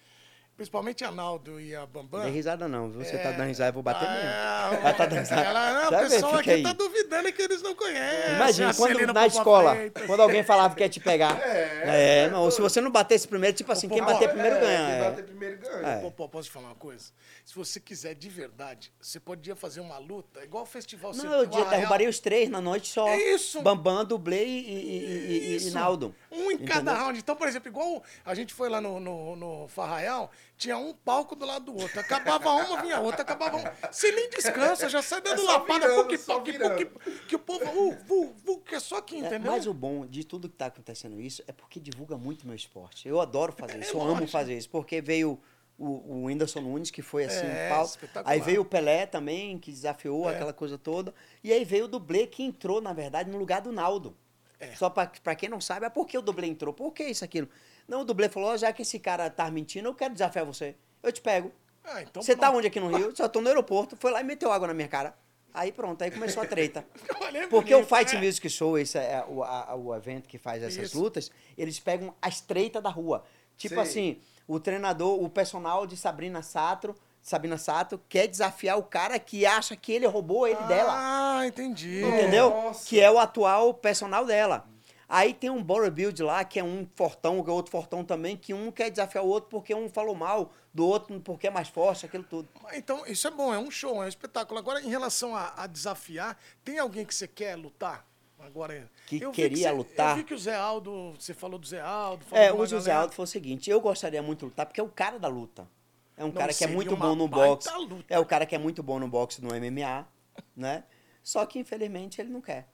principalmente 0.57 1.05
a 1.05 1.11
Naldo 1.11 1.61
e 1.61 1.75
a 1.75 1.81
Não 1.81 1.87
Bambam. 1.87 2.23
dê 2.23 2.31
risada 2.31 2.67
não, 2.67 2.91
viu? 2.91 3.05
Você 3.05 3.19
tá 3.19 3.29
É. 3.29 3.33
dando 3.33 3.49
risada, 3.49 3.69
eu 3.71 3.75
vou 3.75 3.83
bater 3.83 4.09
mesmo. 4.09 4.25
Ah, 4.29 4.71
Ela 4.83 4.93
tá 4.95 5.07
dando 5.07 5.19
risada. 5.21 5.43
Ela, 5.43 5.73
não, 5.75 5.87
o 5.87 5.91
Sabe, 5.91 6.09
pessoal 6.09 6.31
fica 6.39 6.41
aqui 6.41 6.51
aí. 6.51 6.63
tá 6.63 6.73
duvidando 6.73 7.33
que 7.33 7.43
eles 7.43 7.63
não 7.63 7.75
conhecem. 7.75 8.35
Imagina, 8.35 8.75
quando 8.75 9.13
na 9.13 9.27
escola, 9.27 9.75
Freitas. 9.75 10.07
quando 10.07 10.21
alguém 10.23 10.43
falava 10.43 10.75
que 10.75 10.83
ia 10.83 10.89
te 10.89 11.01
pegar. 11.01 11.37
É, 11.89 12.29
não, 12.31 12.51
se 12.51 12.61
você 12.61 12.81
não 12.81 12.91
batesse 12.91 13.29
primeiro, 13.29 13.57
tipo 13.57 13.71
assim, 13.71 13.89
quem 13.89 13.99
Popó, 13.99 14.13
bater 14.15 14.29
primeiro 14.31 14.57
É, 14.57 14.61
ganha. 14.61 14.87
Quem 14.87 14.95
é. 14.97 15.11
bater 15.11 15.25
primeiro 15.25 15.56
ganha. 15.56 15.56
É. 15.87 16.11
Posso 16.11 16.49
te 16.49 16.51
falar 16.53 16.69
uma 16.69 16.75
coisa? 16.75 17.13
Se 17.45 17.55
você 17.55 17.79
quiser 17.81 18.15
de 18.15 18.29
verdade, 18.29 18.93
você 19.01 19.21
podia 19.21 19.55
fazer 19.55 19.81
uma 19.81 19.99
luta, 19.99 20.43
igual 20.45 20.65
o 20.65 20.67
Festival 20.67 21.15
Não, 21.15 21.33
eu 21.33 21.47
dia- 21.47 21.65
derrubaria 21.65 22.09
os 22.09 22.19
três 22.19 22.49
na 22.49 22.61
noite 22.61 22.89
só. 22.89 23.07
É 23.09 23.35
isso. 23.35 23.63
Bambam, 23.63 24.05
Dublê 24.05 24.45
e, 24.45 24.61
e, 24.61 24.73
e, 24.73 25.57
e- 25.65 25.69
e. 25.69 25.71
Naldo. 25.71 26.15
Um 26.31 26.51
em 26.51 26.59
cada 26.59 26.91
Entendeu? 26.91 27.05
round. 27.05 27.19
Então, 27.19 27.37
por 27.37 27.49
exemplo, 27.49 27.69
igual 27.69 28.03
a 28.25 28.35
gente 28.35 28.53
foi 28.53 28.69
lá 28.69 28.81
no, 28.81 28.99
no, 29.01 29.37
no 29.37 29.69
Farraial, 29.69 30.31
tinha 30.57 30.77
um 30.77 30.93
palco 30.93 31.35
do 31.37 31.45
lado 31.47 31.67
do 31.73 31.81
outro. 31.81 32.01
Acabava 32.01 32.51
uma, 32.51 32.83
vinha 32.83 33.01
outra, 33.01 33.23
acabava 33.23 33.57
uma. 33.57 33.73
Você 33.91 34.11
nem 34.13 34.29
descansa, 34.31 34.89
já 34.89 35.03
sai 35.03 35.21
dando 35.21 35.41
É 35.43 35.45
lapada, 35.45 35.89
puc, 35.95 36.19
puc, 36.19 37.27
que 37.29 37.37
o 37.37 37.39
povo, 37.39 37.65
uh, 37.65 37.97
vu, 38.07 38.35
vu, 38.45 38.59
que 38.61 38.75
é 38.75 38.81
só 38.81 38.97
aqui, 38.99 39.17
É, 39.17 39.27
entendeu? 39.27 39.51
mas 39.53 39.67
o 39.67 39.75
bom 39.75 40.07
de 40.07 40.25
tudo 40.25 40.49
que 40.49 40.57
tá 40.57 40.67
acontecendo 40.67 41.21
isso 41.21 41.43
é 41.47 41.53
porque 41.53 41.79
divulga 41.79 42.17
muito 42.17 42.47
meu 42.47 42.57
esporte. 42.57 43.09
Eu 43.09 43.21
adoro 43.21 43.53
fazer 43.53 43.77
É 43.77 43.81
isso, 43.81 43.97
eu 43.97 44.01
amo 44.01 44.11
lógico. 44.13 44.31
fazer 44.31 44.57
isso. 44.57 44.69
Porque 44.71 45.01
veio 45.01 45.41
o, 45.79 45.85
o 45.87 46.25
Whindersson 46.25 46.61
Nunes, 46.61 46.91
que 46.91 47.03
foi 47.03 47.25
assim, 47.25 47.47
É, 47.47 47.71
espetacular. 47.85 48.33
Aí 48.33 48.41
veio 48.41 48.63
o 48.63 48.65
Pelé 48.65 49.07
também, 49.07 49.59
que 49.59 49.71
desafiou 49.71 50.29
É. 50.31 50.35
aquela 50.35 50.53
coisa 50.53 50.79
toda. 50.79 51.15
E 51.45 51.53
aí 51.53 51.65
veio 51.65 51.85
o 51.85 51.89
dublê 51.89 52.27
que 52.27 52.43
entrou, 52.43 52.81
na 52.81 52.93
verdade, 52.93 53.31
no 53.31 53.37
lugar 53.39 53.61
do 53.61 53.73
Naldo. 53.73 54.17
É. 54.59 54.75
Só 54.75 54.89
pra, 54.89 55.07
pra 55.23 55.35
quem 55.35 55.49
não 55.51 55.61
sabe, 55.61 55.85
é 55.87 55.91
por 55.91 56.07
que 56.07 56.17
o 56.17 56.23
dublê 56.23 56.47
entrou? 56.47 56.73
Por 56.73 56.93
que 56.93 57.05
isso, 57.05 57.25
aquilo? 57.25 57.49
Não, 57.87 58.01
o 58.01 58.05
dublê 58.05 58.29
falou, 58.29 58.51
"Ó, 58.51 58.57
já 58.57 58.73
que 58.73 58.83
esse 58.83 58.99
cara 58.99 59.29
tá 59.29 59.51
mentindo, 59.51 59.87
eu 59.89 59.95
quero 59.95 60.13
desafiar 60.15 60.45
você. 60.47 60.75
Eu 61.03 61.13
te 61.13 61.21
pego. 61.21 61.53
Ah, 61.85 62.03
então 62.03 62.23
Você 62.23 62.35
tá 62.35 62.51
onde 62.51 62.67
aqui 62.67 62.81
no 62.81 62.89
Rio? 62.97 63.15
Só 63.15 63.29
tô 63.29 63.41
no 63.41 63.47
aeroporto. 63.49 63.97
Foi 63.97 64.11
lá 64.11 64.21
e 64.21 64.25
meteu 64.25 64.51
água 64.51 64.67
na 64.67 64.75
minha 64.75 64.89
cara. 64.89 65.15
Aí 65.55 65.71
pronto, 65.73 66.03
aí 66.03 66.11
começou 66.11 66.43
a 66.43 66.47
treta. 66.47 66.85
Olha, 67.21 67.47
Porque 67.49 67.75
o 67.75 67.85
Fight 67.85 68.15
né? 68.17 68.21
Music 68.27 68.49
Show, 68.51 68.77
esse 68.79 68.99
é 68.99 69.25
o, 69.29 69.43
a- 69.45 69.75
o 69.77 69.95
evento 69.95 70.29
que 70.29 70.37
faz 70.37 70.63
essas 70.63 70.87
Isso. 70.91 70.99
lutas, 71.01 71.31
eles 71.57 71.79
pegam 71.79 72.15
as 72.21 72.41
treitas 72.41 72.83
da 72.83 72.91
rua. 72.91 73.25
Tipo 73.57 73.75
Sei. 73.77 73.83
assim, 73.83 74.21
o 74.47 74.61
treinador, 74.61 75.23
o 75.23 75.29
personal 75.29 75.87
de 75.87 75.97
Sabrina 75.97 76.43
Sato, 76.43 76.95
Sabrina 77.21 77.59
Sato 77.59 78.01
quer 78.09 78.29
desafiar 78.29 78.79
o 78.79 78.85
cara 78.85 79.19
que 79.19 79.45
acha 79.45 79.75
que 79.75 79.91
ele 79.91 80.07
roubou 80.07 80.47
ele 80.47 80.63
dela. 80.65 80.93
Ah, 80.95 81.47
entendi. 81.47 82.05
Entendeu? 82.05 82.51
Nossa. 82.51 82.89
Que 82.89 83.01
é 83.01 83.11
o 83.11 83.19
atual 83.19 83.75
personal 83.75 84.25
dela. 84.25 84.65
Aí 85.09 85.35
tem 85.35 85.51
um 85.51 85.63
bodybuild 85.63 86.21
lá, 86.23 86.45
que 86.45 86.59
é 86.59 86.65
um 86.65 86.87
fortão, 86.95 87.43
que 87.43 87.51
é 87.51 87.53
outro 87.53 87.71
fortão 87.71 88.05
também, 88.05 88.37
que 88.37 88.55
um 88.55 88.71
quer 88.71 88.91
desafiar 88.91 89.25
o 89.25 89.29
outro 89.29 89.51
porque 89.51 89.75
um 89.75 89.89
falou 89.89 90.15
mal 90.15 90.53
do 90.75 90.87
outro 90.87 91.19
porque 91.21 91.47
é 91.47 91.51
mais 91.51 91.69
forte, 91.69 92.07
aquilo 92.07 92.25
tudo. 92.25 92.49
Então, 92.73 93.05
isso 93.07 93.27
é 93.27 93.31
bom, 93.31 93.55
é 93.55 93.59
um 93.59 93.71
show, 93.71 94.03
é 94.03 94.07
um 94.07 94.09
espetáculo. 94.09 94.59
Agora, 94.59 94.81
em 94.81 94.89
relação 94.89 95.35
a, 95.35 95.53
a 95.57 95.67
desafiar, 95.67 96.37
tem 96.65 96.79
alguém 96.79 97.05
que 97.05 97.15
você 97.15 97.27
quer 97.27 97.57
lutar? 97.57 98.05
Agora, 98.39 98.89
Que 99.07 99.19
queria 99.31 99.71
você- 99.71 99.75
lutar? 99.77 100.11
Eu 100.11 100.17
vi 100.17 100.25
que 100.25 100.35
o 100.35 100.39
Zé 100.39 100.55
Aldo, 100.55 101.15
você 101.19 101.33
falou 101.35 101.59
do 101.59 101.67
Zé 101.67 101.81
Aldo. 101.81 102.25
É, 102.31 102.53
o 102.53 102.57
galera. 102.59 102.97
Aldo 103.01 103.15
foi 103.15 103.25
o 103.25 103.27
seguinte, 103.27 103.71
eu 103.71 103.81
gostaria 103.81 104.23
muito 104.23 104.41
de 104.41 104.45
lutar, 104.47 104.67
porque 104.67 104.81
é 104.81 104.85
o 104.85 104.89
cara 104.89 105.19
da 105.19 105.29
luta. 105.29 105.69
É 106.17 106.23
um 106.25 106.29
Não, 106.29 106.35
cara 106.35 106.49
que 106.49 106.53
é 106.65 106.67
seria 106.67 106.75
muito 106.75 106.97
bom 106.97 107.15
no 107.15 107.29
boxe. 107.29 107.69
luta. 107.75 108.05
É 108.09 108.19
o 108.19 108.25
cara 108.25 108.47
que 108.47 108.55
é 108.55 108.59
muito 108.59 108.83
bom 108.83 108.99
no 108.99 109.09
boxe 109.09 109.43
no 109.43 109.55
MMA, 109.55 110.07
né? 110.55 110.85
Só 111.23 111.45
que, 111.45 111.59
infelizmente, 111.59 112.21
ele 112.21 112.31
não 112.31 112.41
quer. 112.41 112.69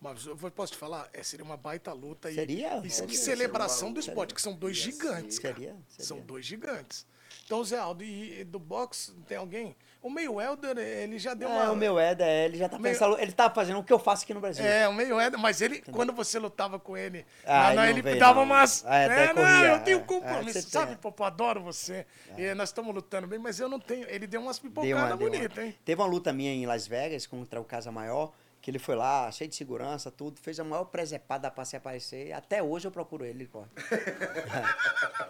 Mas 0.00 0.26
eu 0.26 0.36
posso 0.52 0.72
te 0.72 0.78
falar, 0.78 1.10
é, 1.12 1.22
seria 1.24 1.44
uma 1.44 1.56
baita 1.56 1.92
luta. 1.92 2.30
e- 2.30 2.34
Seria, 2.34 2.78
E, 2.84 2.90
seria, 2.90 3.08
que 3.08 3.16
celebração 3.16 3.76
seria 3.78 3.88
uma 3.88 3.94
do 3.94 4.00
esporte, 4.00 4.34
que 4.34 4.40
são 4.40 4.54
dois 4.54 4.76
gigantes. 4.76 5.36
ser. 5.36 5.42
cara. 5.42 5.54
Seria, 5.56 5.76
São 5.88 6.04
seria. 6.18 6.22
dois 6.22 6.46
gigantes. 6.46 7.06
Então, 7.44 7.64
Zé 7.64 7.78
Aldo, 7.78 8.04
e, 8.04 8.40
e 8.40 8.44
do 8.44 8.58
boxe, 8.58 9.12
tem 9.26 9.36
alguém? 9.36 9.74
O 10.00 10.08
meio 10.08 10.40
Helder, 10.40 10.78
ele 10.78 11.18
já 11.18 11.34
deu 11.34 11.48
É, 11.48 11.70
uma. 11.70 11.92
o 11.92 11.98
Éder, 11.98 12.26
é, 12.26 12.44
ele 12.44 12.56
já 12.56 12.68
tá 12.68 12.78
Meio- 12.78 12.94
pensando, 12.94 13.18
ele 13.18 13.32
tá 13.32 13.50
fazendo 13.50 13.80
o 13.80 13.84
que 13.84 13.92
eu 13.92 13.98
faço 13.98 14.22
aqui 14.22 14.32
no 14.32 14.40
Brasil. 14.40 14.64
É, 14.64 14.86
o 14.88 14.92
meio 14.94 15.20
Helder, 15.20 15.40
mas 15.40 15.60
ele, 15.60 15.80
quando 15.90 16.12
você 16.12 16.38
lutava 16.38 16.78
com 16.78 16.96
ele, 16.96 17.26
Ah, 17.44 17.72
lá, 17.72 17.72
ele 17.72 17.80
ele 17.82 17.92
não 17.94 18.02
veio, 18.04 18.18
dava 18.20 18.34
não. 18.36 18.42
umas. 18.44 18.84
Ah, 18.86 18.96
é, 18.96 19.26
não, 19.28 19.34
corria, 19.34 19.66
eu 19.72 19.80
tenho 19.80 19.98
é. 19.98 20.02
compromisso, 20.02 20.58
É, 20.58 20.62
você 20.62 20.70
sabe. 20.70 20.96
Popô, 20.96 21.24
adoro 21.24 21.60
você. 21.60 22.06
E 22.36 22.54
nós 22.54 22.68
estamos 22.68 22.94
lutando 22.94 23.26
bem, 23.26 23.40
mas 23.40 23.58
eu 23.58 23.68
não 23.68 23.80
tenho. 23.80 24.06
Ele 24.08 24.26
deu 24.28 24.40
umas 24.40 24.58
pipocadas 24.60 25.18
bonitas, 25.18 25.64
hein? 25.64 25.74
Teve 25.84 26.00
uma 26.00 26.06
luta 26.08 26.32
minha 26.32 26.52
em 26.52 26.64
Las 26.64 26.86
Vegas 26.86 27.26
contra 27.26 27.60
o 27.60 27.64
Casa 27.64 27.90
Maior, 27.90 28.32
que 28.68 28.70
ele 28.70 28.78
foi 28.78 28.94
lá, 28.94 29.30
cheio 29.32 29.48
de 29.48 29.56
segurança, 29.56 30.10
tudo, 30.10 30.38
fez 30.38 30.60
a 30.60 30.64
maior 30.64 30.84
presepada 30.84 31.50
pra 31.50 31.64
se 31.64 31.74
aparecer. 31.74 32.32
Até 32.34 32.62
hoje 32.62 32.86
eu 32.86 32.90
procuro 32.90 33.24
ele, 33.24 33.38
ele 33.44 33.46
corre. 33.48 33.66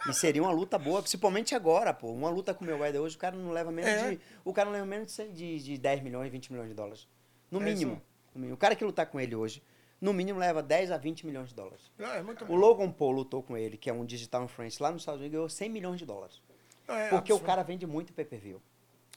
e 0.09 0.13
seria 0.13 0.43
uma 0.43 0.51
luta 0.51 0.77
boa, 0.77 1.01
principalmente 1.01 1.55
agora, 1.55 1.95
pô. 1.95 2.13
Uma 2.13 2.31
luta 2.31 2.53
com 2.53 2.65
o 2.65 2.67
meu 2.67 2.85
Éder 2.85 3.01
hoje, 3.01 3.15
o 3.15 3.19
cara 3.19 3.37
não 3.37 3.53
leva 3.53 3.71
menos 3.71 3.91
É. 3.93 4.11
de. 4.11 4.21
O 4.45 4.53
cara 4.53 4.67
não 4.67 4.73
leva 4.73 4.87
menos 4.87 5.15
de, 5.17 5.29
de, 5.33 5.63
de 5.63 5.79
10 5.79 6.03
milhões, 6.03 6.33
20 6.33 6.51
milhões 6.51 6.69
de 6.69 6.75
dólares. 6.75 7.07
No 7.49 7.61
É 7.61 7.65
mínimo. 7.67 8.03
No 8.35 8.41
mínimo. 8.41 8.55
O 8.55 8.59
cara 8.59 8.75
que 8.75 8.85
lutar 8.85 9.07
com 9.07 9.21
ele 9.21 9.37
hoje, 9.37 9.63
no 10.01 10.13
mínimo 10.13 10.41
leva 10.41 10.61
10 10.61 10.91
a 10.91 10.97
20 10.99 11.25
milhões 11.25 11.51
de 11.51 11.55
dólares. 11.55 11.93
Não, 11.97 12.13
é 12.13 12.21
muito 12.21 12.45
O. 12.45 12.57
Logan 12.57 12.91
Paul 12.91 13.13
lutou 13.13 13.41
com 13.41 13.57
ele, 13.57 13.77
que 13.77 13.89
é 13.89 13.93
um 13.93 14.05
digital 14.05 14.43
influencer 14.43 14.83
lá 14.83 14.91
nos 14.91 15.03
Estados 15.03 15.21
Unidos, 15.21 15.33
ganhou 15.37 15.49
100 15.49 15.71
milhões 15.71 15.99
de 16.01 16.05
dólares. 16.07 16.43
É, 16.89 17.09
Porque 17.11 17.31
o 17.33 17.37
absurdo. 17.37 17.45
cara 17.47 17.63
vende 17.63 17.87
muito 17.87 18.13
pay-per-view. 18.13 18.61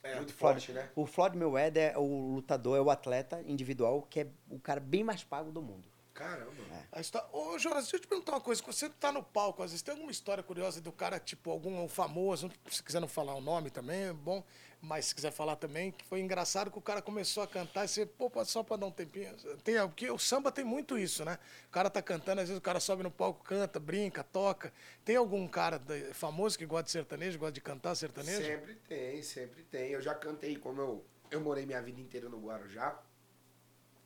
É. 0.02 0.16
Muito 0.16 0.32
Floyd- 0.34 0.56
forte, 0.66 0.72
né? 0.72 0.90
O 0.96 1.06
Floyd 1.06 1.36
Mayweather 1.36 1.92
é 1.94 1.98
o 1.98 2.34
lutador, 2.34 2.76
é 2.76 2.80
o 2.80 2.90
atleta 2.90 3.40
individual 3.46 4.02
que 4.02 4.20
é 4.20 4.26
o 4.50 4.58
cara 4.58 4.80
bem 4.80 5.04
mais 5.04 5.22
pago 5.22 5.52
do 5.52 5.62
mundo. 5.62 5.88
Caramba. 6.12 6.52
A 6.92 7.00
histó- 7.00 7.26
Ô, 7.32 7.58
Jonas, 7.58 7.84
deixa 7.84 7.96
eu 7.96 8.00
te 8.00 8.06
perguntar 8.06 8.32
uma 8.32 8.40
coisa. 8.40 8.62
Quando 8.62 8.74
você 8.74 8.88
tá 8.90 9.10
no 9.10 9.22
palco, 9.22 9.62
às 9.62 9.70
vezes 9.70 9.82
tem 9.82 9.92
alguma 9.92 10.10
história 10.10 10.42
curiosa 10.42 10.80
do 10.80 10.92
cara, 10.92 11.18
tipo, 11.18 11.50
algum 11.50 11.88
famoso, 11.88 12.50
se 12.70 12.82
quiser 12.82 13.00
não 13.00 13.08
falar 13.08 13.34
o 13.34 13.40
nome 13.40 13.70
também, 13.70 14.02
é 14.08 14.12
bom, 14.12 14.44
mas 14.82 15.06
se 15.06 15.14
quiser 15.14 15.30
falar 15.30 15.54
também, 15.54 15.92
que 15.92 16.04
foi 16.04 16.20
engraçado 16.20 16.68
que 16.68 16.76
o 16.76 16.82
cara 16.82 17.00
começou 17.00 17.40
a 17.44 17.46
cantar 17.46 17.84
e 17.84 17.88
você, 17.88 18.04
pô, 18.04 18.28
só 18.44 18.64
pra 18.64 18.76
dar 18.76 18.86
um 18.86 18.90
tempinho. 18.90 19.32
Tem, 19.62 19.76
porque 19.86 20.10
o 20.10 20.18
samba 20.18 20.50
tem 20.50 20.64
muito 20.64 20.98
isso, 20.98 21.24
né? 21.24 21.38
O 21.68 21.70
cara 21.70 21.88
tá 21.88 22.02
cantando, 22.02 22.40
às 22.40 22.48
vezes 22.48 22.58
o 22.58 22.62
cara 22.62 22.80
sobe 22.80 23.04
no 23.04 23.10
palco, 23.10 23.44
canta, 23.44 23.78
brinca, 23.78 24.24
toca. 24.24 24.72
Tem 25.04 25.14
algum 25.14 25.46
cara 25.46 25.80
famoso 26.12 26.58
que 26.58 26.66
gosta 26.66 26.82
de 26.86 26.90
sertanejo, 26.90 27.38
gosta 27.38 27.52
de 27.52 27.60
cantar 27.60 27.94
sertanejo? 27.94 28.42
Sempre 28.44 28.74
tem, 28.88 29.22
sempre 29.22 29.62
tem. 29.62 29.90
Eu 29.92 30.02
já 30.02 30.16
cantei, 30.16 30.56
como 30.56 30.80
eu, 30.80 31.04
eu 31.30 31.40
morei 31.40 31.64
minha 31.64 31.80
vida 31.80 32.00
inteira 32.00 32.28
no 32.28 32.40
Guarujá, 32.44 33.00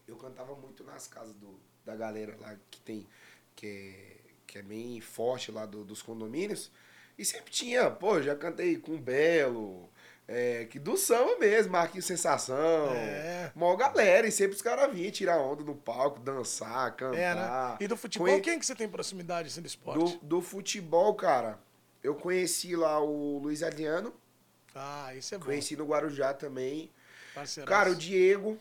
eu 0.06 0.16
cantava 0.16 0.54
muito 0.54 0.84
nas 0.84 1.06
casas 1.06 1.34
do, 1.36 1.58
da 1.86 1.96
galera 1.96 2.36
lá 2.38 2.54
que 2.70 2.80
tem, 2.80 3.06
que 3.56 3.66
é, 3.66 4.16
que 4.46 4.58
é 4.58 4.62
bem 4.62 5.00
forte 5.00 5.50
lá 5.50 5.64
do- 5.66 5.84
dos 5.84 6.02
condomínios. 6.02 6.70
E 7.18 7.24
sempre 7.24 7.50
tinha, 7.50 7.90
pô, 7.90 8.20
já 8.20 8.36
cantei 8.36 8.76
com 8.76 9.00
Belo, 9.00 9.88
é, 10.28 10.64
que 10.64 10.78
do 10.78 10.96
samba 10.96 11.38
mesmo, 11.38 11.72
Marquinhos 11.72 12.04
Sensação, 12.04 12.92
É. 12.94 13.52
mó 13.54 13.74
galera, 13.76 14.26
e 14.26 14.32
sempre 14.32 14.56
os 14.56 14.62
caras 14.62 14.92
vinham 14.92 15.10
tirar 15.10 15.38
onda 15.38 15.62
no 15.62 15.74
palco, 15.74 16.18
dançar, 16.20 16.94
cantar. 16.96 17.16
É, 17.18 17.34
né? 17.34 17.76
E 17.80 17.86
do 17.86 17.96
futebol, 17.96 18.26
Conhe- 18.26 18.40
quem 18.40 18.58
que 18.58 18.66
você 18.66 18.74
tem 18.74 18.88
proximidade 18.88 19.48
assim, 19.48 19.60
do 19.60 19.66
esporte? 19.66 20.18
do, 20.18 20.24
do 20.24 20.42
futebol, 20.42 21.14
cara, 21.14 21.58
eu 22.02 22.14
conheci 22.14 22.74
lá 22.74 22.98
o 23.00 23.38
Luiz 23.38 23.62
Adriano, 23.62 24.12
Ah, 24.74 25.14
isso 25.14 25.34
é 25.34 25.38
bom. 25.38 25.44
conheci 25.46 25.76
no 25.76 25.84
Guarujá 25.86 26.34
também. 26.34 26.90
parceiraço. 27.34 27.70
Cara, 27.72 27.90
o 27.90 27.94
Diego, 27.94 28.58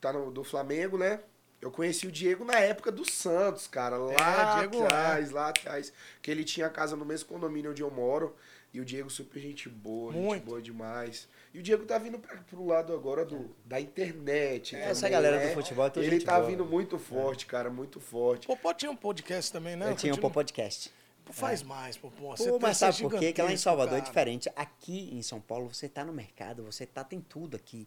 tá 0.00 0.12
no, 0.12 0.30
do 0.30 0.42
Flamengo, 0.44 0.96
né? 0.96 1.20
Eu 1.60 1.70
conheci 1.70 2.06
o 2.06 2.12
Diego 2.12 2.44
na 2.44 2.58
época 2.58 2.92
do 2.92 3.10
Santos, 3.10 3.66
cara. 3.66 3.96
Lá 3.96 4.56
Diego 4.58 4.82
é. 4.82 4.84
atrás, 4.86 5.30
lá 5.30 5.48
atrás. 5.48 5.92
Que 6.20 6.30
ele 6.30 6.44
tinha 6.44 6.68
casa 6.68 6.94
no 6.94 7.06
mesmo 7.06 7.26
condomínio 7.28 7.70
onde 7.70 7.80
eu 7.82 7.90
moro. 7.90 8.36
E 8.74 8.80
o 8.80 8.84
Diego 8.84 9.08
super 9.08 9.40
gente 9.40 9.68
boa, 9.68 10.12
gente 10.12 10.20
Muito. 10.20 10.44
boa 10.44 10.60
demais. 10.60 11.28
E 11.54 11.60
o 11.60 11.62
Diego 11.62 11.86
tá 11.86 11.96
vindo 11.96 12.18
pra, 12.18 12.38
pro 12.38 12.66
lado 12.66 12.92
agora 12.92 13.24
do, 13.24 13.54
da 13.64 13.80
internet. 13.80 14.74
É, 14.74 14.80
essa 14.90 15.02
também, 15.02 15.12
galera 15.12 15.38
né? 15.38 15.46
do 15.46 15.54
futebol 15.54 15.86
é 15.86 15.90
tudo 15.90 16.02
Ele 16.02 16.10
gente 16.10 16.24
tá 16.24 16.40
boa. 16.40 16.50
vindo 16.50 16.66
muito 16.66 16.98
forte, 16.98 17.46
cara, 17.46 17.70
muito 17.70 18.00
forte. 18.00 18.48
Popó 18.48 18.74
tinha 18.74 18.90
um 18.90 18.96
podcast 18.96 19.52
também, 19.52 19.76
né? 19.76 19.92
eu 19.92 19.94
tinha 19.94 20.12
um 20.12 20.30
podcast. 20.30 20.90
Pô, 21.24 21.32
Faz 21.32 21.62
mais, 21.62 21.96
Popó. 21.96 22.34
Pô, 22.34 22.58
mas 22.60 22.76
sabe 22.76 23.00
por 23.00 23.16
quê? 23.16 23.32
Que 23.32 23.40
lá 23.40 23.52
em 23.52 23.56
Salvador 23.56 23.98
é 23.98 24.00
diferente. 24.00 24.42
diferente. 24.42 24.52
Aqui 24.56 25.08
em 25.16 25.22
São 25.22 25.40
Paulo 25.40 25.72
você 25.72 25.88
tá 25.88 26.04
no 26.04 26.12
mercado, 26.12 26.64
você 26.64 26.84
tá, 26.84 27.04
tem 27.04 27.20
tudo 27.20 27.56
aqui. 27.56 27.86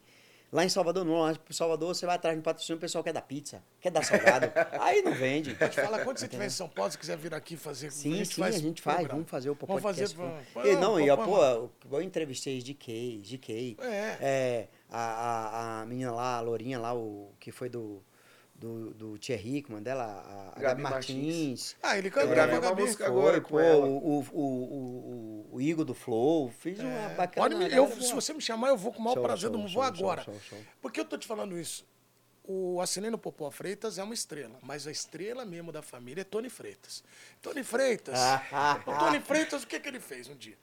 Lá 0.50 0.64
em 0.64 0.70
Salvador 0.70 1.04
não, 1.04 1.20
lá 1.20 1.34
em 1.34 1.54
Salvador 1.54 1.94
você 1.94 2.06
vai 2.06 2.16
atrás 2.16 2.36
de 2.38 2.42
patrocínio, 2.42 2.78
o 2.78 2.80
pessoal 2.80 3.04
quer 3.04 3.12
dar 3.12 3.22
pizza, 3.22 3.62
quer 3.82 3.92
dar 3.92 4.02
salgado. 4.04 4.50
aí 4.80 5.02
não 5.02 5.14
vende. 5.14 5.54
Pode 5.56 5.76
falar, 5.76 6.04
quando 6.06 6.18
você 6.20 6.26
estiver 6.26 6.46
em 6.46 6.50
São 6.50 6.70
Paulo, 6.70 6.90
se 6.90 6.98
quiser 6.98 7.18
vir 7.18 7.34
aqui 7.34 7.58
fazer 7.58 7.92
Sim, 7.92 8.24
sim, 8.24 8.42
a 8.44 8.52
gente 8.52 8.82
faz, 8.82 9.06
vamos 9.08 9.30
fazer 9.30 9.50
o 9.50 9.56
Vamos 9.56 9.82
podcast. 9.82 10.16
fazer, 10.16 10.32
vamos- 10.54 10.70
E 10.70 10.76
não, 10.78 10.98
e, 11.00 11.08
vamos- 11.08 11.70
pô, 11.82 11.98
eu 11.98 12.02
entrevistei 12.02 12.62
GK, 12.62 13.22
GK, 13.24 13.78
É. 13.82 14.18
é, 14.22 14.68
a, 14.90 15.02
a, 15.02 15.82
a 15.82 15.86
menina 15.86 16.12
lá, 16.14 16.38
a 16.38 16.42
Lourinha 16.42 16.80
lá, 16.80 16.94
o, 16.96 17.34
que 17.42 17.52
foi 17.52 17.68
do, 17.68 18.02
do, 18.58 18.94
do 18.94 19.18
Thierry, 19.18 19.64
é 19.70 19.80
dela, 19.82 20.04
a, 20.04 20.58
a 20.58 20.62
Gabi 20.62 20.62
Gabi 20.62 20.82
Martins. 20.82 21.76
Ah, 21.82 21.98
ele 21.98 22.08
Eu 22.08 22.12
cantou 22.12 22.40
a 22.40 22.46
uma 22.48 22.60
Gabi. 22.60 22.82
música 22.82 23.06
Foi, 23.06 23.14
agora 23.14 23.42
pô, 23.42 23.58
o, 23.58 23.98
o, 23.98 24.20
o, 24.34 24.42
o, 24.42 25.50
o 25.54 25.62
Igor 25.62 25.86
do 25.86 25.94
Flow, 25.94 26.50
fiz 26.50 26.80
uma 26.80 26.90
É, 26.92 27.16
bacana. 27.16 27.50
galera 27.50 27.76
eu, 27.76 27.88
se 28.02 28.14
você 28.14 28.34
me 28.34 28.42
chamar, 28.42 28.70
eu 28.70 28.78
vou 28.78 28.92
com 28.92 29.00
o 29.00 29.04
maior 29.04 29.14
Show, 29.16 29.24
prazer 29.24 29.42
show, 29.42 29.52
do 29.52 29.58
mundo. 29.60 29.70
show, 29.70 29.82
Vou 29.84 29.94
show, 29.96 30.06
agora. 30.06 30.24
show, 30.24 30.40
show. 30.40 30.60
Por 30.82 30.92
que 30.92 31.00
eu 31.00 31.06
tô 31.06 31.18
te 31.18 31.28
falando 31.28 31.58
isso? 31.58 31.86
O 32.50 32.80
Assinino 32.80 33.18
Popó 33.18 33.52
Freitas 33.52 33.98
é 33.98 34.04
uma 34.04 34.14
estrela, 34.14 34.58
mas 34.64 34.88
a 34.88 34.92
estrela 34.92 35.44
mesmo 35.44 35.70
da 35.72 35.82
família 35.82 36.22
é 36.22 36.24
Tony 36.24 36.50
Freitas. 36.50 37.04
Tony 37.42 37.62
Freitas. 37.62 38.18
Ah, 38.18 38.42
ah, 38.52 38.82
o 38.88 38.98
Tony 38.98 39.20
Freitas, 39.20 39.64
o 39.64 39.68
que, 39.68 39.78
que 39.80 39.88
ele 39.90 40.00
fez 40.00 40.30
um 40.30 40.36
dia? 40.36 40.58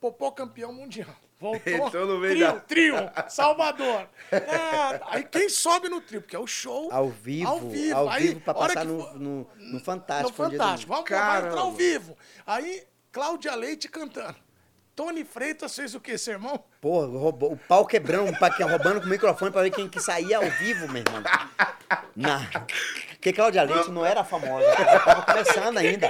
Popó 0.00 0.30
campeão 0.30 0.72
mundial. 0.72 1.14
Voltou. 1.40 1.72
Entrou 1.72 2.06
no 2.06 2.18
meio 2.18 2.34
trio, 2.34 2.46
da- 2.46 2.60
trio, 2.60 2.94
Salvador. 3.30 4.08
É, 4.32 5.00
aí 5.06 5.22
quem 5.24 5.48
sobe 5.48 5.88
no 5.88 6.00
trio? 6.00 6.20
Porque 6.20 6.34
é 6.34 6.38
o 6.38 6.46
show. 6.46 6.88
Ao 6.92 7.08
vivo, 7.08 7.48
Ao 7.48 7.60
vivo, 7.60 7.96
ao 7.96 8.08
Aí, 8.08 8.28
vivo 8.28 8.40
pra 8.40 8.54
passar 8.54 8.80
que 8.80 8.86
no, 8.92 9.00
for- 9.00 9.14
no, 9.14 9.20
no 9.56 9.72
No 9.74 9.80
Fantástico. 9.80 10.30
um 10.42 10.50
Fantástico. 10.50 10.92
Vamos, 10.92 11.08
vai 11.10 11.46
entrar 11.46 11.60
ao 11.60 11.72
vivo. 11.72 12.16
Aí, 12.46 12.82
Cláudia 13.12 13.54
Leite 13.54 13.88
cantando. 13.88 14.36
Tony 14.98 15.24
Freitas 15.24 15.76
fez 15.76 15.94
o 15.94 16.00
quê, 16.00 16.18
sermão? 16.18 16.58
Porra, 16.80 17.06
roubou, 17.06 17.52
o 17.52 17.56
pau 17.56 17.86
quebrando, 17.86 18.36
roubando 18.68 19.00
com 19.00 19.06
o 19.06 19.08
microfone 19.08 19.52
pra 19.52 19.62
ver 19.62 19.70
quem 19.70 19.88
que 19.88 20.00
saía 20.00 20.38
ao 20.38 20.50
vivo, 20.50 20.88
meu 20.88 21.04
irmão. 21.06 21.22
Na... 22.16 22.40
Porque 23.10 23.32
Cláudia 23.32 23.62
Leite 23.62 23.92
não 23.92 24.04
era 24.04 24.24
famosa, 24.24 24.66
ela 24.66 24.98
tava 24.98 25.22
começando 25.22 25.78
ainda. 25.78 26.08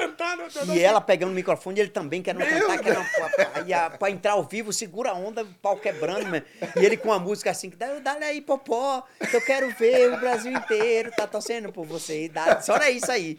E 0.74 0.80
ela 0.80 1.03
pegando 1.03 1.32
o 1.32 1.34
microfone, 1.34 1.76
e 1.78 1.82
ele 1.82 1.91
também 1.91 2.22
querendo 2.22 2.39
Meu 2.51 2.66
cantar, 2.66 2.78
querendo, 2.82 3.68
e 3.68 3.99
pra 3.99 4.11
entrar 4.11 4.32
ao 4.32 4.45
vivo, 4.45 4.72
segura 4.72 5.11
a 5.11 5.14
onda, 5.14 5.43
o 5.43 5.55
pau 5.61 5.76
quebrando, 5.76 6.26
meu. 6.26 6.43
E 6.74 6.82
ele 6.82 6.97
com 6.97 7.12
a 7.12 7.18
música 7.18 7.51
assim, 7.51 7.68
dá- 7.68 7.99
dá-lhe 7.99 8.24
aí, 8.24 8.41
popó, 8.41 9.05
que 9.30 9.36
eu 9.36 9.43
quero 9.43 9.68
ver 9.74 10.14
o 10.14 10.16
Brasil 10.18 10.51
inteiro, 10.51 11.11
tá 11.14 11.26
torcendo 11.26 11.70
por 11.70 11.84
você, 11.84 12.26
dá, 12.30 12.59
só 12.62 12.76
era 12.76 12.91
isso 12.91 13.12
aí. 13.12 13.36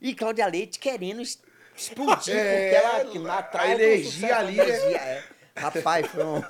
E 0.00 0.14
Cláudia 0.14 0.46
Leite 0.46 0.78
querendo 0.78 1.20
explodir, 1.76 2.36
É, 2.36 2.70
porque 2.70 2.86
ela 2.86 3.04
que 3.04 3.28
a 3.28 3.38
atrai 3.38 3.68
o 3.68 3.72
energia 3.80 4.34
a 4.34 4.38
ali, 4.38 4.60
energia, 4.60 4.96
é. 4.98 5.22
Rapaz, 5.54 6.06
foi 6.06 6.24
um... 6.24 6.40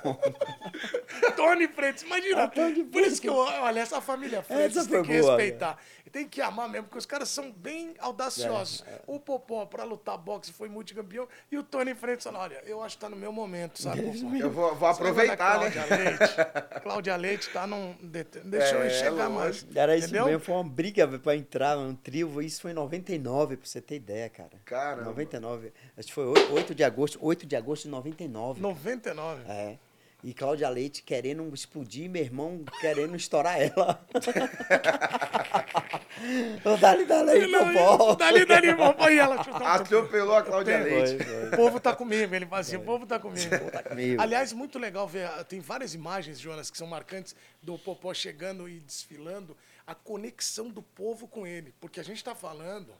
Tony 1.35 1.67
Freitas, 1.67 2.03
imagina. 2.03 2.43
Ah, 2.43 2.47
Tony 2.47 2.83
Por 2.85 3.01
isso 3.01 3.21
que 3.21 3.27
eu, 3.27 3.35
olha, 3.35 3.81
essa 3.81 3.99
família 3.99 4.41
Freitas 4.41 4.77
Essa 4.77 4.89
tem 4.89 5.01
que 5.03 5.19
boa, 5.19 5.35
respeitar. 5.35 5.77
Tem 6.13 6.27
que 6.29 6.39
amar 6.41 6.69
mesmo, 6.69 6.85
porque 6.85 6.99
os 6.99 7.07
caras 7.07 7.27
são 7.27 7.51
bem 7.51 7.95
audaciosos. 7.99 8.83
É, 8.87 9.01
O 9.07 9.19
Popó, 9.19 9.65
pra 9.65 9.83
lutar 9.83 10.15
boxe, 10.17 10.53
foi 10.53 10.69
multicampeão. 10.69 11.27
E 11.51 11.57
o 11.57 11.63
Tony 11.63 11.95
Freitas 11.95 12.23
falou: 12.23 12.39
olha, 12.41 12.61
eu 12.67 12.81
acho 12.83 12.95
que 12.97 13.01
tá 13.01 13.09
no 13.09 13.15
meu 13.17 13.31
momento, 13.33 13.81
sabe, 13.81 14.03
Popó? 14.03 14.35
Eu 14.35 14.51
vou, 14.51 14.75
vou 14.75 14.87
aproveitar, 14.87 15.59
né? 15.59 15.71
Cláudia 15.71 15.97
Leite. 15.97 16.35
Cláudia 16.83 17.15
Leite 17.15 17.49
tá 17.49 17.65
num. 17.67 17.93
de- 17.99 18.23
Deixa 18.23 18.75
eu 18.75 18.83
É, 18.83 18.89
chegar 18.91 19.27
mais. 19.29 19.63
lógico. 19.63 19.71
Era 19.77 19.97
isso 19.97 20.07
entendeu? 20.07 20.25
mesmo, 20.27 20.39
foi 20.41 20.53
uma 20.55 20.63
briga 20.63 21.07
pra 21.19 21.35
entrar, 21.35 21.77
um 21.79 21.95
trio. 21.95 22.39
Isso 22.41 22.61
foi 22.61 22.71
em 22.71 22.75
99, 22.75 23.57
pra 23.57 23.65
você 23.67 23.81
ter 23.81 23.95
ideia, 23.95 24.29
cara. 24.29 24.51
Caramba. 24.63 25.05
99. 25.05 25.73
Acho 25.97 26.07
que 26.07 26.13
foi 26.13 26.25
8, 26.25 26.53
8 26.53 26.75
de 26.75 26.83
agosto, 26.83 27.17
8 27.21 27.45
de 27.47 27.55
agosto 27.55 27.83
de 27.85 27.89
99. 27.89 28.61
99. 28.61 29.41
É. 29.51 29.77
E 30.23 30.33
Cláudia 30.33 30.69
Leite 30.69 31.03
querendo 31.03 31.53
explodir, 31.53 32.09
meu 32.09 32.23
irmão 32.23 32.63
querendo 32.79 33.15
estourar 33.15 33.61
ela. 33.61 34.03
Ô, 36.63 36.77
dali, 36.77 37.05
dali, 37.05 37.51
popó. 37.51 38.15
Dali, 38.15 38.45
dali, 38.45 38.73
Popó. 38.73 39.09
E 39.09 39.19
ela. 39.19 39.35
Atropelou 39.35 40.35
a 40.35 40.43
Cláudia 40.43 40.79
Leite. 40.79 41.23
Foi, 41.23 41.47
O 41.47 41.57
povo 41.57 41.79
tá 41.79 41.93
comigo, 41.93 42.33
ele 42.33 42.45
fazia, 42.45 42.79
o 42.79 42.83
povo 42.83 43.05
tá 43.05 43.19
comigo. 43.19 43.69
tá 43.69 43.83
comigo. 43.83 44.21
Aliás, 44.21 44.53
muito 44.53 44.79
legal 44.79 45.07
ver, 45.07 45.29
tem 45.45 45.59
várias 45.59 45.93
imagens, 45.93 46.39
Jonas, 46.39 46.71
que 46.71 46.77
são 46.77 46.87
marcantes 46.87 47.35
do 47.61 47.77
Popó 47.77 48.13
chegando 48.13 48.69
e 48.69 48.79
desfilando, 48.79 49.57
a 49.85 49.93
conexão 49.93 50.69
do 50.69 50.81
povo 50.81 51.27
com 51.27 51.45
ele. 51.45 51.73
Porque 51.81 51.99
a 51.99 52.03
gente 52.03 52.17
está 52.17 52.33
falando 52.33 52.93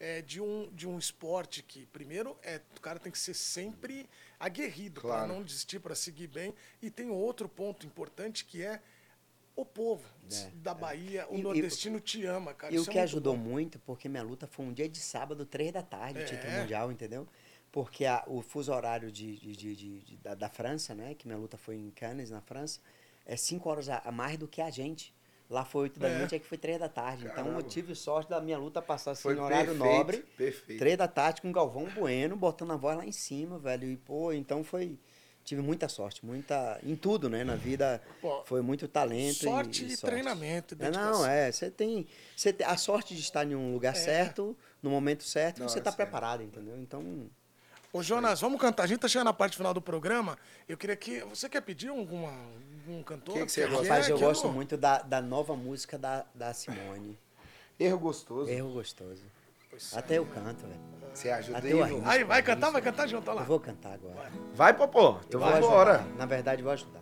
é, 0.00 0.22
de, 0.22 0.40
um, 0.40 0.70
de 0.72 0.88
um 0.88 0.98
esporte 0.98 1.62
que, 1.62 1.84
primeiro, 1.86 2.36
é, 2.42 2.60
o 2.76 2.80
cara 2.80 2.98
tem 2.98 3.12
que 3.12 3.18
ser 3.18 3.34
sempre 3.34 4.08
aguerrido 4.38 5.00
para 5.00 5.10
Claro. 5.10 5.28
não 5.34 5.42
desistir, 5.42 5.78
para 5.80 5.94
seguir 5.94 6.26
bem. 6.28 6.54
E 6.82 6.90
tem 6.90 7.10
outro 7.10 7.48
ponto 7.48 7.86
importante 7.86 8.44
que 8.44 8.62
é 8.62 8.80
o 9.56 9.64
povo 9.64 10.02
É, 10.32 10.50
da 10.56 10.74
Bahia, 10.74 11.26
o 11.30 11.36
E- 11.36 11.38
e- 11.38 11.42
nordestino 11.42 12.00
te 12.00 12.24
ama, 12.26 12.52
cara. 12.52 12.74
E 12.74 12.78
o 12.78 12.82
é 12.82 12.84
que 12.84 12.90
muito 12.90 13.02
ajudou 13.04 13.36
bom. 13.36 13.42
muito, 13.42 13.78
porque 13.78 14.08
minha 14.08 14.22
luta 14.22 14.46
foi 14.46 14.66
um 14.66 14.72
dia 14.72 14.88
de 14.88 14.98
sábado, 14.98 15.46
três 15.46 15.72
da 15.72 15.82
tarde, 15.82 16.18
É. 16.20 16.24
título 16.24 16.52
mundial, 16.52 16.90
entendeu? 16.90 17.28
Porque 17.70 18.04
a- 18.04 18.24
o 18.26 18.42
fuso 18.42 18.72
horário 18.72 19.12
de- 19.12 19.36
de- 19.36 19.76
de- 19.76 20.16
da, 20.16 20.34
da 20.34 20.48
França, 20.48 20.94
né? 20.94 21.14
Que 21.14 21.26
minha 21.28 21.38
luta 21.38 21.56
foi 21.56 21.76
em 21.76 21.90
Cannes, 21.90 22.30
na 22.30 22.40
França, 22.40 22.80
é 23.24 23.36
cinco 23.36 23.68
horas 23.68 23.88
a, 23.88 23.98
a 23.98 24.10
mais 24.10 24.36
do 24.36 24.48
que 24.48 24.60
a 24.60 24.70
gente. 24.70 25.13
Lá 25.50 25.64
foi 25.64 25.82
oito 25.82 26.00
da 26.00 26.08
É. 26.08 26.18
noite, 26.18 26.34
aqui 26.34 26.46
foi 26.46 26.56
três 26.56 26.78
da 26.78 26.88
tarde. 26.88 27.24
Então 27.24 27.36
Caramba. 27.44 27.58
eu 27.60 27.62
tive 27.62 27.94
sorte 27.94 28.30
da 28.30 28.40
minha 28.40 28.58
luta 28.58 28.80
passar 28.80 29.10
assim 29.12 29.22
Foi 29.22 29.34
no 29.34 29.42
horário 29.42 29.72
perfeito, 29.72 29.84
nobre. 29.96 30.16
perfeito. 30.36 30.78
Três 30.78 30.96
da 30.96 31.06
tarde 31.06 31.42
com 31.42 31.50
o 31.50 31.52
Galvão 31.52 31.84
Bueno, 31.94 32.34
botando 32.34 32.72
a 32.72 32.76
voz 32.76 32.96
lá 32.96 33.04
em 33.04 33.12
cima, 33.12 33.58
velho. 33.58 33.88
E, 33.88 33.96
pô, 33.96 34.32
então 34.32 34.64
foi. 34.64 34.98
Tive 35.44 35.60
muita 35.60 35.90
sorte, 35.90 36.24
muita. 36.24 36.80
Em 36.82 36.96
tudo, 36.96 37.28
né? 37.28 37.44
Na 37.44 37.54
vida 37.54 38.00
Pô, 38.22 38.42
foi 38.46 38.62
muito 38.62 38.88
talento. 38.88 39.44
sorte 39.44 39.84
e, 39.84 39.92
e 39.92 39.96
treinamento, 39.98 40.74
É, 40.80 40.90
não, 40.90 41.26
é. 41.26 41.52
Você 41.52 41.70
tem, 41.70 42.06
você 42.34 42.50
tem. 42.50 42.66
A 42.66 42.78
sorte 42.78 43.14
de 43.14 43.20
estar 43.20 43.46
em 43.46 43.54
um 43.54 43.74
lugar 43.74 43.94
certo, 43.94 44.56
no 44.82 44.88
momento 44.88 45.22
certo, 45.22 45.58
Na 45.60 45.68
você 45.68 45.80
está 45.80 45.92
preparado, 45.92 46.42
entendeu? 46.42 46.78
Então. 46.78 47.28
Ô, 47.94 48.02
Jonas, 48.02 48.40
vamos 48.40 48.60
cantar. 48.60 48.82
A 48.82 48.86
gente 48.88 48.98
tá 48.98 49.06
chegando 49.06 49.26
na 49.26 49.32
parte 49.32 49.56
final 49.56 49.72
do 49.72 49.80
programa. 49.80 50.36
Eu 50.68 50.76
queria 50.76 50.96
que. 50.96 51.20
Você 51.26 51.48
quer 51.48 51.60
pedir 51.60 51.90
alguma, 51.90 52.28
algum 52.80 53.00
cantor? 53.04 53.34
Quem 53.36 53.46
que 53.46 53.52
você 53.52 53.60
Quer? 53.60 53.70
gosta? 53.70 53.84
Rapaz, 53.86 54.08
eu 54.08 54.18
Quer? 54.18 54.24
gosto 54.24 54.48
muito 54.48 54.76
da, 54.76 54.98
da 54.98 55.22
nova 55.22 55.54
música 55.54 55.96
da, 55.96 56.26
da 56.34 56.52
Simone. 56.52 57.16
Erro 57.78 57.96
gostoso. 58.00 58.50
Erro 58.50 58.72
gostoso. 58.72 59.22
Até 59.92 60.18
eu 60.18 60.26
canto, 60.26 60.66
velho. 60.66 60.80
Você 61.14 61.30
ajuda 61.30 61.58
Até 61.58 61.68
aí, 61.68 61.74
o 61.74 61.82
arrisco. 61.84 62.02
Aí, 62.04 62.24
vai 62.24 62.42
cantar, 62.42 62.70
vai 62.70 62.82
cantar 62.82 63.06
junto, 63.06 63.28
olha 63.30 63.36
Eu 63.36 63.40
lá. 63.42 63.46
vou 63.46 63.60
cantar 63.60 63.92
agora. 63.92 64.28
Vai, 64.52 64.74
Popó. 64.76 65.20
Então 65.28 65.40
Eu 65.40 65.46
vou 65.46 65.54
vamos 65.54 65.66
embora. 65.68 66.04
Na 66.18 66.26
verdade, 66.26 66.62
eu 66.62 66.64
vou 66.64 66.72
ajudar. 66.72 67.00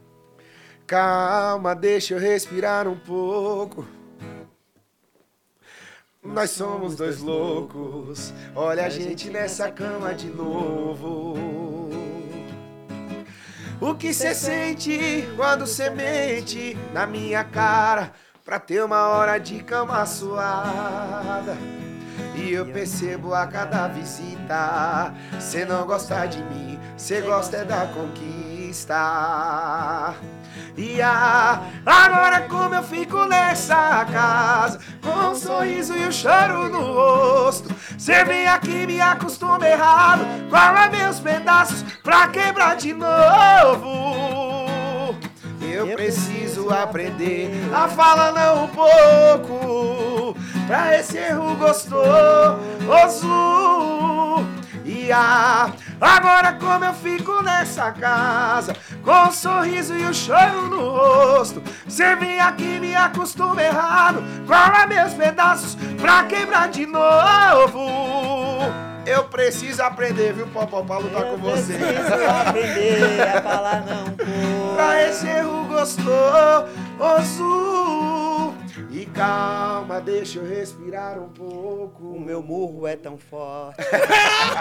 Calma, 0.87 1.75
deixa 1.75 2.13
eu 2.13 2.19
respirar 2.19 2.87
um 2.87 2.99
pouco. 2.99 3.87
Nós 6.25 6.51
somos 6.51 6.95
dois 6.95 7.19
loucos. 7.19 8.33
Olha 8.55 8.87
a 8.87 8.89
gente 8.89 9.29
nessa 9.29 9.73
cama 9.73 10.15
de 10.15 10.29
novo. 10.29 11.35
O 13.81 13.97
que 13.97 14.15
cê 14.15 14.33
sente 14.33 15.29
quando 15.37 15.67
cê 15.67 15.91
mente 15.91 16.79
na 16.93 17.09
minha 17.09 17.43
cara 17.43 18.13
pra 18.45 18.61
ter 18.61 18.85
uma 18.85 19.09
hora 19.09 19.37
de 19.39 19.65
cama 19.65 20.07
suada? 20.07 21.57
E 22.37 22.53
eu 22.53 22.67
percebo 22.67 23.35
a 23.35 23.45
cada 23.49 23.89
visita, 23.89 25.13
cê 25.41 25.65
não 25.65 25.85
gosta 25.85 26.25
de 26.27 26.41
mim, 26.45 26.79
cê 26.97 27.21
gosta 27.21 27.57
é 27.57 27.65
da 27.65 27.89
conquista. 27.89 28.95
E 30.77 31.01
ah, 31.03 31.63
agora 31.85 32.41
como 32.49 32.75
eu 32.75 32.83
fico 32.83 33.25
nessa 33.27 34.05
casa 34.07 34.81
Com 35.03 35.31
um 35.31 35.35
sorriso 35.35 35.97
e 35.97 36.07
um 36.07 36.13
choro 36.13 36.69
no 36.69 36.93
rosto. 36.93 37.75
Cê 37.99 38.25
vem 38.25 38.47
aqui 38.47 38.87
me 38.87 39.01
acostuma 39.01 39.67
errado 39.67 40.25
Fala 40.51 40.89
meus 40.89 41.21
pedaços 41.21 41.83
pra 42.03 42.29
quebrar 42.29 42.77
de 42.77 42.93
novo? 42.93 44.23
Eu 45.61 45.95
preciso 45.95 46.71
aprender 46.71 47.51
a 47.73 47.89
falar 47.89 48.33
não 48.33 48.65
um 48.65 48.69
pouco 48.69 50.37
Pra 50.67 50.99
esse 50.99 51.19
erro 51.19 51.55
gostoso 51.57 52.03
e 54.85 55.13
ah, 55.13 55.71
agora 56.01 56.55
como 56.55 56.85
eu 56.85 56.95
fico 56.95 57.41
nessa 57.43 57.93
casa 57.93 58.75
Com 59.05 59.29
um 59.29 59.31
sorriso 59.31 59.97
e 59.97 60.05
um 60.05 60.13
choro 60.13 60.69
no 60.69 60.91
rosto 60.91 61.63
Cê 61.89 62.17
vem 62.17 62.41
aqui 62.41 62.81
me 62.81 62.95
acostuma 62.95 63.63
errado 63.63 64.23
Cola 64.47 64.87
meus 64.87 65.15
pedaços 65.15 65.77
pra 66.01 66.25
quebrar 66.25 66.69
de 66.69 66.87
novo? 66.87 67.83
Eu 69.05 69.25
preciso 69.25 69.83
aprender, 69.83 70.33
viu, 70.33 70.47
Popó, 70.47 70.83
pra 70.83 70.99
lutar 70.99 71.25
com 71.25 71.37
você. 71.39 71.75
Preciso 71.75 72.31
aprender 72.49 73.21
a 73.21 73.43
falar 73.43 73.85
não 73.85 74.05
pô. 74.13 74.75
Pra 74.77 75.09
esse 75.09 75.27
erro 75.27 75.65
gostoso 75.65 76.15
E 78.91 79.05
calma, 79.93 80.01
deixa 80.01 80.39
eu 80.39 80.45
respirar 80.45 81.21
um 81.21 81.29
pouco 81.33 82.05
O 82.05 82.21
meu 82.21 82.43
murro 82.43 82.87
é 82.87 82.97
tão 82.97 83.19
forte. 83.19 83.79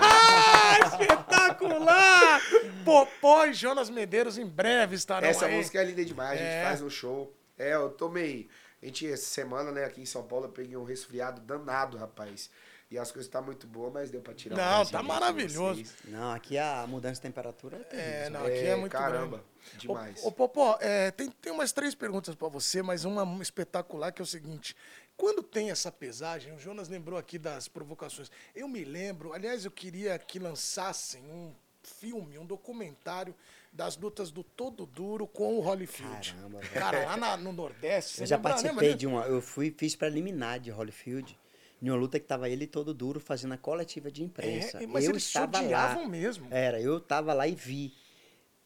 Ah, 0.04 0.80
espetacular! 0.88 2.42
Popó 2.86 3.46
e 3.46 3.54
Jonas 3.54 3.90
Medeiros 3.90 4.38
em 4.38 4.46
breve 4.46 4.96
estarão 4.96 5.28
Essa 5.28 5.46
aí. 5.48 5.56
música 5.58 5.80
é 5.82 5.84
linda 5.84 6.04
demais, 6.06 6.40
a 6.40 6.44
gente 6.44 6.54
É. 6.54 6.64
faz 6.64 6.82
um 6.82 6.90
show. 6.90 7.34
É, 7.58 7.74
eu 7.74 7.90
tomei. 7.90 8.48
A 8.82 8.86
gente, 8.86 9.12
essa 9.12 9.26
semana, 9.26 9.72
né, 9.72 9.84
aqui 9.86 10.02
em 10.02 10.06
São 10.06 10.24
Paulo, 10.24 10.46
eu 10.46 10.50
peguei 10.52 10.76
um 10.78 10.84
resfriado 10.84 11.42
danado, 11.42 11.98
rapaz. 11.98 12.50
E 12.90 12.98
as 12.98 13.10
coisas 13.12 13.30
tá 13.32 13.42
muito 13.42 13.66
boas, 13.68 13.94
mas 13.94 14.12
deu 14.12 14.20
pra 14.22 14.34
tirar 14.34 14.56
Não, 14.58 14.82
um 14.82 14.86
tá 14.86 15.02
maravilhoso. 15.04 15.76
vocês. 15.76 15.94
Não, 16.06 16.32
aqui 16.34 16.58
a 16.58 16.86
mudança 16.88 17.16
de 17.16 17.22
temperatura 17.22 17.78
é 17.78 17.84
terrível. 17.84 18.12
É, 18.12 18.30
não, 18.30 18.46
É, 18.46 18.48
aqui 18.48 18.66
é 18.68 18.76
muito 18.76 18.92
caramba, 18.92 19.38
grande. 19.64 19.78
demais. 19.78 20.24
Ô, 20.24 20.28
ô, 20.28 20.32
Popó, 20.32 20.78
é, 20.82 21.10
tem, 21.12 21.30
tem 21.30 21.54
umas 21.54 21.72
três 21.72 21.96
perguntas 21.96 22.36
pra 22.36 22.50
você, 22.50 22.82
mas 22.82 23.06
uma 23.06 23.42
espetacular 23.42 24.12
que 24.12 24.22
é 24.22 24.24
o 24.24 24.28
seguinte. 24.28 24.76
Quando 25.22 25.43
tem 25.43 25.69
essa 25.69 25.91
pesagem, 25.91 26.51
o 26.51 26.57
Jonas 26.57 26.89
lembrou 26.89 27.15
aqui 27.19 27.38
das 27.38 27.67
provocações. 27.67 28.32
Eu 28.55 28.67
me 28.67 28.84
lembro, 28.84 29.34
aliás, 29.34 29.63
eu 29.65 29.69
queria 29.69 30.17
que 30.17 30.39
lançassem 30.39 31.22
um 31.26 31.53
filme, 31.84 32.39
um 32.39 32.45
documentário 32.45 33.36
das 33.72 33.95
lutas 33.95 34.32
do 34.32 34.43
Todo 34.43 34.84
Duro 34.88 35.28
com 35.28 35.59
o 35.59 35.59
Holyfield. 35.59 36.34
Caramba, 36.34 36.59
velho. 36.59 36.74
Cara, 36.74 37.05
lá 37.05 37.17
na- 37.17 37.38
no 37.38 37.53
Nordeste. 37.53 38.22
Eu 38.22 38.26
já 38.26 38.38
lembra- 38.38 38.49
lembra 38.55 38.63
participei 38.63 38.88
disso? 38.89 38.97
de 38.97 39.05
uma. 39.05 39.22
Eu 39.26 39.43
fui, 39.43 39.72
fiz 39.78 39.95
preliminar 39.95 40.59
de 40.59 40.72
Holyfield. 40.72 41.38
Em 41.80 41.91
uma 41.91 41.97
luta 41.99 42.19
que 42.19 42.26
tava 42.26 42.49
ele 42.49 42.65
todo 42.65 42.91
duro 42.91 43.19
fazendo 43.19 43.53
a 43.53 43.57
coletiva 43.59 44.09
de 44.11 44.24
imprensa. 44.24 44.82
É, 44.84 44.88
mas 44.88 45.03
eu 45.05 45.11
eles 45.11 45.22
estava 45.24 45.61
lá. 45.61 46.07
mesmo. 46.07 46.47
Era, 46.49 46.82
eu 46.82 46.99
tava 46.99 47.32
lá 47.32 47.47
e 47.47 47.53
vi. 47.53 47.93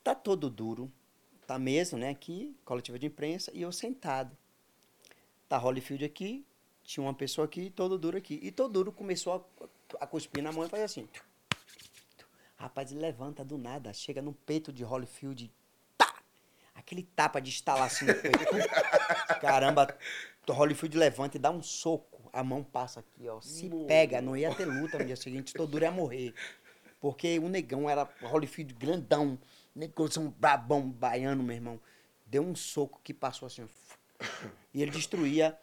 Tá 0.01 0.15
todo 0.15 0.49
duro. 0.49 0.89
Tá 1.45 1.59
mesmo, 1.59 1.97
né? 1.97 2.09
Aqui, 2.11 2.55
coletiva 2.63 2.97
de 2.97 3.07
imprensa, 3.07 3.51
e 3.53 3.61
eu 3.61 3.73
sentado. 3.73 4.37
Tá 5.47 5.57
Holyfield 5.57 6.03
aqui, 6.03 6.45
tinha 6.83 7.03
uma 7.03 7.13
pessoa 7.13 7.45
aqui, 7.45 7.69
todo 7.69 7.97
duro 7.97 8.17
aqui. 8.17 8.39
E 8.41 8.51
todo 8.51 8.71
duro 8.71 8.91
começou 8.91 9.33
a, 9.33 10.03
a 10.03 10.07
cuspir 10.07 10.43
na 10.43 10.51
mão 10.51 10.65
e 10.65 10.69
fazer 10.69 10.83
assim. 10.83 11.07
Rapaz, 12.55 12.91
ele 12.91 13.01
levanta 13.01 13.43
do 13.43 13.57
nada, 13.57 13.91
chega 13.93 14.21
no 14.21 14.33
peito 14.33 14.71
de 14.71 14.83
Holyfield, 14.83 15.51
tá! 15.97 16.15
Aquele 16.73 17.03
tapa 17.03 17.41
de 17.41 17.49
estalar 17.49 17.83
assim 17.85 18.05
no 18.05 18.15
peito. 18.15 18.39
Caramba, 19.41 19.95
o 20.47 20.51
Holyfield 20.51 20.97
levanta 20.97 21.37
e 21.37 21.39
dá 21.39 21.51
um 21.51 21.61
soco. 21.61 22.29
A 22.31 22.43
mão 22.43 22.63
passa 22.63 23.01
aqui, 23.01 23.27
ó. 23.27 23.39
Se 23.41 23.69
pega, 23.87 24.21
não 24.21 24.35
ia 24.35 24.53
ter 24.53 24.65
luta 24.65 24.97
no 24.97 25.05
dia 25.05 25.15
seguinte, 25.15 25.53
todo 25.53 25.71
duro 25.71 25.85
ia 25.85 25.91
morrer. 25.91 26.33
Porque 26.99 27.37
o 27.39 27.49
negão 27.49 27.89
era 27.89 28.09
Holyfield 28.23 28.73
grandão, 28.73 29.37
negócio 29.75 30.21
brabão, 30.39 30.89
baiano, 30.89 31.43
meu 31.43 31.55
irmão. 31.55 31.79
Deu 32.25 32.43
um 32.43 32.55
soco 32.55 32.99
que 33.03 33.13
passou 33.13 33.45
assim, 33.45 33.63
ó. 33.63 33.84
E 34.73 34.81
ele 34.81 34.91
destruía 34.91 35.57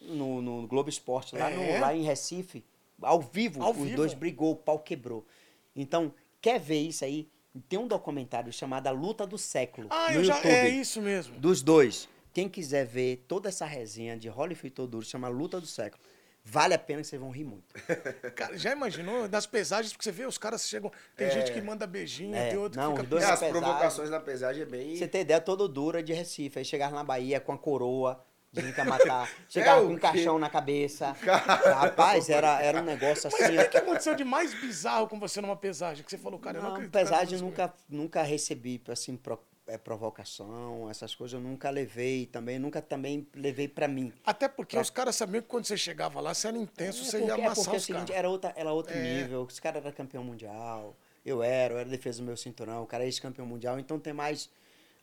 no, 0.00 0.40
no 0.42 0.66
Globo 0.66 0.88
Esporte, 0.88 1.34
lá, 1.36 1.50
no- 1.50 1.62
É? 1.62 1.80
lá 1.80 1.94
em 1.94 2.02
Recife, 2.02 2.64
ao 3.00 3.20
vivo, 3.20 3.62
Ao 3.62 3.70
os 3.72 3.76
vivo? 3.78 3.96
dois 3.96 4.14
brigou, 4.14 4.52
o 4.52 4.56
pau 4.56 4.78
quebrou. 4.78 5.26
Então, 5.74 6.12
quer 6.40 6.58
ver 6.60 6.80
isso 6.80 7.04
aí? 7.04 7.28
Tem 7.68 7.78
um 7.78 7.86
documentário 7.88 8.52
chamado 8.52 8.86
A 8.86 8.90
Luta 8.90 9.26
do 9.26 9.38
Século 9.38 9.88
Ah, 9.90 10.10
no 10.10 10.16
eu 10.20 10.24
já. 10.24 10.34
YouTube. 10.36 10.52
É 10.52 10.68
isso 10.68 11.00
mesmo. 11.00 11.38
Dos 11.38 11.62
dois. 11.62 12.08
Quem 12.32 12.48
quiser 12.48 12.84
ver 12.84 13.24
toda 13.26 13.48
essa 13.48 13.64
resenha 13.64 14.16
de 14.16 14.28
Holyfield 14.28 14.74
Toduro, 14.74 15.04
chama 15.06 15.28
Luta 15.28 15.58
do 15.58 15.66
Século. 15.66 16.02
Vale 16.48 16.74
a 16.74 16.78
pena 16.78 17.00
que 17.02 17.08
vocês 17.08 17.20
vão 17.20 17.30
rir 17.30 17.42
muito. 17.42 17.74
Cara, 18.36 18.56
já 18.56 18.70
imaginou? 18.70 19.26
Das 19.26 19.46
pesagens, 19.46 19.92
porque 19.92 20.04
você 20.04 20.12
vê, 20.12 20.24
os 20.26 20.38
caras 20.38 20.68
chegam. 20.68 20.92
Tem 21.16 21.28
gente 21.28 21.52
que 21.52 21.60
manda 21.60 21.86
beijinho, 21.88 22.36
É, 22.36 22.50
tem 22.50 22.56
outro 22.58 22.80
não, 22.80 22.92
que 22.92 22.98
fica. 23.00 23.10
dois 23.10 23.24
É, 23.24 23.26
as 23.26 23.40
pesagem. 23.40 23.60
provocações 23.60 24.10
na 24.10 24.20
pesagem 24.20 24.62
é 24.62 24.66
bem. 24.66 24.94
Você 24.96 25.08
tem 25.08 25.22
ideia, 25.22 25.40
todo 25.40 25.66
dura 25.68 26.00
de 26.04 26.12
Recife. 26.12 26.60
Aí 26.60 26.64
chegava 26.64 26.94
na 26.94 27.02
Bahia 27.02 27.40
com 27.40 27.52
a 27.52 27.58
coroa, 27.58 28.24
ia 28.54 28.84
matar. 28.84 29.28
Chegava 29.50 29.82
É 29.82 29.86
com 29.86 29.92
um 29.94 29.98
caixão 29.98 30.38
na 30.38 30.48
cabeça. 30.48 31.16
Rapaz, 31.74 32.30
era, 32.30 32.62
era 32.62 32.80
um 32.80 32.84
negócio 32.84 33.28
Mas 33.32 33.42
assim. 33.42 33.58
o 33.58 33.68
que 33.68 33.76
aconteceu 33.78 34.14
de 34.14 34.24
mais 34.24 34.54
bizarro 34.54 35.08
com 35.08 35.18
você 35.18 35.40
numa 35.40 35.56
pesagem? 35.56 36.04
Que 36.04 36.10
você 36.10 36.16
falou, 36.18 36.38
cara, 36.38 36.58
eu 36.58 36.62
não 36.62 36.68
Não, 36.70 36.76
acredito. 36.76 36.92
pesagem 36.92 37.38
nunca, 37.40 37.74
nunca 37.88 38.22
recebi, 38.22 38.80
assim, 38.88 39.16
pro- 39.16 39.42
é, 39.66 39.76
provocação, 39.76 40.88
essas 40.88 41.14
coisas 41.14 41.34
eu 41.34 41.40
nunca 41.40 41.70
levei 41.70 42.26
também, 42.26 42.58
nunca 42.58 42.80
também 42.80 43.26
levei 43.34 43.66
pra 43.68 43.88
mim. 43.88 44.12
Até 44.24 44.48
porque 44.48 44.78
os 44.78 44.90
caras 44.90 45.16
sabiam 45.16 45.42
que 45.42 45.48
quando 45.48 45.64
você 45.66 45.76
chegava 45.76 46.20
lá, 46.20 46.32
você 46.34 46.48
era 46.48 46.56
intenso, 46.58 47.04
você 47.04 47.16
é 47.18 47.20
ia 47.20 47.26
porque, 47.26 47.40
é 47.40 47.44
amassar 47.44 47.64
porque 47.64 47.70
é 47.70 47.72
o 47.74 47.76
os 47.78 47.84
seguinte, 47.84 48.06
caras. 48.08 48.18
era, 48.18 48.30
outra, 48.30 48.52
era 48.56 48.72
outro 48.72 48.96
É. 48.96 49.00
nível, 49.00 49.42
os 49.42 49.58
caras 49.58 49.82
eram 49.84 49.94
campeão 49.94 50.22
mundial, 50.22 50.96
eu 51.24 51.42
era, 51.42 51.74
eu 51.74 51.78
era 51.78 51.88
defesa 51.88 52.18
do 52.18 52.24
meu 52.24 52.36
cinturão, 52.36 52.82
o 52.82 52.86
cara 52.86 53.02
é 53.04 53.06
ex-campeão 53.06 53.46
mundial, 53.46 53.78
então 53.78 53.98
tem 53.98 54.12
mais 54.12 54.48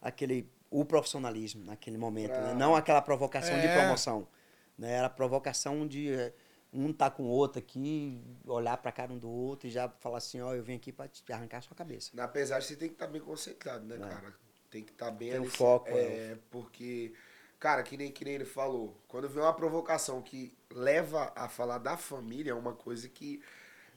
aquele, 0.02 0.50
o 0.72 0.86
profissionalismo 0.86 1.64
naquele 1.66 1.98
momento, 1.98 2.40
né? 2.40 2.50
Pra- 2.50 2.54
não 2.54 2.76
aquela 2.76 3.02
provocação 3.02 3.60
de 3.60 3.68
É. 3.68 3.70
promoção, 3.70 4.28
né? 4.78 4.94
Era 4.94 5.10
provocação 5.10 5.86
de 5.86 6.10
eh, 6.14 6.34
um 6.72 6.92
tá 6.92 7.10
com 7.12 7.24
o 7.24 7.28
outro 7.28 7.60
aqui, 7.60 8.20
olhar 8.48 8.78
pra 8.78 8.92
cara 8.92 9.12
um 9.14 9.18
do 9.18 9.30
outro 9.30 9.68
e 9.68 9.72
já 9.72 9.88
falar 10.00 10.18
assim, 10.20 10.42
ó, 10.42 10.54
eu 10.54 10.64
vim 10.64 10.76
aqui 10.76 10.92
pra 10.92 11.08
te 11.08 11.22
arrancar 11.32 11.58
a 11.60 11.62
sua 11.62 11.76
cabeça. 11.76 12.12
Na 12.14 12.28
pesagem 12.28 12.68
você 12.70 12.76
tem 12.76 12.88
que 12.88 12.96
estar 12.96 13.08
bem 13.08 13.22
concentrado, 13.22 13.86
né, 13.86 13.98
cara? 14.00 14.34
Tem 14.74 14.84
que 14.84 14.92
estar 14.92 15.12
bem 15.12 15.30
Tem 15.30 15.40
o 15.40 15.44
ali, 15.44 15.52
foco, 15.52 15.88
É, 15.90 16.36
porque, 16.50 17.14
cara, 17.60 17.84
que 17.84 17.96
nem, 17.96 18.12
que 18.12 18.26
nem 18.26 18.34
ele 18.34 18.46
falou, 18.46 18.98
quando 19.08 19.30
vem 19.30 19.44
uma 19.44 19.54
provocação 19.54 20.20
que 20.20 20.52
leva 20.72 21.32
a 21.36 21.48
falar 21.48 21.78
da 21.78 21.96
família, 21.96 22.52
é 22.52 22.56
uma 22.56 22.74
coisa 22.74 23.08
que 23.08 23.40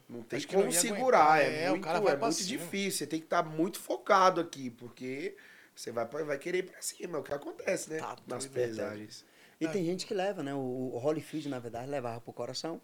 não 0.07 0.21
tem 0.21 0.37
Acho 0.37 0.47
que 0.47 0.55
não 0.55 0.61
como 0.63 0.73
ia 0.73 0.79
segurar. 0.79 1.33
aguentar. 1.33 1.51
É, 1.51 1.63
É, 1.63 1.67
o 1.67 1.71
muito, 1.71 1.83
cara 1.83 1.99
vai 1.99 2.13
é 2.13 2.17
muito 2.17 2.43
difícil. 2.45 2.99
Você 2.99 3.07
tem 3.07 3.19
que 3.19 3.25
estar 3.25 3.41
muito 3.43 3.79
focado 3.79 4.39
aqui, 4.39 4.69
porque 4.69 5.35
você 5.75 5.91
vai, 5.91 6.05
vai 6.05 6.37
querer 6.37 6.59
ir 6.59 6.63
pra 6.69 6.81
cima. 6.81 7.17
É 7.17 7.21
o 7.21 7.23
que 7.23 7.33
acontece, 7.33 7.89
né? 7.89 7.97
Tá 7.97 8.15
nas 8.27 8.45
doido, 8.45 8.53
pesagens. 8.53 9.25
E 9.59 9.65
É. 9.65 9.69
tem 9.69 9.83
gente 9.83 10.05
que 10.05 10.13
leva, 10.13 10.43
né? 10.43 10.53
O, 10.53 10.91
o 10.93 10.97
Holyfield, 10.99 11.49
na 11.49 11.59
verdade, 11.59 11.89
levava 11.89 12.21
pro 12.21 12.31
coração, 12.31 12.79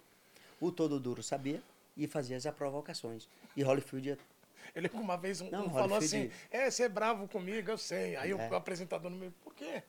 o 0.60 0.72
todo 0.72 1.00
duro 1.00 1.22
sabia 1.22 1.62
e 1.96 2.08
fazia 2.08 2.38
as 2.38 2.46
provocações. 2.48 3.30
E 3.56 3.64
Holyfield 3.64 4.18
Ele 4.76 4.90
uma 4.94 5.18
vez 5.18 5.42
um, 5.42 5.50
Não, 5.50 5.68
um 5.68 5.70
falou 5.74 5.98
assim: 5.98 6.30
É, 6.52 6.70
você 6.70 6.84
é 6.84 6.90
bravo 6.90 7.28
comigo, 7.28 7.72
eu 7.72 7.78
sei. 7.78 8.16
Aí 8.16 8.32
É. 8.32 8.36
o 8.36 8.56
apresentador 8.56 9.10
no 9.12 9.18
meio, 9.18 9.32
por 9.44 9.54
quê? 9.54 9.84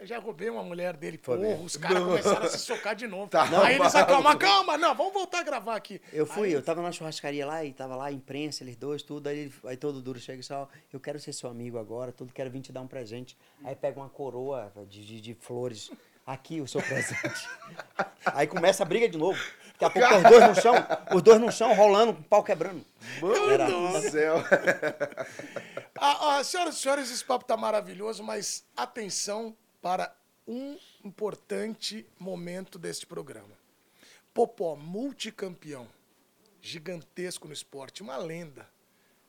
Eu 0.00 0.06
já 0.06 0.16
roubei 0.20 0.48
uma 0.48 0.62
mulher 0.62 0.96
dele, 0.96 1.18
porra, 1.18 1.38
os 1.56 1.76
caras 1.76 2.04
começaram 2.04 2.46
a 2.46 2.48
se 2.48 2.58
socar 2.60 2.94
de 2.94 3.08
novo. 3.08 3.28
Tá 3.28 3.42
aí 3.42 3.74
eles, 3.74 3.92
maluco. 3.92 4.12
calma, 4.12 4.36
calma, 4.36 4.78
não, 4.78 4.94
vamos 4.94 5.12
voltar 5.12 5.40
a 5.40 5.42
gravar 5.42 5.74
aqui. 5.74 6.00
Eu 6.12 6.24
fui, 6.24 6.46
Aí- 6.48 6.52
eu 6.54 6.62
tava 6.62 6.80
na 6.80 6.92
churrascaria 6.92 7.44
lá 7.44 7.64
e 7.64 7.72
tava 7.72 7.96
lá 7.96 8.04
a 8.06 8.12
imprensa, 8.12 8.62
eles 8.62 8.76
dois, 8.76 9.02
tudo. 9.02 9.26
Aí, 9.28 9.52
aí 9.64 9.76
todo 9.76 10.00
duro 10.00 10.20
chega 10.20 10.38
e 10.40 10.44
só, 10.44 10.68
eu 10.92 11.00
quero 11.00 11.18
ser 11.18 11.32
seu 11.32 11.50
amigo 11.50 11.78
agora, 11.78 12.12
tudo, 12.12 12.32
quero 12.32 12.48
vir 12.48 12.60
te 12.60 12.70
dar 12.70 12.80
um 12.80 12.86
presente. 12.86 13.36
Aí 13.64 13.74
pega 13.74 13.98
uma 13.98 14.08
coroa 14.08 14.72
de, 14.88 15.04
de, 15.04 15.20
de 15.20 15.34
flores. 15.34 15.90
Aqui 16.24 16.60
o 16.60 16.68
seu 16.68 16.80
presente. 16.82 17.48
Aí 18.26 18.46
começa 18.46 18.82
a 18.84 18.86
briga 18.86 19.08
de 19.08 19.16
novo. 19.18 19.42
Daqui 19.78 20.02
a 20.02 20.08
pouco 20.08 20.16
os 20.16 20.22
dois 20.30 20.48
no 20.48 20.62
chão, 20.62 20.74
os 21.14 21.22
dois 21.22 21.40
no 21.40 21.52
chão, 21.52 21.74
rolando, 21.74 22.14
com 22.14 22.20
o 22.20 22.24
pau 22.24 22.42
quebrando. 22.42 22.84
Mano 23.20 23.50
Era- 23.50 23.66
do 23.66 24.10
céu. 24.10 24.36
Ah, 26.00 26.36
ah, 26.38 26.44
senhoras 26.44 26.76
e 26.76 26.78
senhores, 26.78 27.10
esse 27.10 27.24
papo 27.24 27.44
tá 27.44 27.56
maravilhoso, 27.56 28.22
mas 28.22 28.64
atenção 28.76 29.56
para 29.82 30.14
um 30.46 30.78
importante 31.04 32.06
momento 32.20 32.78
deste 32.78 33.04
programa. 33.04 33.50
Popó, 34.32 34.76
multicampeão, 34.76 35.88
gigantesco 36.62 37.48
no 37.48 37.52
esporte, 37.52 38.00
uma 38.00 38.16
lenda. 38.16 38.68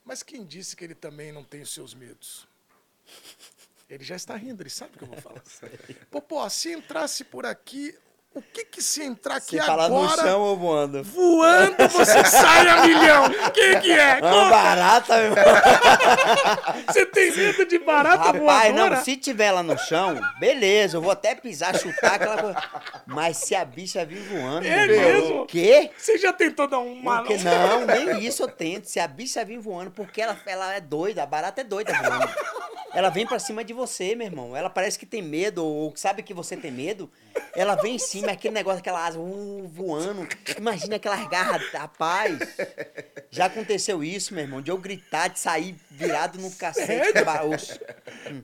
Mas 0.05 0.21
quem 0.21 0.45
disse 0.45 0.75
que 0.75 0.83
ele 0.83 0.93
também 0.93 1.31
não 1.31 1.43
tem 1.43 1.61
os 1.61 1.73
seus 1.73 1.95
medos? 1.95 2.47
Ele 3.89 4.03
já 4.03 4.15
está 4.15 4.35
rindo, 4.35 4.61
ele 4.61 4.69
sabe 4.69 4.93
o 4.95 4.97
que 4.99 5.03
eu 5.05 5.07
vou 5.07 5.17
falar. 5.19 5.41
Popó, 6.11 6.47
se 6.49 6.71
entrasse 6.71 7.23
por 7.23 7.47
aqui, 7.47 7.97
o 8.35 8.41
que 8.41 8.63
que 8.65 8.81
se 8.81 9.03
entrar 9.03 9.37
aqui 9.37 9.57
Você 9.57 9.61
falar 9.63 9.89
no 9.89 10.03
agora, 10.03 10.21
chão 10.21 10.41
ou 10.41 10.55
voando? 10.55 11.03
voando, 11.03 11.75
você 11.89 12.23
sai 12.25 12.67
a 12.67 12.85
milhão? 12.85 13.25
O 13.25 13.51
que 13.51 13.79
que 13.81 13.91
é? 13.91 14.19
Uma 14.21 14.49
barata, 14.49 15.17
meu 15.17 15.25
irmão. 15.31 15.45
Você 16.87 17.05
tem 17.05 17.31
medo 17.35 17.65
de 17.65 17.79
barata 17.79 18.17
Rapaz, 18.31 18.39
voadora? 18.73 18.95
não, 18.95 19.03
se 19.03 19.15
tiver 19.17 19.51
lá 19.51 19.61
no 19.61 19.77
chão, 19.77 20.19
beleza, 20.39 20.97
eu 20.97 21.01
vou 21.01 21.11
até 21.11 21.35
pisar, 21.35 21.77
chutar 21.77 22.13
aquela 22.15 22.41
coisa. 22.41 22.63
Mas 23.05 23.37
se 23.37 23.55
a 23.55 23.63
bicha 23.65 24.05
vir 24.05 24.21
voando, 24.21 24.65
É 24.65 24.87
meu 24.87 24.95
mesmo? 24.99 25.41
o 25.41 25.45
quê? 25.45 25.91
Você 25.97 26.17
já 26.17 26.33
tentou 26.33 26.67
dar 26.67 26.79
uma... 26.79 27.19
Porque 27.19 27.37
não, 27.37 27.85
nem 27.85 28.25
isso 28.25 28.43
eu 28.43 28.47
tento. 28.47 28.85
Se 28.85 28.99
a 28.99 29.07
bicha 29.07 29.43
vir 29.45 29.59
voando, 29.59 29.91
porque 29.91 30.21
ela, 30.21 30.37
ela 30.45 30.73
é 30.73 30.79
doida, 30.81 31.23
a 31.23 31.25
barata 31.25 31.61
é 31.61 31.63
doida 31.63 31.93
voando. 31.93 32.29
Ela 32.93 33.09
vem 33.09 33.25
pra 33.25 33.39
cima 33.39 33.63
de 33.63 33.73
você, 33.73 34.15
meu 34.15 34.27
irmão. 34.27 34.55
Ela 34.55 34.69
parece 34.69 34.97
que 34.97 35.05
tem 35.05 35.21
medo, 35.21 35.63
ou 35.63 35.93
sabe 35.95 36.23
que 36.23 36.33
você 36.33 36.57
tem 36.57 36.71
medo. 36.71 37.09
Ela 37.55 37.75
vem 37.75 37.95
em 37.95 37.99
cima, 37.99 38.31
aquele 38.31 38.53
negócio, 38.53 38.79
aquela 38.79 39.05
asa 39.05 39.19
uh, 39.19 39.67
voando. 39.67 40.27
Imagina 40.57 40.95
aquelas 40.95 41.27
garras, 41.27 41.71
rapaz. 41.71 42.39
Já 43.29 43.45
aconteceu 43.45 44.03
isso, 44.03 44.33
meu 44.33 44.43
irmão, 44.43 44.61
de 44.61 44.71
eu 44.71 44.77
gritar, 44.77 45.27
de 45.27 45.39
sair 45.39 45.75
virado 45.91 46.39
no 46.39 46.51
cacete. 46.51 47.23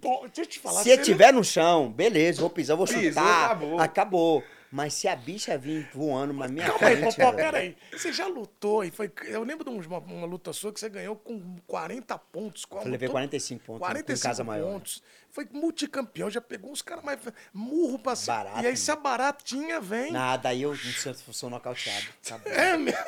Pô, 0.02 0.22
deixa 0.26 0.42
eu 0.42 0.46
te 0.46 0.60
falar. 0.60 0.84
Se 0.84 0.90
eu 0.90 1.02
tiver 1.02 1.34
no 1.34 1.44
chão, 1.44 1.90
beleza, 1.92 2.42
vou 2.42 2.50
pisar, 2.50 2.76
vou 2.76 2.88
chutar. 2.88 3.46
acabou. 3.46 3.80
acabou. 3.80 4.44
Mas 4.76 4.94
se 4.94 5.08
a 5.08 5.16
bicha 5.16 5.58
vir 5.58 5.90
voando 5.94 6.34
na 6.34 6.50
minha 6.50 6.66
Calma 6.66 6.88
aí, 6.90 6.98
frente. 6.98 7.16
Popó, 7.16 7.32
velho, 7.32 7.38
peraí. 7.38 7.78
Você 7.94 8.12
já 8.12 8.28
lutou 8.28 8.84
e 8.84 8.92
foi. 8.92 9.10
Eu 9.24 9.42
lembro 9.42 9.64
de 9.64 9.88
uma, 9.88 10.00
uma 10.00 10.28
luta 10.28 10.52
sua 10.52 10.74
que 10.74 10.82
você 10.82 10.90
ganhou 10.90 11.16
com 11.16 11.56
40 11.66 12.18
pontos. 12.18 12.66
Qual 12.66 12.84
Eu 12.84 12.92
levei 12.92 13.08
lutou? 13.08 13.14
45 13.14 13.64
pontos 13.64 13.80
com 13.80 13.86
45 13.86 14.22
casa 14.22 14.44
maior. 14.44 14.74
pontos. 14.74 15.02
Foi 15.30 15.48
multicampeão, 15.50 16.30
já 16.30 16.42
pegou 16.42 16.74
uns 16.74 16.82
caras 16.82 17.06
mais. 17.06 17.18
Murro 17.54 17.98
pra 17.98 18.18
cima. 18.18 18.48
E 18.62 18.68
aí, 18.68 18.76
se 18.76 18.92
a 18.92 18.98
baratinha 18.98 19.80
vem. 19.80 20.12
Nada, 20.12 20.50
aí 20.50 20.64
eu 20.64 20.72
não 20.72 20.76
sei 20.76 21.14
se 21.14 21.24
eu 21.26 21.34
sou 21.34 21.50
nocauteado. 21.50 22.08
Acabou. 22.26 22.52
É 22.52 22.76
mesmo. 22.78 23.00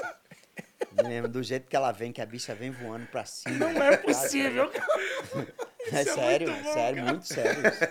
Mesmo, 1.03 1.27
do 1.27 1.41
jeito 1.43 1.67
que 1.67 1.75
ela 1.75 1.91
vem, 1.91 2.11
que 2.11 2.21
a 2.21 2.25
bicha 2.25 2.53
vem 2.55 2.71
voando 2.71 3.07
pra 3.07 3.25
cima. 3.25 3.57
Não 3.71 3.83
é 3.83 3.97
possível. 3.97 4.71
É 5.89 6.01
Isso 6.01 6.09
é 6.09 6.13
sério, 6.15 6.49
muito 6.49 6.59
é 6.59 6.63
bom, 6.63 6.73
sério, 6.73 6.97
cara. 6.97 7.11
muito 7.13 7.27
sério. 7.27 7.67
isso. 7.69 7.83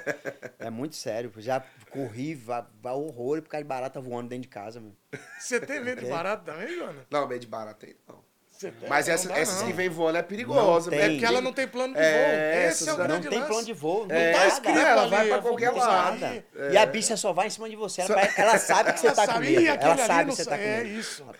É 0.58 0.70
muito 0.70 0.96
sério. 0.96 1.32
Já 1.38 1.64
corri, 1.88 2.34
vá, 2.34 2.66
vá 2.82 2.92
horror 2.92 3.40
por 3.40 3.48
causa 3.48 3.64
de 3.64 3.68
barata 3.68 3.98
voando 4.02 4.28
dentro 4.28 4.42
de 4.42 4.48
casa, 4.48 4.80
meu. 4.80 4.94
Você 5.40 5.58
tem 5.58 5.80
medo 5.82 6.02
de 6.02 6.10
barata 6.10 6.52
também, 6.52 6.76
Joana? 6.76 7.06
Não, 7.10 7.26
meio 7.26 7.40
de 7.40 7.46
barata 7.46 7.86
aí 7.86 7.96
não. 8.06 8.22
Tem? 8.58 8.72
Mas 8.88 9.06
essa, 9.08 9.28
dá, 9.28 9.38
essas 9.38 9.60
não. 9.60 9.66
que 9.66 9.72
vem 9.74 9.88
voando 9.88 10.16
é 10.18 10.22
perigosa. 10.22 10.90
Né? 10.90 10.96
É 10.98 11.08
porque 11.10 11.24
ela 11.26 11.40
não 11.42 11.52
tem 11.52 11.68
plano 11.68 11.92
de 11.94 12.00
É, 12.00 12.12
voo. 12.12 12.68
Esse 12.70 12.82
essas 12.84 12.88
é 12.88 12.92
o 12.92 12.96
não 12.96 13.04
grande 13.06 13.24
Não 13.24 13.30
tem 13.30 13.38
lance. 13.40 13.50
plano 13.52 13.66
de 13.66 13.72
voo, 13.74 14.06
não 14.06 14.16
É, 14.16 14.32
tá 14.32 14.38
nada. 14.38 14.48
escrito 14.50 14.78
ela 14.78 15.02
ali, 15.02 15.10
vai 15.10 15.28
pra 15.28 15.38
qualquer 15.38 15.70
lado. 15.72 16.24
ali. 16.24 16.44
E 16.72 16.76
a 16.76 16.86
bicha 16.86 17.16
só 17.16 17.32
vai 17.32 17.46
em 17.48 17.50
cima 17.50 17.68
de 17.68 17.76
você. 17.76 18.00
Ela, 18.02 18.14
vai- 18.14 18.32
ela 18.36 18.58
sabe 18.58 18.92
que 18.94 19.00
você 19.00 19.06
Ela 19.08 19.16
tá 19.16 19.26
com 19.26 19.32
sabe, 19.34 19.46
medo. 19.50 19.60
"Ih, 19.60 19.68
aquele 19.68 19.90
Ela 19.92 20.06
sabe 20.06 20.30
que 20.30 20.36
você 20.36 20.44
tá 20.44 20.56
com 20.56 20.64
É 20.64 20.82
isso. 20.84 21.26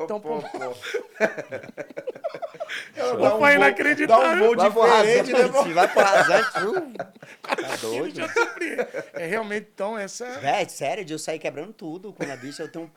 Então, 0.00 0.20
pô, 0.20 0.42
Ela 2.96 3.16
Pô, 3.16 3.30
foi 3.38 3.38
voo- 3.38 3.50
inacreditável. 3.50 4.56
Dá 4.56 4.64
um 4.66 4.70
voo 4.70 4.82
Vai 4.82 5.02
pro 5.02 5.02
diferente, 5.02 5.32
né? 5.32 5.40
rasante, 5.42 5.72
vai 5.72 5.88
pro 5.88 6.02
rasante. 6.02 6.46
Tá 7.46 7.76
doido. 7.80 8.20
É 9.14 9.26
realmente, 9.26 9.68
então, 9.72 9.96
essa 9.96 10.24
é... 10.26 10.38
Véi, 10.38 10.68
sério, 10.68 11.04
de 11.04 11.12
eu 11.12 11.18
sair 11.18 11.38
quebrando 11.38 11.72
tudo 11.72 12.12
com 12.12 12.22
a 12.24 12.36
bicha. 12.36 12.64
Eu 12.64 12.68
tenho. 12.70 12.90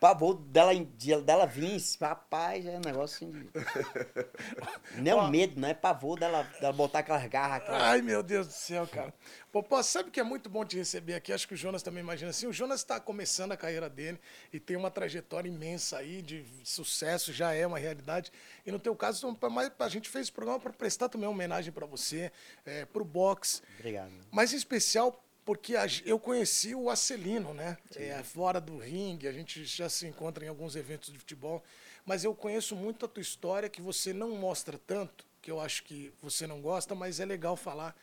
Pavor 0.00 0.34
dela, 0.34 0.72
de- 0.74 1.20
dela 1.22 1.46
vir, 1.46 1.80
rapaz, 2.00 2.64
é 2.66 2.76
um 2.76 2.80
negócio 2.80 3.26
assim. 3.28 3.48
Não 4.96 5.10
é 5.12 5.14
o 5.14 5.28
medo, 5.28 5.60
não 5.60 5.68
é 5.68 5.74
pavor 5.74 6.18
dela, 6.18 6.42
dela 6.60 6.72
botar 6.72 7.00
aquelas 7.00 7.26
garras. 7.26 7.62
aquelas- 7.62 7.82
Ai, 7.82 8.02
meu 8.02 8.22
Deus 8.22 8.46
do 8.46 8.52
céu, 8.52 8.86
cara. 8.86 9.12
Popó, 9.52 9.82
sabe 9.82 10.10
que 10.10 10.18
é 10.20 10.22
muito 10.22 10.48
bom 10.48 10.64
te 10.64 10.76
receber 10.76 11.14
aqui? 11.14 11.32
Acho 11.32 11.46
que 11.48 11.54
o 11.54 11.56
Jonas 11.56 11.82
também 11.82 12.02
imagina 12.02 12.30
assim. 12.30 12.46
O 12.46 12.52
Jonas 12.52 12.80
está 12.80 12.98
começando 13.00 13.52
a 13.52 13.56
carreira 13.56 13.88
dele 13.88 14.18
e 14.52 14.58
tem 14.60 14.76
uma 14.76 14.90
trajetória 14.90 15.48
imensa 15.48 15.98
aí 15.98 16.22
de 16.22 16.44
sucesso, 16.64 17.32
já 17.32 17.52
é 17.52 17.66
uma 17.66 17.78
realidade. 17.78 18.30
E 18.66 18.72
no 18.72 18.78
teu 18.78 18.94
caso, 18.96 19.36
a 19.78 19.88
gente 19.88 20.08
fez 20.08 20.22
esse 20.26 20.32
programa 20.32 20.58
para 20.60 20.72
prestar 20.72 21.08
também 21.08 21.26
uma 21.28 21.34
homenagem 21.34 21.72
para 21.72 21.86
você, 21.86 22.30
é, 22.64 22.84
para 22.84 23.02
o 23.02 23.04
box. 23.04 23.62
Obrigado. 23.78 24.12
Mas 24.30 24.52
em 24.52 24.56
especial 24.56 25.24
porque 25.48 25.72
eu 26.04 26.18
conheci 26.18 26.74
o 26.74 26.90
Acelino, 26.90 27.54
né? 27.54 27.78
É, 27.96 28.22
fora 28.22 28.60
do 28.60 28.76
ringue, 28.76 29.26
a 29.26 29.32
gente 29.32 29.64
já 29.64 29.88
se 29.88 30.06
encontra 30.06 30.44
em 30.44 30.48
alguns 30.48 30.76
eventos 30.76 31.10
de 31.10 31.18
futebol. 31.18 31.64
Mas 32.04 32.22
eu 32.22 32.34
conheço 32.34 32.76
muito 32.76 33.06
a 33.06 33.08
tua 33.08 33.22
história, 33.22 33.66
que 33.66 33.80
você 33.80 34.12
não 34.12 34.32
mostra 34.32 34.76
tanto, 34.76 35.24
que 35.40 35.50
eu 35.50 35.58
acho 35.58 35.84
que 35.84 36.12
você 36.20 36.46
não 36.46 36.60
gosta, 36.60 36.94
mas 36.94 37.18
é 37.18 37.24
legal 37.24 37.56
falar. 37.56 37.96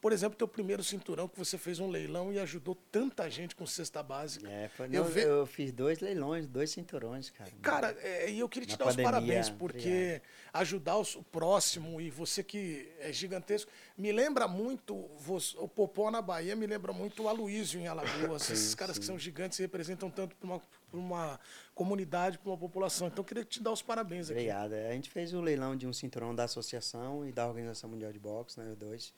Por 0.00 0.12
exemplo, 0.12 0.34
teu 0.38 0.48
primeiro 0.48 0.82
cinturão, 0.82 1.28
que 1.28 1.38
você 1.38 1.58
fez 1.58 1.78
um 1.78 1.86
leilão 1.90 2.32
e 2.32 2.38
ajudou 2.38 2.74
tanta 2.90 3.28
gente 3.28 3.54
com 3.54 3.66
cesta 3.66 4.02
básica. 4.02 4.48
É, 4.48 4.68
foi, 4.68 4.86
eu 4.88 4.92
eu, 4.94 5.04
ve- 5.04 5.24
eu 5.24 5.46
fiz 5.46 5.70
dois 5.72 6.00
leilões, 6.00 6.46
dois 6.46 6.70
cinturões, 6.70 7.28
cara. 7.28 7.50
Cara, 7.60 7.96
é, 8.00 8.30
e 8.30 8.38
eu 8.40 8.48
queria 8.48 8.66
te 8.66 8.72
Na 8.72 8.76
dar 8.78 8.84
os 8.86 8.96
pandemia, 8.96 9.12
parabéns, 9.12 9.50
porque 9.50 10.22
ajudar 10.54 10.96
os- 10.96 11.16
o 11.16 11.22
próximo 11.22 12.00
e 12.00 12.08
você 12.08 12.42
que 12.42 12.90
é 12.98 13.12
gigantesco, 13.12 13.70
me 13.96 14.10
lembra 14.10 14.48
muito, 14.48 14.94
o 14.96 15.68
Popó 15.68 16.10
na 16.10 16.22
Bahia 16.22 16.56
me 16.56 16.66
lembra 16.66 16.94
muito 16.94 17.24
o 17.24 17.28
Aloysio 17.28 17.78
em 17.78 17.86
Alagoas, 17.86 18.48
esses 18.50 18.74
caras 18.74 18.98
que 18.98 19.04
são 19.04 19.18
gigantes 19.18 19.58
e 19.58 19.62
representam 19.62 20.10
tanto 20.10 20.34
para 20.36 20.46
uma, 20.46 20.62
uma 20.94 21.40
comunidade, 21.74 22.38
para 22.38 22.48
uma 22.50 22.56
população. 22.58 23.08
Então 23.08 23.18
eu 23.20 23.24
queria 23.26 23.44
te 23.44 23.62
dar 23.62 23.70
os 23.72 23.82
parabéns 23.82 24.30
aqui. 24.30 24.40
Obrigado. 24.40 24.72
É, 24.72 24.88
A 24.88 24.92
gente 24.94 25.10
fez 25.10 25.34
o 25.34 25.42
leilão 25.42 25.76
de 25.76 25.86
um 25.86 25.92
cinturão 25.92 26.34
da 26.34 26.44
associação 26.44 27.26
e 27.28 27.32
da 27.32 27.46
Organização 27.46 27.90
Mundial 27.90 28.10
de 28.12 28.18
Boxe, 28.18 28.58
né, 28.58 28.66
os 28.70 28.76
dois. 28.76 29.12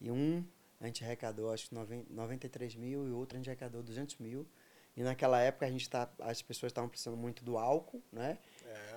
E 0.00 0.10
um 0.10 0.44
a 0.80 0.86
gente 0.86 1.02
arrecadou, 1.04 1.52
acho 1.52 1.68
que 1.68 1.74
noven- 1.74 2.06
93 2.08 2.76
mil 2.76 3.08
e 3.08 3.10
outro 3.10 3.36
a 3.36 3.38
gente 3.38 3.50
arrecadou 3.50 3.82
200 3.82 4.16
mil. 4.18 4.46
E 4.96 5.02
naquela 5.02 5.40
época 5.40 5.66
a 5.66 5.70
gente 5.70 5.88
tá, 5.88 6.08
as 6.20 6.42
pessoas 6.42 6.70
estavam 6.70 6.88
precisando 6.88 7.16
muito 7.16 7.44
do 7.44 7.56
álcool, 7.56 8.02
né? 8.12 8.38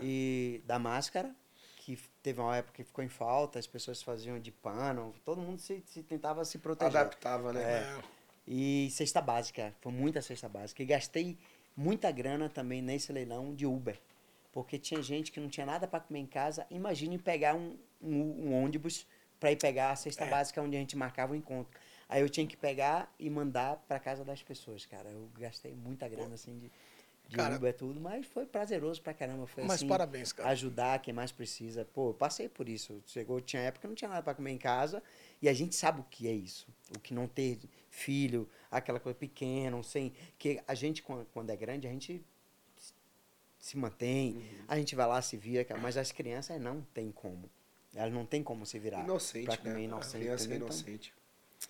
E 0.02 0.62
da 0.66 0.80
máscara, 0.80 1.36
que 1.78 1.98
teve 2.24 2.40
uma 2.40 2.56
época 2.58 2.78
que 2.78 2.84
ficou 2.84 3.04
em 3.04 3.10
falta, 3.10 3.60
as 3.60 3.68
pessoas 3.68 4.02
faziam 4.02 4.40
de 4.40 4.52
pano, 4.52 5.14
todo 5.26 5.42
mundo 5.42 5.60
se, 5.60 5.84
se 5.86 6.02
tentava 6.04 6.44
se 6.46 6.58
proteger. 6.60 6.96
Adaptava, 6.98 7.54
né? 7.54 7.62
É. 7.62 8.02
E 8.48 8.90
cesta 8.92 9.22
básica, 9.22 9.74
foi 9.82 9.92
muita 9.92 10.22
cesta 10.22 10.50
básica. 10.50 10.82
E 10.82 10.86
gastei 10.86 11.38
muita 11.76 12.12
grana 12.12 12.50
também 12.50 12.82
nesse 12.82 13.12
leilão 13.12 13.54
de 13.54 13.66
Uber. 13.66 14.00
Porque 14.52 14.78
tinha 14.78 15.02
gente 15.02 15.32
que 15.32 15.40
não 15.40 15.48
tinha 15.50 15.66
nada 15.66 15.88
para 15.88 16.00
comer 16.00 16.20
em 16.20 16.26
casa. 16.26 16.66
Imagine 16.70 17.18
pegar 17.18 17.56
um, 17.56 17.78
um, 18.02 18.48
um 18.48 18.64
ônibus 18.64 19.06
para 19.42 19.52
ir 19.52 19.56
pegar 19.58 19.90
a 19.90 19.96
cesta 19.96 20.24
básica 20.28 20.62
onde 20.62 20.78
a 20.78 20.80
gente 20.80 20.96
marcava 20.96 21.34
o 21.34 21.36
encontro. 21.36 21.74
Aí 22.08 22.22
eu 22.22 22.30
tinha 22.30 22.46
que 22.46 22.56
pegar 22.56 23.12
e 23.20 23.28
mandar 23.28 23.78
para 23.88 24.00
casa 24.00 24.24
das 24.24 24.44
pessoas, 24.44 24.86
cara. 24.86 25.10
Eu 25.10 25.28
gastei 25.40 25.74
muita 25.74 26.08
grana 26.08 26.36
assim 26.36 26.60
de, 26.60 26.72
de 27.28 27.36
Cara- 27.36 27.56
Uber 27.56 27.74
tudo, 27.74 28.00
mas 28.00 28.28
foi 28.28 28.46
prazeroso 28.46 29.02
pra 29.02 29.16
caramba. 29.16 29.48
Foi, 29.48 29.64
Mas 29.64 29.78
assim, 29.78 29.88
parabéns, 29.88 30.32
cara. 30.32 30.50
Ajudar 30.50 31.00
quem 31.02 31.12
mais 31.14 31.32
precisa. 31.32 31.84
Pô, 31.86 32.10
eu 32.10 32.14
passei 32.14 32.48
por 32.48 32.70
isso. 32.70 33.02
Chegou, 33.08 33.42
tinha 33.42 33.64
época 33.64 33.82
que 33.82 33.88
não 33.88 33.96
tinha 33.96 34.10
nada 34.10 34.22
para 34.22 34.36
comer 34.36 34.52
em 34.52 34.58
casa 34.60 35.02
e 35.42 35.50
a 35.50 35.54
gente 35.54 35.74
sabe 35.76 36.02
o 36.02 36.04
que 36.04 36.28
é 36.28 36.34
isso. 36.34 36.68
O 36.96 37.00
que 37.00 37.12
não 37.14 37.28
ter 37.28 37.58
filho, 37.90 38.48
aquela 38.70 39.00
coisa 39.00 39.18
pequena, 39.18 39.82
sem. 39.82 40.14
Que 40.38 40.62
a 40.68 40.76
gente, 40.76 41.02
quan- 41.02 41.26
quando 41.34 41.50
é 41.50 41.56
grande, 41.56 41.88
a 41.88 41.92
gente 41.92 42.24
se 43.58 43.78
mantém, 43.78 44.34
Uhum. 44.36 44.66
a 44.68 44.76
gente 44.78 44.96
vai 44.96 45.08
lá, 45.08 45.22
se 45.22 45.38
vira, 45.38 45.66
mas 45.82 45.96
as 45.98 46.12
crianças 46.12 46.60
não 46.62 46.82
tem 46.94 47.12
como. 47.12 47.50
Elas 47.96 48.14
não 48.14 48.26
tem 48.26 48.42
como 48.44 48.66
se 48.66 48.80
virar. 48.80 49.04
Inocente, 49.04 49.46
pra 49.46 49.56
né? 49.56 49.62
comer 49.64 49.84
inocente. 49.84 50.22
Criança 50.24 50.44
é? 50.44 50.46
Então, 50.56 50.68
inocente. 50.68 51.14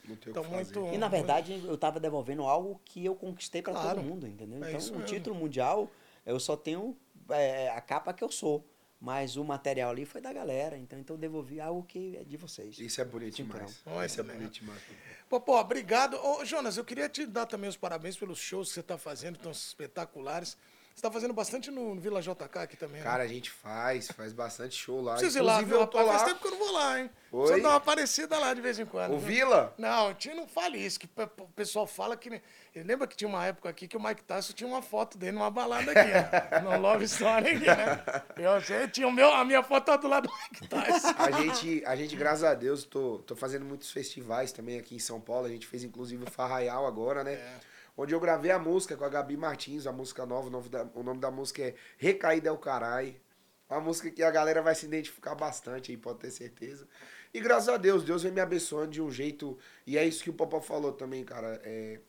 Não 0.07 0.15
tem 0.15 0.29
Então, 0.31 0.43
o 0.43 0.45
que 0.45 0.51
fazer. 0.51 0.79
muito- 0.79 0.95
e 0.95 0.97
na 0.97 1.07
verdade, 1.07 1.61
eu 1.65 1.77
tava 1.77 1.99
devolvendo 1.99 2.43
algo 2.43 2.79
que 2.85 3.03
eu 3.03 3.15
conquistei 3.15 3.61
para 3.61 3.73
Claro. 3.73 3.95
todo 3.99 4.05
mundo, 4.07 4.27
entendeu? 4.27 4.63
É 4.63 4.71
então, 4.73 4.97
o 4.97 5.03
título 5.03 5.35
mundial, 5.35 5.89
eu 6.25 6.39
só 6.39 6.55
tenho 6.55 6.97
é, 7.29 7.69
a 7.69 7.79
capa 7.79 8.13
que 8.13 8.23
eu 8.23 8.31
sou. 8.31 8.65
Mas 8.99 9.35
o 9.35 9.43
material 9.43 9.89
ali 9.89 10.05
foi 10.05 10.21
da 10.21 10.31
galera, 10.31 10.77
então, 10.77 10.99
então 10.99 11.15
eu 11.15 11.19
devolvi 11.19 11.59
algo 11.59 11.81
que 11.83 12.17
é 12.17 12.23
de 12.23 12.37
vocês. 12.37 12.77
Isso 12.77 13.01
é 13.01 13.05
bonito 13.05 13.37
Cinturão. 13.37 13.65
demais. 13.65 13.81
Olha, 13.87 14.05
Isso 14.05 14.19
é 14.19 14.23
né? 14.23 14.33
bonito 14.35 14.51
demais. 14.53 14.79
Popó, 15.27 15.59
obrigado. 15.59 16.15
Ô, 16.23 16.45
Jonas, 16.45 16.77
eu 16.77 16.85
queria 16.85 17.09
te 17.09 17.25
dar 17.25 17.47
também 17.47 17.67
os 17.69 17.75
parabéns 17.77 18.15
pelos 18.15 18.37
shows 18.37 18.67
que 18.67 18.73
você 18.75 18.79
está 18.81 18.97
fazendo, 18.99 19.39
tão 19.39 19.51
espetaculares. 19.51 20.55
Você 20.93 20.99
está 20.99 21.11
fazendo 21.11 21.33
bastante 21.33 21.71
no, 21.71 21.95
no 21.95 22.01
Vila 22.01 22.21
JK 22.21 22.59
aqui 22.59 22.75
também, 22.75 22.97
né? 22.97 23.03
Cara, 23.03 23.23
a 23.23 23.27
gente 23.27 23.49
faz, 23.49 24.11
faz 24.11 24.33
bastante 24.33 24.75
show 24.75 25.01
lá. 25.01 25.13
Preciso 25.13 25.39
ir 25.39 25.41
lá, 25.41 25.61
viu, 25.61 25.77
eu 25.77 25.81
rapaz? 25.81 26.05
lá. 26.05 26.13
Faz 26.13 26.23
tempo 26.25 26.41
que 26.41 26.47
eu 26.47 26.51
não 26.51 26.59
vou 26.59 26.71
lá, 26.73 26.99
hein? 26.99 27.09
Oi? 27.31 27.61
Dar 27.61 27.69
uma 27.69 27.75
aparecida 27.77 28.37
lá 28.37 28.53
de 28.53 28.59
vez 28.59 28.77
em 28.77 28.85
quando. 28.85 29.13
O 29.13 29.17
viu? 29.17 29.47
Vila? 29.47 29.73
Não, 29.77 30.13
tio 30.13 30.35
não 30.35 30.47
fale 30.47 30.77
isso, 30.77 30.99
que 30.99 31.09
o 31.17 31.47
pessoal 31.55 31.87
fala 31.87 32.17
que. 32.17 32.41
Lembra 32.75 33.07
que 33.07 33.15
tinha 33.15 33.27
uma 33.27 33.45
época 33.45 33.69
aqui 33.69 33.87
que 33.87 33.95
o 33.95 34.03
Mike 34.03 34.21
Tyson 34.23 34.53
tinha 34.53 34.67
uma 34.67 34.81
foto 34.81 35.17
dele 35.17 35.31
numa 35.31 35.49
balada 35.49 35.91
aqui, 35.91 36.11
ó. 36.11 36.59
no 36.69 36.81
Love 36.81 37.05
Story 37.05 37.47
aqui, 37.47 37.65
né? 37.65 38.23
Eu 38.35 38.61
sei, 38.61 38.87
tinha 38.89 39.07
o 39.07 39.11
meu, 39.11 39.31
a 39.31 39.45
minha 39.45 39.63
foto 39.63 39.85
tá 39.85 39.95
do 39.95 40.09
lado 40.09 40.27
do 40.27 40.33
Mike 40.33 40.67
Tyson. 40.67 41.15
A 41.17 41.31
gente, 41.31 41.83
a 41.85 41.95
gente, 41.95 42.15
graças 42.17 42.43
a 42.43 42.53
Deus, 42.53 42.83
tô, 42.83 43.19
tô 43.19 43.35
fazendo 43.35 43.65
muitos 43.65 43.91
festivais 43.91 44.51
também 44.51 44.77
aqui 44.77 44.95
em 44.95 44.99
São 44.99 45.21
Paulo. 45.21 45.45
A 45.45 45.49
gente 45.49 45.65
fez 45.65 45.83
inclusive 45.83 46.23
o 46.23 46.29
Farraial 46.29 46.85
agora, 46.85 47.23
né? 47.23 47.33
É. 47.33 47.71
Onde 47.95 48.13
eu 48.13 48.19
gravei 48.19 48.51
a 48.51 48.59
música 48.59 48.95
com 48.95 49.03
a 49.03 49.09
Gabi 49.09 49.37
Martins, 49.37 49.85
a 49.85 49.91
música 49.91 50.25
nova. 50.25 50.47
O 50.47 50.49
nome 50.49 50.69
da, 50.69 50.83
o 50.95 51.03
nome 51.03 51.19
da 51.19 51.29
música 51.29 51.61
é 51.61 51.75
Recaída 51.97 52.49
é 52.49 52.51
o 52.51 52.57
Carai. 52.57 53.19
Uma 53.69 53.79
música 53.79 54.11
que 54.11 54.21
a 54.21 54.31
galera 54.31 54.61
vai 54.61 54.75
se 54.75 54.85
identificar 54.85 55.33
bastante 55.33 55.91
aí, 55.91 55.97
pode 55.97 56.19
ter 56.19 56.31
certeza. 56.31 56.87
E 57.33 57.39
graças 57.39 57.69
a 57.69 57.77
Deus, 57.77 58.03
Deus 58.03 58.23
vem 58.23 58.31
me 58.31 58.41
abençoando 58.41 58.91
de 58.91 59.01
um 59.01 59.09
jeito. 59.09 59.57
E 59.87 59.97
é 59.97 60.05
isso 60.05 60.23
que 60.23 60.29
o 60.29 60.33
Popó 60.33 60.59
falou 60.59 60.91
também, 60.91 61.23
cara. 61.23 61.61
É, 61.63 61.99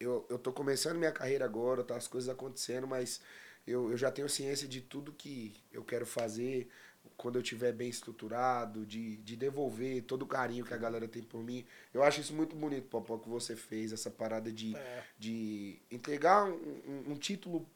eu, 0.00 0.26
eu 0.28 0.38
tô 0.38 0.52
começando 0.52 0.96
minha 0.96 1.12
carreira 1.12 1.44
agora, 1.44 1.84
tá 1.84 1.96
as 1.96 2.08
coisas 2.08 2.30
acontecendo, 2.30 2.86
mas 2.86 3.20
eu, 3.66 3.90
eu 3.90 3.96
já 3.96 4.10
tenho 4.10 4.28
ciência 4.28 4.66
de 4.66 4.80
tudo 4.80 5.12
que 5.12 5.54
eu 5.70 5.84
quero 5.84 6.06
fazer 6.06 6.68
quando 7.16 7.36
eu 7.36 7.42
estiver 7.42 7.72
bem 7.72 7.88
estruturado, 7.88 8.84
de, 8.84 9.16
de 9.18 9.36
devolver 9.36 10.02
todo 10.02 10.22
o 10.22 10.26
carinho 10.26 10.64
que 10.64 10.74
a 10.74 10.76
galera 10.76 11.06
tem 11.06 11.22
por 11.22 11.42
mim. 11.42 11.64
Eu 11.94 12.02
acho 12.02 12.20
isso 12.20 12.34
muito 12.34 12.56
bonito, 12.56 12.88
Popó, 12.88 13.16
que 13.18 13.28
você 13.28 13.54
fez, 13.54 13.92
essa 13.92 14.10
parada 14.10 14.50
de, 14.50 14.74
É. 14.76 15.04
de 15.18 15.78
entregar 15.90 16.44
um, 16.44 17.12
um- 17.12 17.16
título 17.16 17.66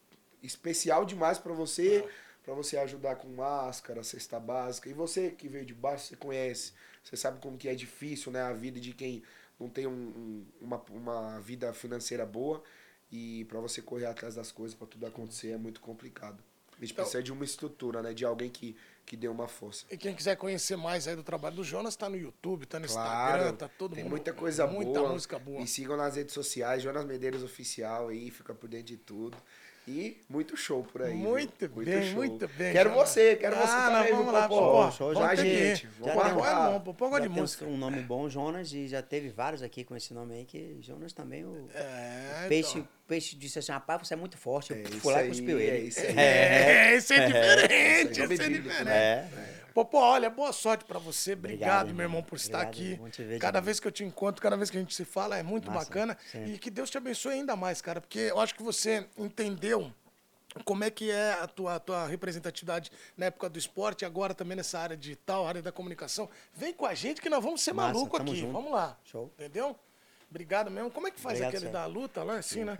especial 0.43 1.05
demais 1.05 1.37
pra 1.37 1.53
você, 1.53 2.07
pra 2.43 2.53
você 2.53 2.77
ajudar 2.77 3.15
com 3.15 3.27
máscara, 3.29 4.03
cesta 4.03 4.39
básica. 4.39 4.89
E 4.89 4.93
você 4.93 5.31
que 5.31 5.47
veio 5.47 5.65
de 5.65 5.73
baixo, 5.73 6.07
você 6.07 6.15
conhece, 6.15 6.73
você 7.03 7.15
sabe 7.15 7.39
como 7.41 7.57
que 7.57 7.67
é 7.69 7.75
difícil, 7.75 8.31
né, 8.31 8.41
a 8.41 8.53
vida 8.53 8.79
de 8.79 8.93
quem 8.93 9.23
não 9.59 9.69
tem 9.69 9.87
um- 9.87 9.91
um- 9.91 10.45
uma, 10.61 10.81
uma 10.89 11.39
vida 11.39 11.73
financeira 11.73 12.25
boa. 12.25 12.61
E 13.11 13.45
pra 13.45 13.59
você 13.61 13.81
correr 13.81 14.05
atrás 14.05 14.35
das 14.35 14.51
coisas, 14.51 14.77
pra 14.77 14.85
tudo 14.85 15.05
acontecer, 15.05 15.51
é 15.51 15.57
muito 15.57 15.79
complicado. 15.79 16.43
A 16.77 16.81
gente 16.81 16.91
Então- 16.91 17.05
precisa 17.05 17.23
de 17.23 17.31
uma 17.31 17.45
estrutura, 17.45 18.01
né? 18.03 18.13
De 18.13 18.23
alguém 18.25 18.49
que, 18.49 18.75
que 19.07 19.15
dê 19.15 19.29
uma 19.29 19.47
força. 19.47 19.85
E 19.89 19.97
quem 19.97 20.13
quiser 20.13 20.35
conhecer 20.35 20.75
mais 20.75 21.07
aí 21.07 21.15
do 21.15 21.23
trabalho 21.23 21.55
do 21.55 21.63
Jonas, 21.63 21.95
tá 21.95 22.09
no 22.09 22.17
YouTube, 22.17 22.65
tá 22.65 22.77
no 22.77 22.85
Claro, 22.87 23.37
Instagram, 23.37 23.55
tá 23.55 23.67
todo 23.69 23.95
tem 23.95 24.03
mundo. 24.03 24.11
muita 24.11 24.33
coisa 24.33 24.67
muita 24.67 24.99
boa. 24.99 25.13
música 25.13 25.39
boa. 25.39 25.61
Me 25.61 25.65
sigam 25.65 25.95
nas 25.95 26.17
redes 26.17 26.33
sociais, 26.33 26.83
Jonas 26.83 27.05
Medeiros 27.05 27.41
Oficial 27.41 28.09
aí, 28.09 28.29
fica 28.29 28.53
por 28.53 28.67
dentro 28.69 28.87
de 28.87 28.97
tudo. 28.97 29.37
E 29.89 30.17
muito 30.29 30.57
show 30.57 30.83
por 30.83 31.01
aí. 31.01 31.11
viu? 31.13 31.19
Muito 31.29 31.69
bem, 31.69 32.13
muito 32.13 32.47
bem, 32.49 32.73
Quero 32.73 32.89
Jonas. 32.89 33.09
você, 33.09 33.35
quero 33.37 33.55
Ah, 33.55 33.59
você 33.65 33.73
não, 33.77 33.91
também, 33.97 34.11
vamos 34.13 34.33
lá, 34.33 34.47
Popó? 34.49 34.59
Popó. 34.59 34.91
Show, 34.91 35.13
ir. 35.45 35.75
gente. 35.77 35.87
Vamos 35.97 36.05
Já 36.07 36.13
Popó 36.13 36.23
tem- 36.23 36.31
é 36.31 36.55
bom, 36.71 36.79
Popó 36.81 37.05
gosta 37.07 37.21
Já 37.21 37.27
de 37.27 37.33
tem 37.33 37.41
música. 37.41 37.65
um 37.65 37.77
nome 37.77 38.01
bom, 38.01 38.29
Jonas, 38.29 38.73
e 38.73 38.87
já 38.89 39.01
teve 39.01 39.29
vários 39.29 39.63
aqui 39.63 39.85
com 39.85 39.95
esse 39.95 40.13
nome 40.13 40.35
aí, 40.35 40.43
que 40.45 40.77
Jonas 40.81 41.13
também, 41.13 41.45
o 41.45 41.69
É, 41.73 42.47
peixe, 42.49 42.79
então. 42.79 42.87
peixe 43.07 43.35
disse 43.37 43.59
assim, 43.59 43.71
rapaz, 43.71 44.05
você 44.05 44.13
é 44.13 44.17
muito 44.17 44.37
forte, 44.37 44.73
É 44.73 44.75
eu 44.75 44.81
isso 44.89 44.99
fui 44.99 45.13
lá 45.13 45.23
e 45.23 45.27
cuspiu 45.29 45.57
é 45.57 45.63
ele. 45.63 45.87
isso 45.87 45.99
aí. 46.01 46.17
É, 46.19 46.97
isso 46.97 47.13
é 47.13 47.25
diferente, 47.27 48.11
Isso 48.11 48.21
aí 48.21 48.29
é 48.29 48.33
isso 48.33 48.43
é 48.43 48.49
diferente. 48.49 49.56
Popó, 49.77 49.99
olha, 50.13 50.27
boa 50.27 50.51
sorte 50.51 50.83
pra 50.85 50.97
você. 50.97 51.33
Obrigado, 51.33 51.83
Obrigado, 51.83 51.95
meu 51.95 52.03
irmão, 52.05 52.23
por 52.23 52.35
estar 52.35 52.65
Obrigado, 52.65 52.93
aqui. 52.93 52.95
bom 52.95 53.09
te 53.11 53.23
ver 53.23 53.35
de 53.35 53.39
Cada 53.39 53.61
vez 53.61 53.79
que 53.79 53.87
eu 53.87 53.91
te 53.91 54.03
encontro, 54.03 54.41
cada 54.41 54.57
vez 54.57 54.71
que 54.71 54.77
a 54.77 54.79
gente 54.79 54.95
se 54.95 55.05
fala, 55.05 55.37
é 55.37 55.43
muito 55.43 55.69
Massa, 55.69 55.85
bacana. 55.85 56.17
sempre. 56.31 56.53
E 56.53 56.57
que 56.57 56.71
Deus 56.71 56.89
te 56.89 56.97
abençoe 56.97 57.33
ainda 57.33 57.55
mais, 57.55 57.79
cara, 57.79 58.01
porque 58.01 58.17
eu 58.17 58.39
acho 58.39 58.55
que 58.55 58.63
você 58.63 59.07
entendeu 59.15 59.93
como 60.65 60.83
é 60.83 60.89
que 60.89 61.11
é 61.11 61.33
a 61.33 61.45
tua, 61.45 61.75
a 61.75 61.79
tua 61.79 62.07
representatividade 62.07 62.91
na 63.15 63.27
época 63.27 63.47
do 63.51 63.59
esporte, 63.59 64.03
agora 64.03 64.33
também 64.33 64.57
nessa 64.57 64.79
área 64.79 64.97
digital, 64.97 65.45
área 65.45 65.61
da 65.61 65.71
comunicação. 65.71 66.27
Vem 66.55 66.73
com 66.73 66.87
a 66.87 66.95
gente 66.95 67.21
que 67.21 67.29
nós 67.29 67.43
vamos 67.43 67.61
ser 67.61 67.73
Massa, 67.73 67.93
maluco 67.93 68.17
aqui. 68.17 68.35
junto. 68.35 68.53
Vamos 68.53 68.71
lá. 68.71 68.97
Show. 69.03 69.31
Entendeu? 69.37 69.75
Obrigado 70.27 70.71
mesmo. 70.71 70.89
Como 70.89 71.07
é 71.07 71.11
que 71.11 71.19
faz 71.19 71.35
Obrigado, 71.39 71.55
aquele 71.55 71.71
da 71.71 71.85
luta 71.85 72.23
lá, 72.23 72.39
assim, 72.39 72.63
né? 72.63 72.79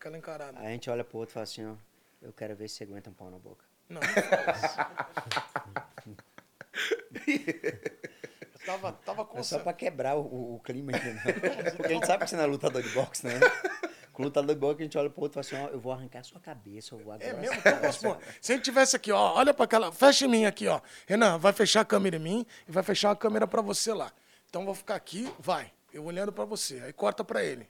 Cá 0.00 0.10
encarado. 0.10 0.58
A 0.58 0.64
gente 0.70 0.90
olha 0.90 1.04
pro 1.04 1.18
outro 1.18 1.30
e 1.30 1.34
fala 1.34 1.44
assim, 1.44 1.64
ó, 1.64 1.76
eu 2.20 2.32
quero 2.32 2.56
ver 2.56 2.66
se 2.66 2.78
você 2.78 2.82
aguenta 2.82 3.10
um 3.10 3.14
pau 3.14 3.30
na 3.30 3.38
boca. 3.38 3.64
Não, 3.88 4.00
não 4.00 4.08
faz. 4.08 4.76
Eu 7.26 8.66
tava, 8.66 8.92
tava 8.92 9.24
com 9.24 9.38
É 9.38 9.42
só 9.42 9.58
pra 9.58 9.72
quebrar 9.72 10.16
o, 10.16 10.54
o- 10.56 10.60
clima, 10.60 10.92
entendeu? 10.92 11.20
Porque 11.76 11.92
a 11.92 11.94
gente 11.94 12.06
sabe 12.06 12.24
que 12.24 12.30
você 12.30 12.36
não 12.36 12.44
é 12.44 12.46
lutador 12.46 12.82
de 12.82 12.88
boxe, 12.90 13.26
né? 13.26 13.34
Com 14.12 14.22
o 14.22 14.26
lutador 14.26 14.54
bom 14.56 14.74
que 14.74 14.82
a 14.82 14.84
gente 14.84 14.96
olha 14.96 15.10
pro 15.10 15.22
outro 15.22 15.40
e 15.40 15.44
fala 15.44 15.62
assim, 15.64 15.70
ó, 15.70 15.74
eu 15.74 15.80
vou 15.80 15.92
arrancar 15.92 16.20
a 16.20 16.22
sua 16.22 16.40
cabeça, 16.40 16.94
eu 16.94 16.98
vou 16.98 17.12
agora. 17.12 17.28
É 17.30 17.34
mesmo? 17.34 17.56
Então, 17.58 18.18
se 18.40 18.52
a 18.52 18.56
gente 18.56 18.64
tivesse 18.64 18.96
aqui, 18.96 19.10
ó, 19.12 19.34
olha 19.34 19.52
pra 19.52 19.64
aquela. 19.64 19.92
Fecha 19.92 20.24
em 20.24 20.28
mim 20.28 20.44
aqui, 20.46 20.66
ó. 20.68 20.80
Renan, 21.06 21.36
vai 21.38 21.52
fechar 21.52 21.80
a 21.80 21.84
câmera 21.84 22.16
em 22.16 22.20
mim 22.20 22.46
e 22.66 22.72
vai 22.72 22.82
fechar 22.82 23.10
a 23.10 23.16
câmera 23.16 23.46
pra 23.46 23.60
você 23.60 23.92
lá. 23.92 24.10
Então 24.48 24.62
eu 24.62 24.66
vou 24.66 24.74
ficar 24.74 24.94
aqui, 24.94 25.32
vai. 25.38 25.72
Eu 25.92 26.04
olhando 26.04 26.32
pra 26.32 26.44
você. 26.44 26.80
Aí 26.80 26.92
corta 26.92 27.22
pra 27.24 27.42
ele. 27.44 27.68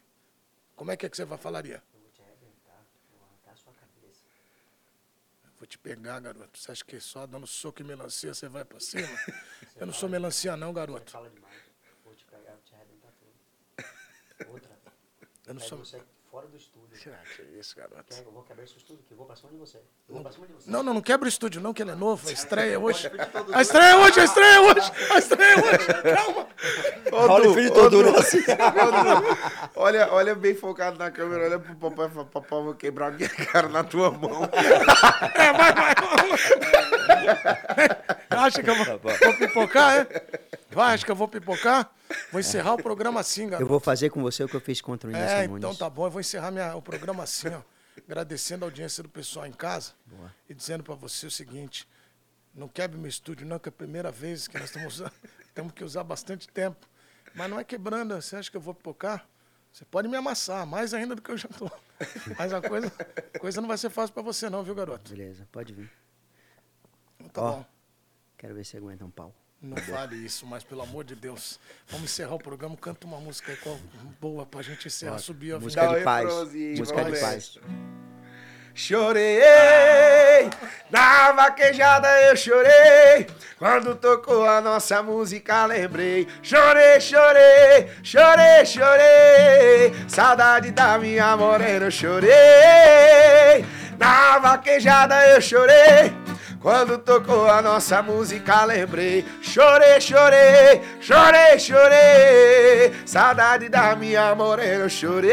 Como 0.77 0.91
é 0.91 0.97
que 0.97 1.07
é 1.07 1.09
que 1.09 1.17
você 1.17 1.25
vai 1.25 1.39
falaria? 1.39 1.83
Eu 1.95 2.01
vou 2.01 2.11
te 2.11 2.21
arrebentar, 2.23 2.85
eu 3.11 3.19
vou 3.19 3.27
arrancar 3.27 3.53
a 3.53 3.57
sua 3.57 3.73
cabeça. 3.73 4.21
Vou 5.59 5.64
te 5.75 5.79
pegar, 5.79 6.21
garoto. 6.21 6.57
Você 6.59 6.71
acha 6.73 6.85
que 6.85 7.01
só 7.01 7.27
dando 7.27 7.47
soco 7.47 7.81
e 7.83 7.85
melancia 7.85 8.33
você 8.33 8.49
vai 8.49 8.65
pra 8.65 8.79
cima? 8.79 9.03
Eu 9.77 9.87
não 9.87 9.93
sou 9.95 10.09
melancia, 10.09 10.57
não, 10.57 10.69
Você 10.69 10.75
garoto. 10.77 11.11
fala 11.11 11.29
demais. 11.29 11.55
Vou 12.05 12.15
te 12.15 12.25
pegar, 12.27 12.53
vou 12.53 12.63
te 12.63 12.75
arrebentar 12.75 13.13
tudo. 13.19 14.49
Outra. 14.53 14.71
Eu 15.47 15.55
não 15.55 15.61
Pego 15.61 15.69
sou. 15.69 15.79
você 15.79 16.03
fora 16.35 16.49
do 16.49 16.57
estúdio. 16.57 16.97
Será 17.01 17.17
que 17.37 17.43
é 17.43 17.61
isso, 17.61 17.77
garoto? 17.77 18.03
Quer- 18.09 18.25
Eu 18.25 18.33
vou 18.33 18.43
quebrar 18.43 18.65
esse 18.65 18.77
estúdio 18.77 19.03
aqui, 19.05 19.13
eu 19.13 19.17
vou 19.17 19.25
pra 19.25 19.37
cima 19.37 19.51
de 19.53 19.57
você. 19.57 19.81
Vou 20.09 20.21
pra 20.21 20.33
cima 20.33 20.47
de 20.49 20.53
você. 20.55 20.69
Não, 20.69 20.83
não, 20.83 20.95
não 20.95 21.01
quebra 21.01 21.27
o 21.27 21.29
estúdio, 21.29 21.61
não, 21.61 21.73
que 21.73 21.81
ele 21.81 21.93
é 21.93 21.95
novo. 21.95 22.29
A 22.29 22.33
estreia 22.33 22.81
hoje. 22.81 23.09
A 23.53 23.63
estreia 23.63 23.91
é 23.93 23.97
hoje, 23.97 24.19
a 24.21 24.25
estreia 24.25 24.51
é 24.57 24.61
hoje! 24.61 24.93
A 25.13 25.19
estreia 25.19 25.53
é 25.53 25.57
hoje! 25.59 25.87
Calma! 26.17 26.49
Olha 27.13 27.51
o 27.51 27.55
filho 27.55 27.73
Toduro 27.73 28.11
Du, 28.13 28.19
assim. 28.19 28.39
olha, 29.77 30.13
olha 30.13 30.35
bem 30.35 30.57
focado 30.57 30.99
na 30.99 31.09
câmera, 31.13 31.45
olha 31.45 31.59
pro 31.61 31.77
papai 31.77 32.07
e 32.07 32.11
fala, 32.11 32.25
papai, 32.27 32.59
eu 32.59 32.65
vou 32.65 32.75
quebrar 32.75 33.09
a 33.09 33.11
minha 33.13 33.29
cara 33.47 33.69
na 33.69 33.85
tua 33.85 34.11
mão. 34.11 34.43
É, 35.35 35.53
vai, 35.53 35.73
vai! 35.75 35.95
Acha 38.31 38.63
que 38.63 38.71
eu 38.71 38.75
vou, 38.75 38.99
vou 38.99 39.35
pipocar, 39.39 39.99
é? 39.99 40.05
Vai, 40.75 40.95
acha 40.95 41.05
que 41.05 41.11
eu 41.11 41.17
vou 41.17 41.29
pipocar? 41.29 41.91
Vou 42.31 42.41
encerrar 42.41 42.75
o 42.75 42.83
programa 42.83 43.21
assim, 43.21 43.45
Eu 43.45 43.51
garoto. 43.51 43.69
vou 43.69 43.81
fazer 43.81 44.11
com 44.11 44.21
você 44.23 44.43
o 44.45 44.49
que 44.49 44.55
eu 44.57 44.61
fiz 44.61 44.81
contra 44.81 45.09
o 45.09 45.13
Whindersson 45.13 45.35
É, 45.35 45.47
Nunes. 45.47 45.59
então 45.59 45.75
tá 45.75 45.89
bom. 45.89 46.07
Eu 46.07 46.11
vou 46.11 46.21
encerrar 46.21 46.51
minha- 46.51 46.75
o 46.77 46.83
programa 46.83 47.23
assim, 47.23 47.49
ó. 47.49 47.63
Agradecendo 48.07 48.65
a 48.65 48.69
audiência 48.69 49.03
do 49.03 49.09
pessoal 49.09 49.47
em 49.47 49.53
casa. 49.53 49.93
E 50.49 50.55
dizendo 50.55 50.83
pra 50.83 50.95
você 50.95 51.27
o 51.27 51.31
seguinte: 51.31 51.89
não 52.55 52.69
quebre 52.69 52.99
meu 52.99 53.09
estúdio, 53.09 53.47
não, 53.47 53.59
que 53.59 53.69
é 53.69 53.71
a 53.71 53.73
primeira 53.73 54.11
vez 54.11 54.49
que 54.49 54.59
nós 54.59 54.67
estamos 54.69 54.95
usando. 54.95 55.13
Temos 55.55 55.73
que 55.73 55.85
usar 55.85 56.03
bastante 56.05 56.49
tempo. 56.49 56.87
Mas 57.35 57.49
não 57.49 57.59
é 57.59 57.65
quebrando. 57.65 58.15
Você 58.21 58.37
acha 58.37 58.51
que 58.51 58.57
eu 58.57 58.61
vou 58.61 58.75
pipocar? 58.75 59.27
Você 59.73 59.85
pode 59.85 60.07
me 60.09 60.17
amassar, 60.17 60.65
mais 60.67 60.93
ainda 60.95 61.15
do 61.17 61.23
que 61.23 61.31
eu 61.31 61.37
já 61.37 61.49
tô. 61.49 61.69
Mas 62.39 62.53
a 62.53 62.61
coisa, 62.61 62.93
a 63.35 63.39
coisa 63.39 63.61
não 63.61 63.67
vai 63.69 63.77
ser 63.79 63.91
fácil 63.91 64.13
pra 64.15 64.23
você, 64.23 64.49
não, 64.51 64.63
viu, 64.63 64.75
garoto? 64.75 65.11
Beleza, 65.11 65.49
pode 65.51 65.73
vir. 65.73 65.91
Tá 67.33 67.43
Ó. 67.43 67.53
bom. 67.53 67.67
Quero 68.39 68.55
ver 68.55 68.65
se 68.65 68.77
aguenta 68.77 69.05
um 69.05 69.11
pau. 69.11 69.35
Não 69.67 69.77
vale 69.95 70.17
isso, 70.17 70.45
mas 70.47 70.63
pelo 70.63 70.83
amor 70.83 71.05
de 71.05 71.15
Deus. 71.17 71.59
Vamos 71.89 72.05
encerrar 72.11 72.35
o 72.35 72.39
programa. 72.39 72.77
Canta 72.77 73.07
uma 73.07 73.19
música 73.19 73.51
aí 73.53 73.57
qual- 73.59 73.79
boa 74.21 74.45
pra 74.45 74.61
gente 74.61 74.87
encerrar, 74.89 75.19
subir 75.19 75.55
a 75.55 75.59
Música 75.59 75.87
de 75.87 76.05
paz. 76.05 76.29
Música 76.79 77.05
de 77.05 77.19
paz. 77.19 77.59
Chorei, 78.77 79.41
na 80.91 81.31
vaquejada 81.33 82.09
eu 82.23 82.37
chorei. 82.37 83.27
Quando 83.57 83.95
tocou 83.95 84.45
a 84.45 84.61
nossa 84.61 85.01
música, 85.03 85.65
lembrei. 85.67 86.27
Chorei, 86.43 87.01
chorei, 87.01 87.89
chorei, 88.03 88.67
chorei. 88.67 89.95
Saudade 90.09 90.73
da 90.73 90.99
minha 90.99 91.37
morena, 91.37 91.87
eu 91.87 91.91
chorei. 91.91 93.65
Na 93.99 94.39
vaquejada 94.41 95.29
eu 95.29 95.41
chorei. 95.41 96.13
Quando 96.65 96.97
tocou 96.97 97.47
a 97.47 97.61
nossa 97.61 98.03
música, 98.03 98.65
lembrei. 98.65 99.23
Chorei, 99.43 100.01
chorei, 100.01 100.81
chorei, 100.99 101.59
chorei. 101.59 102.93
Saudade 103.05 103.69
da 103.69 103.95
minha 103.95 104.35
morena, 104.35 104.89
chorei. 104.89 105.31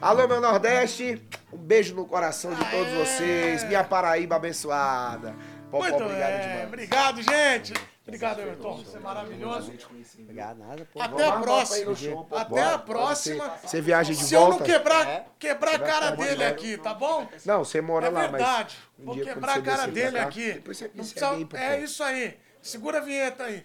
Alô, 0.00 0.26
meu 0.26 0.40
Nordeste. 0.40 1.22
Um 1.52 1.58
beijo 1.58 1.94
no 1.94 2.06
coração 2.06 2.54
de 2.54 2.64
todos 2.70 2.90
vocês. 2.94 3.62
Minha 3.64 3.84
Paraíba 3.84 4.36
abençoada. 4.36 5.34
Popó, 5.70 5.90
Muito 5.90 6.02
obrigado 6.02 6.30
bem. 6.30 6.40
demais. 6.40 6.64
Obrigado, 6.66 7.22
gente. 7.22 7.74
Obrigado, 8.06 8.40
Everton. 8.42 8.76
Você 8.76 8.96
é 8.98 9.00
maravilhoso. 9.00 9.72
Obrigado, 10.18 10.58
nada, 10.58 10.86
pô. 10.92 11.00
Até 11.00 11.26
a 11.26 11.32
próxima. 11.40 11.96
show, 11.96 12.24
pô. 12.24 12.36
Até 12.36 12.50
Bora. 12.50 12.74
a 12.74 12.78
próxima. 12.78 13.58
Você, 13.62 13.80
viaja 13.80 14.12
de 14.12 14.22
Se 14.22 14.34
eu 14.34 14.40
volta. 14.42 14.58
não 14.58 14.66
quebrar, 14.66 15.08
É. 15.08 15.26
quebrar 15.38 15.74
a 15.76 15.78
cara 15.78 16.10
dele 16.10 16.44
aqui, 16.44 16.76
tá 16.76 16.92
bom? 16.92 17.26
Não, 17.46 17.64
você 17.64 17.80
mora 17.80 18.06
É 18.08 18.10
lá, 18.10 18.26
verdade. 18.26 18.76
mas. 18.98 18.98
um 19.00 19.04
Vou 19.06 19.14
dia, 19.14 19.24
quando 19.24 19.34
quebrar 19.34 19.56
a 19.56 19.62
cara 19.62 19.86
dele 19.86 20.18
cá, 20.18 20.24
aqui. 20.24 20.52
Depois 20.52 20.76
você 20.76 20.88
precisa- 20.88 21.30
aí. 21.30 21.48
É 21.54 21.80
isso 21.80 22.02
aí. 22.04 22.36
Segura 22.60 22.98
a 22.98 23.00
vinheta 23.00 23.44
aí. 23.44 23.64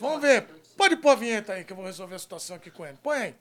Vamos 0.00 0.20
ver. 0.22 0.46
Pode 0.76 0.96
pôr 0.96 1.10
a 1.10 1.14
vinheta 1.16 1.52
aí 1.54 1.64
que 1.64 1.72
eu 1.72 1.76
vou 1.76 1.84
resolver 1.84 2.14
a 2.14 2.18
situação 2.20 2.54
aqui 2.56 2.70
com 2.70 2.86
ele. 2.86 2.96
Põe 3.02 3.16
aí. 3.18 3.34